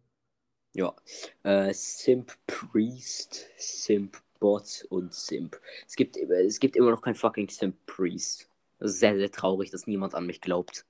Ja. 0.75 0.95
Äh, 1.43 1.73
Simp 1.73 2.37
Priest, 2.47 3.49
Simp 3.57 4.21
Bot 4.41 4.85
und 4.91 5.15
Simp. 5.15 5.59
Es 5.87 5.97
gibt, 5.97 6.19
es 6.19 6.61
gibt 6.61 6.77
immer 6.77 6.91
noch 6.91 7.01
kein 7.01 7.15
fucking 7.15 7.49
Simp 7.49 7.77
Priest. 7.87 8.51
Sehr, 8.81 9.17
sehr 9.17 9.31
traurig, 9.31 9.71
dass 9.71 9.87
niemand 9.87 10.15
an 10.15 10.27
mich 10.27 10.41
glaubt. 10.41 10.87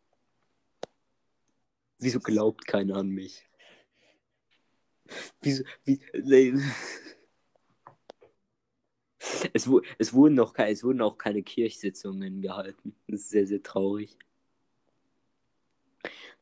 Wieso 1.98 2.20
glaubt 2.20 2.66
keiner 2.66 2.96
an 2.96 3.08
mich? 3.08 3.48
Wieso, 5.40 5.64
wie, 5.84 6.00
nee. 6.12 6.54
es, 9.52 9.68
es, 9.98 10.12
wurden 10.12 10.34
noch 10.34 10.54
es 10.56 10.82
wurden 10.82 11.02
auch 11.02 11.18
keine 11.18 11.42
Kirchsitzungen 11.42 12.40
gehalten. 12.40 12.94
Das 13.06 13.20
ist 13.20 13.30
sehr, 13.30 13.46
sehr 13.46 13.62
traurig. 13.62 14.16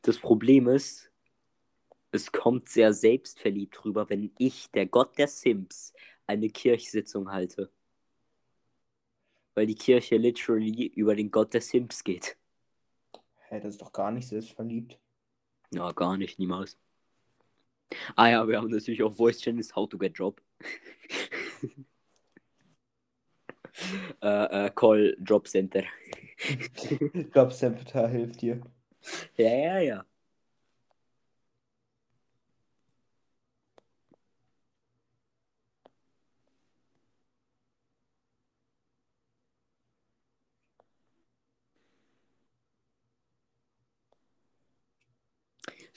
Das 0.01 0.19
Problem 0.19 0.67
ist, 0.67 1.11
es 2.11 2.31
kommt 2.31 2.69
sehr 2.69 2.93
selbstverliebt 2.93 3.83
rüber, 3.85 4.09
wenn 4.09 4.31
ich, 4.37 4.69
der 4.71 4.85
Gott 4.85 5.17
der 5.17 5.27
Sims, 5.27 5.93
eine 6.27 6.49
Kirchsitzung 6.49 7.31
halte. 7.31 7.71
Weil 9.55 9.67
die 9.67 9.75
Kirche 9.75 10.17
literally 10.17 10.87
über 10.87 11.15
den 11.15 11.31
Gott 11.31 11.53
der 11.53 11.61
Sims 11.61 12.03
geht. 12.03 12.37
Hä, 13.49 13.59
das 13.59 13.75
ist 13.75 13.81
doch 13.81 13.93
gar 13.93 14.11
nicht 14.11 14.27
selbstverliebt. 14.27 14.99
Ja, 15.71 15.91
gar 15.91 16.17
nicht, 16.17 16.39
niemals. 16.39 16.77
Ah 18.15 18.29
ja, 18.29 18.47
wir 18.47 18.57
haben 18.57 18.69
natürlich 18.69 19.03
auch 19.03 19.13
Voice 19.13 19.39
Channels 19.39 19.75
How 19.75 19.87
to 19.87 19.97
Get 19.97 20.17
Job. 20.17 20.41
äh, 24.21 24.65
äh, 24.65 24.71
Call 24.73 25.15
Job 25.21 25.47
Center. 25.47 25.83
Jobcenter 27.33 28.07
hilft 28.07 28.41
dir. 28.41 28.61
Ja, 29.37 29.55
ja, 29.55 29.79
ja. 29.79 30.05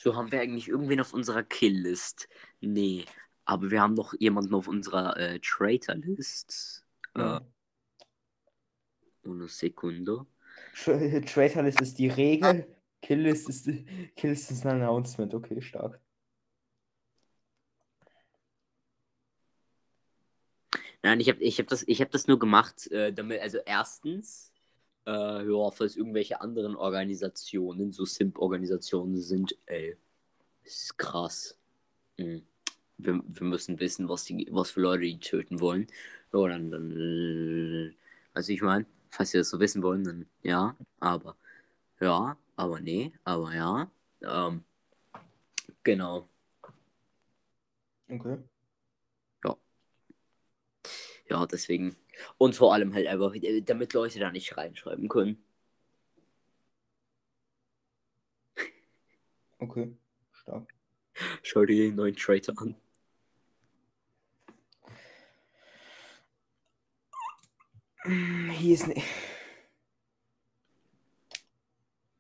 So 0.07 0.15
haben 0.15 0.31
wir 0.31 0.41
eigentlich 0.41 0.69
irgendwen 0.69 1.01
auf 1.01 1.13
unserer 1.13 1.43
Kill-List. 1.43 2.29
Nee, 2.61 3.07
aber 3.45 3.73
wir 3.73 3.81
haben 3.81 3.95
noch 3.95 4.15
jemanden 4.21 4.55
auf 4.55 4.69
unserer 4.69 5.17
äh, 5.17 5.41
Traitor-List. 5.41 6.87
Äh, 7.17 7.21
Ja. 7.23 7.41
eine 9.25 9.49
Sekunde. 9.49 10.25
Tra- 10.77 11.27
Traitorlist 11.27 11.81
ist 11.81 11.99
die 11.99 12.07
Regel. 12.07 12.73
Killlist 13.03 13.49
ist, 13.49 13.69
Killlist 14.15 14.53
ist 14.53 14.65
ein 14.65 14.81
Announcement. 14.81 15.35
Okay, 15.35 15.61
stark. 15.61 16.01
Nein, 21.03 21.19
ich 21.19 21.29
habe 21.29 21.41
ich 21.41 21.59
hab 21.59 21.67
das, 21.67 21.83
ich 21.89 22.01
hab 22.01 22.13
das 22.13 22.29
nur 22.29 22.39
gemacht, 22.39 22.89
äh, 22.93 23.13
damit, 23.13 23.41
also 23.41 23.59
erstens, 23.67 24.53
äh, 25.07 25.45
ja, 25.49 25.71
falls 25.71 25.97
irgendwelche 25.97 26.41
anderen 26.41 26.77
Organisationen, 26.77 27.93
so 27.93 28.05
Simp-Organisationen 28.05 29.21
sind, 29.21 29.57
ey, 29.67 29.97
ist 30.65 30.99
krass. 30.99 31.57
Mhm. 32.19 32.43
Wir, 32.99 33.23
wir 33.27 33.47
müssen 33.47 33.79
wissen, 33.79 34.09
was, 34.09 34.25
die, 34.25 34.49
was 34.51 34.71
für 34.71 34.81
Leute 34.81 35.03
die 35.03 35.19
töten 35.19 35.61
wollen. 35.61 35.87
Ja, 36.33 36.49
dann, 36.49 36.71
dann 36.71 37.95
also 38.35 38.53
ich 38.53 38.63
meine, 38.63 38.87
falls 39.11 39.35
ihr 39.35 39.41
das 39.41 39.51
so 39.51 39.61
wissen 39.61 39.83
wollen, 39.83 40.05
dann 40.05 40.27
ja, 40.43 40.77
aber, 41.01 41.37
ja, 42.01 42.37
aber 42.57 42.81
nee, 42.81 43.13
aber 43.25 43.55
ja, 43.55 43.91
ähm, 44.23 44.65
genau. 45.83 46.29
Okay. 48.09 48.39
Ja, 51.29 51.47
deswegen. 51.47 51.97
Und 52.39 52.55
vor 52.55 52.73
allem 52.75 52.95
halt 52.95 53.07
einfach, 53.07 53.35
äh, 53.35 53.61
damit 53.63 53.93
Leute 53.93 54.19
da 54.19 54.31
nicht 54.31 54.57
reinschreiben 54.57 55.09
können. 55.09 55.43
Okay. 59.59 59.97
Stark. 60.33 60.75
Schau 61.43 61.65
dir 61.65 61.77
den 61.89 61.97
neuen 61.97 62.17
Traitor 62.17 62.55
an. 62.61 62.77
Hier 68.53 68.75
ist 68.75 68.87
ne 68.87 69.03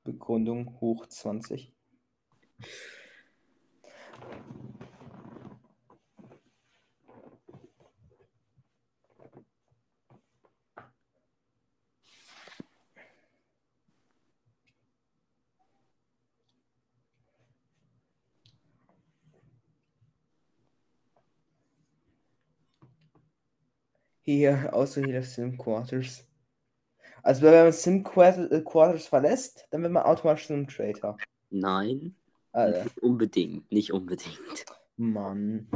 Begründung 0.02 0.81
hoch 0.81 1.06
20. 1.06 1.73
Hier, 24.28 24.70
außer 24.73 25.03
hier 25.03 25.20
das 25.20 25.35
Sim 25.35 25.57
Quarters. 25.57 26.27
Also 27.23 27.43
wenn 27.43 27.53
man 27.53 27.73
Sim 27.73 27.98
äh, 28.01 28.61
Quarters 28.61 29.07
verlässt, 29.07 29.69
dann 29.70 29.82
wird 29.82 29.93
man 29.93 30.03
automatisch 30.03 30.48
zum 30.48 30.66
Traitor. 30.66 31.16
Nein, 31.51 32.16
Alter, 32.51 32.82
nicht 32.82 32.98
unbedingt, 32.98 33.70
nicht 33.70 33.93
unbedingt. 33.93 34.66
Mann. 34.97 35.69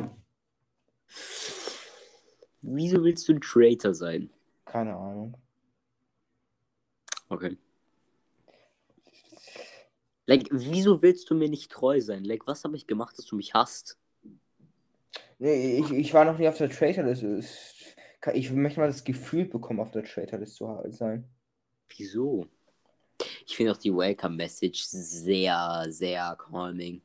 Wieso 2.63 3.05
willst 3.05 3.29
du 3.29 3.35
ein 3.35 3.41
Traitor 3.41 3.95
sein? 3.95 4.31
Keine 4.65 4.97
Ahnung. 4.97 5.37
Okay. 7.29 7.57
Like, 10.27 10.49
wieso 10.51 11.03
willst 11.03 11.31
du 11.31 11.37
mir 11.37 11.49
nicht 11.49 11.71
treu 11.71 12.01
sein? 12.01 12.25
Like, 12.25 12.49
was 12.49 12.65
habe 12.65 12.77
ich 12.77 12.89
gemacht, 12.89 13.17
dass 13.17 13.27
du 13.27 13.37
mich 13.37 13.55
hasst? 13.55 13.97
Nee, 15.39 15.79
ich, 15.79 15.93
ich 15.93 16.13
war 16.13 16.25
noch 16.25 16.39
nie 16.39 16.49
auf 16.49 16.59
der 16.59 16.69
Traitorlist. 16.69 17.80
Ich 18.35 18.51
möchte 18.51 18.81
mal 18.81 18.87
das 18.87 19.05
Gefühl 19.05 19.47
bekommen, 19.47 19.81
auf 19.81 19.93
der 19.93 20.05
Traitorlist 20.05 20.57
zu 20.57 20.83
sein. 20.91 21.25
Wieso? 21.97 22.47
Ich 23.47 23.57
finde 23.57 23.73
auch 23.73 23.79
die 23.79 23.95
Welcome 23.95 24.37
Message 24.37 24.83
sehr, 24.85 25.87
sehr 25.89 26.37
calming. 26.37 27.01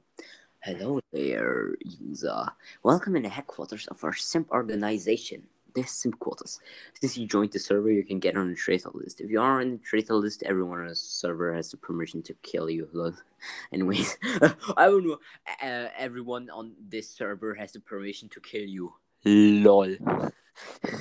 Hello 0.59 0.99
there, 1.13 1.73
user. 2.01 2.53
Welcome 2.83 3.15
in 3.15 3.23
the 3.23 3.29
headquarters 3.29 3.87
of 3.87 4.03
our 4.03 4.13
simp 4.13 4.51
organization. 4.51 5.47
This 5.73 5.91
simp 5.91 6.19
quarters. 6.19 6.59
Since 6.99 7.17
you 7.17 7.27
joined 7.27 7.53
the 7.53 7.59
server, 7.59 7.91
you 7.91 8.03
can 8.03 8.19
get 8.19 8.35
on 8.35 8.49
the 8.49 8.55
traitor 8.55 8.91
list. 8.93 9.21
If 9.21 9.29
you 9.31 9.39
are 9.39 9.61
on 9.61 9.71
the 9.71 9.77
traitor 9.77 10.15
list, 10.15 10.43
everyone 10.43 10.81
on 10.81 10.87
the 10.87 10.95
server 10.95 11.53
has 11.53 11.71
the 11.71 11.77
permission 11.77 12.23
to 12.23 12.33
kill 12.43 12.69
you. 12.69 12.89
Anyways, 13.71 14.17
I 14.75 14.87
don't 14.87 15.07
know. 15.07 15.19
Uh, 15.63 15.87
everyone 15.97 16.49
on 16.49 16.73
this 16.89 17.09
server 17.09 17.53
has 17.53 17.71
the 17.71 17.79
permission 17.79 18.27
to 18.29 18.41
kill 18.41 18.67
you. 18.67 18.93
Lol. 19.25 19.99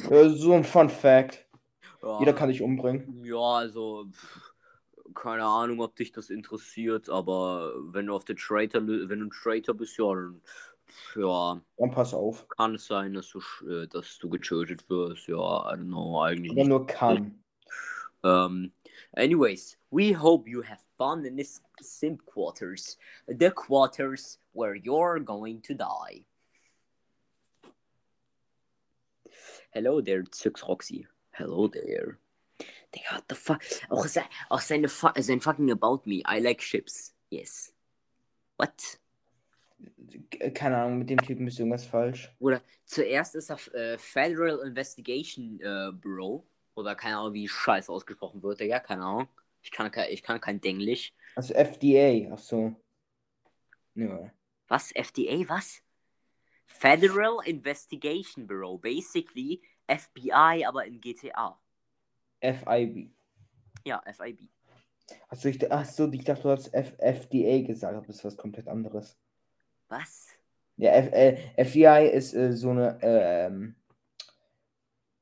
So 0.09 0.53
ein 0.53 0.65
Fun 0.65 0.89
Fact. 0.89 1.47
Ja. 2.03 2.19
Jeder 2.19 2.33
kann 2.33 2.49
dich 2.49 2.63
umbringen. 2.63 3.25
Ja, 3.25 3.37
also 3.37 4.07
keine 5.15 5.45
Ahnung, 5.45 5.81
ob 5.81 5.95
dich 5.97 6.11
das 6.11 6.31
interessiert, 6.31 7.09
aber 7.09 7.73
wenn 7.93 8.07
du 8.07 8.15
auf 8.15 8.25
der 8.25 8.37
Traitor, 8.37 8.83
wenn 8.87 9.21
du 9.21 9.27
ein 9.27 9.31
Traitor 9.31 9.75
bist, 9.75 9.97
ja, 9.97 10.13
dann 10.13 10.41
ja, 11.17 11.61
Dann 11.77 11.91
pass 11.91 12.15
auf. 12.15 12.49
kann 12.49 12.75
es 12.75 12.87
sein, 12.87 13.15
dass 13.15 13.31
du, 13.31 13.41
äh, 13.67 13.87
dass 13.89 14.19
du 14.19 14.29
getötet 14.29 14.89
wirst. 14.89 15.27
Ja, 15.29 15.37
I 15.37 15.77
don't 15.77 15.87
know, 15.87 16.21
eigentlich 16.23 16.53
Aber 16.53 16.69
nur 16.69 16.87
kann. 16.87 17.43
Um, 18.23 18.73
anyways, 19.13 19.77
we 19.91 20.15
hope 20.15 20.49
you 20.49 20.63
have 20.63 20.81
fun 20.97 21.25
in 21.25 21.37
this 21.37 21.61
simp 21.81 22.25
quarters, 22.25 22.97
the 23.27 23.51
quarters 23.51 24.39
where 24.55 24.75
you're 24.75 25.21
going 25.21 25.61
to 25.63 25.75
die. 25.75 26.25
Hello 29.75 30.01
there, 30.01 30.23
Zyx 30.23 30.63
Roxy. 30.69 31.05
Hello 31.33 31.67
there. 31.67 32.19
Digga, 32.93 33.15
what 33.15 33.25
the 33.29 33.35
fuck? 33.35 33.61
Auch, 33.91 34.07
se 34.07 34.23
auch 34.49 34.61
seine 34.61 34.87
sein 34.89 35.41
fucking 35.41 35.69
About 35.73 36.03
Me. 36.07 36.23
I 36.25 36.39
like 36.39 36.61
chips. 36.61 37.13
Yes. 37.29 37.73
What? 38.57 39.01
Keine 40.55 40.77
Ahnung, 40.77 40.99
mit 40.99 41.11
dem 41.11 41.19
Typen 41.19 41.49
ist 41.49 41.59
irgendwas 41.59 41.85
falsch. 41.85 42.33
Oder 42.39 42.63
zuerst 42.85 43.35
ist 43.35 43.51
er 43.51 43.59
äh, 43.75 43.99
Federal 43.99 44.61
Investigation 44.65 45.59
äh, 45.61 45.91
Bureau. 45.91 46.47
Oder 46.77 46.95
keine 46.95 47.17
Ahnung, 47.17 47.35
wie 47.35 47.49
Scheiß 47.49 47.91
ausgesprochen 47.91 48.45
wird, 48.45 48.61
Digga. 48.61 48.79
Keine 48.79 49.03
Ahnung. 49.03 49.29
Ich 49.61 49.73
kann, 49.73 49.91
ich 50.09 50.23
kann 50.23 50.41
kein 50.41 50.61
Denglisch. 50.61 51.13
Also 51.35 51.53
FDA, 51.53 52.33
ach 52.33 52.39
so. 52.39 52.77
Ja. 53.97 54.31
Was? 54.69 54.93
FDA? 54.93 55.49
Was? 55.49 55.83
Federal 56.67 57.39
Investigation 57.47 58.47
Bureau. 58.47 58.79
Basically 58.79 59.61
FBI, 59.87 60.65
aber 60.67 60.85
in 60.85 61.01
GTA. 61.01 61.59
FIB. 62.41 63.11
Ja, 63.85 64.03
FIB. 64.13 64.49
Achso, 65.29 65.49
ich, 65.49 65.71
ach 65.71 65.85
so, 65.85 66.11
ich 66.11 66.25
dachte, 66.25 66.43
du 66.43 66.51
hast 66.51 66.73
F 66.73 66.95
FDA 66.99 67.67
gesagt, 67.67 67.95
aber 67.95 68.07
das 68.07 68.17
ist 68.17 68.25
was 68.25 68.37
komplett 68.37 68.69
anderes. 68.69 69.19
Was? 69.89 70.29
Ja, 70.77 70.93
F 70.93 71.13
äh, 71.13 71.65
FBI 71.65 72.11
ist 72.11 72.35
äh, 72.35 72.53
so 72.53 72.71
eine 72.71 72.99
ähm, 73.03 73.77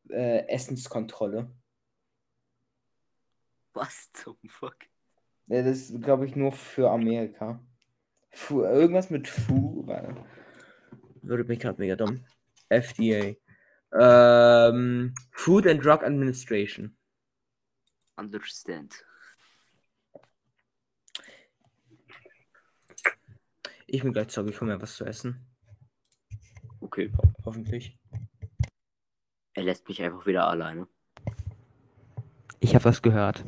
äh, 0.09 0.47
Essenskontrolle. 0.47 1.51
Was 3.75 4.13
zum 4.13 4.37
Fuck? 4.49 4.77
Ja, 5.47 5.63
das 5.63 5.91
ist, 5.91 6.03
glaube 6.03 6.27
ich, 6.27 6.37
nur 6.37 6.53
für 6.53 6.91
Amerika. 6.91 7.61
Fu 8.31 8.63
irgendwas 8.63 9.11
mit 9.11 9.29
Fu. 9.29 9.87
Warte. 9.87 10.25
Würde 11.23 11.45
mich 11.45 11.61
gerade 11.61 11.81
mega 11.81 11.97
dumm. 11.97 12.25
FDA. 12.69 13.37
Ähm, 13.93 15.15
Food 15.33 15.67
and 15.67 15.85
Drug 15.85 16.03
Administration. 16.03 16.97
Understand. 18.17 19.05
Ich 23.87 24.03
bin 24.03 24.13
gleich 24.13 24.29
zurück, 24.29 24.51
ich 24.51 24.61
hole 24.61 24.75
mir 24.75 24.81
was 24.81 24.97
zu 24.97 25.05
essen. 25.05 25.47
Okay. 26.81 27.13
Ho 27.17 27.33
hoffentlich. 27.45 27.99
Er 29.55 29.65
lässt 29.65 29.87
mich 29.89 30.03
einfach 30.03 30.27
wieder 30.27 30.49
alleine. 30.49 30.89
Ich 32.61 32.75
habe 32.75 32.85
was 32.87 33.03
gehört. 33.03 33.45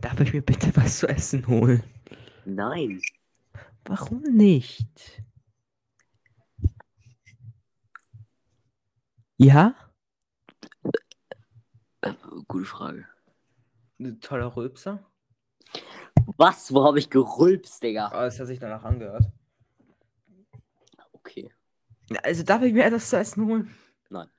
Darf 0.00 0.18
ich 0.20 0.32
mir 0.32 0.42
bitte 0.42 0.74
was 0.74 0.98
zu 0.98 1.08
essen 1.08 1.46
holen? 1.46 1.82
Nein. 2.44 3.00
Warum 3.84 4.22
nicht? 4.22 5.22
Ja? 9.42 9.74
Gute 12.46 12.64
Frage. 12.64 13.08
Ein 13.98 14.20
toller 14.20 14.54
Rülpser. 14.54 15.04
Was? 16.36 16.72
Wo 16.72 16.84
habe 16.84 17.00
ich 17.00 17.10
gerülpst, 17.10 17.82
Digga? 17.82 18.06
Aber 18.06 18.24
das 18.26 18.38
hat 18.38 18.46
sich 18.46 18.60
danach 18.60 18.84
angehört. 18.84 19.26
Okay. 21.12 21.52
Also 22.22 22.44
darf 22.44 22.62
ich 22.62 22.72
mir 22.72 22.84
etwas 22.84 23.08
zu 23.08 23.16
essen 23.16 23.44
holen? 23.46 23.74
Nein. 24.10 24.30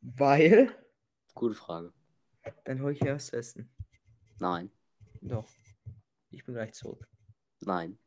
Weil? 0.00 0.70
Gute 1.34 1.54
Frage. 1.54 1.92
Dann 2.64 2.80
hole 2.80 2.92
ich 2.92 3.00
mir 3.00 3.14
was 3.14 3.26
zu 3.26 3.36
essen. 3.36 3.74
Nein. 4.38 4.70
Doch. 5.20 5.48
Ich 6.30 6.44
bin 6.44 6.54
gleich 6.54 6.74
zurück. 6.74 7.08
Nein. 7.60 7.98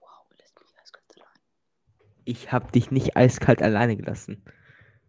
Wow, 0.00 0.26
er 0.30 0.36
lässt 0.36 0.58
mich 0.60 0.78
eiskalt 0.80 1.04
allein. 1.16 1.40
Ich 2.24 2.52
habe 2.52 2.70
dich 2.70 2.90
nicht 2.90 3.16
eiskalt 3.16 3.62
alleine 3.62 3.96
gelassen. 3.96 4.44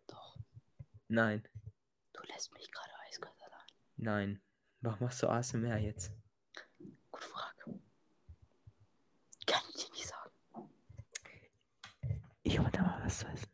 Doch. 0.08 0.38
Nein. 1.08 1.48
Du 2.14 2.22
lässt 2.24 2.54
mich 2.54 2.72
gerade 2.72 2.92
eiskalt 3.08 3.36
allein. 3.42 3.68
Nein. 3.98 4.42
Warum 4.82 5.00
machst 5.02 5.22
du 5.22 5.28
ASMR 5.28 5.78
jetzt? 5.78 6.12
Gute 7.12 7.28
Frage. 7.28 7.80
Kann 9.46 9.62
ich 9.70 9.86
dir 9.86 9.92
nicht 9.94 10.08
sagen. 10.08 10.70
Ich 12.44 12.56
da 12.56 12.82
mal 12.82 13.02
was 13.06 13.20
zu 13.20 13.28
essen. 13.28 13.53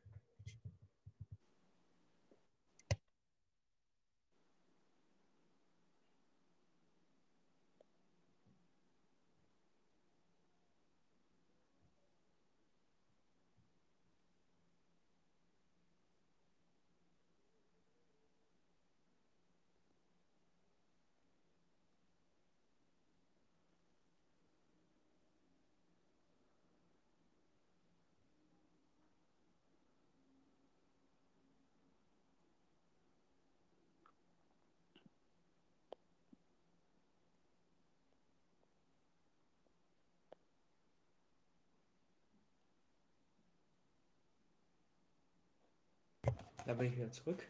Da 46.70 46.76
bin 46.76 46.86
ich 46.86 46.98
wieder 46.98 47.12
zurück. 47.12 47.44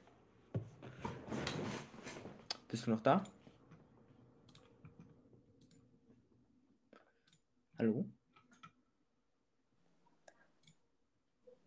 Bist 2.69 2.85
du 2.85 2.91
noch 2.91 3.01
da? 3.01 3.21
Hallo? 7.77 8.05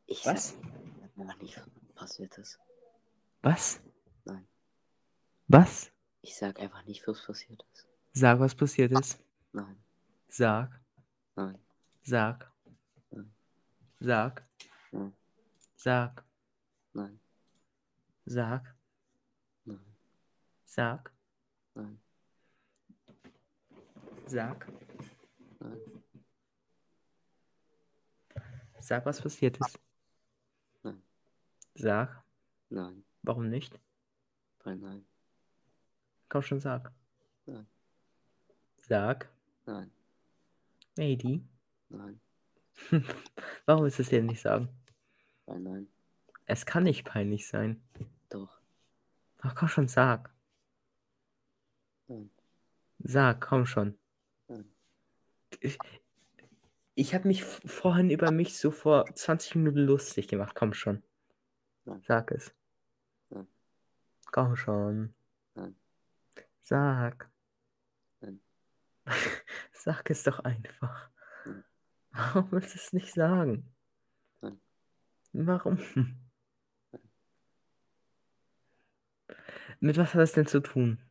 Ich 0.07 0.25
Was? 0.25 0.55
sag 0.55 0.63
einfach 1.19 1.43
nicht, 1.43 1.59
was 1.59 1.93
passiert 1.95 2.39
ist. 2.39 2.59
Was? 3.43 3.83
Nein. 4.25 4.49
Was? 5.49 5.93
Ich 6.23 6.35
sag 6.35 6.59
einfach 6.59 6.87
nicht, 6.87 7.07
was 7.07 7.23
passiert 7.23 7.63
ist. 7.75 7.87
Sag, 8.15 8.41
was 8.41 8.55
passiert 8.55 8.93
ist. 8.93 9.23
Nein. 9.53 9.77
Sag. 10.27 10.81
Nein. 11.37 11.59
Sag. 12.03 12.51
Nein. 13.11 13.35
Sag. 14.01 14.43
Nein. 14.91 15.13
Sag. 15.77 16.32
Sag. 18.25 18.75
Nein. 19.65 19.97
Sag. 20.65 21.13
Nein. 21.75 22.01
Sag. 24.27 24.67
Nein. 25.61 25.81
Sag, 28.79 29.07
was 29.07 29.21
passiert 29.21 29.59
ist. 29.59 29.79
Nein. 30.83 31.03
Sag. 31.75 32.25
Nein. 32.69 33.05
Warum 33.23 33.49
nicht? 33.49 33.79
Weil 34.65 34.77
nein. 34.77 35.05
Komm 36.29 36.43
schon, 36.43 36.61
sag. 36.61 36.93
Nein. 37.47 37.67
Sag. 38.79 39.29
Nein. 39.67 39.91
Lady. 40.97 41.45
Nein. 41.89 42.21
Warum 43.67 43.87
ist 43.87 44.01
es 44.01 44.09
dir 44.09 44.23
nicht 44.23 44.41
sagen? 44.41 44.69
Weil 45.47 45.61
nein. 45.61 45.92
Es 46.53 46.67
kann 46.67 46.83
nicht 46.83 47.07
peinlich 47.07 47.49
sein. 47.49 47.83
Doch. 48.29 48.61
Ach 49.41 49.55
komm 49.55 49.69
schon, 49.69 49.89
sag. 49.89 50.31
Nein. 52.09 52.31
Sag, 52.99 53.41
komm 53.41 53.65
schon. 53.65 53.99
Nein. 54.49 54.71
Ich, 55.61 55.79
ich 56.95 57.15
habe 57.15 57.27
mich 57.27 57.43
vorhin 57.43 58.11
über 58.11 58.31
mich 58.31 58.59
so 58.59 58.71
vor 58.71 59.07
20 59.15 59.55
Minuten 59.55 59.79
lustig 59.79 60.29
gemacht. 60.29 60.55
Komm 60.55 60.75
schon. 60.75 61.03
Nein. 61.87 62.03
Sag 62.07 62.31
es. 62.33 62.53
Komm 64.31 64.55
schon. 64.55 65.15
Sag. 66.61 67.31
Sag 69.73 70.11
es 70.11 70.23
doch 70.23 70.41
einfach. 70.41 71.09
Warum 72.11 72.53
willst 72.53 72.75
du 72.75 72.79
es 72.79 72.93
nicht 72.93 73.15
sagen? 73.15 73.73
Warum? 75.33 75.79
Mit 79.83 79.97
was 79.97 80.15
hat 80.15 80.21
das 80.21 80.31
denn 80.31 80.47
zu 80.47 80.61
tun? 80.61 81.03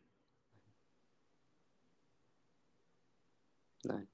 Nein. 3.84 4.08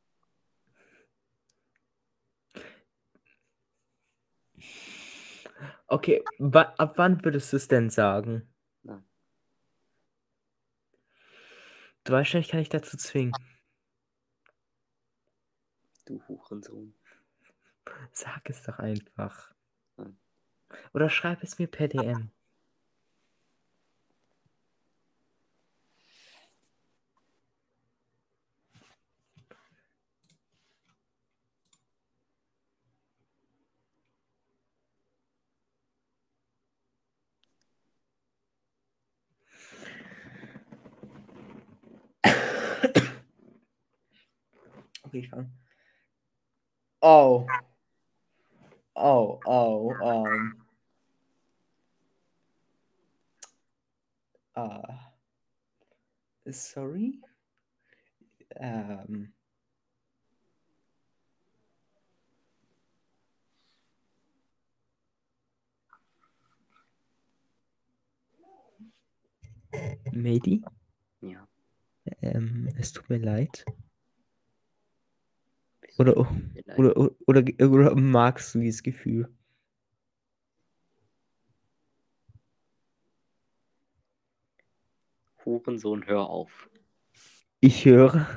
Okay, 5.86 6.24
wa 6.40 6.62
ab 6.80 6.94
wann 6.96 7.24
würdest 7.24 7.54
du 7.54 7.58
es 7.58 7.68
denn 7.68 7.92
sagen? 7.92 8.52
Nein. 8.82 9.06
Du 12.04 12.14
weißt 12.14 12.32
schon, 12.32 12.42
ich 12.42 12.48
kann 12.48 12.60
dich 12.60 12.70
dazu 12.70 12.98
zwingen. 12.98 13.34
Du 16.06 16.20
Hurensohn. 16.28 16.96
Sag 18.12 18.50
es 18.50 18.64
doch 18.64 18.80
einfach. 18.80 19.54
Nein. 19.98 20.18
Oder 20.96 21.12
schreib 21.12 21.44
es 21.44 21.60
mir 21.60 21.68
per 21.68 21.90
DM. 21.90 22.32
Okay, 45.08 45.20
ich 45.20 45.30
fange. 45.30 45.50
Oh. 47.02 47.46
Oh, 48.94 49.40
oh, 49.46 49.94
um. 50.02 50.54
Uh, 54.54 54.82
sorry? 56.52 57.22
Um. 58.60 59.32
Medi, 70.12 70.64
Ja. 71.22 71.48
ähm, 72.22 72.68
es 72.78 72.92
tut 72.92 73.10
mir 73.10 73.20
leid. 73.20 73.64
Oder, 75.98 76.18
oder, 76.78 76.96
oder, 76.98 77.12
oder, 77.26 77.44
oder 77.70 77.96
magst 77.96 78.54
du 78.54 78.60
dieses 78.60 78.84
Gefühl? 78.84 79.28
Hurensohn, 85.44 86.06
hör 86.06 86.30
auf. 86.30 86.70
Ich 87.62 87.86
höre. 87.86 88.28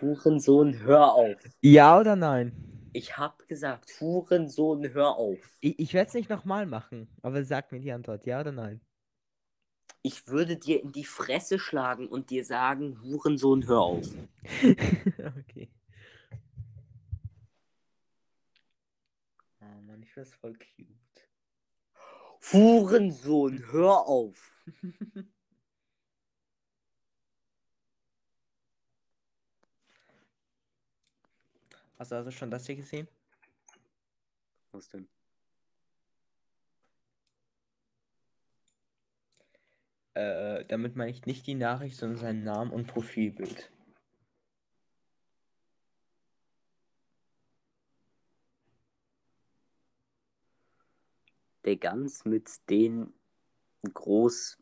Hurensohn, 0.00 0.78
hör 0.80 1.12
auf. 1.12 1.42
Ja 1.60 1.98
oder 1.98 2.16
nein? 2.16 2.52
Ich 2.92 3.18
hab 3.18 3.46
gesagt, 3.48 3.90
Hurensohn, 4.00 4.94
hör 4.94 5.16
auf. 5.16 5.38
Ich, 5.60 5.78
ich 5.78 5.94
werde 5.94 6.08
es 6.08 6.14
nicht 6.14 6.30
nochmal 6.30 6.66
machen, 6.66 7.08
aber 7.20 7.44
sag 7.44 7.72
mir 7.72 7.80
die 7.80 7.92
Antwort, 7.92 8.24
ja 8.26 8.40
oder 8.40 8.52
nein? 8.52 8.80
Ich 10.02 10.28
würde 10.28 10.56
dir 10.56 10.82
in 10.82 10.92
die 10.92 11.04
Fresse 11.04 11.58
schlagen 11.58 12.06
und 12.06 12.30
dir 12.30 12.44
sagen, 12.44 13.02
Hurensohn, 13.02 13.66
hör 13.66 13.80
auf. 13.80 14.06
okay. 14.62 15.68
Oh 19.60 19.80
Mann, 19.84 20.02
ich 20.02 20.05
finde 20.16 20.30
das 20.30 20.34
voll 20.34 20.54
cute. 20.54 21.28
Hurensohn, 22.52 23.70
hör 23.72 24.06
auf. 24.06 24.52
Hast 31.98 32.12
du 32.12 32.16
also 32.16 32.30
schon 32.30 32.50
das 32.50 32.66
hier 32.66 32.76
gesehen? 32.76 33.08
Was 34.72 34.88
denn? 34.88 35.08
Äh, 40.14 40.64
damit 40.66 40.96
meine 40.96 41.10
ich 41.10 41.26
nicht 41.26 41.46
die 41.46 41.54
Nachricht, 41.54 41.96
sondern 41.96 42.18
seinen 42.18 42.44
Namen 42.44 42.70
und 42.70 42.86
Profilbild. 42.86 43.70
Der 51.66 51.76
Gans 51.76 52.24
mit 52.24 52.48
den 52.70 53.12
groß. 53.92 54.56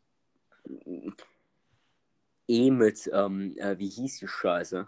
E 2.47 2.71
mit, 2.71 3.09
ähm, 3.13 3.55
äh, 3.57 3.77
wie 3.77 3.89
hieß 3.89 4.19
die 4.19 4.27
Scheiße? 4.27 4.87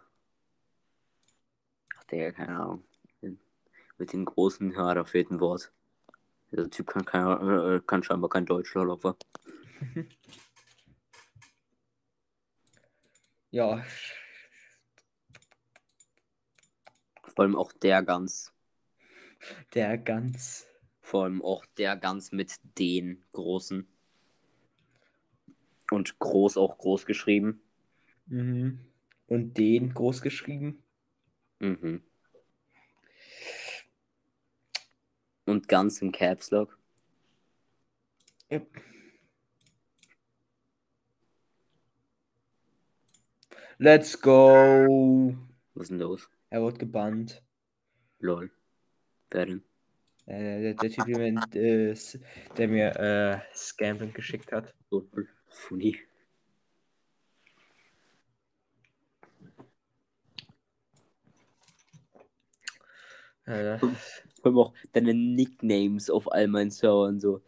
Ach, 1.95 2.03
der, 2.05 2.33
keine 2.33 2.59
Ahnung. 2.59 2.83
Mit 3.99 4.13
dem 4.13 4.25
großen, 4.25 4.71
ja, 4.73 4.93
da 4.93 5.03
fehlt 5.03 5.31
ein 5.31 5.39
Wort. 5.39 5.71
Der 6.51 6.69
Typ 6.69 6.87
kann, 6.87 7.05
kein, 7.05 7.25
äh, 7.25 7.81
kann 7.85 8.03
scheinbar 8.03 8.29
kein 8.29 8.45
Deutsch, 8.45 8.73
Lolopfer. 8.73 9.15
Ja, 13.49 13.81
Vor 17.23 17.45
allem 17.45 17.55
auch 17.55 17.71
der 17.71 18.03
Gans. 18.03 18.51
der 19.73 19.97
ganz. 19.97 20.67
Vor 21.07 21.23
allem 21.23 21.41
auch 21.41 21.65
der 21.77 21.95
Gans 21.95 22.33
mit 22.33 22.59
den 22.77 23.23
großen. 23.31 23.87
Und 25.89 26.19
groß 26.19 26.57
auch 26.57 26.77
groß 26.77 27.05
geschrieben. 27.05 27.61
Mhm. 28.25 28.81
Und 29.25 29.57
den 29.57 29.93
groß 29.93 30.21
geschrieben. 30.21 30.83
Mhm. 31.59 32.03
Und 35.45 35.69
ganz 35.69 36.01
im 36.01 36.11
Caps 36.11 36.51
Lock. 36.51 36.77
Yep. 38.51 38.67
Let's 43.77 44.19
go. 44.19 45.37
Was 45.73 45.83
ist 45.83 45.91
denn 45.91 45.99
los? 45.99 46.29
Er 46.49 46.61
wird 46.63 46.79
gebannt. 46.79 47.41
Lol. 48.19 48.51
Wer 49.29 49.45
denn? 49.45 49.63
Äh, 50.27 50.61
der, 50.61 50.73
der 50.73 50.89
Typ, 50.91 51.05
der 51.05 51.17
mir, 51.17 51.41
äh, 51.55 51.95
der 52.57 52.67
mir 52.67 52.95
äh, 52.99 53.55
Scamblink 53.55 54.13
geschickt 54.13 54.51
hat. 54.51 54.73
So, 54.89 55.07
funny. 55.49 55.97
Äh, 63.45 63.79
Vor 63.79 63.91
allem 64.43 64.57
auch 64.57 64.73
deine 64.91 65.13
Nicknames 65.13 66.09
auf 66.09 66.29
all 66.31 66.47
meinen 66.49 66.71
Servern 66.71 67.21
so. 67.21 67.41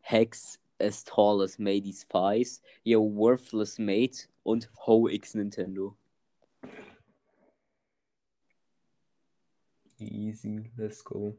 Hex 0.00 0.60
as 0.78 1.04
tall 1.04 1.42
as 1.42 1.58
Matey's 1.58 2.06
thighs, 2.06 2.60
Yo 2.84 3.00
worthless 3.00 3.78
mate 3.78 4.28
und 4.42 4.70
Ho 4.86 5.08
X 5.08 5.34
Nintendo. 5.34 5.96
easy, 10.00 10.70
let's 10.76 11.02
go. 11.02 11.34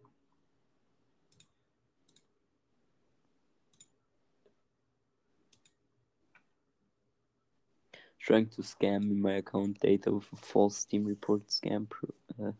Trying 8.29 8.49
to 8.57 8.61
scam 8.61 9.09
my 9.19 9.37
account 9.37 9.79
data 9.79 10.11
with 10.11 10.27
a 10.31 10.35
false 10.35 10.77
Steam 10.77 11.03
report 11.03 11.47
scam 11.47 11.87
pro- 11.89 12.13
uh, 12.39 12.51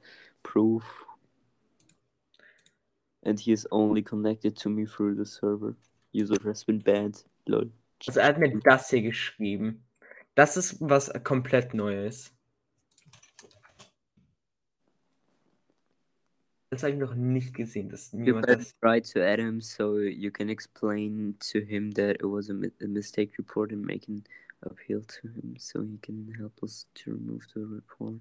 proof. 0.41 0.84
And 3.22 3.40
he 3.40 3.52
is 3.52 3.68
only 3.70 4.02
connected 4.02 4.58
to 4.58 4.70
me 4.70 4.88
through 4.88 5.14
the 5.14 5.28
server. 5.28 5.76
User 6.12 6.38
has 6.44 6.64
been 6.64 6.80
banned. 6.80 7.24
Lol. 7.48 7.70
Also 8.08 8.20
er 8.20 8.30
hat 8.30 8.40
mir 8.40 8.50
das 8.64 8.90
hier 8.90 9.04
geschrieben. 9.04 9.84
Das 10.34 10.58
ist 10.58 10.78
was 10.82 11.12
komplett 11.24 11.76
Neues. 11.76 12.32
Das 16.72 16.82
habe 16.84 16.94
ich 16.94 17.00
noch 17.00 17.14
nicht 17.16 17.54
gesehen, 17.56 17.90
dass 17.90 18.12
You 18.12 18.20
niemand 18.20 18.46
better 18.48 18.58
das. 18.58 18.76
write 18.82 19.12
to 19.14 19.22
Adam 19.22 19.60
so 19.62 20.00
you 20.00 20.32
can 20.32 20.50
explain 20.50 21.36
to 21.52 21.60
him 21.60 21.91
that 21.91 22.16
it 22.16 22.26
was 22.26 22.50
a, 22.50 22.54
mi- 22.54 22.72
a 22.82 22.88
mistake 22.88 23.38
report 23.38 23.72
and 23.72 23.84
make 23.86 24.08
an 24.08 24.24
appeal 24.64 25.02
to 25.02 25.27
him 25.27 25.56
so 25.57 25.81
he 25.81 25.98
can 26.02 26.34
help 26.38 26.53
us 26.64 26.86
to 26.95 27.11
remove 27.11 27.45
the 27.53 27.65
report. 27.65 28.19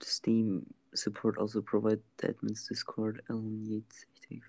The 0.00 0.06
Steam 0.06 0.66
support 0.94 1.38
also 1.38 1.60
provide 1.60 2.00
the 2.18 2.28
admin's 2.28 2.66
Discord, 2.68 3.22
Alan 3.30 3.64
Yates. 3.64 4.04
active. 4.14 4.42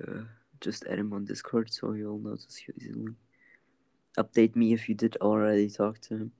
Uh, 0.00 0.24
just 0.60 0.84
add 0.86 0.98
him 0.98 1.12
on 1.12 1.24
Discord 1.24 1.72
so 1.72 1.92
he'll 1.92 2.18
notice 2.18 2.62
you 2.66 2.74
easily. 2.80 3.14
Update 4.18 4.56
me 4.56 4.72
if 4.72 4.88
you 4.88 4.94
did 4.94 5.16
already 5.20 5.68
talk 5.68 6.00
to 6.02 6.14
him. 6.14 6.32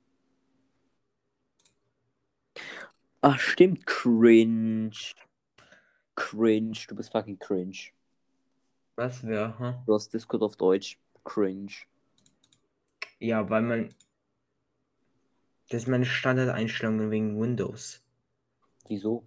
Ach, 3.22 3.40
stimmt, 3.40 3.86
cringe. 3.86 5.14
Cringe, 6.16 6.86
du 6.86 6.94
bist 6.94 7.12
fucking 7.12 7.38
cringe. 7.38 7.92
Was 8.96 9.22
wäre? 9.22 9.54
Huh? 9.58 9.74
Du 9.86 9.94
hast 9.94 10.12
Discord 10.12 10.42
auf 10.42 10.56
Deutsch. 10.56 10.98
Cringe. 11.24 11.86
Ja, 13.22 13.48
weil 13.48 13.62
man. 13.62 13.94
Das 15.68 15.82
ist 15.82 15.88
meine 15.88 16.04
Standardeinstellung 16.04 17.08
wegen 17.12 17.40
Windows. 17.40 18.02
Wieso? 18.88 19.24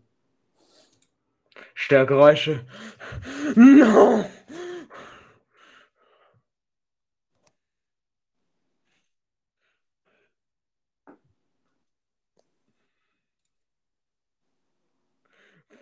Störgeräusche. 1.73 2.65
No! 3.55 4.29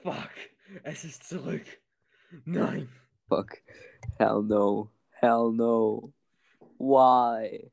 Fuck. 0.03 0.29
Es 0.83 1.03
ist 1.03 1.23
zurück. 1.27 1.65
Nein. 2.45 2.89
Fuck. 3.27 3.57
Hell 4.19 4.43
no. 4.43 4.91
Hell 5.09 5.51
no. 5.51 6.13
Why? 6.77 7.71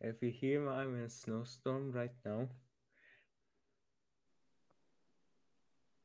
If 0.00 0.22
you 0.22 0.30
hear 0.30 0.68
I'm 0.70 0.96
in 0.96 1.04
a 1.04 1.10
snowstorm 1.10 1.90
right 1.90 2.12
now. 2.24 2.48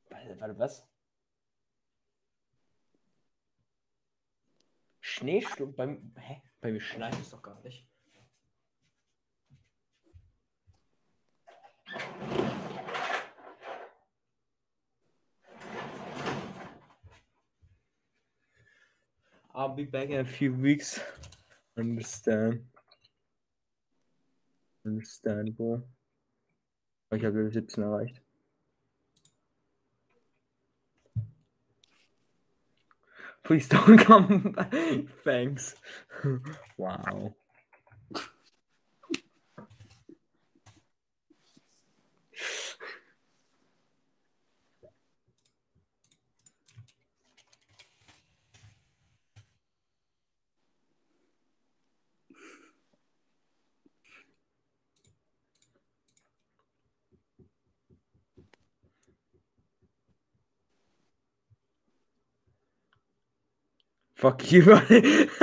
Warte, 0.09 0.39
warte, 0.39 0.57
was? 0.57 0.83
Schneesturm 5.01 5.75
beim. 5.75 6.11
Hä? 6.17 6.41
Bei 6.61 6.71
mir 6.71 6.81
schneit 6.81 7.13
es 7.19 7.29
doch 7.29 7.43
gar 7.43 7.61
nicht. 7.61 7.85
I'll 19.55 19.75
be 19.75 19.85
back 19.85 20.09
in 20.09 20.19
a 20.19 20.25
few 20.25 20.51
weeks. 20.51 20.99
Understand. 21.77 22.72
Understandable. 24.85 25.83
Ich 27.11 27.23
habe 27.23 27.37
Level 27.37 27.51
17 27.51 27.83
erreicht. 27.83 28.21
Please 33.43 33.67
don't 33.67 33.97
come 33.97 34.53
back. 34.53 34.71
Thanks. 35.23 35.75
Wow. 36.77 37.35
Fuck 64.23 64.53
you, 64.53 64.63
buddy. 64.63 65.27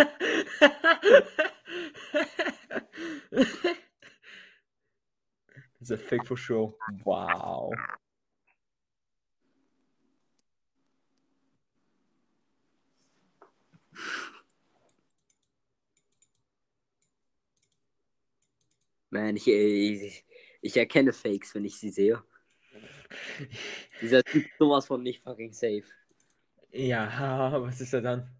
It's 5.82 5.90
a 5.90 5.98
fake 5.98 6.24
for 6.24 6.34
sure. 6.34 6.72
Wow. 7.04 7.72
Man, 19.10 19.36
ich, 19.36 19.46
ich, 19.46 20.24
ich 20.62 20.76
erkenne 20.78 21.12
Fakes, 21.12 21.54
wenn 21.54 21.66
ich 21.66 21.76
sie 21.78 21.90
sehe. 21.90 22.22
Dieser 24.00 24.24
Typ 24.24 24.46
ist 24.46 24.58
sowas 24.58 24.86
von 24.86 25.02
nicht 25.02 25.22
fucking 25.22 25.52
safe. 25.52 25.84
Ja, 26.72 27.52
was 27.60 27.80
ist 27.80 27.92
er 27.92 28.00
dann? 28.00 28.30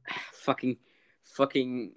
Fucking, 0.40 0.78
fucking 1.22 1.94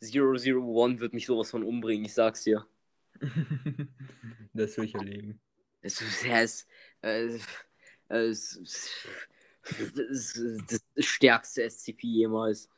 001 0.00 1.00
wird 1.00 1.12
mich 1.12 1.26
sowas 1.26 1.50
von 1.50 1.64
umbringen, 1.64 2.04
ich 2.04 2.14
sag's 2.14 2.44
dir. 2.44 2.66
das 4.54 4.76
will 4.76 4.84
ich 4.84 4.94
erleben. 4.94 5.40
Es 5.82 6.00
ist, 6.00 6.24
es 6.28 6.66
das, 9.68 10.40
das 10.94 11.04
stärkste 11.04 11.68
SCP 11.68 12.06
jemals. 12.06 12.68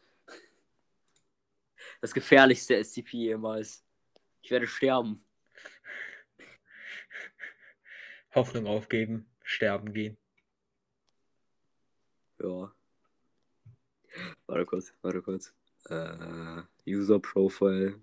Das 2.01 2.15
gefährlichste 2.15 2.83
SCP 2.83 3.13
jemals. 3.19 3.85
Ich 4.41 4.51
werde 4.51 4.67
sterben. 4.67 5.25
Hoffnung 8.35 8.67
aufgeben, 8.67 9.31
sterben 9.45 9.93
gehen. 9.93 10.17
Ja. 12.41 12.75
Warte 14.47 14.67
kurz, 14.67 14.95
warte 15.03 15.23
kurz. 15.23 15.55
Äh, 15.89 16.63
User 16.87 17.19
Profile. 17.19 18.01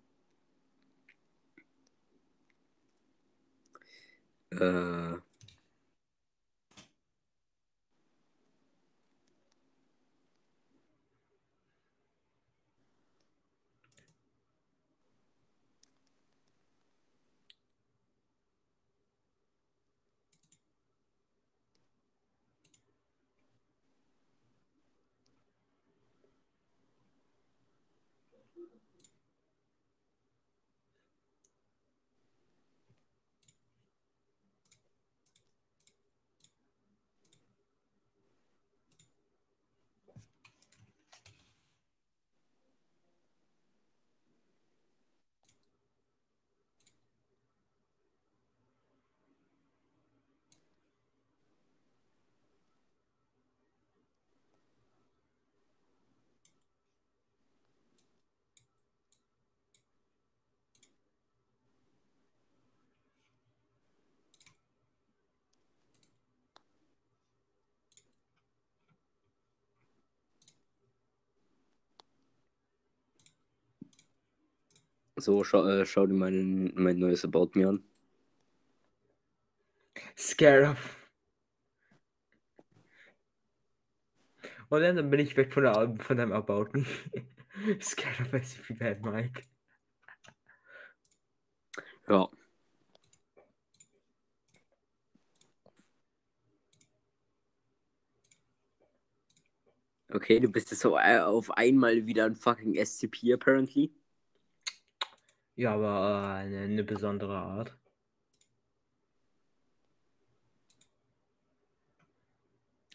Äh. 4.52 5.29
So, 75.20 75.44
schau, 75.44 75.68
äh, 75.68 75.86
schau 75.86 76.08
dir 76.08 76.14
mein, 76.16 76.72
mein 76.76 76.98
neues 77.00 77.24
About 77.26 77.52
Me 77.54 77.68
an. 77.68 77.84
Scarab. 80.16 80.78
Und 84.70 84.82
dann 84.82 85.10
bin 85.10 85.20
ich 85.20 85.36
weg 85.38 85.54
von, 85.54 85.64
der, 85.64 85.96
von 86.00 86.18
deinem 86.18 86.32
About 86.32 86.68
Me. 86.74 86.86
Scarab 87.82 88.34
SCP 88.34 88.74
Bad 88.76 89.02
Mike. 89.04 89.44
Ja. 92.08 92.30
Okay, 100.12 100.40
du 100.40 100.50
bist 100.50 100.72
jetzt 100.72 100.82
so 100.82 100.98
äh, 100.98 101.20
auf 101.20 101.52
einmal 101.52 102.06
wieder 102.08 102.26
ein 102.26 102.36
fucking 102.36 102.76
SCP, 102.76 103.34
apparently. 103.34 103.92
Ja, 105.60 105.74
aber 105.74 106.38
äh, 106.38 106.46
eine, 106.46 106.60
eine 106.62 106.84
besondere 106.86 107.36
Art. 107.38 107.78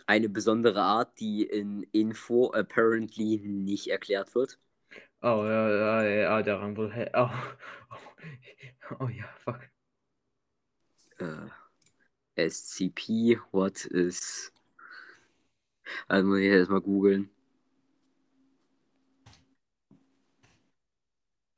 Eine 0.06 0.30
besondere 0.30 0.80
Art, 0.80 1.20
die 1.20 1.42
in 1.42 1.82
Info 1.92 2.50
apparently 2.52 3.36
nicht 3.44 3.88
erklärt 3.88 4.34
wird. 4.34 4.58
Oh, 5.20 5.44
ja, 5.44 5.68
ja, 5.68 6.02
ja, 6.04 6.42
der 6.42 6.58
Rang 6.58 6.74
wohl. 6.78 6.90
Oh, 7.14 7.28
oh, 8.90 8.96
oh 9.00 9.08
ja, 9.08 9.26
fuck. 9.44 9.60
Äh, 11.18 12.48
SCP, 12.48 13.38
what 13.52 13.84
is. 13.84 14.50
Also 16.08 16.26
muss 16.28 16.38
ich 16.38 16.46
erstmal 16.46 16.80
googeln. 16.80 17.28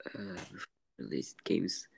Äh, 0.05 0.66
Released 0.98 1.43
games. 1.44 1.89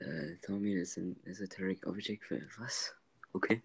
Uh, 0.00 0.34
Thaumian 0.46 0.80
is 0.80 0.96
an 0.96 1.16
esoteric 1.28 1.86
object 1.86 2.24
for 2.24 2.40
us. 2.62 2.92
Okay. 3.34 3.60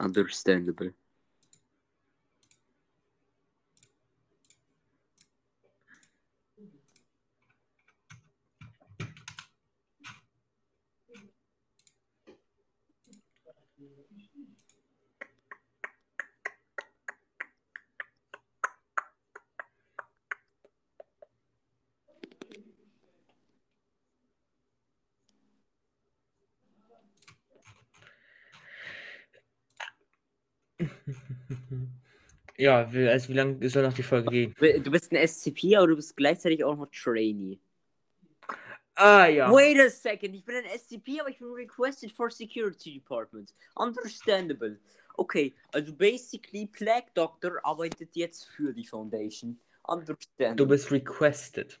Understandable. 0.00 0.90
Ja, 32.56 32.86
also 32.86 33.28
wie 33.28 33.32
lange 33.32 33.68
soll 33.68 33.82
noch 33.82 33.92
die 33.92 34.02
Folge 34.02 34.30
gehen? 34.30 34.54
Du 34.82 34.90
bist 34.90 35.10
ein 35.12 35.26
SCP, 35.26 35.76
aber 35.76 35.88
du 35.88 35.96
bist 35.96 36.16
gleichzeitig 36.16 36.62
auch 36.64 36.76
noch 36.76 36.88
Trainee. 36.90 37.58
Ah 38.94 39.26
ja. 39.26 39.50
Wait 39.50 39.80
a 39.80 39.88
second, 39.88 40.34
ich 40.34 40.44
bin 40.44 40.56
ein 40.56 40.78
SCP, 40.78 41.20
aber 41.20 41.30
ich 41.30 41.38
bin 41.38 41.48
requested 41.48 42.12
for 42.12 42.30
Security 42.30 42.92
Department. 42.94 43.54
Understandable. 43.74 44.78
Okay, 45.16 45.54
also 45.72 45.92
basically 45.92 46.66
Plague 46.66 47.10
Doctor 47.14 47.58
arbeitet 47.64 48.14
jetzt 48.14 48.44
für 48.44 48.72
die 48.72 48.86
Foundation. 48.86 49.58
Understandable. 49.84 50.56
Du 50.56 50.66
bist 50.66 50.90
requested. 50.90 51.80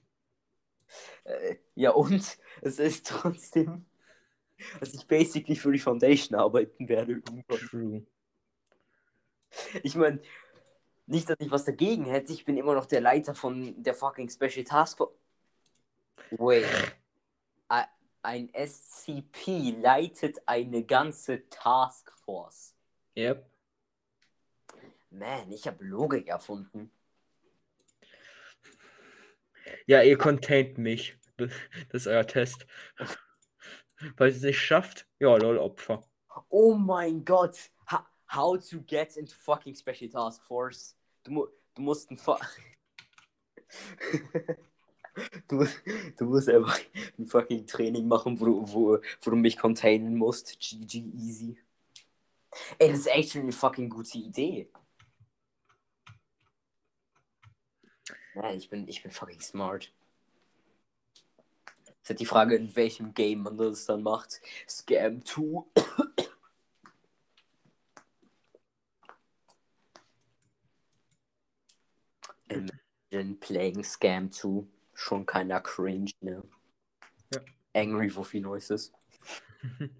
Äh, 1.24 1.56
ja 1.74 1.90
und 1.90 2.38
es 2.62 2.78
ist 2.78 3.06
trotzdem, 3.06 3.84
dass 4.80 4.94
ich 4.94 5.06
basically 5.06 5.56
für 5.56 5.72
die 5.72 5.78
Foundation 5.78 6.38
arbeiten 6.38 6.88
werde. 6.88 7.22
True. 7.48 8.06
Ich 9.82 9.94
meine, 9.96 10.20
nicht, 11.06 11.28
dass 11.28 11.36
ich 11.40 11.50
was 11.50 11.64
dagegen 11.64 12.04
hätte, 12.04 12.32
ich 12.32 12.44
bin 12.44 12.56
immer 12.56 12.74
noch 12.74 12.86
der 12.86 13.00
Leiter 13.00 13.34
von 13.34 13.82
der 13.82 13.94
fucking 13.94 14.28
Special 14.30 14.64
Task 14.64 14.98
Force. 14.98 15.12
Wait. 16.30 16.66
Ein 18.24 18.50
SCP 18.54 19.72
leitet 19.80 20.40
eine 20.46 20.84
ganze 20.84 21.48
Task 21.48 22.12
Force. 22.24 22.72
Yep. 23.16 23.44
Man, 25.10 25.50
ich 25.50 25.66
habe 25.66 25.84
Logik 25.84 26.28
erfunden. 26.28 26.92
Ja, 29.86 30.02
ihr 30.02 30.16
containt 30.16 30.78
mich. 30.78 31.18
Das 31.36 31.50
ist 31.90 32.06
euer 32.06 32.26
Test. 32.26 32.66
Ihr 34.00 34.26
es 34.26 34.42
nicht 34.42 34.60
schafft, 34.60 35.06
ja, 35.20 35.36
lol, 35.36 35.58
Opfer. 35.58 36.02
Oh 36.48 36.74
mein 36.74 37.24
Gott. 37.24 37.70
Ha 37.88 38.08
how 38.34 38.56
to 38.56 38.80
get 38.86 39.16
into 39.16 39.34
fucking 39.34 39.74
Special 39.74 40.08
Task 40.08 40.42
Force. 40.44 40.94
Du, 41.24 41.30
mu 41.32 41.46
du 41.74 41.82
musst 41.82 42.10
ein 42.10 42.16
Fa 42.16 42.38
du, 45.48 45.56
musst- 45.56 45.80
du 46.18 46.24
musst 46.24 46.48
einfach 46.48 46.78
ein 47.18 47.26
fucking 47.26 47.66
Training 47.66 48.08
machen, 48.08 48.38
wo, 48.40 48.46
wo, 48.72 48.98
wo 49.20 49.30
du 49.30 49.36
mich 49.36 49.58
containen 49.58 50.16
musst. 50.16 50.58
GG 50.60 50.98
easy. 51.14 51.58
Ey, 52.78 52.90
das 52.90 53.00
ist 53.00 53.06
echt 53.06 53.32
schon 53.32 53.42
eine 53.42 53.52
fucking 53.52 53.88
gute 53.88 54.18
Idee. 54.18 54.68
Ja, 58.34 58.52
ich 58.52 58.68
bin, 58.68 58.88
ich 58.88 59.02
bin 59.02 59.10
fucking 59.10 59.40
smart. 59.40 59.92
Ist 62.02 62.08
halt 62.08 62.20
die 62.20 62.26
Frage, 62.26 62.56
in 62.56 62.74
welchem 62.74 63.14
Game 63.14 63.42
man 63.42 63.56
das 63.56 63.86
dann 63.86 64.02
macht. 64.02 64.40
Scam 64.68 65.24
2. 65.24 65.64
Imagine 73.22 73.36
playing 73.38 73.84
Scam 73.84 74.32
2. 74.32 74.66
Schon 74.94 75.24
keiner 75.24 75.60
cringe, 75.60 76.12
ne? 76.20 76.42
Ja. 77.32 77.40
Angry 77.74 78.14
Wuffy 78.14 78.40
Noises. 78.40 78.92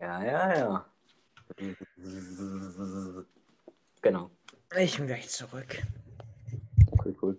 Ja, 0.00 0.22
ja, 0.22 0.58
ja. 0.58 0.86
Genau. 4.02 4.30
Ich 4.76 4.96
bin 4.98 5.06
gleich 5.06 5.30
zurück. 5.30 5.82
Okay, 6.90 7.14
cool. 7.22 7.38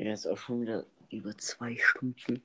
Ja, 0.00 0.14
ist 0.14 0.26
auch 0.26 0.38
schon 0.38 0.62
wieder 0.62 0.86
über 1.10 1.36
zwei 1.36 1.76
Stunden. 1.76 2.42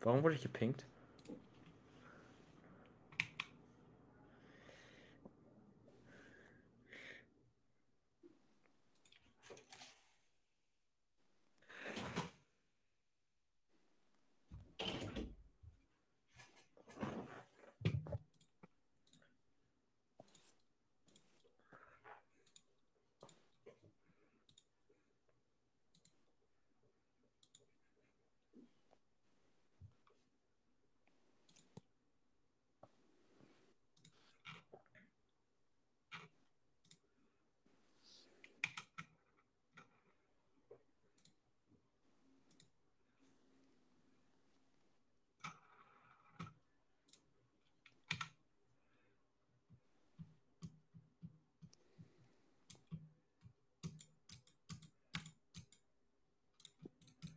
Warum 0.00 0.24
wurde 0.24 0.34
ich 0.34 0.42
gepinkt? 0.42 0.84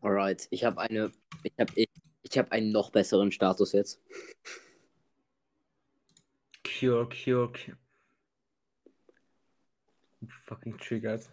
Alright, 0.01 0.47
ich 0.49 0.63
habe 0.63 0.81
eine. 0.81 1.11
Ich 1.43 1.53
habe 1.59 1.71
ich, 1.75 1.89
ich 2.23 2.37
hab 2.37 2.51
einen 2.51 2.71
noch 2.71 2.91
besseren 2.91 3.31
Status 3.31 3.71
jetzt. 3.73 4.01
Cure, 6.63 7.07
cure, 7.07 7.51
cure. 7.51 7.77
Fucking 10.45 10.77
triggered. 10.77 11.27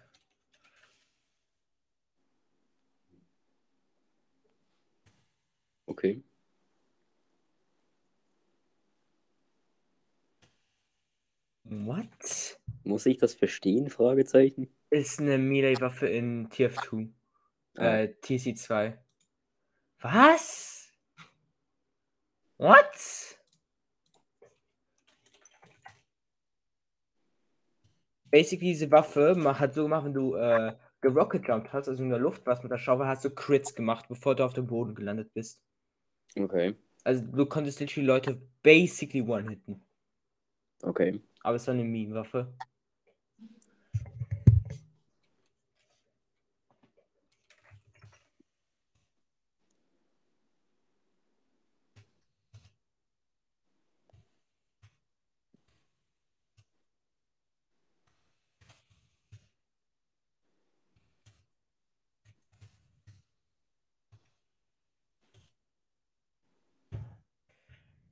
Okay. 5.86 6.22
What? 11.64 12.60
Muss 12.84 13.06
ich 13.06 13.18
das 13.18 13.34
verstehen? 13.34 13.90
Fragezeichen. 13.90 14.68
Ist 14.90 15.20
eine 15.20 15.38
Melee-Waffe 15.38 16.08
in 16.08 16.48
TF2. 16.48 17.08
Äh, 17.78 18.08
TC2. 18.22 18.98
Was? 20.00 20.92
What? 22.56 23.38
Basically, 28.30 28.72
diese 28.72 28.90
Waffe 28.90 29.36
hat 29.58 29.74
so 29.74 29.84
gemacht, 29.84 30.04
wenn 30.04 30.12
du 30.12 30.34
äh, 30.34 30.76
gerocket 31.00 31.46
jumpt 31.46 31.72
hast, 31.72 31.88
also 31.88 32.02
in 32.02 32.10
der 32.10 32.18
Luft 32.18 32.44
warst 32.46 32.62
mit 32.62 32.72
der 32.72 32.78
Schaufel, 32.78 33.06
hast 33.06 33.24
du 33.24 33.30
Crits 33.30 33.74
gemacht, 33.74 34.06
bevor 34.08 34.34
du 34.34 34.44
auf 34.44 34.52
dem 34.52 34.66
Boden 34.66 34.94
gelandet 34.94 35.32
bist. 35.32 35.62
Okay. 36.36 36.74
Also 37.04 37.24
du 37.24 37.46
konntest 37.46 37.80
literally 37.80 38.06
Leute 38.06 38.42
basically 38.62 39.22
one-hitten. 39.22 39.82
Okay. 40.82 41.22
Aber 41.42 41.56
es 41.56 41.66
war 41.66 41.74
eine 41.74 41.84
Meme-Waffe. 41.84 42.52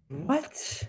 What? 0.09 0.87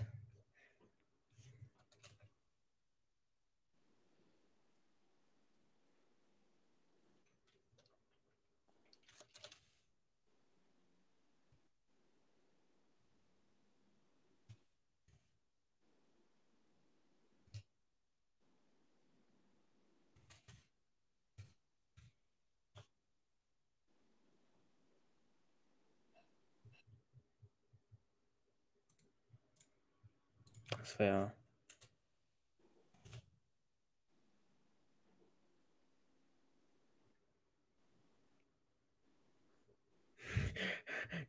Das 30.88 30.98
wäre. 30.98 31.32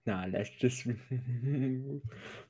Na, 0.05 0.25
letztes. 0.25 0.85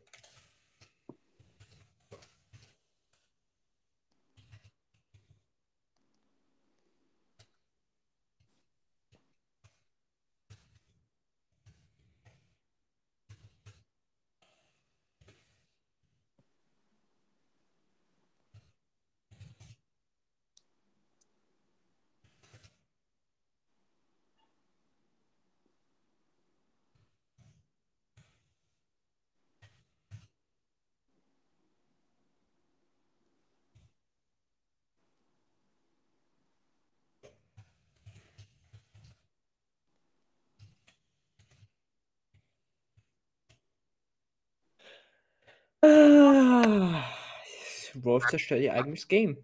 Wolf 48.04 48.26
zerstört 48.28 48.62
ihr 48.62 48.74
eigenes 48.74 49.08
Game. 49.08 49.38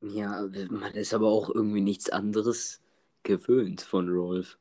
Ja, 0.00 0.46
man 0.70 0.94
ist 0.94 1.14
aber 1.14 1.28
auch 1.28 1.48
irgendwie 1.48 1.80
nichts 1.80 2.10
anderes 2.10 2.82
gewöhnt 3.22 3.80
von 3.80 4.08
Rolf. 4.08 4.58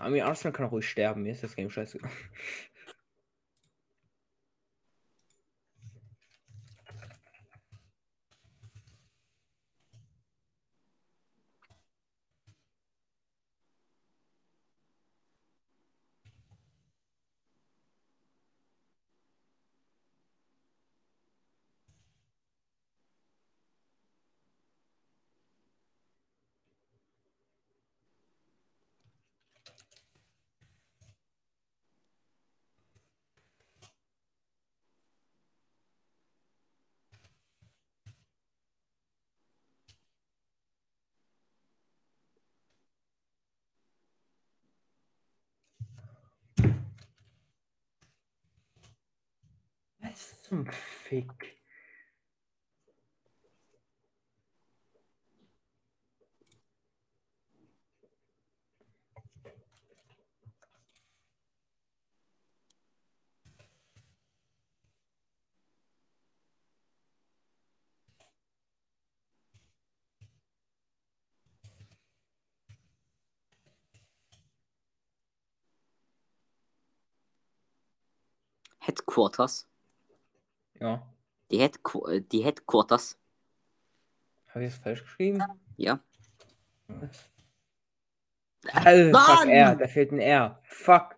Army 0.00 0.20
Arsenal 0.20 0.52
kann 0.52 0.66
auch 0.66 0.72
ruhig 0.72 0.88
sterben, 0.88 1.22
mir 1.22 1.32
ist 1.32 1.44
das 1.44 1.54
Game 1.54 1.70
scheiße. 1.70 1.98
Was 50.54 50.66
zum 50.66 50.66
Fick? 50.72 51.56
Headquarters. 78.78 79.66
Ja. 80.84 81.02
Die, 81.50 81.60
Headqu 81.60 82.06
äh, 82.08 82.20
die 82.20 82.44
Headquarters. 82.44 83.18
Habe 84.48 84.66
ich 84.66 84.70
das 84.70 84.82
falsch 84.82 85.02
geschrieben? 85.02 85.42
Ja. 85.78 85.98
Also, 88.70 89.18
fuck! 89.18 89.46
R, 89.46 89.76
da 89.76 89.88
fehlt 89.88 90.12
ein 90.12 90.18
R. 90.18 90.60
Fuck. 90.64 91.16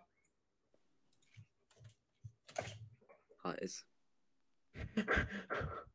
HS. 3.43 3.85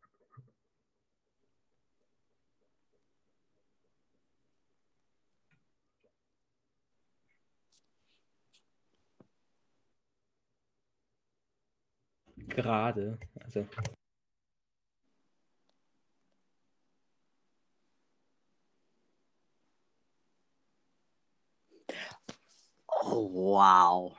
Gerade. 12.55 13.17
Also. 13.43 13.65
Oh, 22.87 23.27
wow. 23.31 24.15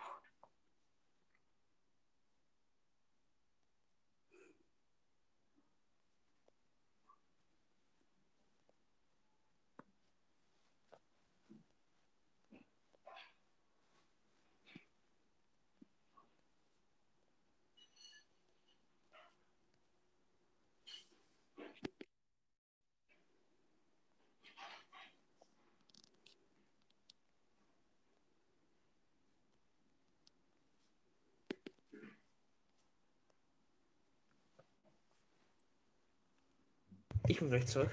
Ich 37.42 37.48
bin 37.48 37.58
gleich 37.58 37.66
zurück. 37.66 37.90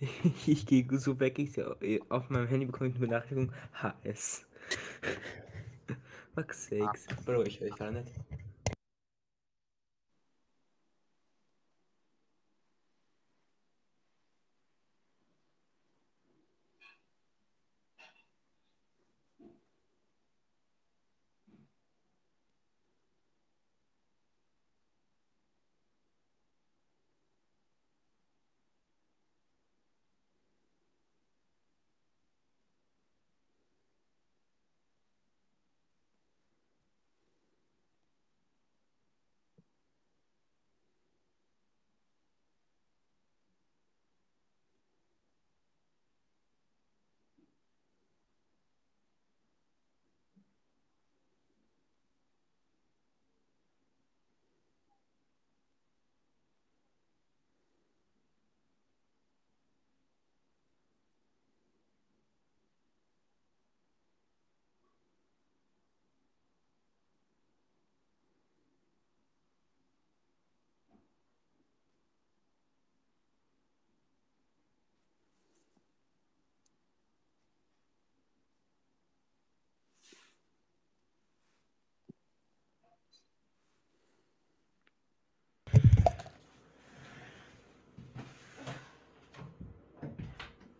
Ich 0.46 0.66
gehe 0.66 0.86
so 0.98 1.18
weg, 1.20 1.38
ich 1.38 1.52
sehe 1.52 1.76
äh, 1.82 2.00
auf 2.08 2.30
meinem 2.30 2.46
Handy 2.46 2.66
bekomme 2.66 2.88
ich 2.90 2.96
eine 2.96 3.06
Benachrichtigung 3.06 3.52
HS. 3.74 4.46
Fuck 6.34 6.54
sakes. 6.54 7.06
Bro, 7.24 7.42
ich 7.42 7.60
höre 7.60 7.68
dich 7.68 7.76
gar 7.78 7.90
nicht. 7.90 8.08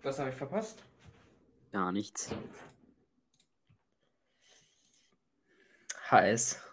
Was 0.02 0.18
habe 0.18 0.30
ich 0.30 0.36
verpasst? 0.36 0.82
Gar 1.72 1.92
nichts. 1.92 2.34
HS. 6.10 6.60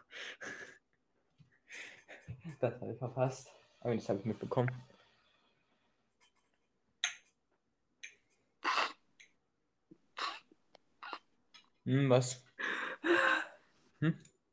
Das 2.62 2.80
habe 2.82 2.94
ich 2.94 2.98
verpasst. 2.98 3.52
Aber 3.82 3.94
das 3.94 4.08
habe 4.08 4.20
ich 4.20 4.26
mitbekommen. 4.26 4.72
Hm, 11.84 12.10
was? 12.10 12.42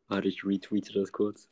Warte, 0.08 0.28
ich 0.28 0.44
retweete 0.44 0.92
das 0.92 1.12
kurz. 1.12 1.48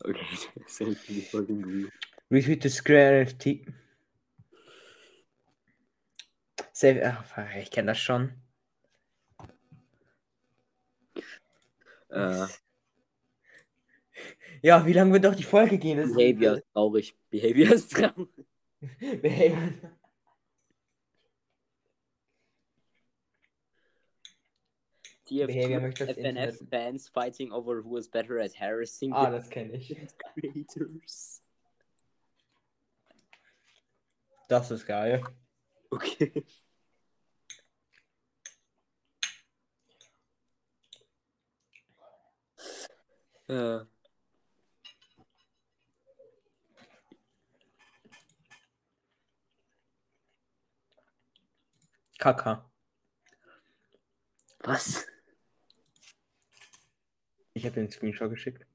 Okay, 0.00 0.24
selfie 0.66 1.22
fucking 1.22 1.64
real. 1.64 1.90
Retweet 2.30 2.62
the 2.62 2.68
Square 2.68 3.24
NFT. 3.24 3.66
Save, 6.76 7.00
ach, 7.06 7.38
ich 7.56 7.70
kenne 7.70 7.92
das 7.92 7.98
schon. 8.00 8.32
Äh, 12.10 12.46
Ja, 14.62 14.84
wie 14.86 14.92
lange 14.94 15.12
wird 15.12 15.24
doch 15.24 15.34
die 15.34 15.42
Folge 15.44 15.78
gehen? 15.78 15.98
Das 15.98 16.12
Behavior 16.14 16.56
ist 16.56 16.64
traurig. 16.72 17.16
Behavior 17.30 17.72
ist 17.74 17.92
traurig. 17.92 18.28
Behavior. 19.22 19.72
Behavior 25.28 25.80
möchte 25.80 26.06
das 26.06 26.16
TF2 26.16 26.20
FNF 26.20 26.60
Internet- 26.60 26.68
fans 26.70 27.08
fighting 27.08 27.50
over 27.52 27.82
who 27.82 27.96
is 27.96 28.08
better 28.08 28.38
at 28.40 28.54
harassing 28.54 29.12
Ah, 29.12 29.30
das 29.30 29.48
kenne 29.48 29.72
ich. 29.76 29.96
creators. 30.34 31.42
Das 34.48 34.70
ist 34.70 34.84
geil. 34.86 35.22
Okay. 35.90 36.44
Äh, 43.48 43.84
Kaka. 52.18 52.70
was? 54.60 55.06
Ich 57.52 57.64
habe 57.64 57.74
den 57.74 57.90
Screenshot 57.90 58.30
geschickt. 58.30 58.66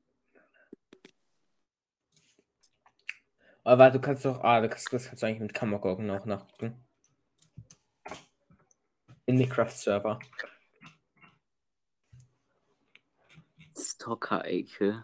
Aber 3.63 3.91
du 3.91 3.99
kannst 3.99 4.25
doch. 4.25 4.43
Ah, 4.43 4.61
du 4.61 4.69
kannst, 4.69 4.91
das 4.93 5.07
kannst 5.07 5.23
du 5.23 5.27
eigentlich 5.27 5.39
mit 5.41 5.53
Kammergurken 5.53 6.09
auch 6.11 6.25
nachgucken. 6.25 6.83
In 9.25 9.37
Minecraft-Server. 9.37 10.19
Stalker-Ecke. 13.79 15.03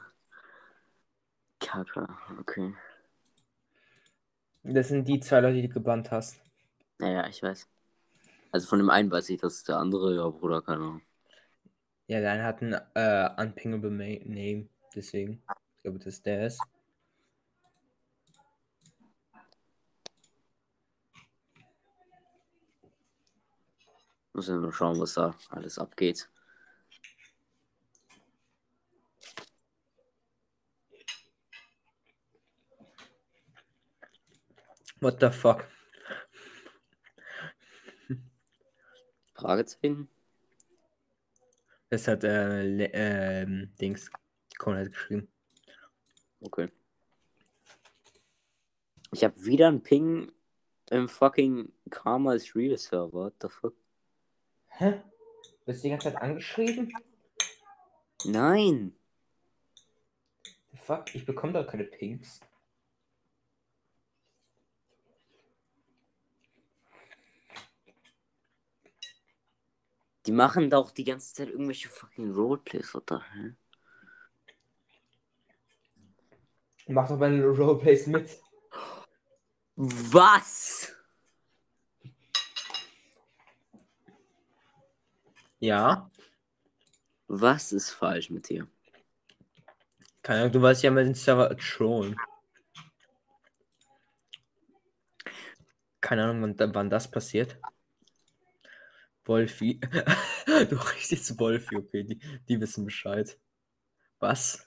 Kaka, 1.60 2.20
okay. 2.40 2.74
Das 4.64 4.90
sind 4.90 5.08
die 5.08 5.20
zwei 5.20 5.40
Leute, 5.40 5.62
die 5.62 5.68
du 5.68 5.74
gebannt 5.74 6.12
hast. 6.12 6.40
Naja, 6.98 7.28
ich 7.28 7.42
weiß. 7.42 7.68
Also 8.52 8.68
von 8.68 8.80
dem 8.80 8.90
einen 8.90 9.12
weiß 9.12 9.30
ich, 9.30 9.40
dass 9.40 9.64
der 9.64 9.78
andere, 9.78 10.16
ja, 10.16 10.30
Bruder, 10.30 10.62
keine 10.62 10.78
Ahnung. 10.78 11.02
Ja, 12.08 12.20
der 12.20 12.32
eine 12.32 12.44
hat 12.44 12.62
einen 12.62 12.74
äh, 12.94 13.42
unpingable 13.42 13.92
Name. 13.92 14.70
Deswegen. 14.95 15.44
Ich 15.78 15.84
glaube, 15.84 16.00
dass 16.00 16.22
der 16.22 16.48
ist. 16.48 16.62
Muss 24.34 24.48
ja 24.48 24.56
nur 24.56 24.74
schauen, 24.74 25.00
was 25.00 25.14
da 25.14 25.34
alles 25.50 25.80
abgeht. 25.80 26.30
What 35.06 35.19
the 35.22 35.30
fuck? 35.30 35.67
Fragezeichen? 39.35 40.09
Das 41.92 42.08
hat 42.08 42.24
äh, 42.24 42.64
Le- 42.64 42.90
ähm, 42.92 43.72
Dings 43.80 44.09
Konrad 44.58 44.90
geschrieben. 44.92 45.32
Okay. 46.42 46.72
Ich 49.11 49.24
habe 49.24 49.45
wieder 49.45 49.67
einen 49.67 49.84
Ping 49.84 50.32
im 50.90 51.08
fucking 51.08 51.72
Karma 51.92 52.34
is 52.34 52.56
Real 52.56 52.75
Server. 52.75 53.14
What 53.25 53.35
the 53.43 53.50
fuck? 53.50 53.75
Hä? 54.69 55.03
Bist 55.67 55.84
du 55.84 55.84
die 55.84 55.90
ganze 55.92 56.11
Zeit 56.11 56.19
angeschrieben? 56.19 56.92
Nein! 58.24 58.98
The 60.72 60.77
fuck? 60.80 61.14
Ich 61.14 61.27
bekomme 61.27 61.53
doch 61.53 61.67
keine 61.67 61.84
Pings. 61.84 62.40
Die 70.26 70.32
machen 70.32 70.70
doch 70.70 70.92
die 70.92 71.04
ganze 71.04 71.34
Zeit 71.34 71.50
irgendwelche 71.50 71.90
fucking 71.90 72.34
Roleplays, 72.34 72.95
oder? 72.95 73.22
hell? 73.34 73.56
Mach 76.88 77.08
doch 77.08 77.18
meine 77.18 77.45
Roleplays 77.45 78.08
mit. 78.08 78.40
Was? 79.76 80.94
Ja. 85.60 86.10
Was 87.28 87.72
ist 87.72 87.92
falsch 87.92 88.30
mit 88.30 88.50
dir? 88.50 88.68
Keine 90.22 90.42
Ahnung, 90.42 90.54
du 90.54 90.62
weißt 90.62 90.84
ja 90.84 90.92
mal 90.92 91.04
den 91.04 91.16
Server 91.16 91.56
trollen. 91.58 92.16
Keine 96.02 96.24
Ahnung, 96.24 96.56
wann, 96.58 96.74
wann 96.76 96.90
das 96.90 97.10
passiert. 97.10 97.60
Wolfi. 99.26 99.80
du 100.45 100.76
riechst 100.76 101.12
jetzt 101.12 101.40
Wolfi, 101.40 101.76
okay, 101.76 102.04
die, 102.04 102.20
die 102.48 102.62
wissen 102.62 102.86
Bescheid. 102.86 103.38
Was? 104.20 104.66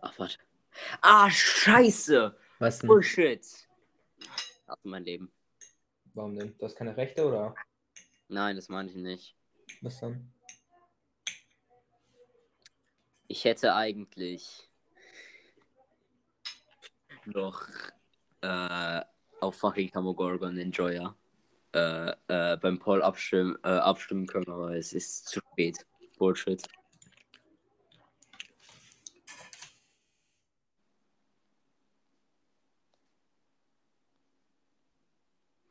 Ach, 0.00 0.18
warte. 0.18 0.38
Ah, 1.00 1.30
scheiße. 1.30 2.36
Was 2.58 2.78
denn? 2.78 2.88
Bullshit. 2.88 3.46
Ach, 4.66 4.76
mein 4.82 5.04
Leben. 5.04 5.33
Warum 6.14 6.36
denn? 6.36 6.56
Du 6.58 6.64
hast 6.64 6.76
keine 6.76 6.96
Rechte 6.96 7.26
oder 7.26 7.54
Nein, 8.28 8.56
das 8.56 8.68
meine 8.68 8.88
ich 8.88 8.96
nicht. 8.96 9.36
was 9.80 10.00
dann? 10.00 10.32
Ich 13.26 13.44
hätte 13.44 13.74
eigentlich 13.74 14.68
noch 17.24 17.68
äh, 18.42 19.00
auf 19.40 19.56
fucking 19.56 19.90
Kamogorgon 19.90 20.56
Enjoyer 20.58 21.16
äh, 21.72 22.10
äh, 22.28 22.56
beim 22.58 22.78
Poll 22.78 23.02
abstimmen, 23.02 23.58
äh, 23.64 23.68
abstimmen 23.68 24.26
können, 24.26 24.48
aber 24.48 24.76
es 24.76 24.92
ist 24.92 25.26
zu 25.26 25.40
spät. 25.40 25.84
Bullshit. 26.18 26.62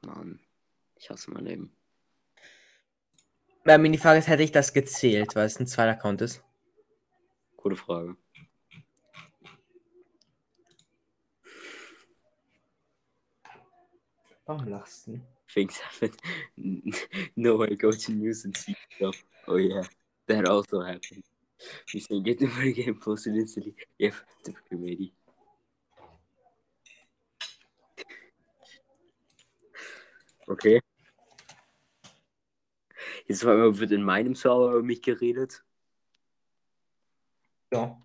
Mann, 0.01 0.39
ich 1.03 1.09
hasse 1.09 1.31
mein 1.31 1.45
Leben. 1.45 1.75
Ähm, 3.65 3.91
die 3.91 3.97
Frage 3.97 4.19
ist, 4.19 4.27
hätte 4.27 4.43
ich 4.43 4.51
das 4.51 4.73
gezählt, 4.73 5.35
weil 5.35 5.45
es 5.45 5.59
ein 5.59 5.67
zweiter 5.67 5.91
Account 5.91 6.21
ist? 6.21 6.41
Gute 7.57 7.75
Frage. 7.75 8.15
Warum 14.45 14.67
lachst 14.67 15.07
du? 15.07 15.19
Things 15.53 15.81
happen. 15.83 16.15
no, 17.35 17.63
I 17.63 17.75
go 17.75 17.91
to 17.91 18.11
news 18.11 18.45
and 18.45 18.55
see 18.57 18.75
stuff. 18.95 19.15
Oh 19.47 19.57
yeah, 19.57 19.83
that 20.27 20.47
also 20.49 20.81
happened. 20.81 21.23
You 21.93 21.99
say 21.99 22.19
get 22.21 22.39
the 22.39 22.47
free 22.47 22.73
game 22.73 22.99
posted 22.99 23.35
instantly. 23.35 23.75
Yep, 23.99 24.13
the 24.43 24.53
committee. 24.69 25.13
Okay. 30.49 30.81
Jetzt 33.25 33.43
wird 33.45 33.91
in 33.91 34.03
meinem 34.03 34.35
Server 34.35 34.71
über 34.73 34.83
mich 34.83 35.01
geredet. 35.01 35.63
Ja. 37.71 37.99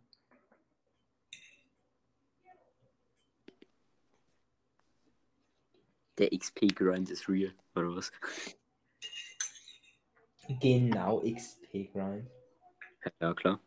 Der 6.18 6.32
XP-Grind 6.32 7.10
ist 7.10 7.28
real, 7.28 7.55
oder 7.74 7.94
was? 7.94 8.10
Genau, 10.60 11.20
XP 11.20 11.92
Grind. 11.92 12.30
Ja, 13.20 13.34
klar. 13.34 13.60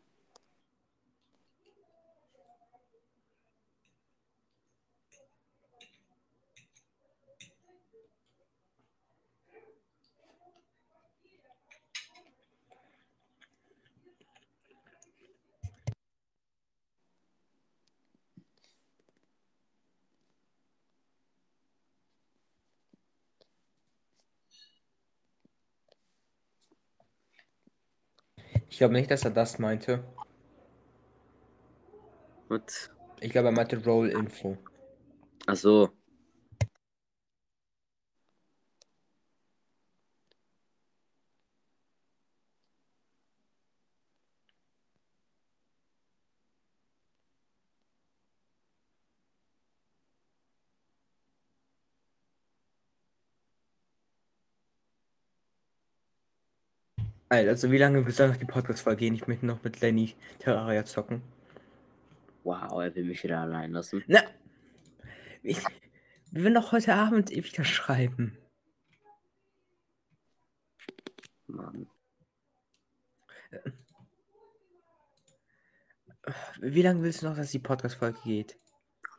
Glaube 28.81 28.95
nicht, 28.95 29.09
dass 29.11 29.23
er 29.25 29.31
das 29.31 29.59
meinte. 29.59 30.03
Und, 32.49 32.91
Ich 33.21 33.31
glaube, 33.31 33.47
er 33.47 33.51
meinte 33.53 33.81
Roll 33.85 34.09
Info. 34.09 34.57
achso. 35.47 35.93
Also 57.31 57.71
wie 57.71 57.77
lange 57.77 58.09
soll 58.11 58.27
noch 58.27 58.35
die 58.35 58.45
Podcast-Folge 58.45 58.99
gehen? 58.99 59.15
Ich 59.15 59.25
möchte 59.25 59.45
noch 59.45 59.63
mit 59.63 59.79
Lenny 59.79 60.15
Terraria 60.39 60.83
zocken. 60.83 61.21
Wow, 62.43 62.81
er 62.81 62.93
will 62.93 63.05
mich 63.05 63.23
wieder 63.23 63.39
allein 63.39 63.71
lassen. 63.71 64.03
Na! 64.07 64.19
Ich, 65.41 65.63
wir 66.31 66.43
werden 66.43 66.55
doch 66.55 66.73
heute 66.73 66.93
Abend 66.93 67.29
wieder 67.29 67.63
schreiben. 67.63 68.37
Mann. 71.47 71.87
Wie 76.59 76.81
lange 76.81 77.01
willst 77.01 77.21
du 77.21 77.27
noch, 77.27 77.37
dass 77.37 77.51
die 77.51 77.59
Podcast-Folge 77.59 78.19
geht? 78.25 78.57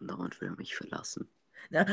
Andauernd 0.00 0.38
will 0.40 0.48
er 0.48 0.56
mich 0.56 0.76
verlassen. 0.76 1.30
Na, 1.70 1.86